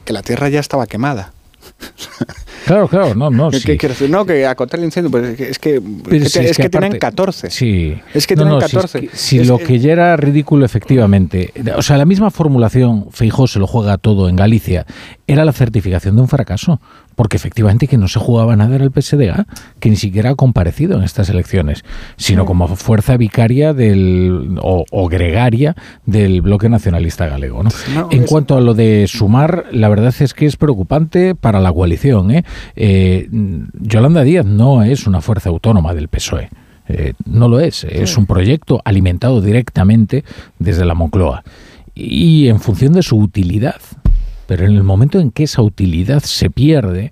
que 0.05 0.13
la 0.13 0.21
tierra 0.21 0.49
ya 0.49 0.59
estaba 0.59 0.87
quemada. 0.87 1.31
claro, 2.65 2.87
claro, 2.87 3.15
no, 3.15 3.29
no, 3.29 3.49
¿Qué, 3.51 3.59
sí. 3.59 3.77
quiero 3.77 3.93
decir? 3.93 4.09
No, 4.09 4.25
que 4.25 4.45
acotar 4.45 4.79
el 4.79 4.85
incendio, 4.85 5.09
pues 5.11 5.39
es 5.39 5.59
que, 5.59 5.81
Pero 5.81 6.15
es 6.25 6.31
si 6.31 6.39
que- 6.39 6.45
es 6.45 6.51
es 6.51 6.57
que 6.57 6.63
que 6.63 6.69
tienen 6.69 6.89
aparte- 6.91 6.99
14. 6.99 7.49
Sí. 7.49 7.95
Es 8.13 8.27
que 8.27 8.35
No, 8.35 8.43
tienen 8.43 8.53
no, 8.55 8.59
si 8.61 8.65
es 8.65 8.71
14. 8.73 8.99
que- 9.01 9.09
Si, 9.17 9.39
Es- 9.39 9.47
lo 9.47 9.57
que 9.57 9.79
ya 9.79 9.91
era 9.91 10.15
ridículo, 10.17 10.65
efectivamente. 10.65 11.51
O 11.75 11.81
sea, 11.81 11.97
la 11.97 12.05
misma 12.05 12.31
formulación, 12.31 13.07
Feijó 13.11 13.47
se 13.47 13.59
lo 13.59 13.67
juega 13.67 13.97
todo 13.97 14.29
en 14.29 14.35
Galicia, 14.35 14.85
era 15.27 15.45
la 15.45 15.53
certificación 15.53 16.15
de 16.15 16.21
un 16.21 16.27
fracaso. 16.27 16.79
Porque 17.15 17.37
efectivamente 17.37 17.87
que 17.87 17.97
no 17.97 18.07
se 18.07 18.19
jugaba 18.19 18.55
nada 18.55 18.75
era 18.75 18.83
el 18.83 18.91
PSDG, 18.91 19.45
que 19.79 19.89
ni 19.89 19.95
siquiera 19.95 20.31
ha 20.31 20.35
comparecido 20.35 20.97
en 20.97 21.03
estas 21.03 21.29
elecciones, 21.29 21.83
sino 22.17 22.45
como 22.45 22.67
fuerza 22.75 23.17
vicaria 23.17 23.73
del, 23.73 24.57
o, 24.61 24.85
o 24.89 25.07
gregaria 25.09 25.75
del 26.05 26.41
bloque 26.41 26.69
nacionalista 26.69 27.27
galego. 27.27 27.63
¿no? 27.63 27.69
No, 27.93 28.07
en 28.11 28.23
es- 28.23 28.29
cuanto 28.29 28.57
a 28.57 28.61
lo 28.61 28.73
de 28.73 29.05
sumar, 29.07 29.65
la 29.71 29.89
verdad 29.89 30.13
es 30.19 30.33
que 30.33 30.45
es 30.45 30.55
preocupante 30.57 31.35
para 31.35 31.59
la 31.59 31.71
coalición. 31.71 32.31
¿eh? 32.31 32.43
Eh, 32.75 33.27
Yolanda 33.79 34.23
Díaz 34.23 34.45
no 34.45 34.83
es 34.83 35.07
una 35.07 35.21
fuerza 35.21 35.49
autónoma 35.49 35.93
del 35.93 36.07
PSOE. 36.07 36.49
Eh, 36.89 37.13
no 37.25 37.47
lo 37.47 37.59
es, 37.61 37.85
es 37.85 38.17
un 38.17 38.25
proyecto 38.25 38.81
alimentado 38.83 39.39
directamente 39.39 40.25
desde 40.59 40.83
la 40.83 40.93
Moncloa 40.95 41.43
y 41.95 42.47
en 42.49 42.59
función 42.59 42.91
de 42.93 43.03
su 43.03 43.17
utilidad. 43.17 43.75
Pero 44.55 44.67
en 44.67 44.75
el 44.75 44.83
momento 44.83 45.19
en 45.19 45.31
que 45.31 45.45
esa 45.45 45.63
utilidad 45.63 46.21
se 46.21 46.51
pierde, 46.51 47.11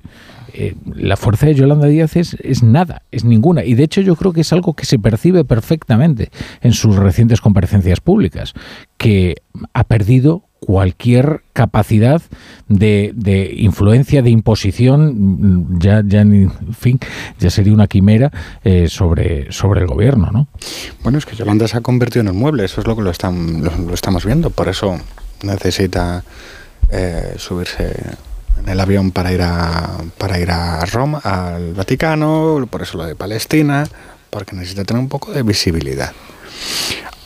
eh, 0.54 0.76
la 0.94 1.18
fuerza 1.18 1.48
de 1.48 1.56
Yolanda 1.56 1.88
Díaz 1.88 2.16
es, 2.16 2.36
es 2.36 2.62
nada, 2.62 3.02
es 3.10 3.24
ninguna. 3.24 3.64
Y 3.64 3.74
de 3.74 3.82
hecho 3.82 4.00
yo 4.02 4.16
creo 4.16 4.32
que 4.32 4.42
es 4.42 4.54
algo 4.54 4.76
que 4.76 4.86
se 4.86 5.00
percibe 5.00 5.44
perfectamente 5.44 6.30
en 6.62 6.74
sus 6.74 6.98
recientes 6.98 7.42
comparecencias 7.42 8.00
públicas, 8.00 8.54
que 8.98 9.38
ha 9.74 9.84
perdido 9.86 10.44
cualquier 10.60 11.42
capacidad 11.54 12.22
de, 12.68 13.12
de 13.16 13.56
influencia, 13.58 14.22
de 14.22 14.30
imposición, 14.30 15.16
mm, 15.18 15.80
ya, 15.80 16.04
ya 16.06 16.22
en 16.22 16.52
fin, 16.78 17.00
ya 17.40 17.50
sería 17.50 17.74
una 17.74 17.88
quimera 17.88 18.32
eh, 18.64 18.88
sobre, 18.88 19.52
sobre 19.52 19.82
el 19.82 19.88
gobierno, 19.88 20.30
¿no? 20.32 20.48
Bueno, 21.02 21.18
es 21.18 21.26
que 21.26 21.36
Yolanda 21.36 21.68
se 21.68 21.76
ha 21.76 21.82
convertido 21.82 22.22
en 22.22 22.30
un 22.30 22.38
mueble, 22.38 22.66
eso 22.66 22.82
es 22.82 22.86
lo 22.86 22.96
que 22.96 23.02
lo, 23.02 23.10
están, 23.10 23.64
lo 23.64 23.96
estamos 23.96 24.26
viendo, 24.26 24.52
por 24.52 24.70
eso 24.70 25.00
necesita 25.42 26.24
eh, 26.92 27.36
subirse 27.38 27.96
en 28.58 28.70
el 28.70 28.80
avión 28.80 29.12
para 29.12 29.32
ir 29.32 29.42
a 29.42 29.98
para 30.18 30.40
ir 30.40 30.52
a 30.52 30.86
Roma, 30.86 31.20
al 31.24 31.74
Vaticano, 31.74 32.68
por 32.70 32.82
eso 32.82 32.98
lo 32.98 33.06
de 33.06 33.16
Palestina, 33.16 33.88
porque 34.30 34.56
necesita 34.56 34.84
tener 34.84 35.02
un 35.02 35.10
poco 35.10 35.32
de 35.32 35.44
visibilidad. 35.44 36.12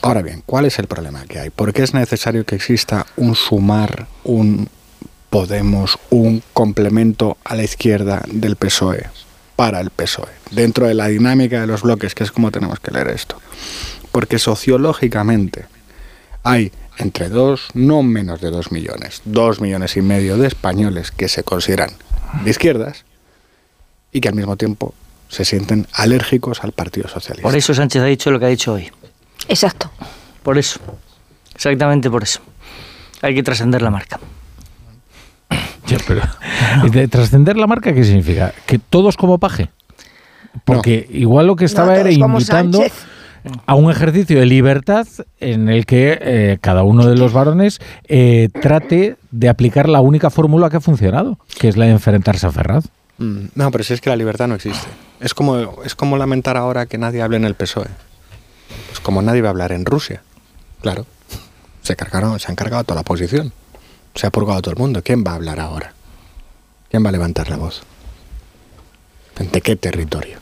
Ahora 0.02 0.22
bien, 0.22 0.42
¿cuál 0.46 0.66
es 0.66 0.78
el 0.78 0.86
problema 0.86 1.24
que 1.24 1.40
hay? 1.40 1.50
¿Por 1.50 1.72
qué 1.72 1.82
es 1.82 1.92
necesario 1.92 2.46
que 2.46 2.54
exista 2.54 3.06
un 3.16 3.34
sumar, 3.34 4.06
un 4.24 4.68
Podemos, 5.30 5.98
un 6.08 6.42
complemento 6.52 7.36
a 7.44 7.56
la 7.56 7.64
izquierda 7.64 8.22
del 8.26 8.54
PSOE 8.54 9.06
para 9.56 9.80
el 9.80 9.90
PSOE, 9.90 10.30
dentro 10.52 10.86
de 10.86 10.94
la 10.94 11.08
dinámica 11.08 11.60
de 11.60 11.66
los 11.66 11.82
bloques, 11.82 12.14
que 12.14 12.22
es 12.22 12.30
como 12.30 12.52
tenemos 12.52 12.78
que 12.78 12.92
leer 12.92 13.08
esto? 13.08 13.36
Porque 14.12 14.38
sociológicamente 14.38 15.66
hay 16.44 16.70
entre 16.98 17.28
dos, 17.28 17.68
no 17.74 18.02
menos 18.02 18.40
de 18.40 18.50
dos 18.50 18.72
millones, 18.72 19.22
dos 19.24 19.60
millones 19.60 19.96
y 19.96 20.02
medio 20.02 20.36
de 20.36 20.48
españoles 20.48 21.10
que 21.10 21.28
se 21.28 21.42
consideran 21.44 21.90
de 22.44 22.50
izquierdas 22.50 23.04
y 24.12 24.20
que 24.20 24.28
al 24.28 24.34
mismo 24.34 24.56
tiempo 24.56 24.94
se 25.28 25.44
sienten 25.44 25.86
alérgicos 25.92 26.62
al 26.62 26.72
Partido 26.72 27.08
Socialista. 27.08 27.48
Por 27.48 27.56
eso 27.56 27.74
Sánchez 27.74 28.02
ha 28.02 28.06
dicho 28.06 28.30
lo 28.30 28.38
que 28.38 28.46
ha 28.46 28.48
dicho 28.48 28.72
hoy. 28.72 28.90
Exacto. 29.48 29.90
Por 30.42 30.58
eso. 30.58 30.80
Exactamente 31.54 32.10
por 32.10 32.22
eso. 32.22 32.40
Hay 33.22 33.34
que 33.34 33.42
trascender 33.42 33.82
la 33.82 33.90
marca. 33.90 34.20
pero, 36.06 36.22
¿de 36.90 37.08
¿Trascender 37.08 37.56
la 37.56 37.66
marca 37.66 37.92
qué 37.92 38.04
significa? 38.04 38.54
¿Que 38.66 38.78
todos 38.78 39.16
como 39.16 39.38
paje? 39.38 39.70
Porque 40.64 41.06
igual 41.10 41.46
lo 41.46 41.56
que 41.56 41.64
estaba 41.64 41.96
era 41.96 42.10
invitando 42.10 42.84
a 43.66 43.74
un 43.74 43.90
ejercicio 43.90 44.38
de 44.38 44.46
libertad 44.46 45.06
en 45.40 45.68
el 45.68 45.86
que 45.86 46.18
eh, 46.20 46.58
cada 46.60 46.82
uno 46.82 47.06
de 47.06 47.16
los 47.16 47.32
varones 47.32 47.80
eh, 48.08 48.48
trate 48.60 49.16
de 49.30 49.48
aplicar 49.48 49.88
la 49.88 50.00
única 50.00 50.30
fórmula 50.30 50.70
que 50.70 50.78
ha 50.78 50.80
funcionado, 50.80 51.38
que 51.58 51.68
es 51.68 51.76
la 51.76 51.86
de 51.86 51.92
enfrentarse 51.92 52.46
a 52.46 52.52
Ferraz. 52.52 52.86
Mm, 53.18 53.46
no, 53.54 53.70
pero 53.70 53.84
si 53.84 53.94
es 53.94 54.00
que 54.00 54.10
la 54.10 54.16
libertad 54.16 54.48
no 54.48 54.54
existe. 54.54 54.86
Es 55.20 55.34
como, 55.34 55.82
es 55.84 55.94
como 55.94 56.16
lamentar 56.16 56.56
ahora 56.56 56.86
que 56.86 56.98
nadie 56.98 57.22
hable 57.22 57.36
en 57.36 57.44
el 57.44 57.54
PSOE. 57.54 57.88
Pues 58.88 59.00
como 59.00 59.22
nadie 59.22 59.42
va 59.42 59.48
a 59.48 59.50
hablar 59.50 59.72
en 59.72 59.84
Rusia. 59.84 60.22
Claro. 60.82 61.06
Se, 61.82 61.96
cargaron, 61.96 62.38
se 62.38 62.48
han 62.48 62.56
cargado 62.56 62.84
toda 62.84 63.00
la 63.00 63.04
posición. 63.04 63.52
Se 64.14 64.26
ha 64.26 64.30
purgado 64.30 64.60
todo 64.60 64.72
el 64.72 64.78
mundo. 64.78 65.02
¿Quién 65.02 65.24
va 65.26 65.32
a 65.32 65.34
hablar 65.36 65.60
ahora? 65.60 65.92
¿Quién 66.90 67.04
va 67.04 67.08
a 67.08 67.12
levantar 67.12 67.48
la 67.48 67.56
voz? 67.56 67.82
¿De 69.38 69.60
qué 69.60 69.76
territorio? 69.76 70.38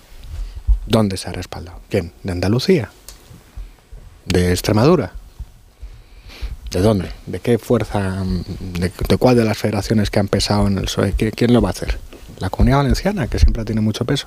¿Dónde 0.86 1.16
se 1.16 1.28
ha 1.28 1.32
respaldado? 1.32 1.80
¿Quién? 1.88 2.12
¿De 2.22 2.32
Andalucía? 2.32 2.90
¿De 4.26 4.50
Extremadura? 4.50 5.12
¿De 6.70 6.80
dónde? 6.80 7.08
¿De 7.26 7.40
qué 7.40 7.58
fuerza? 7.58 8.24
¿De, 8.78 8.90
cuál 9.16 9.36
de 9.36 9.44
las 9.44 9.56
federaciones 9.56 10.10
que 10.10 10.18
han 10.18 10.28
pesado 10.28 10.66
en 10.66 10.78
el 10.78 10.84
PSOE? 10.84 11.12
¿Quién 11.12 11.52
lo 11.52 11.62
va 11.62 11.68
a 11.68 11.72
hacer? 11.72 11.98
La 12.38 12.50
comunidad 12.50 12.78
valenciana, 12.78 13.28
que 13.28 13.38
siempre 13.38 13.64
tiene 13.64 13.80
mucho 13.80 14.04
peso. 14.04 14.26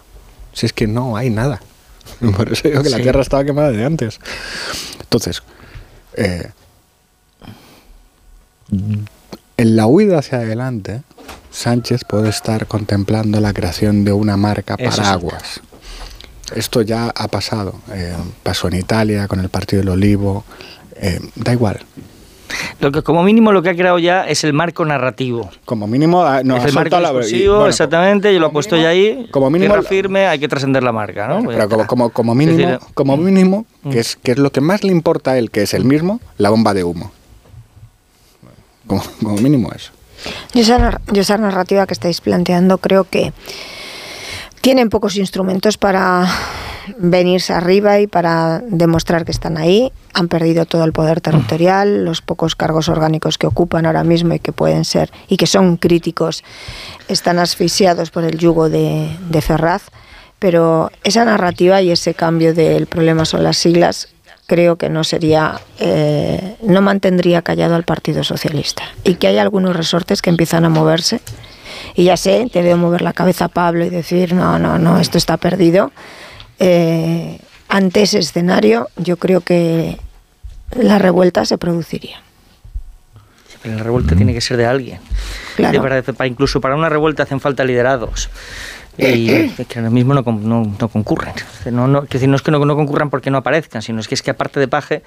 Si 0.53 0.66
es 0.66 0.74
que 0.74 0.88
no 0.88 1.18
hay 1.18 1.30
nada. 1.30 1.62
Por 2.38 2.51
eso 2.51 2.68
digo 2.68 2.84
que 2.84 2.89
la 2.89 2.97
tierra 2.97 3.22
estaba 3.22 3.43
quemada 3.43 3.72
de 3.72 3.84
antes. 3.84 4.20
Entonces, 5.01 5.43
eh, 6.14 6.51
en 9.58 9.76
la 9.76 9.88
huida 9.88 10.20
hacia 10.20 10.39
adelante, 10.39 11.01
Sánchez 11.51 12.05
puede 12.05 12.30
estar 12.30 12.68
contemplando 12.68 13.39
la 13.41 13.53
creación 13.53 14.05
de 14.05 14.14
una 14.14 14.38
marca 14.38 14.78
para 14.78 15.12
aguas. 15.12 15.62
Esto 16.56 16.82
ya 16.82 17.12
ha 17.14 17.28
pasado. 17.28 17.76
Eh, 17.91 18.16
pasó 18.43 18.68
en 18.68 18.76
Italia 18.76 19.28
con 19.28 19.39
el 19.39 19.50
Partido 19.50 19.82
del 19.82 19.89
Olivo. 19.89 20.43
Eh, 20.95 21.20
da 21.36 21.54
igual. 21.54 21.80
Lo 22.80 22.91
que, 22.91 23.02
como 23.02 23.24
mínimo 23.24 23.52
lo 23.52 23.62
que 23.62 23.70
ha 23.70 23.76
creado 23.76 24.00
ya 24.00 24.24
es 24.24 24.43
el 24.43 24.54
marco 24.54 24.86
narrativo. 24.86 25.50
Como 25.66 25.88
mínimo 25.88 26.24
ah, 26.24 26.41
no, 26.43 26.58
es 26.58 26.66
el 26.66 26.74
marco 26.74 27.00
la, 27.00 27.12
exactamente, 27.68 28.34
yo 28.34 28.39
lo 28.39 28.48
he 28.48 28.50
puesto 28.52 28.78
ya 28.78 28.89
ahí. 28.89 29.28
Como 29.32 29.50
mínimo 29.50 29.82
firme, 29.84 30.28
hay 30.28 30.39
que 30.39 30.48
trascender 30.48 30.84
la 30.84 30.91
marca, 30.91 31.28
¿no? 31.28 31.43
pero 31.45 31.68
como, 31.68 31.88
como, 31.88 32.10
como, 32.10 32.36
mínimo, 32.36 32.80
como 32.93 33.18
mínimo 33.18 33.66
mm. 33.84 33.89
que, 33.89 34.00
es, 34.00 34.16
que 34.16 34.32
es 34.32 34.38
lo 34.38 34.52
que 34.52 34.62
más 34.62 34.84
le 34.84 34.91
importa 34.91 35.32
a 35.32 35.38
él, 35.38 35.52
que 35.52 35.64
es 35.64 35.74
el 35.74 35.84
mismo, 35.84 36.22
la 36.38 36.50
bomba 36.50 36.74
de 36.74 36.84
humo. 36.84 37.12
Como, 38.86 39.04
como 39.22 39.36
mínimo 39.38 39.72
eso. 39.74 39.91
Yo 40.54 40.62
esa, 40.62 41.02
yo 41.12 41.22
esa 41.22 41.38
narrativa 41.38 41.86
que 41.86 41.93
estáis 41.93 42.22
planteando 42.22 42.78
creo 42.78 43.04
que 43.04 43.34
tienen 44.62 44.89
pocos 44.89 45.16
instrumentos 45.18 45.78
para 45.78 46.28
venirse 46.97 47.53
arriba 47.53 47.99
y 47.99 48.08
para 48.08 48.60
demostrar 48.60 49.26
que 49.26 49.32
están 49.32 49.58
ahí. 49.58 49.91
Han 50.14 50.28
perdido 50.28 50.66
todo 50.66 50.84
el 50.84 50.93
poder 50.93 51.22
territorial, 51.22 52.05
los 52.05 52.22
pocos 52.22 52.55
cargos 52.55 52.89
orgánicos 52.89 53.38
que 53.38 53.47
ocupan 53.47 53.86
ahora 53.86 54.03
mismo 54.03 54.34
y 54.34 54.39
que 54.39 54.51
pueden 54.51 54.86
ser 54.86 55.12
y 55.28 55.38
que 55.38 55.47
son 55.47 55.78
críticos 55.78 56.43
están 57.08 57.39
asfixiados 57.39 58.10
por 58.12 58.24
el 58.24 58.38
yugo 58.38 58.70
de, 58.70 59.10
Ferraz. 59.41 59.84
Pero 60.39 60.91
esa 61.03 61.26
narrativa 61.26 61.82
y 61.82 61.91
ese 61.91 62.14
cambio 62.14 62.53
del 62.53 62.86
problema 62.86 63.26
son 63.26 63.43
las 63.43 63.58
siglas 63.58 64.10
creo 64.45 64.78
que 64.78 64.88
no 64.88 65.03
sería, 65.03 65.60
eh, 65.78 66.55
no 66.62 66.82
mantendría 66.82 67.41
callado 67.41 67.76
al 67.76 67.84
Partido 67.84 68.24
Socialista. 68.24 68.84
Y 69.03 69.16
que 69.16 69.28
hay 69.28 69.39
algunos 69.39 69.76
resortes 69.76 70.22
que 70.22 70.30
empiezan 70.30 70.64
a 70.64 70.70
moverse. 70.70 71.20
Y 71.98 72.04
ya 72.04 72.16
sé, 72.16 72.48
te 72.54 72.62
veo 72.62 72.78
mover 72.78 73.02
la 73.02 73.12
cabeza 73.12 73.48
Pablo 73.48 73.84
y 73.84 73.89
decir, 73.89 74.34
no, 74.34 74.60
no, 74.60 74.78
no, 74.78 75.00
esto 75.00 75.18
está 75.18 75.38
perdido. 75.38 75.91
Eh, 76.60 77.39
ante 77.70 78.04
ese 78.04 78.20
escenario, 78.20 78.88
yo 78.98 79.18
creo 79.18 79.41
que 79.41 79.98
la 80.80 81.00
revuelta 81.00 81.43
se 81.43 81.58
produciría. 81.58 82.22
Pero 83.64 83.78
la 83.78 83.84
revuelta 83.84 84.16
tiene 84.16 84.32
que 84.32 84.41
ser 84.41 84.58
de 84.58 84.68
alguien. 84.68 85.00
Claro. 85.56 85.82
para, 85.82 86.28
incluso 86.28 86.62
para 86.62 86.76
una 86.76 86.88
revuelta 86.88 87.24
hacen 87.24 87.39
falta 87.39 87.64
liderados. 87.64 88.30
Y 89.00 89.50
que 89.50 89.80
ahora 89.80 89.89
mismo 89.89 90.14
no, 90.14 90.22
no, 90.22 90.88
concurren. 90.89 91.34
No, 91.72 91.88
no, 91.88 92.02
decir, 92.02 92.30
no 92.30 92.36
es 92.36 92.43
que 92.43 92.52
no, 92.52 92.64
no 92.64 92.76
concurran 92.76 93.10
porque 93.10 93.32
no 93.32 93.39
aparezcan, 93.39 93.82
sino 93.82 94.02
es 94.02 94.08
que 94.08 94.14
es 94.14 94.22
que 94.22 94.30
aparte 94.30 94.60
de 94.60 94.68
Paje, 94.68 95.02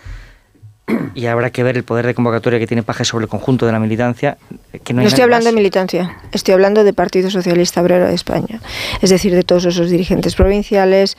y 1.14 1.26
habrá 1.26 1.50
que 1.50 1.62
ver 1.62 1.76
el 1.76 1.84
poder 1.84 2.06
de 2.06 2.14
convocatoria 2.14 2.58
que 2.58 2.66
tiene 2.66 2.82
Paje 2.82 3.04
sobre 3.04 3.24
el 3.24 3.28
conjunto 3.28 3.66
de 3.66 3.72
la 3.72 3.78
militancia. 3.78 4.38
Que 4.84 4.92
no, 4.92 5.02
estoy 5.02 5.22
hablando 5.22 5.46
de 5.46 5.52
militancia, 5.52 6.16
estoy 6.32 6.54
hablando 6.54 6.84
de 6.84 6.92
Partido 6.92 7.30
Socialista 7.30 7.82
Obrero 7.82 8.06
de 8.06 8.14
España, 8.14 8.60
es 9.00 9.10
decir, 9.10 9.34
de 9.34 9.42
todos 9.42 9.64
esos 9.64 9.90
dirigentes 9.90 10.34
provinciales, 10.34 11.16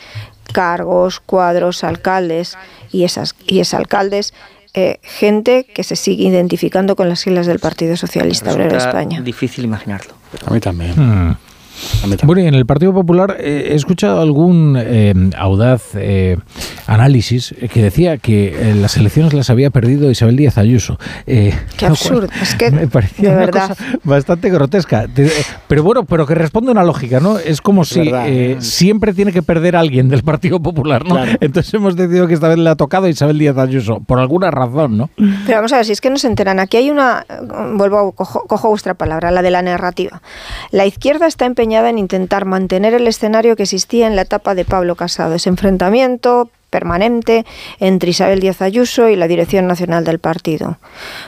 cargos, 0.53 1.19
cuadros, 1.19 1.83
alcaldes 1.83 2.57
y 2.91 3.03
esas 3.03 3.35
y 3.47 3.59
exalcaldes. 3.59 4.33
Eh, 4.73 4.99
gente 5.03 5.65
que 5.65 5.83
se 5.83 5.97
sigue 5.97 6.23
identificando 6.23 6.95
con 6.95 7.09
las 7.09 7.19
siglas 7.19 7.45
del 7.45 7.59
Partido 7.59 7.97
Socialista 7.97 8.53
Obrero 8.53 8.71
de 8.71 8.77
España. 8.77 9.19
Difícil 9.19 9.65
imaginarlo. 9.65 10.13
A 10.45 10.53
mí 10.53 10.61
también. 10.61 10.93
Hmm. 10.95 11.35
Bueno, 12.23 12.41
y 12.41 12.47
en 12.47 12.55
el 12.55 12.65
Partido 12.65 12.93
Popular 12.93 13.37
eh, 13.39 13.69
he 13.71 13.75
escuchado 13.75 14.21
algún 14.21 14.77
eh, 14.79 15.13
audaz 15.37 15.95
eh, 15.95 16.37
análisis 16.87 17.55
que 17.71 17.81
decía 17.81 18.17
que 18.17 18.73
las 18.75 18.97
elecciones 18.97 19.33
las 19.33 19.49
había 19.49 19.69
perdido 19.69 20.09
Isabel 20.09 20.35
Díaz 20.35 20.57
Ayuso. 20.57 20.99
Qué 21.25 21.85
absurdo, 21.85 22.27
es 22.41 22.55
que 22.55 22.71
me 22.71 22.87
parecía 22.87 23.31
una 23.31 23.47
cosa 23.47 23.75
bastante 24.03 24.49
grotesca. 24.49 25.07
Pero 25.67 25.83
bueno, 25.83 26.03
pero 26.03 26.25
que 26.25 26.35
responde 26.35 26.69
a 26.69 26.73
una 26.73 26.83
lógica, 26.83 27.19
¿no? 27.19 27.37
Es 27.39 27.61
como 27.61 27.85
si 27.85 28.11
siempre 28.59 29.13
tiene 29.13 29.31
que 29.31 29.41
perder 29.41 29.75
alguien 29.75 30.09
del 30.09 30.23
Partido 30.23 30.59
Popular, 30.59 31.05
¿no? 31.05 31.17
Entonces 31.39 31.73
hemos 31.73 31.95
decidido 31.95 32.27
que 32.27 32.33
esta 32.33 32.47
vez 32.47 32.57
le 32.57 32.69
ha 32.69 32.75
tocado 32.75 33.05
a 33.05 33.09
Isabel 33.09 33.37
Díaz 33.37 33.57
Ayuso, 33.57 33.99
por 33.99 34.19
alguna 34.19 34.51
razón, 34.51 34.97
¿no? 34.97 35.09
Pero 35.15 35.57
vamos 35.57 35.73
a 35.73 35.77
ver, 35.77 35.85
si 35.85 35.91
es 35.91 36.01
que 36.01 36.09
no 36.09 36.17
se 36.17 36.27
enteran, 36.27 36.59
aquí 36.59 36.77
hay 36.77 36.89
una, 36.89 37.25
vuelvo, 37.75 38.11
cojo, 38.11 38.45
cojo 38.47 38.69
vuestra 38.69 38.93
palabra, 38.93 39.31
la 39.31 39.41
de 39.41 39.51
la 39.51 39.61
narrativa. 39.61 40.21
La 40.71 40.85
izquierda 40.85 41.27
está 41.27 41.45
empeñada 41.45 41.70
en 41.79 41.97
intentar 41.97 42.45
mantener 42.45 42.93
el 42.93 43.07
escenario 43.07 43.55
que 43.55 43.63
existía 43.63 44.07
en 44.07 44.15
la 44.15 44.23
etapa 44.23 44.55
de 44.55 44.65
Pablo 44.65 44.95
Casado, 44.95 45.35
ese 45.35 45.49
enfrentamiento 45.49 46.49
permanente 46.71 47.45
entre 47.79 48.09
Isabel 48.09 48.39
Díaz 48.39 48.63
Ayuso 48.63 49.09
y 49.09 49.15
la 49.15 49.27
Dirección 49.27 49.67
Nacional 49.67 50.03
del 50.03 50.17
partido. 50.17 50.79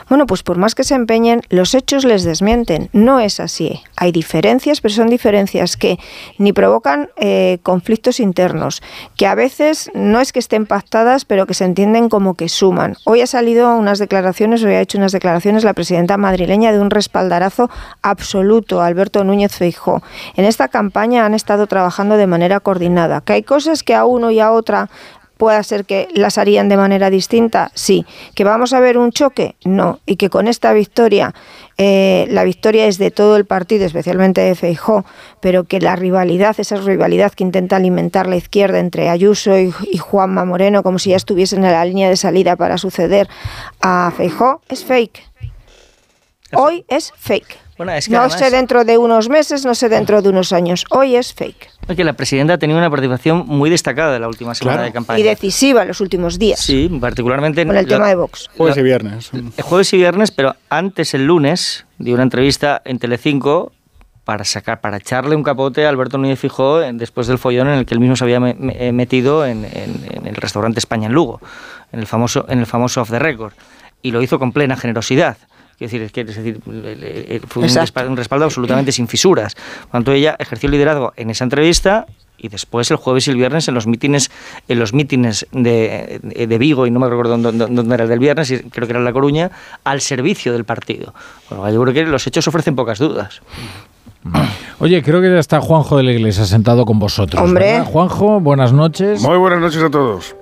Bueno, 0.08 0.26
pues 0.26 0.42
por 0.42 0.58
más 0.58 0.74
que 0.74 0.82
se 0.82 0.96
empeñen, 0.96 1.42
los 1.50 1.74
hechos 1.74 2.04
les 2.04 2.24
desmienten. 2.24 2.88
No 2.92 3.20
es 3.20 3.38
así. 3.38 3.82
Hay 3.96 4.10
diferencias, 4.10 4.80
pero 4.80 4.94
son 4.94 5.08
diferencias 5.08 5.76
que 5.76 5.98
ni 6.38 6.52
provocan 6.52 7.10
eh, 7.16 7.58
conflictos 7.62 8.18
internos, 8.18 8.82
que 9.16 9.26
a 9.26 9.36
veces 9.36 9.90
no 9.94 10.20
es 10.20 10.32
que 10.32 10.40
estén 10.40 10.66
pactadas, 10.66 11.24
pero 11.24 11.46
que 11.46 11.54
se 11.54 11.64
entienden 11.64 12.08
como 12.08 12.34
que 12.34 12.48
suman. 12.48 12.96
Hoy 13.04 13.20
ha 13.20 13.26
salido 13.26 13.76
unas 13.76 13.98
declaraciones, 13.98 14.64
hoy 14.64 14.72
ha 14.72 14.80
hecho 14.80 14.98
unas 14.98 15.12
declaraciones 15.12 15.62
la 15.62 15.74
presidenta 15.74 16.16
madrileña 16.16 16.72
de 16.72 16.80
un 16.80 16.90
respaldarazo 16.90 17.70
absoluto 18.02 18.80
Alberto 18.80 19.22
Núñez 19.24 19.54
Feijó. 19.54 20.02
En 20.36 20.46
esta 20.46 20.68
campaña 20.68 21.26
han 21.26 21.34
estado 21.34 21.66
trabajando 21.66 22.16
de 22.16 22.26
manera 22.26 22.60
coordinada, 22.60 23.20
que 23.20 23.34
hay 23.34 23.42
cosas 23.42 23.82
que 23.82 23.94
a 23.94 24.06
uno 24.06 24.30
y 24.30 24.40
a 24.40 24.50
otra 24.50 24.88
pueda 25.36 25.62
ser 25.62 25.84
que 25.84 26.08
las 26.14 26.38
harían 26.38 26.68
de 26.68 26.76
manera 26.76 27.10
distinta, 27.10 27.70
sí. 27.74 28.06
¿Que 28.34 28.44
vamos 28.44 28.72
a 28.72 28.80
ver 28.80 28.98
un 28.98 29.12
choque? 29.12 29.56
No. 29.64 30.00
Y 30.06 30.16
que 30.16 30.30
con 30.30 30.48
esta 30.48 30.72
victoria, 30.72 31.34
eh, 31.76 32.26
la 32.30 32.44
victoria 32.44 32.86
es 32.86 32.98
de 32.98 33.10
todo 33.10 33.36
el 33.36 33.44
partido, 33.44 33.84
especialmente 33.84 34.40
de 34.40 34.54
Feijó, 34.54 35.04
pero 35.40 35.64
que 35.64 35.80
la 35.80 35.96
rivalidad, 35.96 36.54
esa 36.58 36.76
rivalidad 36.76 37.32
que 37.32 37.44
intenta 37.44 37.76
alimentar 37.76 38.26
la 38.26 38.36
izquierda 38.36 38.78
entre 38.78 39.08
Ayuso 39.08 39.58
y, 39.58 39.72
y 39.90 39.98
Juanma 39.98 40.44
Moreno, 40.44 40.82
como 40.82 40.98
si 40.98 41.10
ya 41.10 41.16
estuviesen 41.16 41.64
en 41.64 41.72
la 41.72 41.84
línea 41.84 42.08
de 42.08 42.16
salida 42.16 42.56
para 42.56 42.78
suceder 42.78 43.28
a 43.80 44.12
Feijó, 44.16 44.60
es 44.68 44.84
fake. 44.84 45.33
Hoy 46.56 46.84
es 46.88 47.12
fake 47.16 47.64
no 47.78 48.30
sé 48.30 48.50
dentro 48.50 48.84
de 48.84 48.98
unos 48.98 49.28
meses, 49.28 49.64
no 49.64 49.74
sé 49.74 49.88
dentro 49.88 50.22
de 50.22 50.28
unos 50.28 50.52
años. 50.52 50.84
Hoy 50.90 51.16
es 51.16 51.34
fake. 51.34 51.70
que 51.96 52.04
la 52.04 52.12
presidenta 52.12 52.54
ha 52.54 52.58
tenido 52.58 52.78
una 52.78 52.88
participación 52.88 53.44
muy 53.46 53.68
destacada 53.68 54.14
en 54.14 54.22
la 54.22 54.28
última 54.28 54.54
semana 54.54 54.82
de 54.82 54.92
campaña. 54.92 55.18
Y 55.18 55.22
decisiva 55.22 55.82
en 55.82 55.88
los 55.88 56.00
últimos 56.00 56.38
días. 56.38 56.60
Sí, 56.60 56.88
particularmente 57.00 57.66
con 57.66 57.76
el 57.76 57.86
tema 57.86 58.08
de 58.08 58.14
Vox. 58.14 58.48
Jueves 58.56 58.76
y 58.76 58.82
viernes. 58.82 59.30
Jueves 59.62 59.92
y 59.92 59.96
viernes, 59.96 60.30
pero 60.30 60.54
antes 60.68 61.14
el 61.14 61.26
lunes 61.26 61.86
dio 61.98 62.14
una 62.14 62.22
entrevista 62.22 62.80
en 62.84 62.98
Telecinco 62.98 63.72
para 64.24 64.44
sacar, 64.44 64.80
para 64.80 64.98
echarle 64.98 65.36
un 65.36 65.42
capote 65.42 65.84
a 65.84 65.88
Alberto 65.90 66.16
Núñez 66.16 66.38
Fijó 66.38 66.78
después 66.78 67.26
del 67.26 67.38
follón 67.38 67.68
en 67.68 67.74
el 67.74 67.86
que 67.86 67.94
él 67.94 68.00
mismo 68.00 68.16
se 68.16 68.24
había 68.24 68.38
eh, 68.38 68.92
metido 68.92 69.44
en, 69.44 69.66
en, 69.66 70.26
el 70.26 70.34
restaurante 70.36 70.78
España 70.78 71.08
en 71.08 71.12
Lugo, 71.12 71.40
en 71.92 72.00
el 72.00 72.06
famoso, 72.06 72.46
en 72.48 72.60
el 72.60 72.66
famoso 72.66 73.02
off 73.02 73.10
the 73.10 73.18
record. 73.18 73.52
Y 74.00 74.12
lo 74.12 74.22
hizo 74.22 74.38
con 74.38 74.52
plena 74.52 74.76
generosidad 74.76 75.36
Es 75.74 75.90
decir, 75.90 76.02
es, 76.02 76.12
que, 76.12 76.20
es 76.22 76.36
decir, 76.36 76.60
fue 77.48 77.62
un 77.62 77.68
respaldo, 77.68 78.10
un 78.10 78.16
respaldo, 78.16 78.44
absolutamente 78.44 78.92
sin 78.92 79.08
fisuras. 79.08 79.54
Por 79.54 79.90
tanto, 79.90 80.12
ella 80.12 80.36
ejerció 80.38 80.68
liderazgo 80.68 81.12
en 81.16 81.30
esa 81.30 81.44
entrevista 81.44 82.06
y 82.38 82.48
después 82.48 82.90
el 82.90 82.96
jueves 82.96 83.26
y 83.26 83.30
el 83.30 83.36
viernes 83.36 83.68
en 83.68 83.74
los 83.74 83.86
mítines 83.86 84.30
en 84.68 84.78
los 84.78 84.92
mítines 84.92 85.46
de, 85.52 86.20
de 86.22 86.58
Vigo 86.58 86.86
y 86.86 86.90
no 86.90 87.00
me 87.00 87.08
recuerdo 87.08 87.38
dónde, 87.38 87.66
dónde, 87.66 87.94
era 87.94 88.04
el 88.04 88.10
del 88.10 88.18
viernes 88.18 88.52
creo 88.70 88.86
que 88.86 88.92
era 88.92 88.98
en 88.98 89.04
La 89.04 89.12
Coruña 89.12 89.50
al 89.84 90.00
servicio 90.00 90.52
del 90.52 90.64
partido 90.64 91.14
bueno, 91.48 91.70
yo 91.70 91.80
creo 91.82 91.94
que 91.94 92.10
los 92.10 92.26
hechos 92.26 92.46
ofrecen 92.48 92.74
pocas 92.74 92.98
dudas 92.98 93.40
Oye, 94.80 95.02
creo 95.02 95.20
que 95.20 95.30
ya 95.30 95.38
está 95.38 95.60
Juanjo 95.60 95.96
de 95.96 96.02
la 96.02 96.12
Iglesia 96.12 96.44
sentado 96.46 96.84
con 96.84 96.98
vosotros. 96.98 97.42
Hombre. 97.42 97.72
¿verdad? 97.72 97.86
Juanjo, 97.86 98.40
buenas 98.40 98.72
noches. 98.72 99.22
Muy 99.22 99.36
buenas 99.38 99.60
noches 99.60 99.82
a 99.82 99.90
todos. 99.90 100.34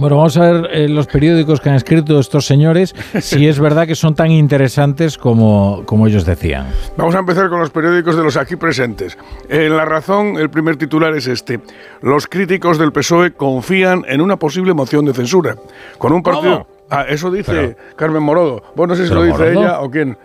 Bueno, 0.00 0.16
vamos 0.16 0.36
a 0.38 0.50
ver 0.50 0.68
eh, 0.72 0.88
los 0.88 1.06
periódicos 1.06 1.60
que 1.60 1.68
han 1.68 1.74
escrito 1.74 2.18
estos 2.18 2.46
señores, 2.46 2.94
si 3.20 3.46
es 3.46 3.60
verdad 3.60 3.86
que 3.86 3.94
son 3.94 4.14
tan 4.14 4.30
interesantes 4.30 5.18
como, 5.18 5.82
como 5.84 6.06
ellos 6.06 6.24
decían. 6.24 6.66
Vamos 6.96 7.14
a 7.14 7.18
empezar 7.18 7.48
con 7.50 7.60
los 7.60 7.70
periódicos 7.70 8.16
de 8.16 8.22
los 8.24 8.36
aquí 8.36 8.56
presentes. 8.56 9.18
En 9.48 9.76
La 9.76 9.84
Razón, 9.84 10.36
el 10.38 10.48
primer 10.50 10.76
titular 10.76 11.14
es 11.14 11.26
este. 11.26 11.60
Los 12.00 12.26
críticos 12.26 12.78
del 12.78 12.92
PSOE 12.92 13.32
confían 13.32 14.04
en 14.08 14.20
una 14.20 14.36
posible 14.38 14.72
moción 14.74 15.04
de 15.04 15.12
censura. 15.12 15.56
Con 15.98 16.12
un 16.12 16.22
partido... 16.22 16.66
Ah, 16.88 17.04
eso 17.08 17.30
dice 17.30 17.52
Pero- 17.52 17.76
Carmen 17.96 18.22
Morodo. 18.22 18.62
Bueno, 18.74 18.94
no 18.94 18.96
sé 18.96 19.06
si 19.06 19.14
lo 19.14 19.20
¿Pero 19.20 19.32
dice 19.32 19.52
Morodo? 19.54 19.60
ella 19.66 19.80
o 19.80 19.90
quién. 19.90 20.18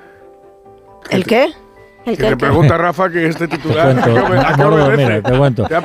¿El 1.11 1.25
qué? 1.25 1.49
¿El 2.05 2.17
Que 2.17 2.29
le 2.29 2.37
pregunta 2.37 2.75
a 2.75 2.77
Rafa 2.77 3.09
que 3.09 3.25
este 3.27 3.47
Te 3.47 3.57
titular... 3.57 3.95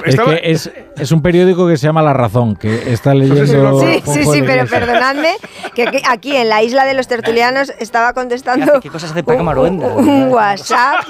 Es 0.04 0.14
estaba- 0.14 0.30
que 0.36 0.50
es, 0.50 0.70
es 0.96 1.12
un 1.12 1.22
periódico 1.22 1.66
que 1.66 1.76
se 1.76 1.86
llama 1.86 2.02
La 2.02 2.12
Razón, 2.12 2.56
que 2.56 2.92
está 2.92 3.14
leyendo. 3.14 3.80
Sí, 3.80 4.02
sí, 4.06 4.24
sí, 4.24 4.42
pero 4.44 4.66
perdonadme 4.66 5.30
que 5.74 5.88
aquí- 5.88 6.02
aquí 6.08 6.36
en 6.36 6.48
la 6.48 6.62
isla 6.62 6.84
de 6.84 6.94
los 6.94 7.06
tertulianos 7.08 7.72
estaba 7.78 8.12
contestando 8.12 8.80
¿Qué 8.80 8.88
cosas 8.90 9.10
hace 9.12 9.22
Paca 9.22 9.38
un, 9.40 9.44
Maruenda? 9.46 9.86
un- 9.88 10.08
un 10.08 10.28
WhatsApp, 10.32 11.04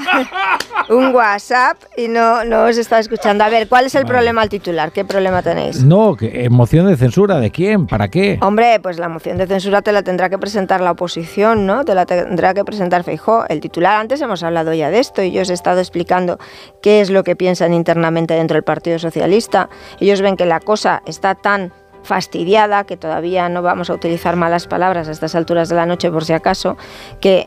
un 0.89 1.15
WhatsApp 1.15 1.77
y 1.97 2.09
no, 2.09 2.45
no 2.45 2.65
os 2.65 2.77
estaba 2.78 3.01
escuchando. 3.01 3.45
A 3.45 3.49
ver, 3.49 3.69
¿cuál 3.69 3.87
es 3.87 3.95
el 3.95 4.07
problema 4.07 4.43
al 4.43 4.49
titular? 4.49 4.93
¿Qué 4.93 5.05
problema 5.05 5.43
tenéis? 5.43 5.82
No, 5.82 6.16
que, 6.16 6.49
moción 6.51 6.87
de 6.87 6.97
censura, 6.97 7.39
¿de 7.41 7.51
quién? 7.51 7.87
¿Para 7.87 8.09
qué? 8.09 8.39
Hombre, 8.43 8.78
pues 8.81 8.99
la 8.99 9.09
moción 9.09 9.39
de 9.39 9.47
censura 9.47 9.82
te 9.82 9.93
la 9.93 10.03
tendrá 10.03 10.28
que 10.28 10.39
presentar 10.39 10.81
la 10.81 10.93
oposición, 10.93 11.66
¿no? 11.66 11.85
Te 11.85 11.95
la 11.95 12.07
tendrá 12.07 12.55
que 12.55 12.65
presentar 12.65 13.03
Feijó. 13.05 13.45
El 13.49 13.61
titular, 13.61 13.97
antes 14.01 14.20
hemos 14.20 14.43
hablado 14.43 14.73
ya 14.74 14.91
de 14.91 14.99
esto 15.01 15.22
y 15.22 15.32
yo 15.32 15.43
os 15.43 15.51
he 15.51 15.55
estado 15.55 15.81
explicando 15.81 16.39
qué 16.82 17.01
es 17.01 17.10
lo 17.10 17.24
que 17.24 17.35
piensan 17.35 17.74
internamente 17.74 18.35
dentro 18.35 18.55
del 18.55 18.64
Partido 18.64 18.98
Socialista. 18.98 19.68
Ellos 19.98 20.20
ven 20.20 20.36
que 20.36 20.47
la 20.47 20.60
cosa 20.60 21.02
está 21.06 21.35
tan 21.35 21.72
fastidiada, 22.02 22.85
que 22.85 22.97
todavía 22.97 23.48
no 23.48 23.62
vamos 23.62 23.90
a 23.90 23.94
utilizar 23.94 24.36
malas 24.36 24.66
palabras 24.66 25.09
a 25.09 25.12
estas 25.12 25.35
alturas 25.35 25.68
de 25.68 25.77
la 25.77 25.86
noche 25.86 26.10
por 26.10 26.24
si 26.24 26.32
acaso, 26.32 26.77
que 27.20 27.47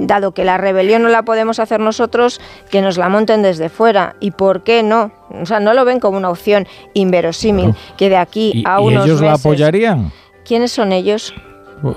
dado 0.00 0.32
que 0.32 0.44
la 0.44 0.58
rebelión 0.58 1.02
no 1.02 1.08
la 1.08 1.22
podemos 1.22 1.58
hacer 1.58 1.80
nosotros, 1.80 2.40
que 2.70 2.82
nos 2.82 2.98
la 2.98 3.08
monten 3.08 3.42
desde 3.42 3.68
fuera. 3.68 4.16
¿Y 4.20 4.32
por 4.32 4.64
qué 4.64 4.82
no? 4.82 5.12
O 5.30 5.46
sea, 5.46 5.60
no 5.60 5.74
lo 5.74 5.84
ven 5.84 6.00
como 6.00 6.18
una 6.18 6.30
opción 6.30 6.66
inverosímil, 6.94 7.74
que 7.96 8.08
de 8.08 8.16
aquí 8.16 8.52
¿Y, 8.54 8.64
a 8.66 8.80
y 8.80 8.84
unos 8.84 9.06
ellos 9.06 9.20
la 9.20 9.34
apoyarían? 9.34 10.12
¿Quiénes 10.44 10.72
son 10.72 10.92
ellos? 10.92 11.34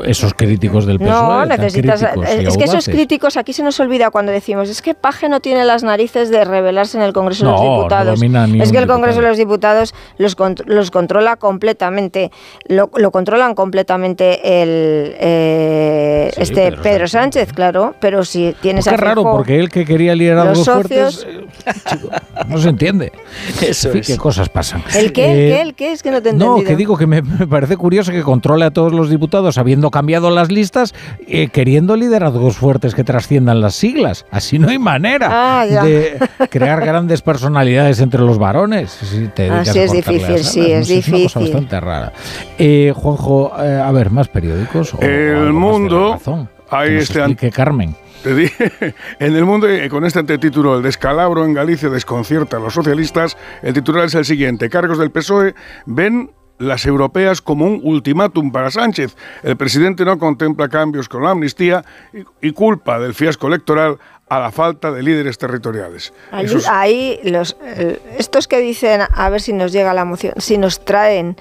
Esos 0.05 0.33
críticos 0.33 0.85
del 0.85 0.99
PSOE. 0.99 1.11
No, 1.11 1.47
tan 1.47 1.49
necesitas. 1.49 2.01
Es 2.27 2.57
que 2.57 2.63
esos 2.65 2.85
críticos 2.85 3.37
aquí 3.37 3.53
se 3.53 3.63
nos 3.63 3.79
olvida 3.79 4.09
cuando 4.11 4.31
decimos 4.31 4.69
es 4.69 4.81
que 4.81 4.93
Paje 4.93 5.29
no 5.29 5.39
tiene 5.39 5.63
las 5.65 5.83
narices 5.83 6.29
de 6.29 6.43
rebelarse 6.43 6.97
en 6.97 7.03
el 7.03 7.13
Congreso 7.13 7.45
de 7.45 7.51
los 7.51 7.61
Diputados. 7.61 8.21
es 8.21 8.71
que 8.71 8.77
el 8.77 8.87
Congreso 8.87 9.19
diputado. 9.19 9.21
de 9.21 9.27
los 9.29 9.37
Diputados 9.37 9.95
los, 10.17 10.35
los 10.65 10.91
controla 10.91 11.37
completamente. 11.37 12.31
Lo, 12.67 12.89
lo 12.95 13.11
controlan 13.11 13.55
completamente 13.55 14.61
el 14.61 15.15
eh, 15.19 16.31
Sí, 16.35 16.41
este 16.43 16.69
Pedro 16.71 16.81
Pedro, 16.81 17.07
Sánchez, 17.07 17.53
claro. 17.53 17.95
Pero 17.99 18.23
si 18.25 18.53
tienes 18.61 18.85
Pues 18.85 18.93
a 18.93 18.97
raro, 18.97 19.23
porque 19.23 19.59
él 19.59 19.69
que 19.69 19.85
quería 19.85 20.13
liderazgos 20.15 20.57
los 20.57 20.67
socios- 20.67 21.25
fuertes, 21.25 21.27
eh, 21.65 21.71
chico, 21.89 22.09
no 22.47 22.57
se 22.57 22.69
entiende. 22.69 23.11
Eso 23.61 23.91
es. 23.93 24.07
qué 24.07 24.17
cosas 24.17 24.49
pasan. 24.49 24.83
¿El 24.95 25.13
qué? 25.13 25.25
¿El 25.31 25.37
Eh, 25.39 25.49
qué? 25.55 25.61
¿El 25.61 25.73
qué? 25.75 25.91
Es 25.93 26.03
que 26.03 26.11
no 26.11 26.21
te 26.21 26.29
he 26.29 26.33
No, 26.33 26.45
entendido. 26.57 26.67
que 26.69 26.75
digo 26.75 26.97
que 26.97 27.07
me, 27.07 27.21
me 27.21 27.47
parece 27.47 27.77
curioso 27.77 28.11
que 28.11 28.21
controle 28.21 28.65
a 28.65 28.71
todos 28.71 28.91
los 28.93 29.09
diputados 29.09 29.57
habiendo 29.69 29.91
cambiado 29.91 30.31
las 30.31 30.51
listas, 30.51 30.95
eh, 31.27 31.49
queriendo 31.49 31.95
liderazgos 31.95 32.57
fuertes 32.57 32.95
que 32.95 33.03
trasciendan 33.03 33.61
las 33.61 33.75
siglas. 33.75 34.25
Así 34.31 34.57
no 34.57 34.67
hay 34.69 34.79
manera 34.79 35.27
Ah, 35.61 35.63
de 35.65 36.17
crear 36.49 36.83
grandes 36.83 37.21
personalidades 37.21 37.99
entre 37.99 38.21
los 38.21 38.39
varones. 38.39 38.89
Si 38.89 39.27
te 39.27 39.43
dedicas 39.43 39.69
Así 39.69 39.79
es 39.79 39.91
difícil, 39.91 40.43
sí, 40.43 40.71
es 40.71 40.79
No 40.79 40.85
sé, 40.85 40.93
una 40.93 40.95
cosa 40.95 40.95
difícil. 40.95 41.39
bastante 41.41 41.79
rara. 41.79 42.13
Eh, 42.57 42.91
Juanjo, 42.95 43.51
eh, 43.63 43.79
a 43.79 43.91
ver, 43.91 44.09
más 44.09 44.27
periódicos. 44.27 44.95
o 44.95 45.01
El 45.01 45.53
Mundo, 45.53 46.13
Razón. 46.13 46.49
ahí 46.71 46.87
Que 46.89 46.95
nos 46.95 47.29
este 47.29 47.51
Carmen. 47.51 47.95
Te 48.23 48.33
dije, 48.35 48.71
en 49.19 49.35
el 49.35 49.45
mundo, 49.45 49.69
eh, 49.69 49.87
con 49.87 50.03
este 50.03 50.17
antetítulo, 50.19 50.75
el 50.77 50.83
descalabro 50.83 51.45
en 51.45 51.53
Galicia 51.53 51.89
desconcierta 51.89 52.57
a 52.57 52.59
los 52.59 52.73
socialistas, 52.73 53.37
el 53.61 53.73
titular 53.75 54.05
es 54.05 54.15
el 54.15 54.25
siguiente. 54.25 54.67
Cargos 54.69 54.97
del 54.97 55.11
PSOE 55.11 55.53
ven 55.85 56.31
las 56.59 56.85
europeas 56.85 57.41
como 57.41 57.65
un 57.65 57.79
ultimátum 57.83 58.51
para 58.51 58.69
Sánchez. 58.69 59.15
El 59.43 59.57
presidente 59.57 60.05
no 60.05 60.19
contempla 60.19 60.69
cambios 60.69 61.09
con 61.09 61.23
la 61.23 61.31
amnistía 61.31 61.83
y, 62.13 62.47
y 62.49 62.51
culpa 62.51 62.99
del 62.99 63.13
fiasco 63.13 63.47
electoral 63.47 63.97
a 64.29 64.39
la 64.39 64.51
falta 64.51 64.91
de 64.91 65.01
líderes 65.01 65.37
territoriales. 65.39 66.13
Es- 66.33 66.67
ahí 66.67 67.19
los 67.23 67.57
eh, 67.63 67.99
estos 68.19 68.47
que 68.47 68.59
dicen 68.59 69.01
a 69.11 69.29
ver 69.29 69.41
si 69.41 69.53
nos 69.53 69.71
llega 69.71 69.93
la 69.93 70.05
moción, 70.05 70.33
si 70.37 70.57
nos 70.59 70.85
traen 70.85 71.35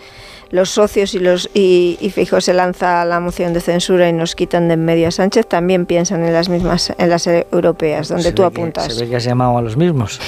los 0.51 0.71
socios 0.71 1.15
y 1.15 1.19
los 1.19 1.51
y, 1.55 1.99
y 2.01 2.11
Feijóo 2.11 2.41
se 2.41 2.55
lanza 2.55 3.05
la 3.05 3.21
moción 3.21 3.53
de 3.53 3.61
censura 3.61 4.09
y 4.09 4.13
nos 4.13 4.35
quitan 4.35 4.69
de 4.69 4.75
en 4.75 4.85
medio 4.85 5.09
a 5.09 5.11
Sánchez, 5.11 5.47
también 5.47 5.85
piensan 5.87 6.25
en 6.25 6.33
las 6.33 6.49
mismas 6.49 6.93
en 6.97 7.11
las 7.11 7.27
europeas 7.27 8.09
donde 8.09 8.23
Se 8.25 8.33
tú 8.33 8.43
que- 8.43 8.47
apuntas. 8.47 8.93
se 8.95 9.05
ve 9.05 9.11
que 9.11 9.17
has 9.17 9.25
llamado 9.25 9.59
a 9.59 9.63
los 9.63 9.77
mismos. 9.77 10.21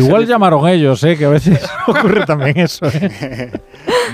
Igual 0.00 0.26
llamaron 0.26 0.68
ellos, 0.68 1.02
eh, 1.04 1.16
que 1.16 1.24
a 1.24 1.28
veces 1.28 1.60
ocurre 1.86 2.24
también 2.26 2.58
eso. 2.58 2.86
eh. 2.86 3.50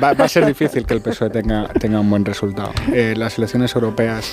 va, 0.02 0.12
va 0.14 0.24
a 0.24 0.28
ser 0.28 0.44
difícil 0.46 0.84
que 0.86 0.94
el 0.94 1.00
PSOE 1.00 1.30
tenga, 1.30 1.68
tenga 1.80 2.00
un 2.00 2.10
buen 2.10 2.24
resultado. 2.24 2.72
Eh, 2.92 3.14
las 3.16 3.38
elecciones 3.38 3.74
europeas 3.74 4.32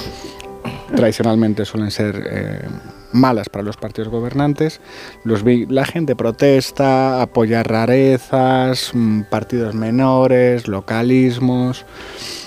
tradicionalmente 0.96 1.66
suelen 1.66 1.92
ser 1.92 2.28
eh, 2.30 2.60
malas 3.14 3.50
para 3.50 3.64
los 3.64 3.78
partidos 3.78 4.10
gobernantes. 4.10 4.82
Los 5.24 5.44
la 5.44 5.86
gente 5.86 6.16
protesta, 6.16 7.22
apoya 7.22 7.64
rarezas, 7.64 8.92
mm, 8.94 9.24
partidos 9.30 9.76
menores, 9.76 10.68
localismos. 10.68 11.86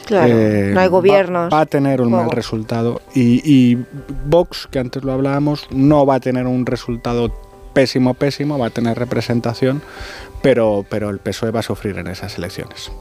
Claro, 0.06 0.34
no 0.34 0.80
hay 0.80 0.88
gobiernos. 0.88 1.52
Va, 1.52 1.60
a 1.60 1.66
tener 1.66 2.02
un 2.02 2.12
mal 2.12 2.30
resultado. 2.30 3.00
Y, 3.14 3.40
y 3.44 3.84
Vox, 4.26 4.68
que 4.70 4.78
antes 4.78 5.02
lo 5.02 5.12
hablábamos, 5.12 5.66
no 5.70 6.04
va 6.04 6.16
a 6.16 6.20
tener 6.20 6.46
un 6.46 6.66
resultado 6.66 7.32
pésimo, 7.72 8.14
pésimo, 8.14 8.58
va 8.58 8.66
a 8.66 8.70
tener 8.70 8.98
representación, 8.98 9.82
pero, 10.42 10.84
pero 10.88 11.10
el 11.10 11.18
PSOE 11.18 11.50
va 11.50 11.60
a 11.60 11.62
sufrir 11.62 11.98
en 11.98 12.06
esas 12.06 12.38
elecciones. 12.38 12.92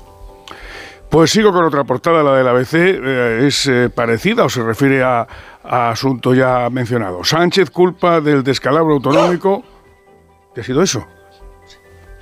Pues 1.14 1.30
sigo 1.30 1.54
con 1.54 1.64
otra 1.64 1.84
portada, 1.84 2.24
la 2.24 2.38
del 2.38 2.48
ABC, 2.48 2.74
eh, 2.74 3.46
es 3.46 3.68
eh, 3.68 3.92
parecida 3.92 4.46
o 4.46 4.50
se 4.50 4.64
refiere 4.64 5.04
a, 5.04 5.28
a 5.64 5.92
asunto 5.92 6.34
ya 6.34 6.68
mencionado. 6.72 7.24
Sánchez 7.24 7.70
culpa 7.70 8.20
del 8.20 8.44
descalabro 8.44 8.96
autonómico. 8.96 9.64
¿Qué 10.56 10.62
ha 10.62 10.64
sido 10.64 10.82
eso? 10.82 11.06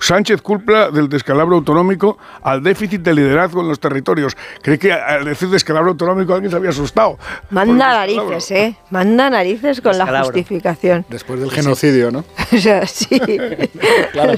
Sánchez 0.02 0.42
culpa 0.42 0.90
del 0.92 1.08
descalabro 1.10 1.56
autonómico 1.58 2.18
al 2.44 2.62
déficit 2.64 3.02
de 3.02 3.14
liderazgo 3.14 3.62
en 3.62 3.68
los 3.70 3.80
territorios. 3.80 4.36
Cree 4.62 4.78
que 4.80 4.92
al 4.92 5.24
decir 5.26 5.48
descalabro 5.50 5.92
autonómico 5.92 6.34
alguien 6.34 6.50
se 6.52 6.58
había 6.58 6.72
asustado. 6.72 7.18
Manda 7.52 7.88
narices, 7.90 8.52
¿eh? 8.52 8.76
Manda 8.90 9.30
narices 9.30 9.80
con 9.80 9.98
la 9.98 10.22
justificación. 10.24 11.06
Después 11.08 11.40
del 11.40 11.52
genocidio, 11.52 12.12
¿no? 12.12 12.26
O 12.54 12.58
sea, 12.58 12.86
sí. 12.86 13.20
Claro. 14.12 14.34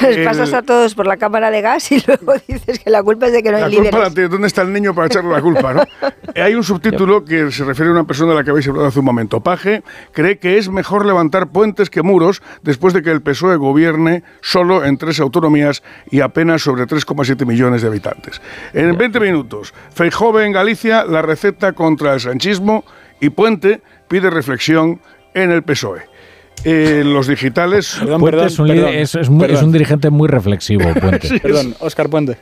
Les 0.00 0.16
El- 0.16 0.24
pasas 0.24 0.52
a 0.52 0.62
todos 0.62 0.94
por 0.94 1.06
la 1.06 1.16
cámara 1.16 1.50
de 1.50 1.60
gas 1.60 1.92
y 1.92 2.02
luego 2.06 2.32
dices 2.48 2.78
que 2.78 2.90
la 2.90 3.02
culpa 3.02 3.26
es 3.26 3.32
de 3.32 3.42
que 3.42 3.50
no 3.50 3.58
hay 3.58 3.62
La 3.64 3.68
culpa 3.68 3.82
la 3.82 3.90
líderes. 4.08 4.14
tiene- 4.14 4.28
¿Dónde 4.28 4.46
está 4.48 4.62
el 4.62 4.72
niño 4.72 4.94
para 4.94 5.06
echarle 5.08 5.30
la 5.30 5.40
culpa? 5.40 5.74
¿no? 5.74 5.82
Hay 6.34 6.54
un 6.54 6.64
subtítulo 6.64 7.24
que 7.24 7.50
se 7.52 7.64
refiere 7.64 7.90
a 7.90 7.92
una 7.92 8.04
persona 8.04 8.30
de 8.32 8.38
la 8.38 8.44
que 8.44 8.50
habéis 8.50 8.66
hablado 8.68 8.88
hace 8.88 8.98
un 8.98 9.04
momento. 9.04 9.40
Paje 9.40 9.82
cree 10.12 10.38
que 10.38 10.58
es 10.58 10.68
mejor 10.70 11.04
levantar 11.06 11.48
puentes 11.48 11.90
que 11.90 12.02
muros 12.02 12.42
después 12.62 12.94
de 12.94 13.02
que 13.02 13.10
el 13.10 13.20
PSOE 13.22 13.56
gobierne 13.56 14.22
solo 14.40 14.84
en 14.84 14.96
tres 15.04 15.20
autonomías 15.20 15.82
y 16.10 16.20
apenas 16.20 16.62
sobre 16.62 16.84
3,7 16.84 17.44
millones 17.44 17.82
de 17.82 17.88
habitantes. 17.88 18.40
En 18.72 18.96
20 18.96 19.18
minutos, 19.20 19.74
Feijóo 19.92 20.40
en 20.40 20.52
Galicia 20.52 21.04
la 21.04 21.22
receta 21.22 21.72
contra 21.72 22.14
el 22.14 22.20
sanchismo 22.20 22.84
y 23.20 23.30
Puente 23.30 23.80
pide 24.08 24.30
reflexión 24.30 25.00
en 25.34 25.50
el 25.50 25.62
PSOE. 25.62 26.02
Eh, 26.64 27.02
los 27.04 27.26
digitales... 27.26 27.98
Puente 28.18 28.44
es, 28.46 28.58
un 28.58 28.68
líder- 28.68 28.94
es- 28.94 29.14
es 29.16 29.28
muy- 29.28 29.46
es 29.50 29.60
un 29.62 29.72
dirigente 29.72 30.10
muy 30.10 30.28
reflexivo, 30.28 30.84
Puente. 31.00 31.26
Sí, 31.28 31.38
Perdón, 31.40 31.74
Óscar 31.80 32.08
Puente. 32.08 32.36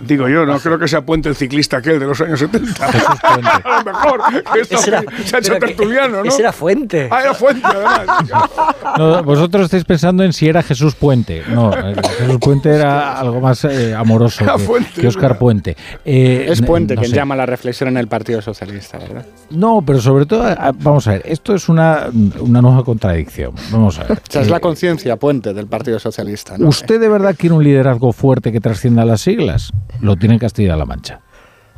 Digo 0.00 0.28
yo, 0.28 0.46
no 0.46 0.58
creo 0.58 0.78
que 0.78 0.88
sea 0.88 1.02
Puente 1.02 1.28
el 1.28 1.36
ciclista 1.36 1.76
aquel 1.78 1.98
de 2.00 2.06
los 2.06 2.20
años 2.20 2.38
70. 2.40 2.86
a 3.64 3.78
lo 3.78 3.92
mejor, 3.92 4.20
que 4.52 4.60
esto 4.60 4.76
Ese 4.76 4.90
era- 4.90 5.04
se 5.24 5.36
ha 5.36 5.38
hecho 5.38 5.52
que- 5.54 5.60
tertuliano, 5.60 6.18
¿no? 6.22 6.28
ese 6.28 6.40
era 6.42 6.52
Fuente. 6.52 7.08
Ah, 7.10 7.20
era 7.22 7.34
Fuente, 7.34 7.66
además. 7.66 8.06
No, 8.98 9.22
vosotros 9.22 9.64
estáis 9.64 9.84
pensando 9.84 10.22
en 10.22 10.32
si 10.34 10.48
era 10.48 10.62
Jesús 10.62 10.94
Puente. 10.94 11.42
No, 11.48 11.72
eh, 11.72 11.94
Jesús 12.18 12.38
Puente 12.40 12.68
era 12.70 13.18
algo 13.18 13.40
más 13.40 13.64
eh, 13.64 13.94
amoroso 13.94 14.44
que, 14.44 14.58
Fuente, 14.62 15.00
que 15.00 15.06
Oscar 15.08 15.38
Puente. 15.38 15.76
Eh, 16.04 16.46
Es 16.50 16.60
Puente 16.60 16.94
no 16.94 17.00
quien 17.00 17.10
sé. 17.10 17.16
llama 17.16 17.34
a 17.34 17.38
la 17.38 17.46
reflexión 17.46 17.88
en 17.88 17.96
el 17.96 18.06
Partido 18.08 18.42
Socialista, 18.42 18.98
¿verdad? 18.98 19.24
No, 19.50 19.82
pero 19.86 20.00
sobre 20.00 20.26
todo, 20.26 20.44
vamos 20.80 21.06
a 21.08 21.12
ver, 21.12 21.22
esto 21.24 21.54
es 21.54 21.68
una, 21.68 22.06
una 22.40 22.60
nueva 22.60 22.84
contradicción. 22.84 23.52
Vamos 23.70 23.98
a 23.98 24.04
ver. 24.04 24.18
O 24.18 24.30
sea, 24.30 24.42
es 24.42 24.50
la 24.50 24.60
conciencia 24.60 25.16
Puente 25.16 25.54
del 25.54 25.66
Partido 25.66 25.98
Socialista. 25.98 26.58
¿no? 26.58 26.68
¿Usted 26.68 27.00
de 27.00 27.08
verdad 27.08 27.34
quiere 27.38 27.54
un 27.54 27.64
liderazgo 27.64 28.12
fuerte 28.12 28.52
que 28.52 28.60
trascienda 28.60 29.04
las 29.04 29.22
siglas? 29.22 29.72
Lo 30.00 30.16
tiene 30.16 30.34
en 30.34 30.40
Castilla-La 30.40 30.84
Mancha. 30.84 31.20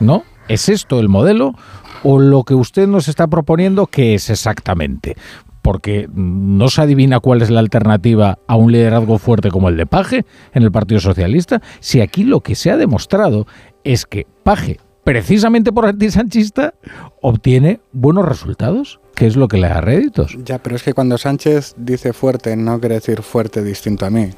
¿No? 0.00 0.24
¿Es 0.48 0.68
esto 0.68 1.00
el 1.00 1.08
modelo? 1.08 1.54
¿O 2.02 2.18
lo 2.18 2.44
que 2.44 2.54
usted 2.54 2.86
nos 2.86 3.08
está 3.08 3.26
proponiendo, 3.28 3.86
qué 3.86 4.14
es 4.14 4.28
exactamente? 4.28 5.16
Porque 5.62 6.08
no 6.12 6.68
se 6.68 6.82
adivina 6.82 7.20
cuál 7.20 7.40
es 7.40 7.48
la 7.48 7.60
alternativa 7.60 8.38
a 8.46 8.56
un 8.56 8.72
liderazgo 8.72 9.18
fuerte 9.18 9.50
como 9.50 9.70
el 9.70 9.78
de 9.78 9.86
Paje 9.86 10.26
en 10.52 10.62
el 10.62 10.70
Partido 10.70 11.00
Socialista. 11.00 11.62
Si 11.80 12.02
aquí 12.02 12.24
lo 12.24 12.40
que 12.40 12.54
se 12.54 12.70
ha 12.70 12.76
demostrado 12.76 13.46
es 13.84 14.04
que 14.04 14.26
Paje, 14.42 14.78
precisamente 15.04 15.72
por 15.72 15.86
antisanchista, 15.86 16.74
obtiene 17.22 17.80
buenos 17.92 18.26
resultados, 18.26 19.00
que 19.14 19.26
es 19.26 19.36
lo 19.36 19.48
que 19.48 19.56
le 19.56 19.68
da 19.68 19.80
réditos. 19.80 20.36
Ya, 20.44 20.58
pero 20.58 20.76
es 20.76 20.82
que 20.82 20.92
cuando 20.92 21.16
Sánchez 21.16 21.74
dice 21.78 22.12
fuerte, 22.12 22.56
no 22.56 22.78
quiere 22.80 22.96
decir 22.96 23.22
fuerte 23.22 23.62
distinto 23.62 24.04
a 24.04 24.10
mí. 24.10 24.30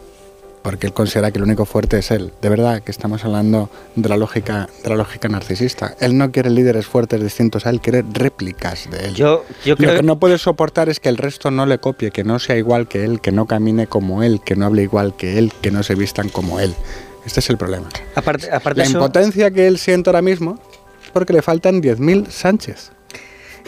Porque 0.67 0.89
él 0.89 0.93
considera 0.93 1.31
que 1.31 1.39
el 1.39 1.45
único 1.45 1.65
fuerte 1.65 1.99
es 1.99 2.11
él. 2.11 2.33
De 2.43 2.49
verdad 2.49 2.83
que 2.83 2.91
estamos 2.91 3.25
hablando 3.25 3.71
de 3.95 4.09
la 4.09 4.17
lógica, 4.17 4.69
de 4.83 4.91
la 4.91 4.97
lógica 4.97 5.29
narcisista. 5.29 5.95
Él 6.01 6.19
no 6.19 6.33
quiere 6.33 6.51
líderes 6.51 6.87
fuertes 6.87 7.23
distintos 7.23 7.67
a 7.67 7.71
él, 7.71 7.81
quiere 7.81 8.03
réplicas 8.13 8.91
de 8.91 9.07
él. 9.07 9.15
Yo, 9.15 9.45
yo 9.65 9.75
Lo 9.75 9.77
creo 9.77 9.91
que 9.93 9.97
que 9.99 10.03
no 10.03 10.19
puede 10.19 10.39
soportar 10.39 10.89
es 10.89 10.99
que 10.99 11.09
el 11.09 11.19
resto 11.19 11.53
no 11.53 11.67
le 11.67 11.79
copie, 11.79 12.11
que 12.11 12.25
no 12.25 12.41
sea 12.41 12.57
igual 12.57 12.89
que 12.89 13.05
él, 13.05 13.21
que 13.21 13.31
no 13.31 13.47
camine 13.47 13.87
como 13.87 14.25
él, 14.25 14.41
que 14.45 14.57
no 14.57 14.67
hable 14.67 14.83
igual 14.83 15.15
que 15.15 15.39
él, 15.39 15.53
que 15.63 15.71
no 15.71 15.85
se 15.85 15.95
vistan 15.95 16.31
como 16.31 16.59
él. 16.59 16.75
Este 17.25 17.39
es 17.39 17.49
el 17.49 17.59
problema. 17.59 17.89
aparte, 18.17 18.51
aparte 18.51 18.79
La 18.81 18.87
eso- 18.87 18.95
impotencia 18.99 19.53
que 19.53 19.69
él 19.69 19.79
siente 19.79 20.11
ahora 20.11 20.21
mismo 20.23 20.59
es 21.05 21.11
porque 21.13 21.33
le 21.33 21.43
faltan 21.43 21.81
10.000 21.81 22.27
Sánchez. 22.29 22.91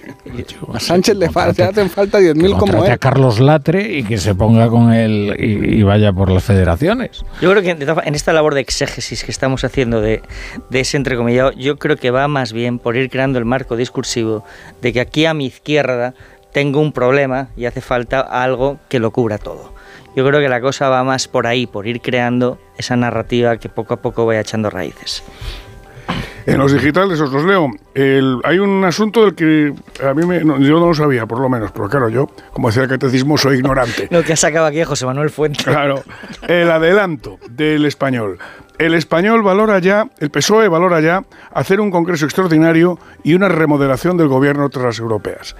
A 0.75 0.81
Sánchez 0.81 1.17
le, 1.17 1.31
fa- 1.31 1.53
le 1.53 1.63
hacen 1.65 1.91
falta 1.91 2.19
10.000 2.21 2.43
como 2.51 2.59
Contrate 2.59 2.87
él. 2.87 2.93
a 2.93 2.99
Carlos 2.99 3.41
Latre 3.41 3.97
y 3.99 4.05
que 4.05 4.19
se 4.19 4.35
ponga 4.35 4.69
con 4.69 4.93
él 4.93 5.35
y, 5.39 5.79
y 5.79 5.83
vaya 5.83 6.13
por 6.13 6.31
las 6.31 6.45
federaciones. 6.45 7.25
Yo 7.41 7.51
creo 7.51 7.63
que 7.63 7.71
en 7.71 8.15
esta 8.15 8.33
labor 8.33 8.55
de 8.55 8.61
exégesis 8.61 9.25
que 9.25 9.31
estamos 9.31 9.65
haciendo 9.65 10.01
de, 10.01 10.23
de 10.71 10.81
ese 10.81 10.97
entrecomillado, 10.97 11.53
yo 11.53 11.79
creo 11.79 11.97
que 11.97 12.11
va 12.11 12.29
más 12.29 12.53
bien 12.53 12.79
por 12.79 12.97
ir 12.97 13.11
creando 13.11 13.39
el 13.39 13.45
marco 13.45 13.77
discursivo 13.77 14.45
de 14.83 14.93
que 14.93 15.01
aquí 15.01 15.27
a 15.27 15.35
mi 15.35 15.47
izquierda 15.47 16.15
tengo 16.53 16.81
un 16.81 16.93
problema 16.93 17.49
y 17.57 17.67
hace 17.67 17.81
falta 17.81 18.21
algo 18.21 18.79
que 18.89 18.99
lo 18.99 19.11
cubra 19.11 19.39
todo. 19.39 19.73
Yo 20.17 20.27
creo 20.27 20.41
que 20.41 20.49
la 20.49 20.61
cosa 20.61 20.89
va 20.89 21.05
más 21.05 21.29
por 21.29 21.47
ahí, 21.47 21.67
por 21.67 21.87
ir 21.87 22.01
creando 22.01 22.59
esa 22.77 22.97
narrativa 22.97 23.57
que 23.59 23.69
poco 23.69 23.95
a 23.95 23.97
poco 23.99 24.27
vaya 24.27 24.41
echando 24.41 24.69
raíces. 24.71 25.23
En 26.53 26.59
los 26.59 26.73
digitales 26.73 27.21
os 27.21 27.33
los 27.33 27.45
leo. 27.45 27.71
El- 27.95 28.39
hay 28.45 28.59
un 28.59 28.85
asunto 28.85 29.25
del 29.25 29.35
que 29.35 29.73
a 30.05 30.15
mí 30.15 30.25
me- 30.27 30.43
no, 30.45 30.59
yo 30.59 30.81
no 30.81 30.87
lo 30.87 30.95
sabía, 30.95 31.27
por 31.27 31.41
lo 31.41 31.49
menos, 31.49 31.73
pero 31.73 31.89
claro, 31.89 32.09
yo, 32.09 32.27
como 32.53 32.69
decía 32.69 32.85
el 32.85 32.89
catecismo, 32.89 33.37
soy 33.37 33.57
ignorante. 33.59 34.09
Lo 34.11 34.23
que 34.23 34.33
ha 34.33 34.37
sacado 34.37 34.67
aquí 34.67 34.83
José 34.85 35.05
Manuel 35.07 35.31
Fuente. 35.31 35.63
Claro, 35.65 36.03
el 36.47 36.71
adelanto 36.71 37.39
del 37.51 37.85
español. 37.87 38.39
El 38.79 38.95
español 38.95 39.43
valora 39.43 39.79
ya, 39.81 40.07
el 40.21 40.31
PSOE 40.31 40.69
valora 40.69 41.01
ya 41.01 41.25
hacer 41.53 41.81
un 41.81 41.91
congreso 41.91 42.25
extraordinario 42.27 42.99
y 43.25 43.35
una 43.35 43.49
remodelación 43.49 44.17
del 44.17 44.29
gobierno 44.29 44.69
tras 44.71 44.85
las 44.85 44.99
europeas. 45.01 45.57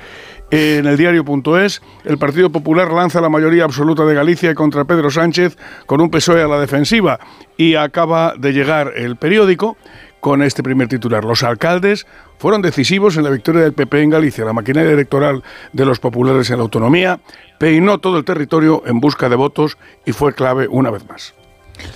En 0.51 0.87
el 0.87 0.97
diario.es, 0.97 1.83
el 2.05 2.17
Partido 2.17 2.51
Popular 2.51 2.91
lanza 2.91 3.21
la 3.21 3.29
mayoría 3.29 3.65
absoluta 3.65 4.07
de 4.07 4.15
Galicia 4.15 4.55
contra 4.55 4.85
Pedro 4.85 5.11
Sánchez 5.11 5.59
con 5.85 6.01
un 6.01 6.11
PSOE 6.11 6.43
a 6.43 6.49
la 6.49 6.59
defensiva 6.61 7.19
y 7.59 7.75
acaba 7.75 8.33
de 8.39 8.53
llegar 8.53 8.93
el 8.97 9.17
periódico 9.17 9.77
con 10.21 10.43
este 10.43 10.63
primer 10.63 10.89
titular. 10.89 11.25
Los 11.25 11.43
alcaldes 11.43 12.07
fueron 12.39 12.63
decisivos 12.63 13.17
en 13.17 13.25
la 13.25 13.31
victoria 13.31 13.63
del 13.63 13.73
PP 13.73 14.03
en 14.03 14.11
Galicia. 14.11 14.45
La 14.45 14.53
maquinaria 14.53 14.93
electoral 14.93 15.43
de 15.73 15.85
los 15.85 16.01
populares 16.01 16.51
en 16.51 16.57
la 16.57 16.63
autonomía 16.63 17.21
peinó 17.59 17.99
todo 17.99 18.19
el 18.19 18.25
territorio 18.25 18.83
en 18.87 19.01
busca 19.01 19.29
de 19.29 19.37
votos 19.37 19.79
y 20.07 20.13
fue 20.13 20.35
clave 20.35 20.69
una 20.69 20.91
vez 20.91 21.07
más. 21.09 21.38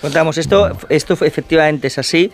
Contamos, 0.00 0.38
esto, 0.38 0.76
esto 0.88 1.14
efectivamente 1.24 1.86
es 1.86 1.98
así 1.98 2.30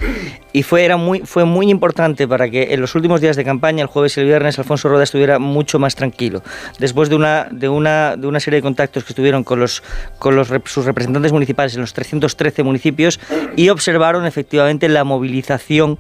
y 0.53 0.63
fue, 0.63 0.85
era 0.85 0.97
muy, 0.97 1.21
fue 1.21 1.45
muy 1.45 1.71
importante 1.71 2.27
para 2.27 2.49
que 2.49 2.75
en 2.75 2.81
los 2.81 2.95
últimos 2.95 3.21
días 3.21 3.37
de 3.37 3.45
campaña, 3.45 3.83
el 3.83 3.89
jueves 3.89 4.17
y 4.17 4.21
el 4.21 4.27
viernes, 4.27 4.59
Alfonso 4.59 4.89
Roda 4.89 5.05
estuviera 5.05 5.39
mucho 5.39 5.79
más 5.79 5.95
tranquilo. 5.95 6.43
Después 6.79 7.09
de 7.09 7.17
una, 7.17 7.49
de 7.51 7.69
una, 7.69 8.17
de 8.17 8.27
una 8.27 8.41
serie 8.41 8.59
de 8.59 8.63
contactos 8.63 9.05
que 9.05 9.13
estuvieron 9.13 9.45
con, 9.45 9.61
los, 9.61 9.83
con 10.19 10.37
los, 10.37 10.49
sus 10.65 10.85
representantes 10.85 11.33
municipales 11.33 11.75
en 11.75 11.81
los 11.81 11.93
313 11.95 12.63
municipios 12.63 13.21
y 13.57 13.69
observaron 13.69 14.27
efectivamente 14.27 14.89
la 14.89 15.05
movilización 15.05 15.99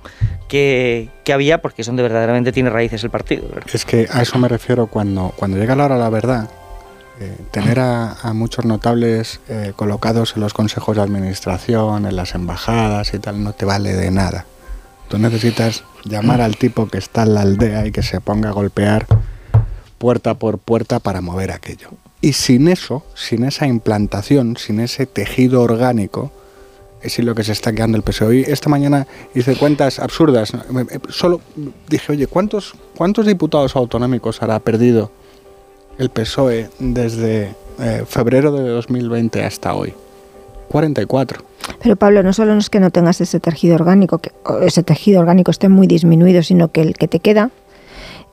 que, 0.49 1.11
que 1.25 1.33
había, 1.33 1.61
porque 1.61 1.83
es 1.83 1.87
donde 1.87 2.03
verdaderamente 2.03 2.53
tiene 2.53 2.70
raíces 2.70 3.05
el 3.05 3.11
partido. 3.11 3.49
¿verdad? 3.49 3.65
Es 3.73 3.85
que 3.85 4.09
a 4.11 4.23
eso 4.23 4.39
me 4.39 4.49
refiero 4.49 4.87
cuando, 4.87 5.33
cuando 5.37 5.59
llega 5.59 5.77
la 5.77 5.85
hora 5.85 5.99
la 5.99 6.11
verdad. 6.11 6.49
Eh, 7.20 7.36
tener 7.51 7.81
a, 7.81 8.12
a 8.12 8.32
muchos 8.32 8.65
notables 8.65 9.40
eh, 9.49 9.73
colocados 9.74 10.35
en 10.36 10.40
los 10.40 10.55
consejos 10.55 10.97
de 10.97 11.03
administración, 11.03 12.07
en 12.07 12.15
las 12.15 12.35
embajadas 12.35 13.12
y 13.12 13.19
tal, 13.19 13.43
no 13.43 13.53
te 13.53 13.65
vale 13.65 13.95
de 13.95 14.11
nada. 14.11 14.47
Tú 15.09 15.19
necesitas 15.19 15.85
llamar 16.05 16.40
al 16.40 16.57
tipo 16.57 16.86
que 16.86 16.99
está 16.99 17.23
en 17.23 17.35
la 17.35 17.40
aldea 17.40 17.86
y 17.86 17.93
que 17.93 18.03
se 18.03 18.20
ponga 18.20 18.51
a 18.51 18.53
golpear 18.53 19.07
puerta 19.99 20.35
por 20.35 20.59
puerta 20.59 21.01
para 21.01 21.20
mover 21.20 21.51
aquello. 21.51 21.90
Y 22.20 22.35
sin 22.35 22.69
eso, 22.69 23.05
sin 23.15 23.45
esa 23.45 23.66
implantación, 23.66 24.57
sin 24.57 24.81
ese 24.81 25.07
tejido 25.07 25.62
orgánico, 25.62 26.32
es 27.01 27.19
lo 27.20 27.35
que 27.35 27.45
se 27.45 27.53
está 27.53 27.73
quedando 27.73 27.97
el 27.97 28.03
PSOE. 28.03 28.36
Y 28.36 28.43
esta 28.43 28.69
mañana 28.69 29.07
hice 29.35 29.57
cuentas 29.57 29.99
absurdas. 29.99 30.53
Solo 31.09 31.40
dije, 31.89 32.12
oye, 32.12 32.27
¿cuántos, 32.27 32.74
¿cuántos 32.97 33.27
diputados 33.27 33.77
autonómicos 33.77 34.43
habrá 34.43 34.59
perdido 34.61 35.11
el 35.99 36.11
PSOE 36.11 36.70
desde 36.79 37.55
eh, 37.81 38.05
febrero 38.07 38.53
de 38.53 38.69
2020 38.69 39.45
hasta 39.45 39.75
hoy? 39.75 39.95
44. 40.69 41.45
Pero 41.83 41.97
Pablo, 41.97 42.23
no 42.23 42.33
solo 42.33 42.55
es 42.55 42.70
que 42.70 42.81
no 42.81 42.91
tengas 42.91 43.20
ese 43.20 43.41
tejido 43.41 43.75
orgánico, 43.75 44.19
que 44.19 44.31
ese 44.62 44.83
tejido 44.83 45.20
orgánico 45.20 45.51
esté 45.51 45.69
muy 45.69 45.87
disminuido, 45.87 46.43
sino 46.43 46.69
que 46.69 46.83
el 46.83 46.95
que 46.95 47.09
te 47.09 47.20
queda 47.20 47.51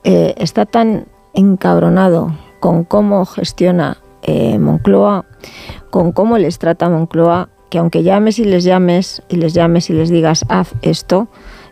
eh, 0.04 0.34
está 0.38 0.66
tan 0.66 1.06
encabronado 1.34 2.36
con 2.60 2.84
cómo 2.84 3.24
gestiona 3.26 3.98
eh, 4.22 4.58
Moncloa, 4.58 5.24
con 5.90 6.12
cómo 6.12 6.38
les 6.38 6.58
trata 6.58 6.88
Moncloa, 6.88 7.48
que 7.70 7.78
aunque 7.78 8.02
llames 8.02 8.38
y 8.38 8.44
les 8.44 8.64
llames 8.64 9.22
y 9.28 9.36
les 9.36 9.54
llames 9.54 9.90
y 9.90 9.92
les 9.92 10.08
digas 10.08 10.44
haz 10.48 10.72
esto, 10.82 11.28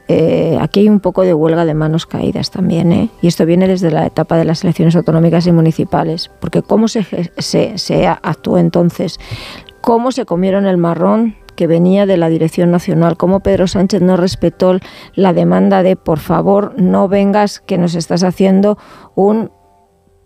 eh, 0.09 0.59
aquí 0.61 0.81
hay 0.81 0.89
un 0.89 1.01
poco 1.01 1.23
de 1.23 1.33
huelga 1.33 1.65
de 1.65 1.75
manos 1.75 2.07
caídas 2.07 2.51
también, 2.51 2.93
¿eh? 2.93 3.11
y 3.23 3.27
esto 3.27 3.47
viene 3.47 3.69
desde 3.69 3.91
la 3.91 4.07
etapa 4.07 4.37
de 4.37 4.45
las 4.45 4.63
elecciones 4.63 4.97
autonómicas 4.97 5.47
y 5.47 5.53
municipales, 5.53 6.31
porque 6.41 6.63
cómo 6.63 6.89
se, 6.89 7.07
se, 7.39 7.79
se 7.79 8.07
actuó 8.07 8.59
entonces, 8.59 9.19
cómo 9.81 10.13
se 10.13 10.27
comieron 10.27 10.67
el 10.67 10.77
marrón 10.77 11.37
que 11.55 11.67
venía 11.67 12.07
de 12.07 12.17
la 12.17 12.29
Dirección 12.29 12.71
Nacional, 12.71 13.17
cómo 13.17 13.41
Pedro 13.41 13.67
Sánchez 13.67 14.03
no 14.03 14.17
respetó 14.17 14.79
la 15.15 15.33
demanda 15.33 15.83
de 15.83 15.97
por 15.97 16.19
favor 16.19 16.75
no 16.77 17.09
vengas 17.09 17.61
que 17.61 17.79
nos 17.79 17.95
estás 17.95 18.25
haciendo 18.25 18.77
un 19.15 19.51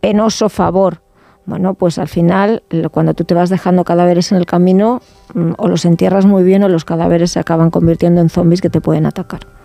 penoso 0.01 0.49
favor. 0.49 1.03
Bueno, 1.45 1.75
pues 1.75 1.99
al 1.99 2.09
final, 2.09 2.63
cuando 2.91 3.15
tú 3.15 3.25
te 3.25 3.35
vas 3.35 3.49
dejando 3.49 3.85
cadáveres 3.85 4.33
en 4.33 4.39
el 4.39 4.45
camino, 4.45 5.01
mm, 5.35 5.53
o 5.57 5.69
los 5.69 5.85
entierras 5.87 6.27
muy 6.27 6.43
bien 6.43 6.63
o 6.63 6.69
los 6.69 6.85
cadáveres 6.85 7.33
se 7.33 7.41
acaban 7.41 7.71
convirtiendo 7.71 8.21
en 8.21 8.29
zombies 8.29 8.61
que 8.61 8.69
te 8.69 8.81
pueden 8.81 9.07
atacar. 9.07 9.58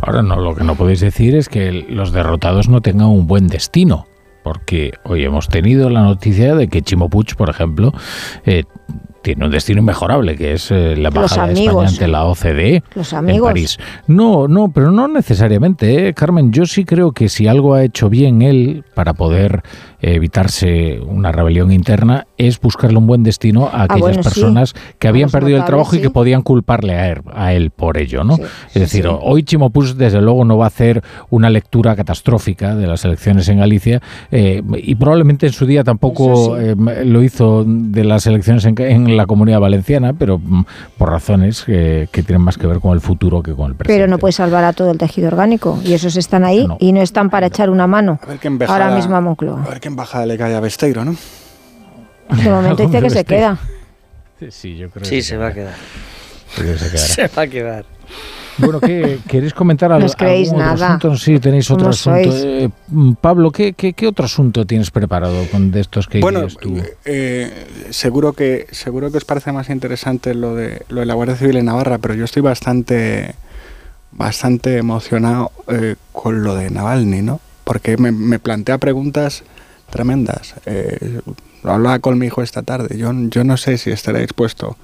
Ahora 0.00 0.22
no, 0.22 0.36
lo 0.36 0.54
que 0.54 0.64
no 0.64 0.74
podéis 0.74 1.00
decir 1.00 1.34
es 1.34 1.48
que 1.48 1.72
los 1.72 2.12
derrotados 2.12 2.68
no 2.68 2.80
tengan 2.80 3.08
un 3.08 3.26
buen 3.26 3.48
destino. 3.48 4.06
Porque 4.42 4.92
hoy 5.04 5.24
hemos 5.24 5.48
tenido 5.48 5.90
la 5.90 6.02
noticia 6.02 6.54
de 6.54 6.68
que 6.68 6.80
Chimo 6.80 7.10
Puig, 7.10 7.36
por 7.36 7.50
ejemplo, 7.50 7.92
eh, 8.46 8.64
tiene 9.22 9.44
un 9.44 9.50
destino 9.50 9.80
inmejorable, 9.80 10.36
que 10.36 10.54
es 10.54 10.70
eh, 10.70 10.96
la 10.96 11.10
Los 11.10 11.32
embajada 11.36 11.48
de. 11.48 11.64
España 11.64 11.88
ante 11.88 12.08
la 12.08 12.24
OCDE 12.24 12.82
Los 12.94 13.12
en 13.12 13.18
amigos. 13.18 13.48
París. 13.48 13.78
No, 14.06 14.48
no, 14.48 14.70
pero 14.70 14.90
no 14.90 15.06
necesariamente, 15.08 16.08
¿eh? 16.08 16.14
Carmen. 16.14 16.52
Yo 16.52 16.64
sí 16.66 16.84
creo 16.84 17.12
que 17.12 17.28
si 17.28 17.46
algo 17.46 17.74
ha 17.74 17.84
hecho 17.84 18.08
bien 18.08 18.42
él 18.42 18.84
para 18.94 19.12
poder 19.12 19.62
evitarse 20.00 21.00
una 21.00 21.32
rebelión 21.32 21.72
interna 21.72 22.26
es 22.36 22.60
buscarle 22.60 22.98
un 22.98 23.06
buen 23.06 23.22
destino 23.22 23.66
a 23.72 23.82
aquellas 23.82 23.90
Ah, 23.90 23.96
bueno, 23.98 24.22
sí. 24.22 24.28
personas 24.28 24.74
que 24.98 25.08
A 25.08 25.10
habían 25.10 25.30
perdido 25.30 25.58
el 25.58 25.64
trabajo 25.64 25.96
y 25.96 26.00
que 26.00 26.10
podían 26.10 26.42
culparle 26.42 26.94
a 26.94 27.08
él, 27.10 27.22
a 27.34 27.52
él 27.52 27.70
por 27.70 27.98
ello, 27.98 28.22
¿no? 28.24 28.36
Sí, 28.36 28.42
es 28.42 28.72
sí, 28.72 28.80
decir, 28.80 29.04
sí. 29.04 29.10
hoy 29.22 29.42
Chimo 29.42 29.70
Puig 29.70 29.94
desde 29.94 30.20
luego 30.20 30.44
no 30.44 30.56
va 30.58 30.66
a 30.66 30.68
hacer 30.68 31.02
una 31.30 31.50
lectura 31.50 31.96
catastrófica 31.96 32.76
de 32.76 32.86
las 32.86 33.04
elecciones 33.04 33.48
en 33.48 33.58
Galicia 33.58 34.00
eh, 34.30 34.62
y 34.76 34.94
probablemente 34.94 35.46
en 35.46 35.52
su 35.52 35.66
día 35.66 35.82
tampoco 35.84 36.56
eh, 36.58 36.74
lo 37.04 37.22
hizo 37.22 37.64
de 37.66 38.04
las 38.04 38.26
elecciones 38.26 38.64
en, 38.64 38.74
en 38.80 38.98
en 39.08 39.16
la 39.16 39.26
comunidad 39.26 39.60
valenciana, 39.60 40.12
pero 40.12 40.38
mm, 40.38 40.64
por 40.98 41.10
razones 41.10 41.64
que, 41.64 42.08
que 42.12 42.22
tienen 42.22 42.42
más 42.42 42.58
que 42.58 42.66
ver 42.66 42.80
con 42.80 42.92
el 42.92 43.00
futuro 43.00 43.42
que 43.42 43.54
con 43.54 43.70
el 43.70 43.74
presente. 43.76 43.94
Pero 43.98 44.06
no 44.10 44.18
puede 44.18 44.32
salvar 44.32 44.64
a 44.64 44.72
todo 44.72 44.90
el 44.90 44.98
tejido 44.98 45.28
orgánico. 45.28 45.78
Y 45.84 45.92
esos 45.94 46.16
están 46.16 46.44
ahí 46.44 46.66
y 46.78 46.92
no 46.92 47.00
están 47.00 47.30
para 47.30 47.46
echar 47.46 47.70
una 47.70 47.86
mano 47.86 48.18
ahora 48.68 48.90
mismo 48.94 49.16
a 49.16 49.20
Moncloa. 49.20 49.62
A 49.64 49.68
ver 49.68 49.80
qué 49.88 49.92
embajada 49.92 50.26
le 50.26 50.36
cae 50.36 50.54
a 50.54 50.60
Besteiro, 50.60 51.04
¿no? 51.04 51.16
De 52.30 52.50
momento 52.50 52.82
dice 52.86 53.00
que 53.00 53.10
se 53.10 53.24
queda. 53.24 53.58
Sí, 54.50 54.76
yo 54.76 54.90
creo 54.90 55.04
Sí, 55.04 55.16
que 55.16 55.22
se 55.22 55.36
va 55.36 55.48
a 55.48 55.54
quedar. 55.54 55.74
Se 56.96 57.28
va 57.28 57.42
a 57.42 57.46
quedar. 57.46 57.84
Bueno, 58.58 58.80
¿qué, 58.80 59.18
¿queréis 59.28 59.52
comentar 59.54 59.90
algo? 59.92 60.00
No 60.00 60.06
os 60.06 60.16
creéis 60.16 60.48
algún 60.48 60.62
otro 60.62 60.74
nada. 60.74 60.86
asunto? 60.96 61.16
Sí, 61.16 61.38
tenéis 61.38 61.70
otro 61.70 61.84
¿Cómo 61.84 61.90
asunto. 61.90 62.30
sois? 62.32 62.44
Eh, 62.44 62.70
Pablo, 63.20 63.50
¿qué, 63.52 63.72
qué, 63.74 63.92
qué 63.92 64.06
otro 64.08 64.24
asunto 64.24 64.64
tienes 64.66 64.90
preparado 64.90 65.46
con 65.50 65.70
de 65.70 65.80
estos 65.80 66.06
que 66.08 66.20
Bueno, 66.20 66.46
tú? 66.48 66.76
eh, 67.04 67.66
seguro 67.90 68.32
que 68.32 68.66
seguro 68.72 69.10
que 69.12 69.18
os 69.18 69.24
parece 69.24 69.52
más 69.52 69.68
interesante 69.70 70.34
lo 70.34 70.54
de 70.54 70.82
lo 70.88 71.00
de 71.00 71.06
la 71.06 71.14
Guardia 71.14 71.36
Civil 71.36 71.56
en 71.58 71.66
Navarra, 71.66 71.98
pero 71.98 72.14
yo 72.14 72.24
estoy 72.24 72.42
bastante 72.42 73.34
bastante 74.10 74.78
emocionado 74.78 75.52
eh, 75.68 75.94
con 76.12 76.42
lo 76.42 76.54
de 76.56 76.70
Navalny, 76.70 77.22
¿no? 77.22 77.40
Porque 77.64 77.96
me, 77.96 78.10
me 78.10 78.38
plantea 78.38 78.78
preguntas 78.78 79.44
tremendas. 79.90 80.54
Eh, 80.66 81.20
hablaba 81.64 81.98
con 81.98 82.18
mi 82.18 82.26
hijo 82.26 82.42
esta 82.42 82.62
tarde. 82.62 82.96
Yo, 82.96 83.12
no 83.12 83.56
sé 83.56 83.78
si 83.78 83.90
estaré 83.90 84.20
dispuesto 84.20 84.76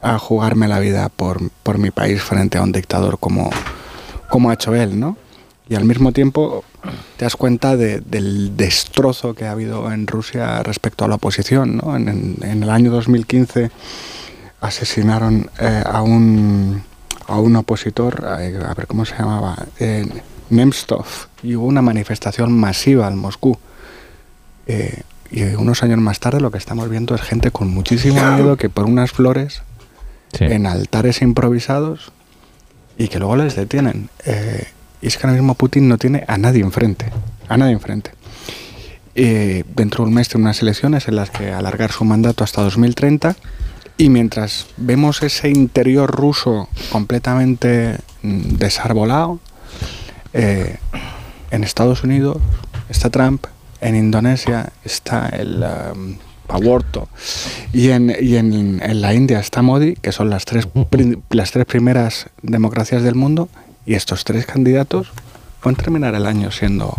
a 0.00 0.18
jugarme 0.18 0.68
la 0.68 0.78
vida 0.78 1.08
por, 1.08 1.40
mi 1.78 1.90
país 1.90 2.22
frente 2.22 2.58
a 2.58 2.62
un 2.62 2.72
dictador 2.72 3.18
como, 3.18 3.50
como 4.28 4.50
ha 4.50 4.54
hecho 4.54 4.74
él, 4.74 4.98
¿no? 4.98 5.16
Y 5.68 5.76
al 5.76 5.84
mismo 5.84 6.12
tiempo 6.12 6.64
te 7.16 7.24
das 7.24 7.36
cuenta 7.36 7.76
de- 7.76 8.00
del 8.00 8.56
destrozo 8.56 9.34
que 9.34 9.46
ha 9.46 9.52
habido 9.52 9.92
en 9.92 10.06
Rusia 10.06 10.62
respecto 10.62 11.04
a 11.04 11.08
la 11.08 11.14
oposición. 11.16 11.80
En, 11.94 12.62
el 12.62 12.70
año 12.70 12.90
2015 12.90 13.70
asesinaron 14.60 15.48
eh, 15.60 15.84
a 15.86 16.02
un 16.02 16.82
a 17.28 17.38
opositor, 17.38 18.24
eh, 18.40 18.58
a 18.66 18.74
ver 18.74 18.88
cómo 18.88 19.04
se 19.04 19.16
llamaba, 19.16 19.56
eh, 19.78 20.04
y 21.42 21.54
hubo 21.54 21.66
una 21.66 21.80
manifestación 21.80 22.52
masiva 22.52 23.06
en 23.06 23.16
Moscú. 23.16 23.56
Eh, 24.72 25.02
y 25.32 25.42
unos 25.42 25.82
años 25.82 25.98
más 25.98 26.20
tarde 26.20 26.40
lo 26.40 26.52
que 26.52 26.58
estamos 26.58 26.88
viendo 26.88 27.16
es 27.16 27.22
gente 27.22 27.50
con 27.50 27.68
muchísimo 27.68 28.22
miedo 28.34 28.56
que 28.56 28.68
por 28.68 28.84
unas 28.84 29.10
flores 29.10 29.62
en 30.38 30.64
altares 30.66 31.22
improvisados 31.22 32.12
y 32.96 33.08
que 33.08 33.18
luego 33.18 33.34
les 33.34 33.56
detienen. 33.56 34.10
Eh, 34.24 34.64
y 35.02 35.08
es 35.08 35.16
que 35.16 35.26
ahora 35.26 35.36
mismo 35.36 35.54
Putin 35.54 35.88
no 35.88 35.98
tiene 35.98 36.24
a 36.28 36.38
nadie 36.38 36.62
enfrente, 36.62 37.06
a 37.48 37.56
nadie 37.56 37.72
enfrente. 37.72 38.12
Eh, 39.16 39.64
dentro 39.74 40.04
de 40.04 40.08
un 40.08 40.14
mes 40.14 40.28
tiene 40.28 40.44
unas 40.44 40.62
elecciones 40.62 41.08
en 41.08 41.16
las 41.16 41.30
que 41.30 41.50
alargar 41.50 41.90
su 41.90 42.04
mandato 42.04 42.44
hasta 42.44 42.62
2030 42.62 43.34
y 43.98 44.08
mientras 44.08 44.66
vemos 44.76 45.22
ese 45.24 45.48
interior 45.48 46.10
ruso 46.12 46.68
completamente 46.92 47.98
mm, 48.22 48.56
desarbolado, 48.56 49.40
eh, 50.32 50.76
en 51.50 51.64
Estados 51.64 52.04
Unidos 52.04 52.38
está 52.88 53.10
Trump, 53.10 53.46
en 53.80 53.96
Indonesia 53.96 54.70
está 54.84 55.28
el 55.28 55.64
um, 55.64 56.16
aborto 56.48 57.08
y, 57.72 57.90
en, 57.90 58.14
y 58.20 58.36
en, 58.36 58.80
en 58.82 59.00
la 59.00 59.14
India 59.14 59.38
está 59.40 59.62
Modi, 59.62 59.94
que 59.94 60.12
son 60.12 60.30
las 60.30 60.44
tres, 60.44 60.66
pri- 60.90 61.18
las 61.30 61.52
tres 61.52 61.64
primeras 61.64 62.26
democracias 62.42 63.02
del 63.02 63.14
mundo, 63.14 63.48
y 63.86 63.94
estos 63.94 64.24
tres 64.24 64.46
candidatos 64.46 65.10
pueden 65.62 65.76
terminar 65.76 66.14
el 66.14 66.26
año 66.26 66.50
siendo 66.50 66.94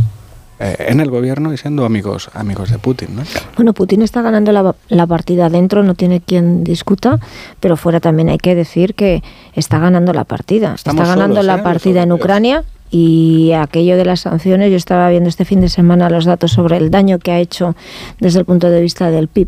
eh, 0.60 0.76
en 0.90 0.99
el 0.99 1.10
gobierno 1.10 1.53
y 1.53 1.58
siendo 1.58 1.86
amigos, 1.86 2.30
amigos 2.34 2.70
de 2.70 2.78
Putin. 2.80 3.16
¿no? 3.16 3.24
Bueno, 3.56 3.74
Putin 3.74 4.02
está 4.03 4.22
ganando 4.22 4.52
la, 4.52 4.76
la 4.90 5.08
partida 5.08 5.49
dentro, 5.49 5.84
no 5.84 5.95
tiene 5.95 6.22
quien 6.22 6.64
discuta, 6.64 7.20
pero 7.60 7.78
fuera 7.78 7.99
también 7.99 8.30
hay 8.30 8.38
que 8.38 8.56
decir 8.56 8.94
que 8.94 9.24
está 9.53 9.80
ganando 9.80 10.14
la 10.14 10.24
partida. 10.24 10.76
Estamos 10.76 11.02
está 11.03 11.16
ganando 11.16 11.36
solos, 11.38 11.45
la 11.45 11.56
¿eh? 11.58 11.64
Partida 11.64 12.03
en. 12.03 12.12
Ucrania 12.12 12.64
y 12.92 13.54
aquello 13.54 13.96
de 13.96 14.04
las 14.04 14.20
sanciones, 14.20 14.70
yo 14.70 14.76
estaba 14.76 15.10
viendo 15.10 15.30
este 15.30 15.46
fin 15.46 15.62
de 15.62 15.70
semana 15.70 16.10
los 16.10 16.26
datos 16.26 16.52
sobre 16.52 16.76
el 16.76 16.92
daño 16.92 17.20
que 17.20 17.32
ha 17.32 17.40
hecho 17.40 17.74
desde 18.20 18.40
el 18.40 18.46
punto 18.46 18.70
de 18.70 18.82
vista 18.82 19.10
del 19.10 19.30
PIB 19.30 19.48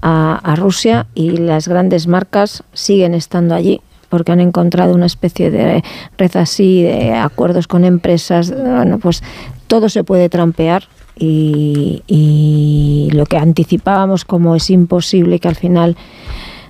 a, 0.00 0.54
Rusia 0.56 1.06
y 1.14 1.30
las 1.30 1.66
grandes 1.66 2.06
marcas 2.06 2.62
siguen 2.72 3.14
estando 3.14 3.56
allí 3.56 3.80
porque 4.08 4.30
han 4.30 4.40
encontrado 4.40 4.94
una 4.94 5.06
especie 5.06 5.50
de 5.50 5.82
red 6.16 6.36
así, 6.36 6.82
de 6.82 7.12
acuerdos 7.14 7.66
con 7.66 7.84
empresas, 7.84 8.52
bueno, 8.56 9.00
pues 9.00 9.24
todo 9.66 9.88
se 9.88 10.04
puede 10.04 10.28
trampear 10.28 10.84
y 11.16 13.10
lo 13.12 13.26
que 13.26 13.38
anticipábamos 13.38 14.24
como 14.24 14.54
es 14.54 14.70
imposible 14.70 15.40
que 15.40 15.48
al 15.48 15.56
final 15.56 15.96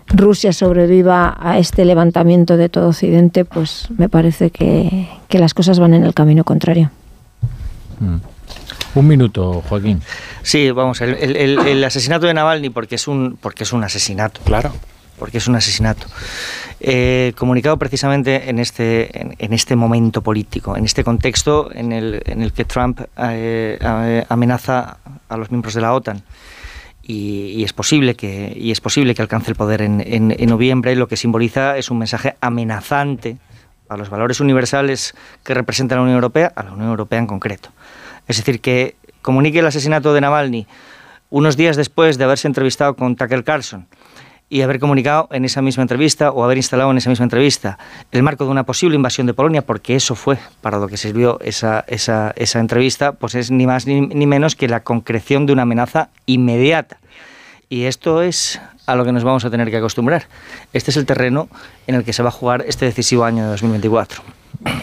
Rusia 0.08 0.52
sobreviva 0.52 1.36
a 1.40 1.58
este 1.58 1.84
levantamiento 1.84 2.56
de 2.56 2.68
todo 2.68 2.88
Occidente, 2.90 3.44
pues 3.44 3.88
me 3.96 4.08
parece 4.08 4.50
que, 4.50 5.08
que 5.28 5.38
las 5.38 5.54
cosas 5.54 5.78
van 5.78 5.94
en 5.94 6.04
el 6.04 6.14
camino 6.14 6.44
contrario. 6.44 6.90
Un 8.94 9.06
minuto, 9.08 9.62
Joaquín. 9.68 10.00
Sí, 10.42 10.70
vamos, 10.70 11.00
el, 11.00 11.14
el- 11.14 11.36
el- 11.36 11.58
el 11.66 11.84
asesinato 11.84 12.26
de 12.26 12.34
Navalny, 12.34 12.70
porque 12.70 12.94
es 12.96 13.08
un, 13.08 13.36
porque 13.40 13.64
es 13.64 13.72
un 13.72 13.82
asesinato. 13.82 14.40
Claro. 14.44 14.72
Porque 15.18 15.38
es 15.38 15.48
un 15.48 15.54
asesinato. 15.56 16.06
Eh, 16.80 17.32
comunicado 17.36 17.76
precisamente 17.78 18.50
en 18.50 18.58
este, 18.58 19.18
en, 19.20 19.34
en 19.38 19.52
este 19.52 19.74
momento 19.76 20.22
político, 20.22 20.76
en 20.76 20.84
este 20.84 21.02
contexto 21.04 21.70
en 21.72 21.92
el, 21.92 22.20
en 22.26 22.42
el 22.42 22.52
que 22.52 22.64
Trump 22.64 23.00
eh, 23.00 23.78
eh, 23.80 24.24
amenaza 24.28 24.98
a 25.28 25.36
los 25.36 25.50
miembros 25.50 25.74
de 25.74 25.80
la 25.80 25.94
OTAN. 25.94 26.22
Y, 27.06 27.62
es 27.64 27.72
posible 27.74 28.14
que 28.14 28.52
y 28.58 28.70
es 28.70 28.80
posible 28.80 29.14
que 29.14 29.20
alcance 29.22 29.50
el 29.50 29.56
poder 29.56 29.82
en, 29.82 30.00
en- 30.00 30.34
en 30.38 30.48
noviembre. 30.48 30.96
Lo 30.96 31.06
que 31.08 31.16
simboliza 31.16 31.76
es 31.76 31.90
un 31.90 31.98
mensaje 31.98 32.36
amenazante 32.40 33.36
a 33.88 33.96
los 33.98 34.08
valores 34.08 34.40
universales 34.40 35.14
que 35.44 35.52
representa 35.54 35.94
la 35.96 36.00
Unión 36.02 36.14
Europea 36.16 36.52
a 36.56 36.62
la 36.62 36.72
Unión 36.72 36.88
Europea 36.88 37.18
en 37.18 37.26
concreto. 37.26 37.70
Es 38.26 38.38
decir 38.38 38.60
que 38.60 38.96
comunique 39.20 39.58
el 39.58 39.66
asesinato 39.66 40.14
de 40.14 40.20
Navalny 40.22 40.66
unos 41.30 41.56
días 41.56 41.76
después 41.76 42.16
de 42.16 42.24
haberse 42.24 42.48
entrevistado 42.48 42.94
con 42.96 43.16
Tucker 43.16 43.44
Carlson 43.44 43.86
y 44.54 44.62
haber 44.62 44.78
comunicado 44.78 45.26
en 45.32 45.44
esa 45.44 45.62
misma 45.62 45.82
entrevista 45.82 46.30
o 46.30 46.44
haber 46.44 46.58
instalado 46.58 46.88
en 46.92 46.96
esa 46.96 47.10
misma 47.10 47.24
entrevista 47.24 47.76
el 48.12 48.22
marco 48.22 48.44
de 48.44 48.52
una 48.52 48.62
posible 48.62 48.94
invasión 48.94 49.26
de 49.26 49.34
Polonia, 49.34 49.62
porque 49.62 49.96
eso 49.96 50.14
fue 50.14 50.38
para 50.60 50.78
lo 50.78 50.86
que 50.86 50.96
sirvió 50.96 51.40
esa, 51.40 51.84
esa, 51.88 52.32
esa 52.36 52.60
entrevista, 52.60 53.14
pues 53.14 53.34
es 53.34 53.50
ni 53.50 53.66
más 53.66 53.88
ni, 53.88 54.02
ni 54.02 54.26
menos 54.28 54.54
que 54.54 54.68
la 54.68 54.84
concreción 54.84 55.44
de 55.46 55.54
una 55.54 55.62
amenaza 55.62 56.10
inmediata. 56.26 56.98
Y 57.68 57.86
esto 57.86 58.22
es 58.22 58.60
a 58.86 58.94
lo 58.94 59.04
que 59.04 59.10
nos 59.10 59.24
vamos 59.24 59.44
a 59.44 59.50
tener 59.50 59.72
que 59.72 59.78
acostumbrar. 59.78 60.28
Este 60.72 60.92
es 60.92 60.96
el 60.98 61.04
terreno 61.04 61.48
en 61.88 61.96
el 61.96 62.04
que 62.04 62.12
se 62.12 62.22
va 62.22 62.28
a 62.28 62.32
jugar 62.32 62.64
este 62.68 62.84
decisivo 62.84 63.24
año 63.24 63.42
de 63.42 63.48
2024. 63.48 64.22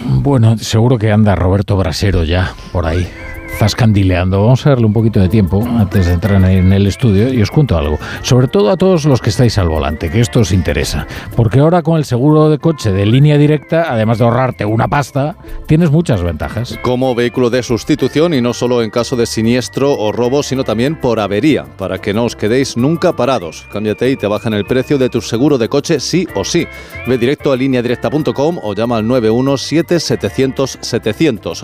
Bueno, 0.01 0.57
seguro 0.57 0.97
que 0.97 1.13
anda 1.13 1.33
Roberto 1.35 1.77
Brasero 1.77 2.25
ya 2.25 2.53
por 2.73 2.85
ahí, 2.85 3.09
zascandileando. 3.57 4.41
Vamos 4.41 4.65
a 4.65 4.71
darle 4.71 4.85
un 4.85 4.93
poquito 4.93 5.19
de 5.19 5.29
tiempo 5.29 5.63
antes 5.77 6.07
de 6.07 6.13
entrar 6.13 6.43
en 6.43 6.73
el 6.73 6.87
estudio 6.87 7.33
y 7.33 7.41
os 7.41 7.51
cuento 7.51 7.77
algo. 7.77 7.99
Sobre 8.21 8.47
todo 8.47 8.69
a 8.69 8.77
todos 8.77 9.05
los 9.05 9.21
que 9.21 9.29
estáis 9.29 9.57
al 9.57 9.69
volante, 9.69 10.09
que 10.09 10.19
esto 10.19 10.39
os 10.39 10.51
interesa. 10.51 11.07
Porque 11.35 11.59
ahora 11.59 11.81
con 11.81 11.97
el 11.97 12.05
seguro 12.05 12.49
de 12.49 12.57
coche 12.57 12.91
de 12.91 13.05
línea 13.05 13.37
directa, 13.37 13.85
además 13.89 14.17
de 14.17 14.25
ahorrarte 14.25 14.65
una 14.65 14.87
pasta, 14.87 15.35
tienes 15.67 15.91
muchas 15.91 16.23
ventajas. 16.23 16.79
Como 16.81 17.15
vehículo 17.15 17.49
de 17.49 17.63
sustitución 17.63 18.33
y 18.33 18.41
no 18.41 18.53
solo 18.53 18.83
en 18.83 18.89
caso 18.89 19.15
de 19.15 19.25
siniestro 19.25 19.97
o 19.97 20.11
robo, 20.11 20.43
sino 20.43 20.63
también 20.63 20.99
por 20.99 21.19
avería, 21.19 21.65
para 21.77 21.99
que 21.99 22.13
no 22.13 22.25
os 22.25 22.35
quedéis 22.35 22.77
nunca 22.77 23.15
parados. 23.15 23.67
Cámbiate 23.71 24.11
y 24.11 24.15
te 24.15 24.27
bajan 24.27 24.53
el 24.53 24.65
precio 24.65 24.97
de 24.97 25.09
tu 25.09 25.21
seguro 25.21 25.57
de 25.57 25.69
coche 25.69 25.99
sí 25.99 26.27
o 26.35 26.43
sí. 26.43 26.67
Ve 27.07 27.17
directo 27.17 27.51
a 27.51 27.55
lineadirecta.com 27.55 28.59
o 28.61 28.73
llama 28.73 28.97
al 28.97 29.05
917-700-700. 29.05 31.63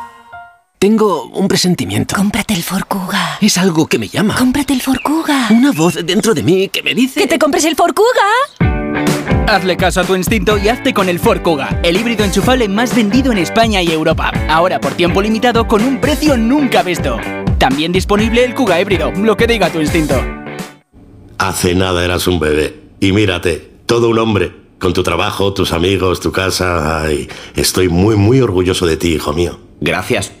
Tengo 0.81 1.25
un 1.25 1.47
presentimiento. 1.47 2.15
Cómprate 2.15 2.55
el 2.55 2.63
Forcuga. 2.63 3.37
Es 3.39 3.59
algo 3.59 3.85
que 3.85 3.99
me 3.99 4.07
llama. 4.07 4.35
Cómprate 4.35 4.73
el 4.73 4.81
Forcuga. 4.81 5.49
Una 5.51 5.71
voz 5.71 5.99
dentro 6.03 6.33
de 6.33 6.41
mí 6.41 6.69
que 6.69 6.81
me 6.81 6.95
dice... 6.95 7.19
¡Que 7.19 7.27
te 7.27 7.37
compres 7.37 7.65
el 7.65 7.75
Forcuga! 7.75 8.09
Hazle 9.47 9.77
caso 9.77 10.01
a 10.01 10.05
tu 10.05 10.15
instinto 10.15 10.57
y 10.57 10.69
hazte 10.69 10.91
con 10.91 11.07
el 11.07 11.19
Ford 11.19 11.43
Kuga, 11.43 11.79
el 11.83 11.97
híbrido 11.97 12.25
enchufable 12.25 12.67
más 12.67 12.95
vendido 12.95 13.31
en 13.31 13.37
España 13.37 13.83
y 13.83 13.91
Europa. 13.91 14.31
Ahora 14.49 14.81
por 14.81 14.95
tiempo 14.95 15.21
limitado 15.21 15.67
con 15.67 15.83
un 15.83 16.01
precio 16.01 16.35
nunca 16.35 16.81
visto. 16.81 17.19
También 17.59 17.91
disponible 17.91 18.43
el 18.43 18.55
Kuga 18.55 18.81
híbrido, 18.81 19.11
lo 19.11 19.37
que 19.37 19.45
diga 19.45 19.69
tu 19.69 19.81
instinto. 19.81 20.19
Hace 21.37 21.75
nada 21.75 22.03
eras 22.03 22.25
un 22.25 22.39
bebé. 22.39 22.79
Y 22.99 23.11
mírate, 23.11 23.69
todo 23.85 24.09
un 24.09 24.17
hombre. 24.17 24.51
Con 24.79 24.93
tu 24.93 25.03
trabajo, 25.03 25.53
tus 25.53 25.73
amigos, 25.73 26.21
tu 26.21 26.31
casa. 26.31 27.03
Ay, 27.03 27.29
estoy 27.55 27.87
muy, 27.87 28.15
muy 28.15 28.41
orgulloso 28.41 28.87
de 28.87 28.97
ti, 28.97 29.09
hijo 29.09 29.31
mío. 29.31 29.59
Gracias. 29.79 30.40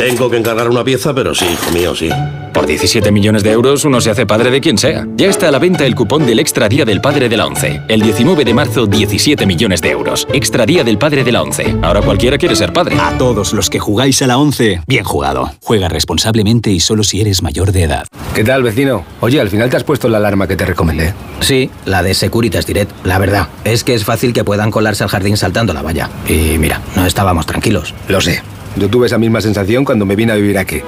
Tengo 0.00 0.30
que 0.30 0.38
encargar 0.38 0.70
una 0.70 0.82
pieza, 0.82 1.12
pero 1.12 1.34
sí, 1.34 1.44
hijo 1.44 1.70
mío, 1.72 1.94
sí. 1.94 2.08
Por 2.54 2.64
17 2.64 3.12
millones 3.12 3.42
de 3.42 3.50
euros 3.50 3.84
uno 3.84 4.00
se 4.00 4.08
hace 4.08 4.24
padre 4.24 4.50
de 4.50 4.62
quien 4.62 4.78
sea. 4.78 5.06
Ya 5.14 5.26
está 5.26 5.48
a 5.48 5.50
la 5.50 5.58
venta 5.58 5.84
el 5.84 5.94
cupón 5.94 6.24
del 6.24 6.38
Extra 6.38 6.70
Día 6.70 6.86
del 6.86 7.02
Padre 7.02 7.28
de 7.28 7.36
la 7.36 7.44
ONCE. 7.44 7.82
El 7.86 8.00
19 8.00 8.46
de 8.46 8.54
marzo, 8.54 8.86
17 8.86 9.44
millones 9.44 9.82
de 9.82 9.90
euros. 9.90 10.26
Extra 10.32 10.64
Día 10.64 10.84
del 10.84 10.96
Padre 10.96 11.22
de 11.22 11.32
la 11.32 11.42
ONCE. 11.42 11.76
Ahora 11.82 12.00
cualquiera 12.00 12.38
quiere 12.38 12.56
ser 12.56 12.72
padre. 12.72 12.96
A 12.98 13.18
todos 13.18 13.52
los 13.52 13.68
que 13.68 13.78
jugáis 13.78 14.22
a 14.22 14.26
la 14.26 14.38
ONCE, 14.38 14.80
bien 14.86 15.04
jugado. 15.04 15.52
Juega 15.60 15.90
responsablemente 15.90 16.70
y 16.70 16.80
solo 16.80 17.02
si 17.02 17.20
eres 17.20 17.42
mayor 17.42 17.70
de 17.70 17.82
edad. 17.82 18.06
¿Qué 18.34 18.42
tal, 18.42 18.62
vecino? 18.62 19.04
Oye, 19.20 19.38
al 19.38 19.50
final 19.50 19.68
te 19.68 19.76
has 19.76 19.84
puesto 19.84 20.08
la 20.08 20.16
alarma 20.16 20.48
que 20.48 20.56
te 20.56 20.64
recomendé. 20.64 21.12
Sí, 21.40 21.70
la 21.84 22.02
de 22.02 22.14
Securitas 22.14 22.64
Direct. 22.64 22.90
La 23.04 23.18
verdad, 23.18 23.48
es 23.64 23.84
que 23.84 23.92
es 23.92 24.06
fácil 24.06 24.32
que 24.32 24.44
puedan 24.44 24.70
colarse 24.70 25.04
al 25.04 25.10
jardín 25.10 25.36
saltando 25.36 25.74
la 25.74 25.82
valla. 25.82 26.08
Y 26.26 26.56
mira, 26.56 26.80
no 26.96 27.04
estábamos 27.04 27.44
tranquilos. 27.44 27.94
Lo 28.08 28.22
sé. 28.22 28.42
Yo 28.76 28.88
tuve 28.88 29.06
esa 29.06 29.18
misma 29.18 29.40
sensación 29.40 29.84
cuando 29.84 30.06
me 30.06 30.14
vine 30.16 30.32
a 30.32 30.36
vivir 30.36 30.58
aquí. 30.58 30.80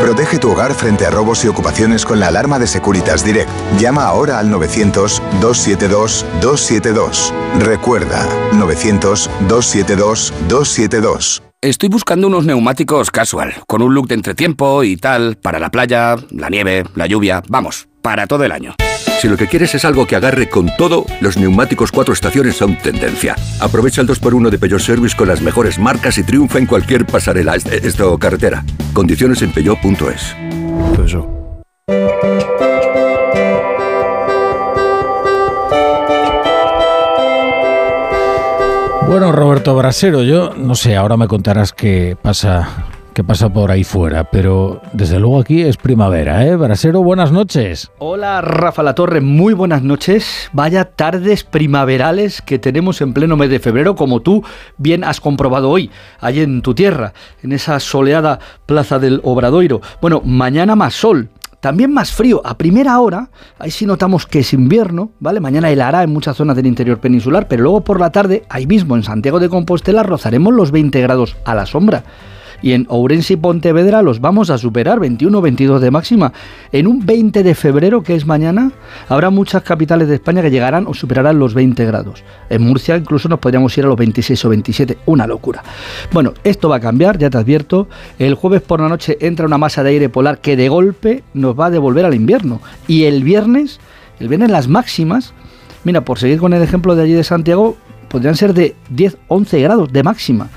Protege 0.00 0.38
tu 0.38 0.50
hogar 0.50 0.74
frente 0.74 1.06
a 1.06 1.10
robos 1.10 1.44
y 1.44 1.48
ocupaciones 1.48 2.04
con 2.04 2.18
la 2.20 2.28
alarma 2.28 2.58
de 2.58 2.66
Securitas 2.66 3.24
Direct. 3.24 3.48
Llama 3.78 4.04
ahora 4.04 4.38
al 4.38 4.50
900-272-272. 4.50 7.32
Recuerda, 7.60 8.28
900-272-272. 8.52 11.40
Estoy 11.62 11.88
buscando 11.88 12.26
unos 12.26 12.44
neumáticos 12.44 13.10
casual, 13.10 13.54
con 13.66 13.80
un 13.80 13.94
look 13.94 14.08
de 14.08 14.16
entretiempo 14.16 14.84
y 14.84 14.98
tal, 14.98 15.36
para 15.36 15.58
la 15.58 15.70
playa, 15.70 16.16
la 16.30 16.50
nieve, 16.50 16.84
la 16.94 17.06
lluvia, 17.06 17.42
vamos, 17.48 17.88
para 18.02 18.26
todo 18.26 18.44
el 18.44 18.52
año. 18.52 18.74
Si 19.24 19.30
lo 19.30 19.38
que 19.38 19.46
quieres 19.46 19.74
es 19.74 19.86
algo 19.86 20.06
que 20.06 20.16
agarre 20.16 20.50
con 20.50 20.68
todo, 20.76 21.06
los 21.22 21.38
neumáticos 21.38 21.90
cuatro 21.90 22.12
estaciones 22.12 22.56
son 22.56 22.76
tendencia. 22.76 23.34
Aprovecha 23.58 24.02
el 24.02 24.06
2x1 24.06 24.50
de 24.50 24.58
Peugeot 24.58 24.80
Service 24.82 25.16
con 25.16 25.28
las 25.28 25.40
mejores 25.40 25.78
marcas 25.78 26.18
y 26.18 26.24
triunfa 26.24 26.58
en 26.58 26.66
cualquier 26.66 27.06
pasarela, 27.06 27.56
est- 27.56 27.72
esto 27.72 28.18
carretera. 28.18 28.62
Condiciones 28.92 29.40
en 29.40 29.50
peugeot.es. 29.52 30.36
Bueno, 39.06 39.32
Roberto 39.32 39.74
Brasero, 39.76 40.22
yo 40.22 40.54
no 40.56 40.74
sé, 40.74 40.96
ahora 40.96 41.16
me 41.16 41.28
contarás 41.28 41.72
qué 41.72 42.16
pasa, 42.20 42.68
qué 43.14 43.22
pasa 43.22 43.48
por 43.48 43.70
ahí 43.70 43.84
fuera, 43.84 44.24
pero 44.24 44.82
desde 44.92 45.20
luego 45.20 45.38
aquí 45.38 45.62
es 45.62 45.76
primavera, 45.76 46.44
¿eh? 46.44 46.56
Brasero, 46.56 47.00
buenas 47.00 47.30
noches. 47.30 47.92
Hola 47.98 48.40
Rafa 48.40 48.82
La 48.82 48.96
Torre, 48.96 49.20
muy 49.20 49.54
buenas 49.54 49.84
noches. 49.84 50.50
Vaya 50.52 50.84
tardes 50.84 51.44
primaverales 51.44 52.42
que 52.42 52.58
tenemos 52.58 53.00
en 53.00 53.12
pleno 53.12 53.36
mes 53.36 53.50
de 53.50 53.60
febrero, 53.60 53.94
como 53.94 54.20
tú 54.20 54.42
bien 54.78 55.04
has 55.04 55.20
comprobado 55.20 55.70
hoy, 55.70 55.90
allí 56.20 56.40
en 56.40 56.60
tu 56.60 56.74
tierra, 56.74 57.12
en 57.44 57.52
esa 57.52 57.78
soleada 57.78 58.40
plaza 58.66 58.98
del 58.98 59.20
Obradoiro. 59.22 59.80
Bueno, 60.02 60.20
mañana 60.24 60.74
más 60.74 60.94
sol. 60.94 61.28
También 61.60 61.94
más 61.94 62.12
frío, 62.12 62.42
a 62.44 62.58
primera 62.58 62.98
hora, 62.98 63.30
ahí 63.58 63.70
sí 63.70 63.86
notamos 63.86 64.26
que 64.26 64.40
es 64.40 64.52
invierno, 64.52 65.12
¿vale? 65.20 65.40
Mañana 65.40 65.70
helará 65.70 66.02
en 66.02 66.12
muchas 66.12 66.36
zonas 66.36 66.56
del 66.56 66.66
interior 66.66 66.98
peninsular, 66.98 67.48
pero 67.48 67.62
luego 67.62 67.82
por 67.82 68.00
la 68.00 68.10
tarde, 68.10 68.42
ahí 68.50 68.66
mismo 68.66 68.96
en 68.96 69.02
Santiago 69.02 69.38
de 69.38 69.48
Compostela, 69.48 70.02
rozaremos 70.02 70.52
los 70.52 70.72
20 70.72 71.00
grados 71.00 71.36
a 71.44 71.54
la 71.54 71.64
sombra. 71.64 72.02
Y 72.64 72.72
en 72.72 72.86
Ourense 72.88 73.34
y 73.34 73.36
Pontevedra 73.36 74.00
los 74.00 74.22
vamos 74.22 74.48
a 74.48 74.56
superar, 74.56 74.98
21-22 74.98 75.80
de 75.80 75.90
máxima. 75.90 76.32
En 76.72 76.86
un 76.86 77.04
20 77.04 77.42
de 77.42 77.54
febrero, 77.54 78.02
que 78.02 78.14
es 78.14 78.24
mañana, 78.24 78.72
habrá 79.10 79.28
muchas 79.28 79.62
capitales 79.62 80.08
de 80.08 80.14
España 80.14 80.40
que 80.40 80.50
llegarán 80.50 80.86
o 80.86 80.94
superarán 80.94 81.38
los 81.38 81.52
20 81.52 81.84
grados. 81.84 82.24
En 82.48 82.62
Murcia 82.62 82.96
incluso 82.96 83.28
nos 83.28 83.38
podríamos 83.38 83.76
ir 83.76 83.84
a 83.84 83.88
los 83.88 83.98
26 83.98 84.42
o 84.46 84.48
27, 84.48 84.96
una 85.04 85.26
locura. 85.26 85.62
Bueno, 86.10 86.32
esto 86.42 86.70
va 86.70 86.76
a 86.76 86.80
cambiar, 86.80 87.18
ya 87.18 87.28
te 87.28 87.36
advierto. 87.36 87.86
El 88.18 88.32
jueves 88.32 88.62
por 88.62 88.80
la 88.80 88.88
noche 88.88 89.18
entra 89.20 89.44
una 89.44 89.58
masa 89.58 89.82
de 89.82 89.90
aire 89.90 90.08
polar 90.08 90.38
que 90.38 90.56
de 90.56 90.70
golpe 90.70 91.22
nos 91.34 91.60
va 91.60 91.66
a 91.66 91.70
devolver 91.70 92.06
al 92.06 92.14
invierno. 92.14 92.62
Y 92.88 93.04
el 93.04 93.24
viernes, 93.24 93.78
el 94.20 94.28
viernes 94.28 94.50
las 94.50 94.68
máximas, 94.68 95.34
mira, 95.84 96.06
por 96.06 96.18
seguir 96.18 96.38
con 96.38 96.54
el 96.54 96.62
ejemplo 96.62 96.96
de 96.96 97.02
allí 97.02 97.12
de 97.12 97.24
Santiago, 97.24 97.76
podrían 98.08 98.36
ser 98.36 98.54
de 98.54 98.74
10-11 98.94 99.60
grados 99.60 99.92
de 99.92 100.02
máxima. 100.02 100.48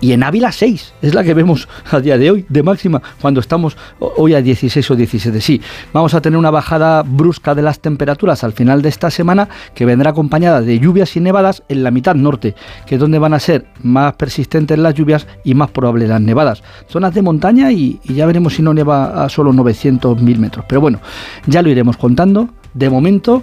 Y 0.00 0.12
en 0.12 0.22
Ávila 0.22 0.52
6, 0.52 0.94
es 1.02 1.14
la 1.14 1.24
que 1.24 1.34
vemos 1.34 1.68
a 1.90 1.98
día 2.00 2.16
de 2.18 2.30
hoy, 2.30 2.46
de 2.48 2.62
máxima, 2.62 3.02
cuando 3.20 3.40
estamos 3.40 3.76
ho- 3.98 4.12
hoy 4.16 4.34
a 4.34 4.40
16 4.42 4.90
o 4.92 4.96
17. 4.96 5.40
Sí, 5.40 5.60
vamos 5.92 6.14
a 6.14 6.20
tener 6.20 6.38
una 6.38 6.50
bajada 6.50 7.02
brusca 7.02 7.54
de 7.54 7.62
las 7.62 7.80
temperaturas 7.80 8.44
al 8.44 8.52
final 8.52 8.80
de 8.80 8.90
esta 8.90 9.10
semana 9.10 9.48
que 9.74 9.84
vendrá 9.84 10.10
acompañada 10.10 10.60
de 10.60 10.78
lluvias 10.78 11.16
y 11.16 11.20
nevadas 11.20 11.64
en 11.68 11.82
la 11.82 11.90
mitad 11.90 12.14
norte, 12.14 12.54
que 12.86 12.94
es 12.94 13.00
donde 13.00 13.18
van 13.18 13.34
a 13.34 13.40
ser 13.40 13.66
más 13.82 14.14
persistentes 14.14 14.78
las 14.78 14.94
lluvias 14.94 15.26
y 15.42 15.54
más 15.54 15.70
probables 15.70 16.08
las 16.08 16.20
nevadas. 16.20 16.62
Zonas 16.88 17.12
de 17.14 17.22
montaña 17.22 17.72
y, 17.72 17.98
ya 18.04 18.26
veremos 18.26 18.54
si 18.54 18.62
no 18.62 18.72
neva 18.72 19.24
a 19.24 19.28
solo 19.28 19.52
900 19.52 20.22
mil 20.22 20.38
metros. 20.38 20.64
Pero 20.68 20.80
bueno, 20.80 21.00
ya 21.46 21.60
lo 21.62 21.70
iremos 21.70 21.96
contando. 21.96 22.48
De 22.74 22.88
momento, 22.90 23.42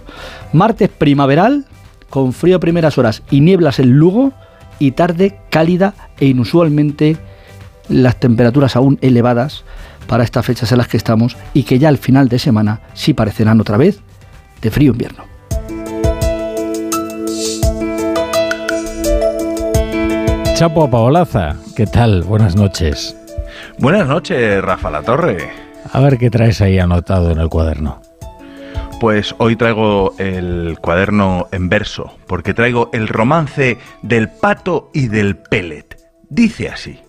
martes 0.53 0.87
primaveral, 0.89 1.65
con 2.09 2.31
frío 2.31 2.57
a 2.57 2.59
primeras 2.59 2.97
horas 2.97 3.23
y 3.29 3.41
nieblas 3.41 3.79
en 3.79 3.91
Lugo 3.91 4.31
y 4.79 4.91
tarde 4.91 5.39
cálida 5.49 5.93
e 6.19 6.25
inusualmente 6.25 7.17
las 7.89 8.19
temperaturas 8.19 8.75
aún 8.75 8.97
elevadas 9.01 9.63
para 10.07 10.23
estas 10.23 10.45
fechas 10.45 10.71
en 10.71 10.77
las 10.77 10.87
que 10.87 10.97
estamos 10.97 11.37
y 11.53 11.63
que 11.63 11.79
ya 11.79 11.89
al 11.89 11.97
final 11.97 12.29
de 12.29 12.39
semana 12.39 12.81
sí 12.93 13.13
parecerán 13.13 13.59
otra 13.61 13.77
vez 13.77 13.99
de 14.61 14.71
frío 14.71 14.91
invierno. 14.91 15.23
Chapo 20.55 20.89
Paolaza, 20.89 21.57
¿qué 21.75 21.85
tal? 21.85 22.23
Buenas 22.23 22.55
noches. 22.55 23.15
Buenas 23.77 24.07
noches, 24.07 24.63
Rafa 24.63 24.89
La 24.89 25.01
Torre. 25.01 25.49
A 25.91 25.99
ver 25.99 26.17
qué 26.17 26.29
traes 26.29 26.61
ahí 26.61 26.79
anotado 26.79 27.31
en 27.31 27.39
el 27.39 27.49
cuaderno. 27.49 28.01
Pues 28.99 29.35
hoy 29.39 29.57
traigo 29.57 30.15
el 30.17 30.77
cuaderno 30.81 31.47
en 31.51 31.67
verso, 31.67 32.17
porque 32.27 32.53
traigo 32.53 32.89
el 32.93 33.09
romance 33.09 33.77
del 34.01 34.29
pato 34.29 34.89
y 34.93 35.09
del 35.09 35.35
pellet. 35.35 35.97
Dice 36.29 36.69
así. 36.69 37.01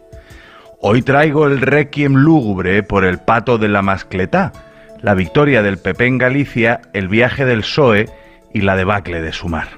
Hoy 0.81 1.03
traigo 1.03 1.47
el 1.47 1.61
requiem 1.61 2.15
lúgubre 2.15 2.83
por 2.83 3.05
el 3.05 3.19
pato 3.19 3.57
de 3.57 3.69
la 3.69 3.83
mascletá, 3.83 4.53
la 5.01 5.15
victoria 5.15 5.63
del 5.63 5.79
PP 5.79 6.07
en 6.07 6.19
Galicia, 6.19 6.81
el 6.93 7.07
viaje 7.07 7.45
del 7.45 7.61
PSOE 7.61 8.11
y 8.53 8.63
la 8.63 8.75
debacle 8.75 9.23
de 9.23 9.33
Sumar. 9.33 9.69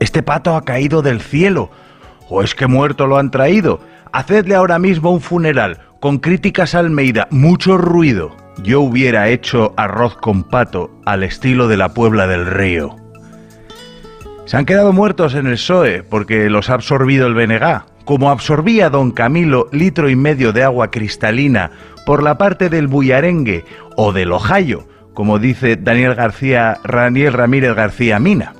Este 0.00 0.24
pato 0.24 0.56
ha 0.56 0.64
caído 0.64 1.02
del 1.02 1.20
cielo, 1.20 1.70
o 2.28 2.42
es 2.42 2.54
que 2.54 2.66
muerto 2.66 3.06
lo 3.06 3.16
han 3.16 3.30
traído. 3.30 3.80
Hacedle 4.12 4.56
ahora 4.56 4.80
mismo 4.80 5.12
un 5.12 5.20
funeral, 5.20 5.78
con 6.00 6.18
críticas 6.18 6.74
a 6.74 6.80
Almeida, 6.80 7.28
mucho 7.30 7.78
ruido. 7.78 8.45
Yo 8.62 8.80
hubiera 8.80 9.28
hecho 9.28 9.74
arroz 9.76 10.16
con 10.16 10.42
pato 10.42 10.90
al 11.04 11.22
estilo 11.22 11.68
de 11.68 11.76
la 11.76 11.90
Puebla 11.90 12.26
del 12.26 12.46
Río. 12.46 12.96
Se 14.46 14.56
han 14.56 14.64
quedado 14.64 14.92
muertos 14.92 15.34
en 15.34 15.46
el 15.46 15.54
PSOE 15.54 16.02
porque 16.02 16.48
los 16.50 16.70
ha 16.70 16.74
absorbido 16.74 17.26
el 17.26 17.34
BNG, 17.34 17.82
como 18.04 18.30
absorbía 18.30 18.90
don 18.90 19.10
Camilo 19.10 19.68
litro 19.72 20.08
y 20.08 20.16
medio 20.16 20.52
de 20.52 20.62
agua 20.62 20.90
cristalina 20.90 21.70
por 22.06 22.22
la 22.22 22.38
parte 22.38 22.68
del 22.68 22.86
Buyarengue 22.86 23.64
o 23.96 24.12
del 24.12 24.32
Ojayo, 24.32 24.86
como 25.14 25.38
dice 25.38 25.76
Daniel 25.76 26.14
García, 26.14 26.78
Daniel 26.84 27.32
Ramírez 27.32 27.74
García 27.74 28.18
Mina. 28.18 28.55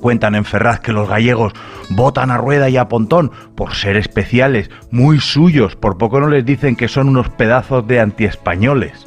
Cuentan 0.00 0.34
en 0.34 0.44
Ferraz 0.44 0.80
que 0.80 0.92
los 0.92 1.08
gallegos 1.08 1.52
votan 1.90 2.30
a 2.30 2.36
Rueda 2.36 2.68
y 2.68 2.76
a 2.76 2.88
Pontón 2.88 3.32
por 3.54 3.74
ser 3.74 3.96
especiales, 3.96 4.70
muy 4.90 5.20
suyos, 5.20 5.74
por 5.76 5.96
poco 5.96 6.20
no 6.20 6.28
les 6.28 6.44
dicen 6.44 6.76
que 6.76 6.88
son 6.88 7.08
unos 7.08 7.30
pedazos 7.30 7.86
de 7.86 8.00
antiespañoles. 8.00 9.06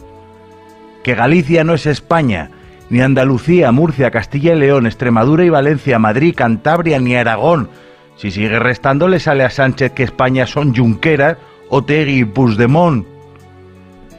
Que 1.03 1.16
Galicia 1.16 1.64
no 1.64 1.74
es 1.74 1.86
España, 1.86 2.52
ni 2.90 3.02
Andalucía, 3.02 3.72
Murcia, 3.72 4.11
Castilla 4.11 4.53
y 4.53 4.60
León, 4.60 4.88
Extremadura 4.88 5.45
y 5.45 5.49
Valencia, 5.49 5.99
Madrid, 5.99 6.34
Cantabria, 6.36 6.99
ni 6.99 7.16
Aragón. 7.16 7.70
Si 8.16 8.32
sigue 8.32 8.60
restando 8.60 9.07
le 9.07 9.20
sale 9.20 9.44
a 9.44 9.49
Sánchez 9.49 9.91
que 9.91 10.03
España 10.03 10.48
son 10.48 10.76
Junqueras, 10.76 11.38
Otegui 11.70 12.22
y 12.22 12.26
Puigdemont. 12.26 13.06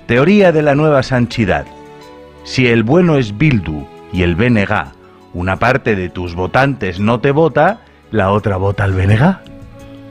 Teoría 0.06 0.52
de 0.52 0.62
la 0.62 0.74
nueva 0.74 1.02
sanchidad. 1.02 1.66
Si 2.44 2.66
el 2.66 2.84
bueno 2.84 3.16
es 3.16 3.36
Bildu 3.36 3.86
y 4.12 4.22
el 4.22 4.36
BNG, 4.36 4.99
una 5.32 5.56
parte 5.56 5.96
de 5.96 6.08
tus 6.08 6.34
votantes 6.34 6.98
no 7.00 7.20
te 7.20 7.30
vota, 7.30 7.80
la 8.10 8.32
otra 8.32 8.56
vota 8.56 8.84
al 8.84 8.92
BNG. 8.92 9.36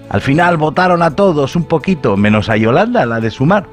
Al 0.10 0.22
final 0.22 0.58
votaron 0.58 1.02
a 1.02 1.16
todos 1.16 1.56
un 1.56 1.66
poquito, 1.66 2.18
menos 2.18 2.50
a 2.50 2.58
Yolanda, 2.58 3.06
la 3.06 3.20
de 3.20 3.30
Sumar. 3.30 3.66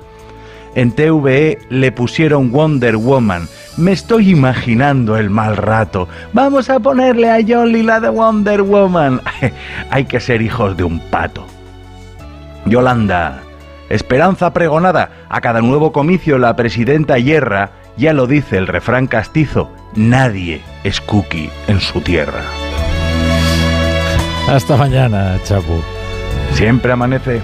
En 0.74 0.92
TVE 0.92 1.58
le 1.70 1.90
pusieron 1.90 2.52
Wonder 2.52 2.96
Woman. 2.96 3.48
Me 3.78 3.92
estoy 3.92 4.30
imaginando 4.30 5.16
el 5.16 5.30
mal 5.30 5.56
rato. 5.56 6.06
Vamos 6.34 6.68
a 6.68 6.80
ponerle 6.80 7.30
a 7.30 7.40
Yoli 7.40 7.82
la 7.82 7.98
de 8.00 8.10
Wonder 8.10 8.60
Woman. 8.60 9.22
Hay 9.90 10.04
que 10.04 10.20
ser 10.20 10.42
hijos 10.42 10.76
de 10.76 10.84
un 10.84 11.00
pato. 11.00 11.46
Yolanda, 12.66 13.40
esperanza 13.88 14.52
pregonada. 14.52 15.10
A 15.30 15.40
cada 15.40 15.62
nuevo 15.62 15.92
comicio 15.92 16.36
la 16.36 16.54
presidenta 16.56 17.18
yerra 17.18 17.70
Ya 17.96 18.12
lo 18.12 18.26
dice 18.26 18.58
el 18.58 18.66
refrán 18.66 19.06
castizo, 19.06 19.70
nadie 19.94 20.60
es 20.84 21.00
cookie 21.00 21.50
en 21.66 21.80
su 21.80 22.00
tierra. 22.02 22.42
Hasta 24.48 24.76
mañana, 24.76 25.38
Chapu. 25.44 25.80
Siempre 26.52 26.92
amanece. 26.92 27.40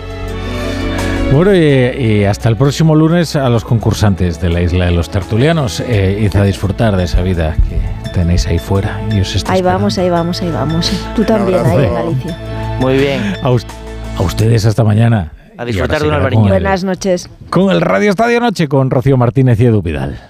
Bueno, 1.32 1.54
y, 1.54 1.58
y 1.58 2.24
hasta 2.24 2.48
el 2.50 2.56
próximo 2.56 2.94
lunes 2.94 3.34
a 3.36 3.48
los 3.48 3.64
concursantes 3.64 4.40
de 4.40 4.50
la 4.50 4.60
Isla 4.60 4.84
de 4.86 4.90
los 4.92 5.08
Tertulianos. 5.10 5.80
Eh, 5.80 6.18
id 6.20 6.36
a 6.36 6.44
disfrutar 6.44 6.96
de 6.96 7.04
esa 7.04 7.22
vida 7.22 7.56
que 7.68 8.10
tenéis 8.10 8.46
ahí 8.46 8.58
fuera 8.58 9.00
y 9.10 9.20
os 9.20 9.30
Ahí 9.30 9.36
esperando. 9.38 9.64
vamos, 9.70 9.98
ahí 9.98 10.10
vamos, 10.10 10.42
ahí 10.42 10.50
vamos. 10.50 10.92
Tú 11.16 11.24
también, 11.24 11.64
ahí 11.64 11.84
en 11.86 11.94
Galicia. 11.94 12.38
Muy 12.78 12.98
bien. 12.98 13.36
A, 13.42 13.50
us- 13.50 13.66
a 14.18 14.22
ustedes 14.22 14.66
hasta 14.66 14.84
mañana. 14.84 15.32
A 15.56 15.64
disfrutar 15.64 16.02
de 16.02 16.08
un 16.08 16.14
albariño. 16.14 16.48
Buenas 16.48 16.84
noches. 16.84 17.28
Con 17.48 17.70
el 17.70 17.80
Radio 17.80 18.10
Estadio 18.10 18.38
Noche 18.40 18.68
con 18.68 18.90
Rocío 18.90 19.16
Martínez 19.16 19.58
y 19.60 19.64
Edu 19.66 19.80
Vidal. 19.82 20.20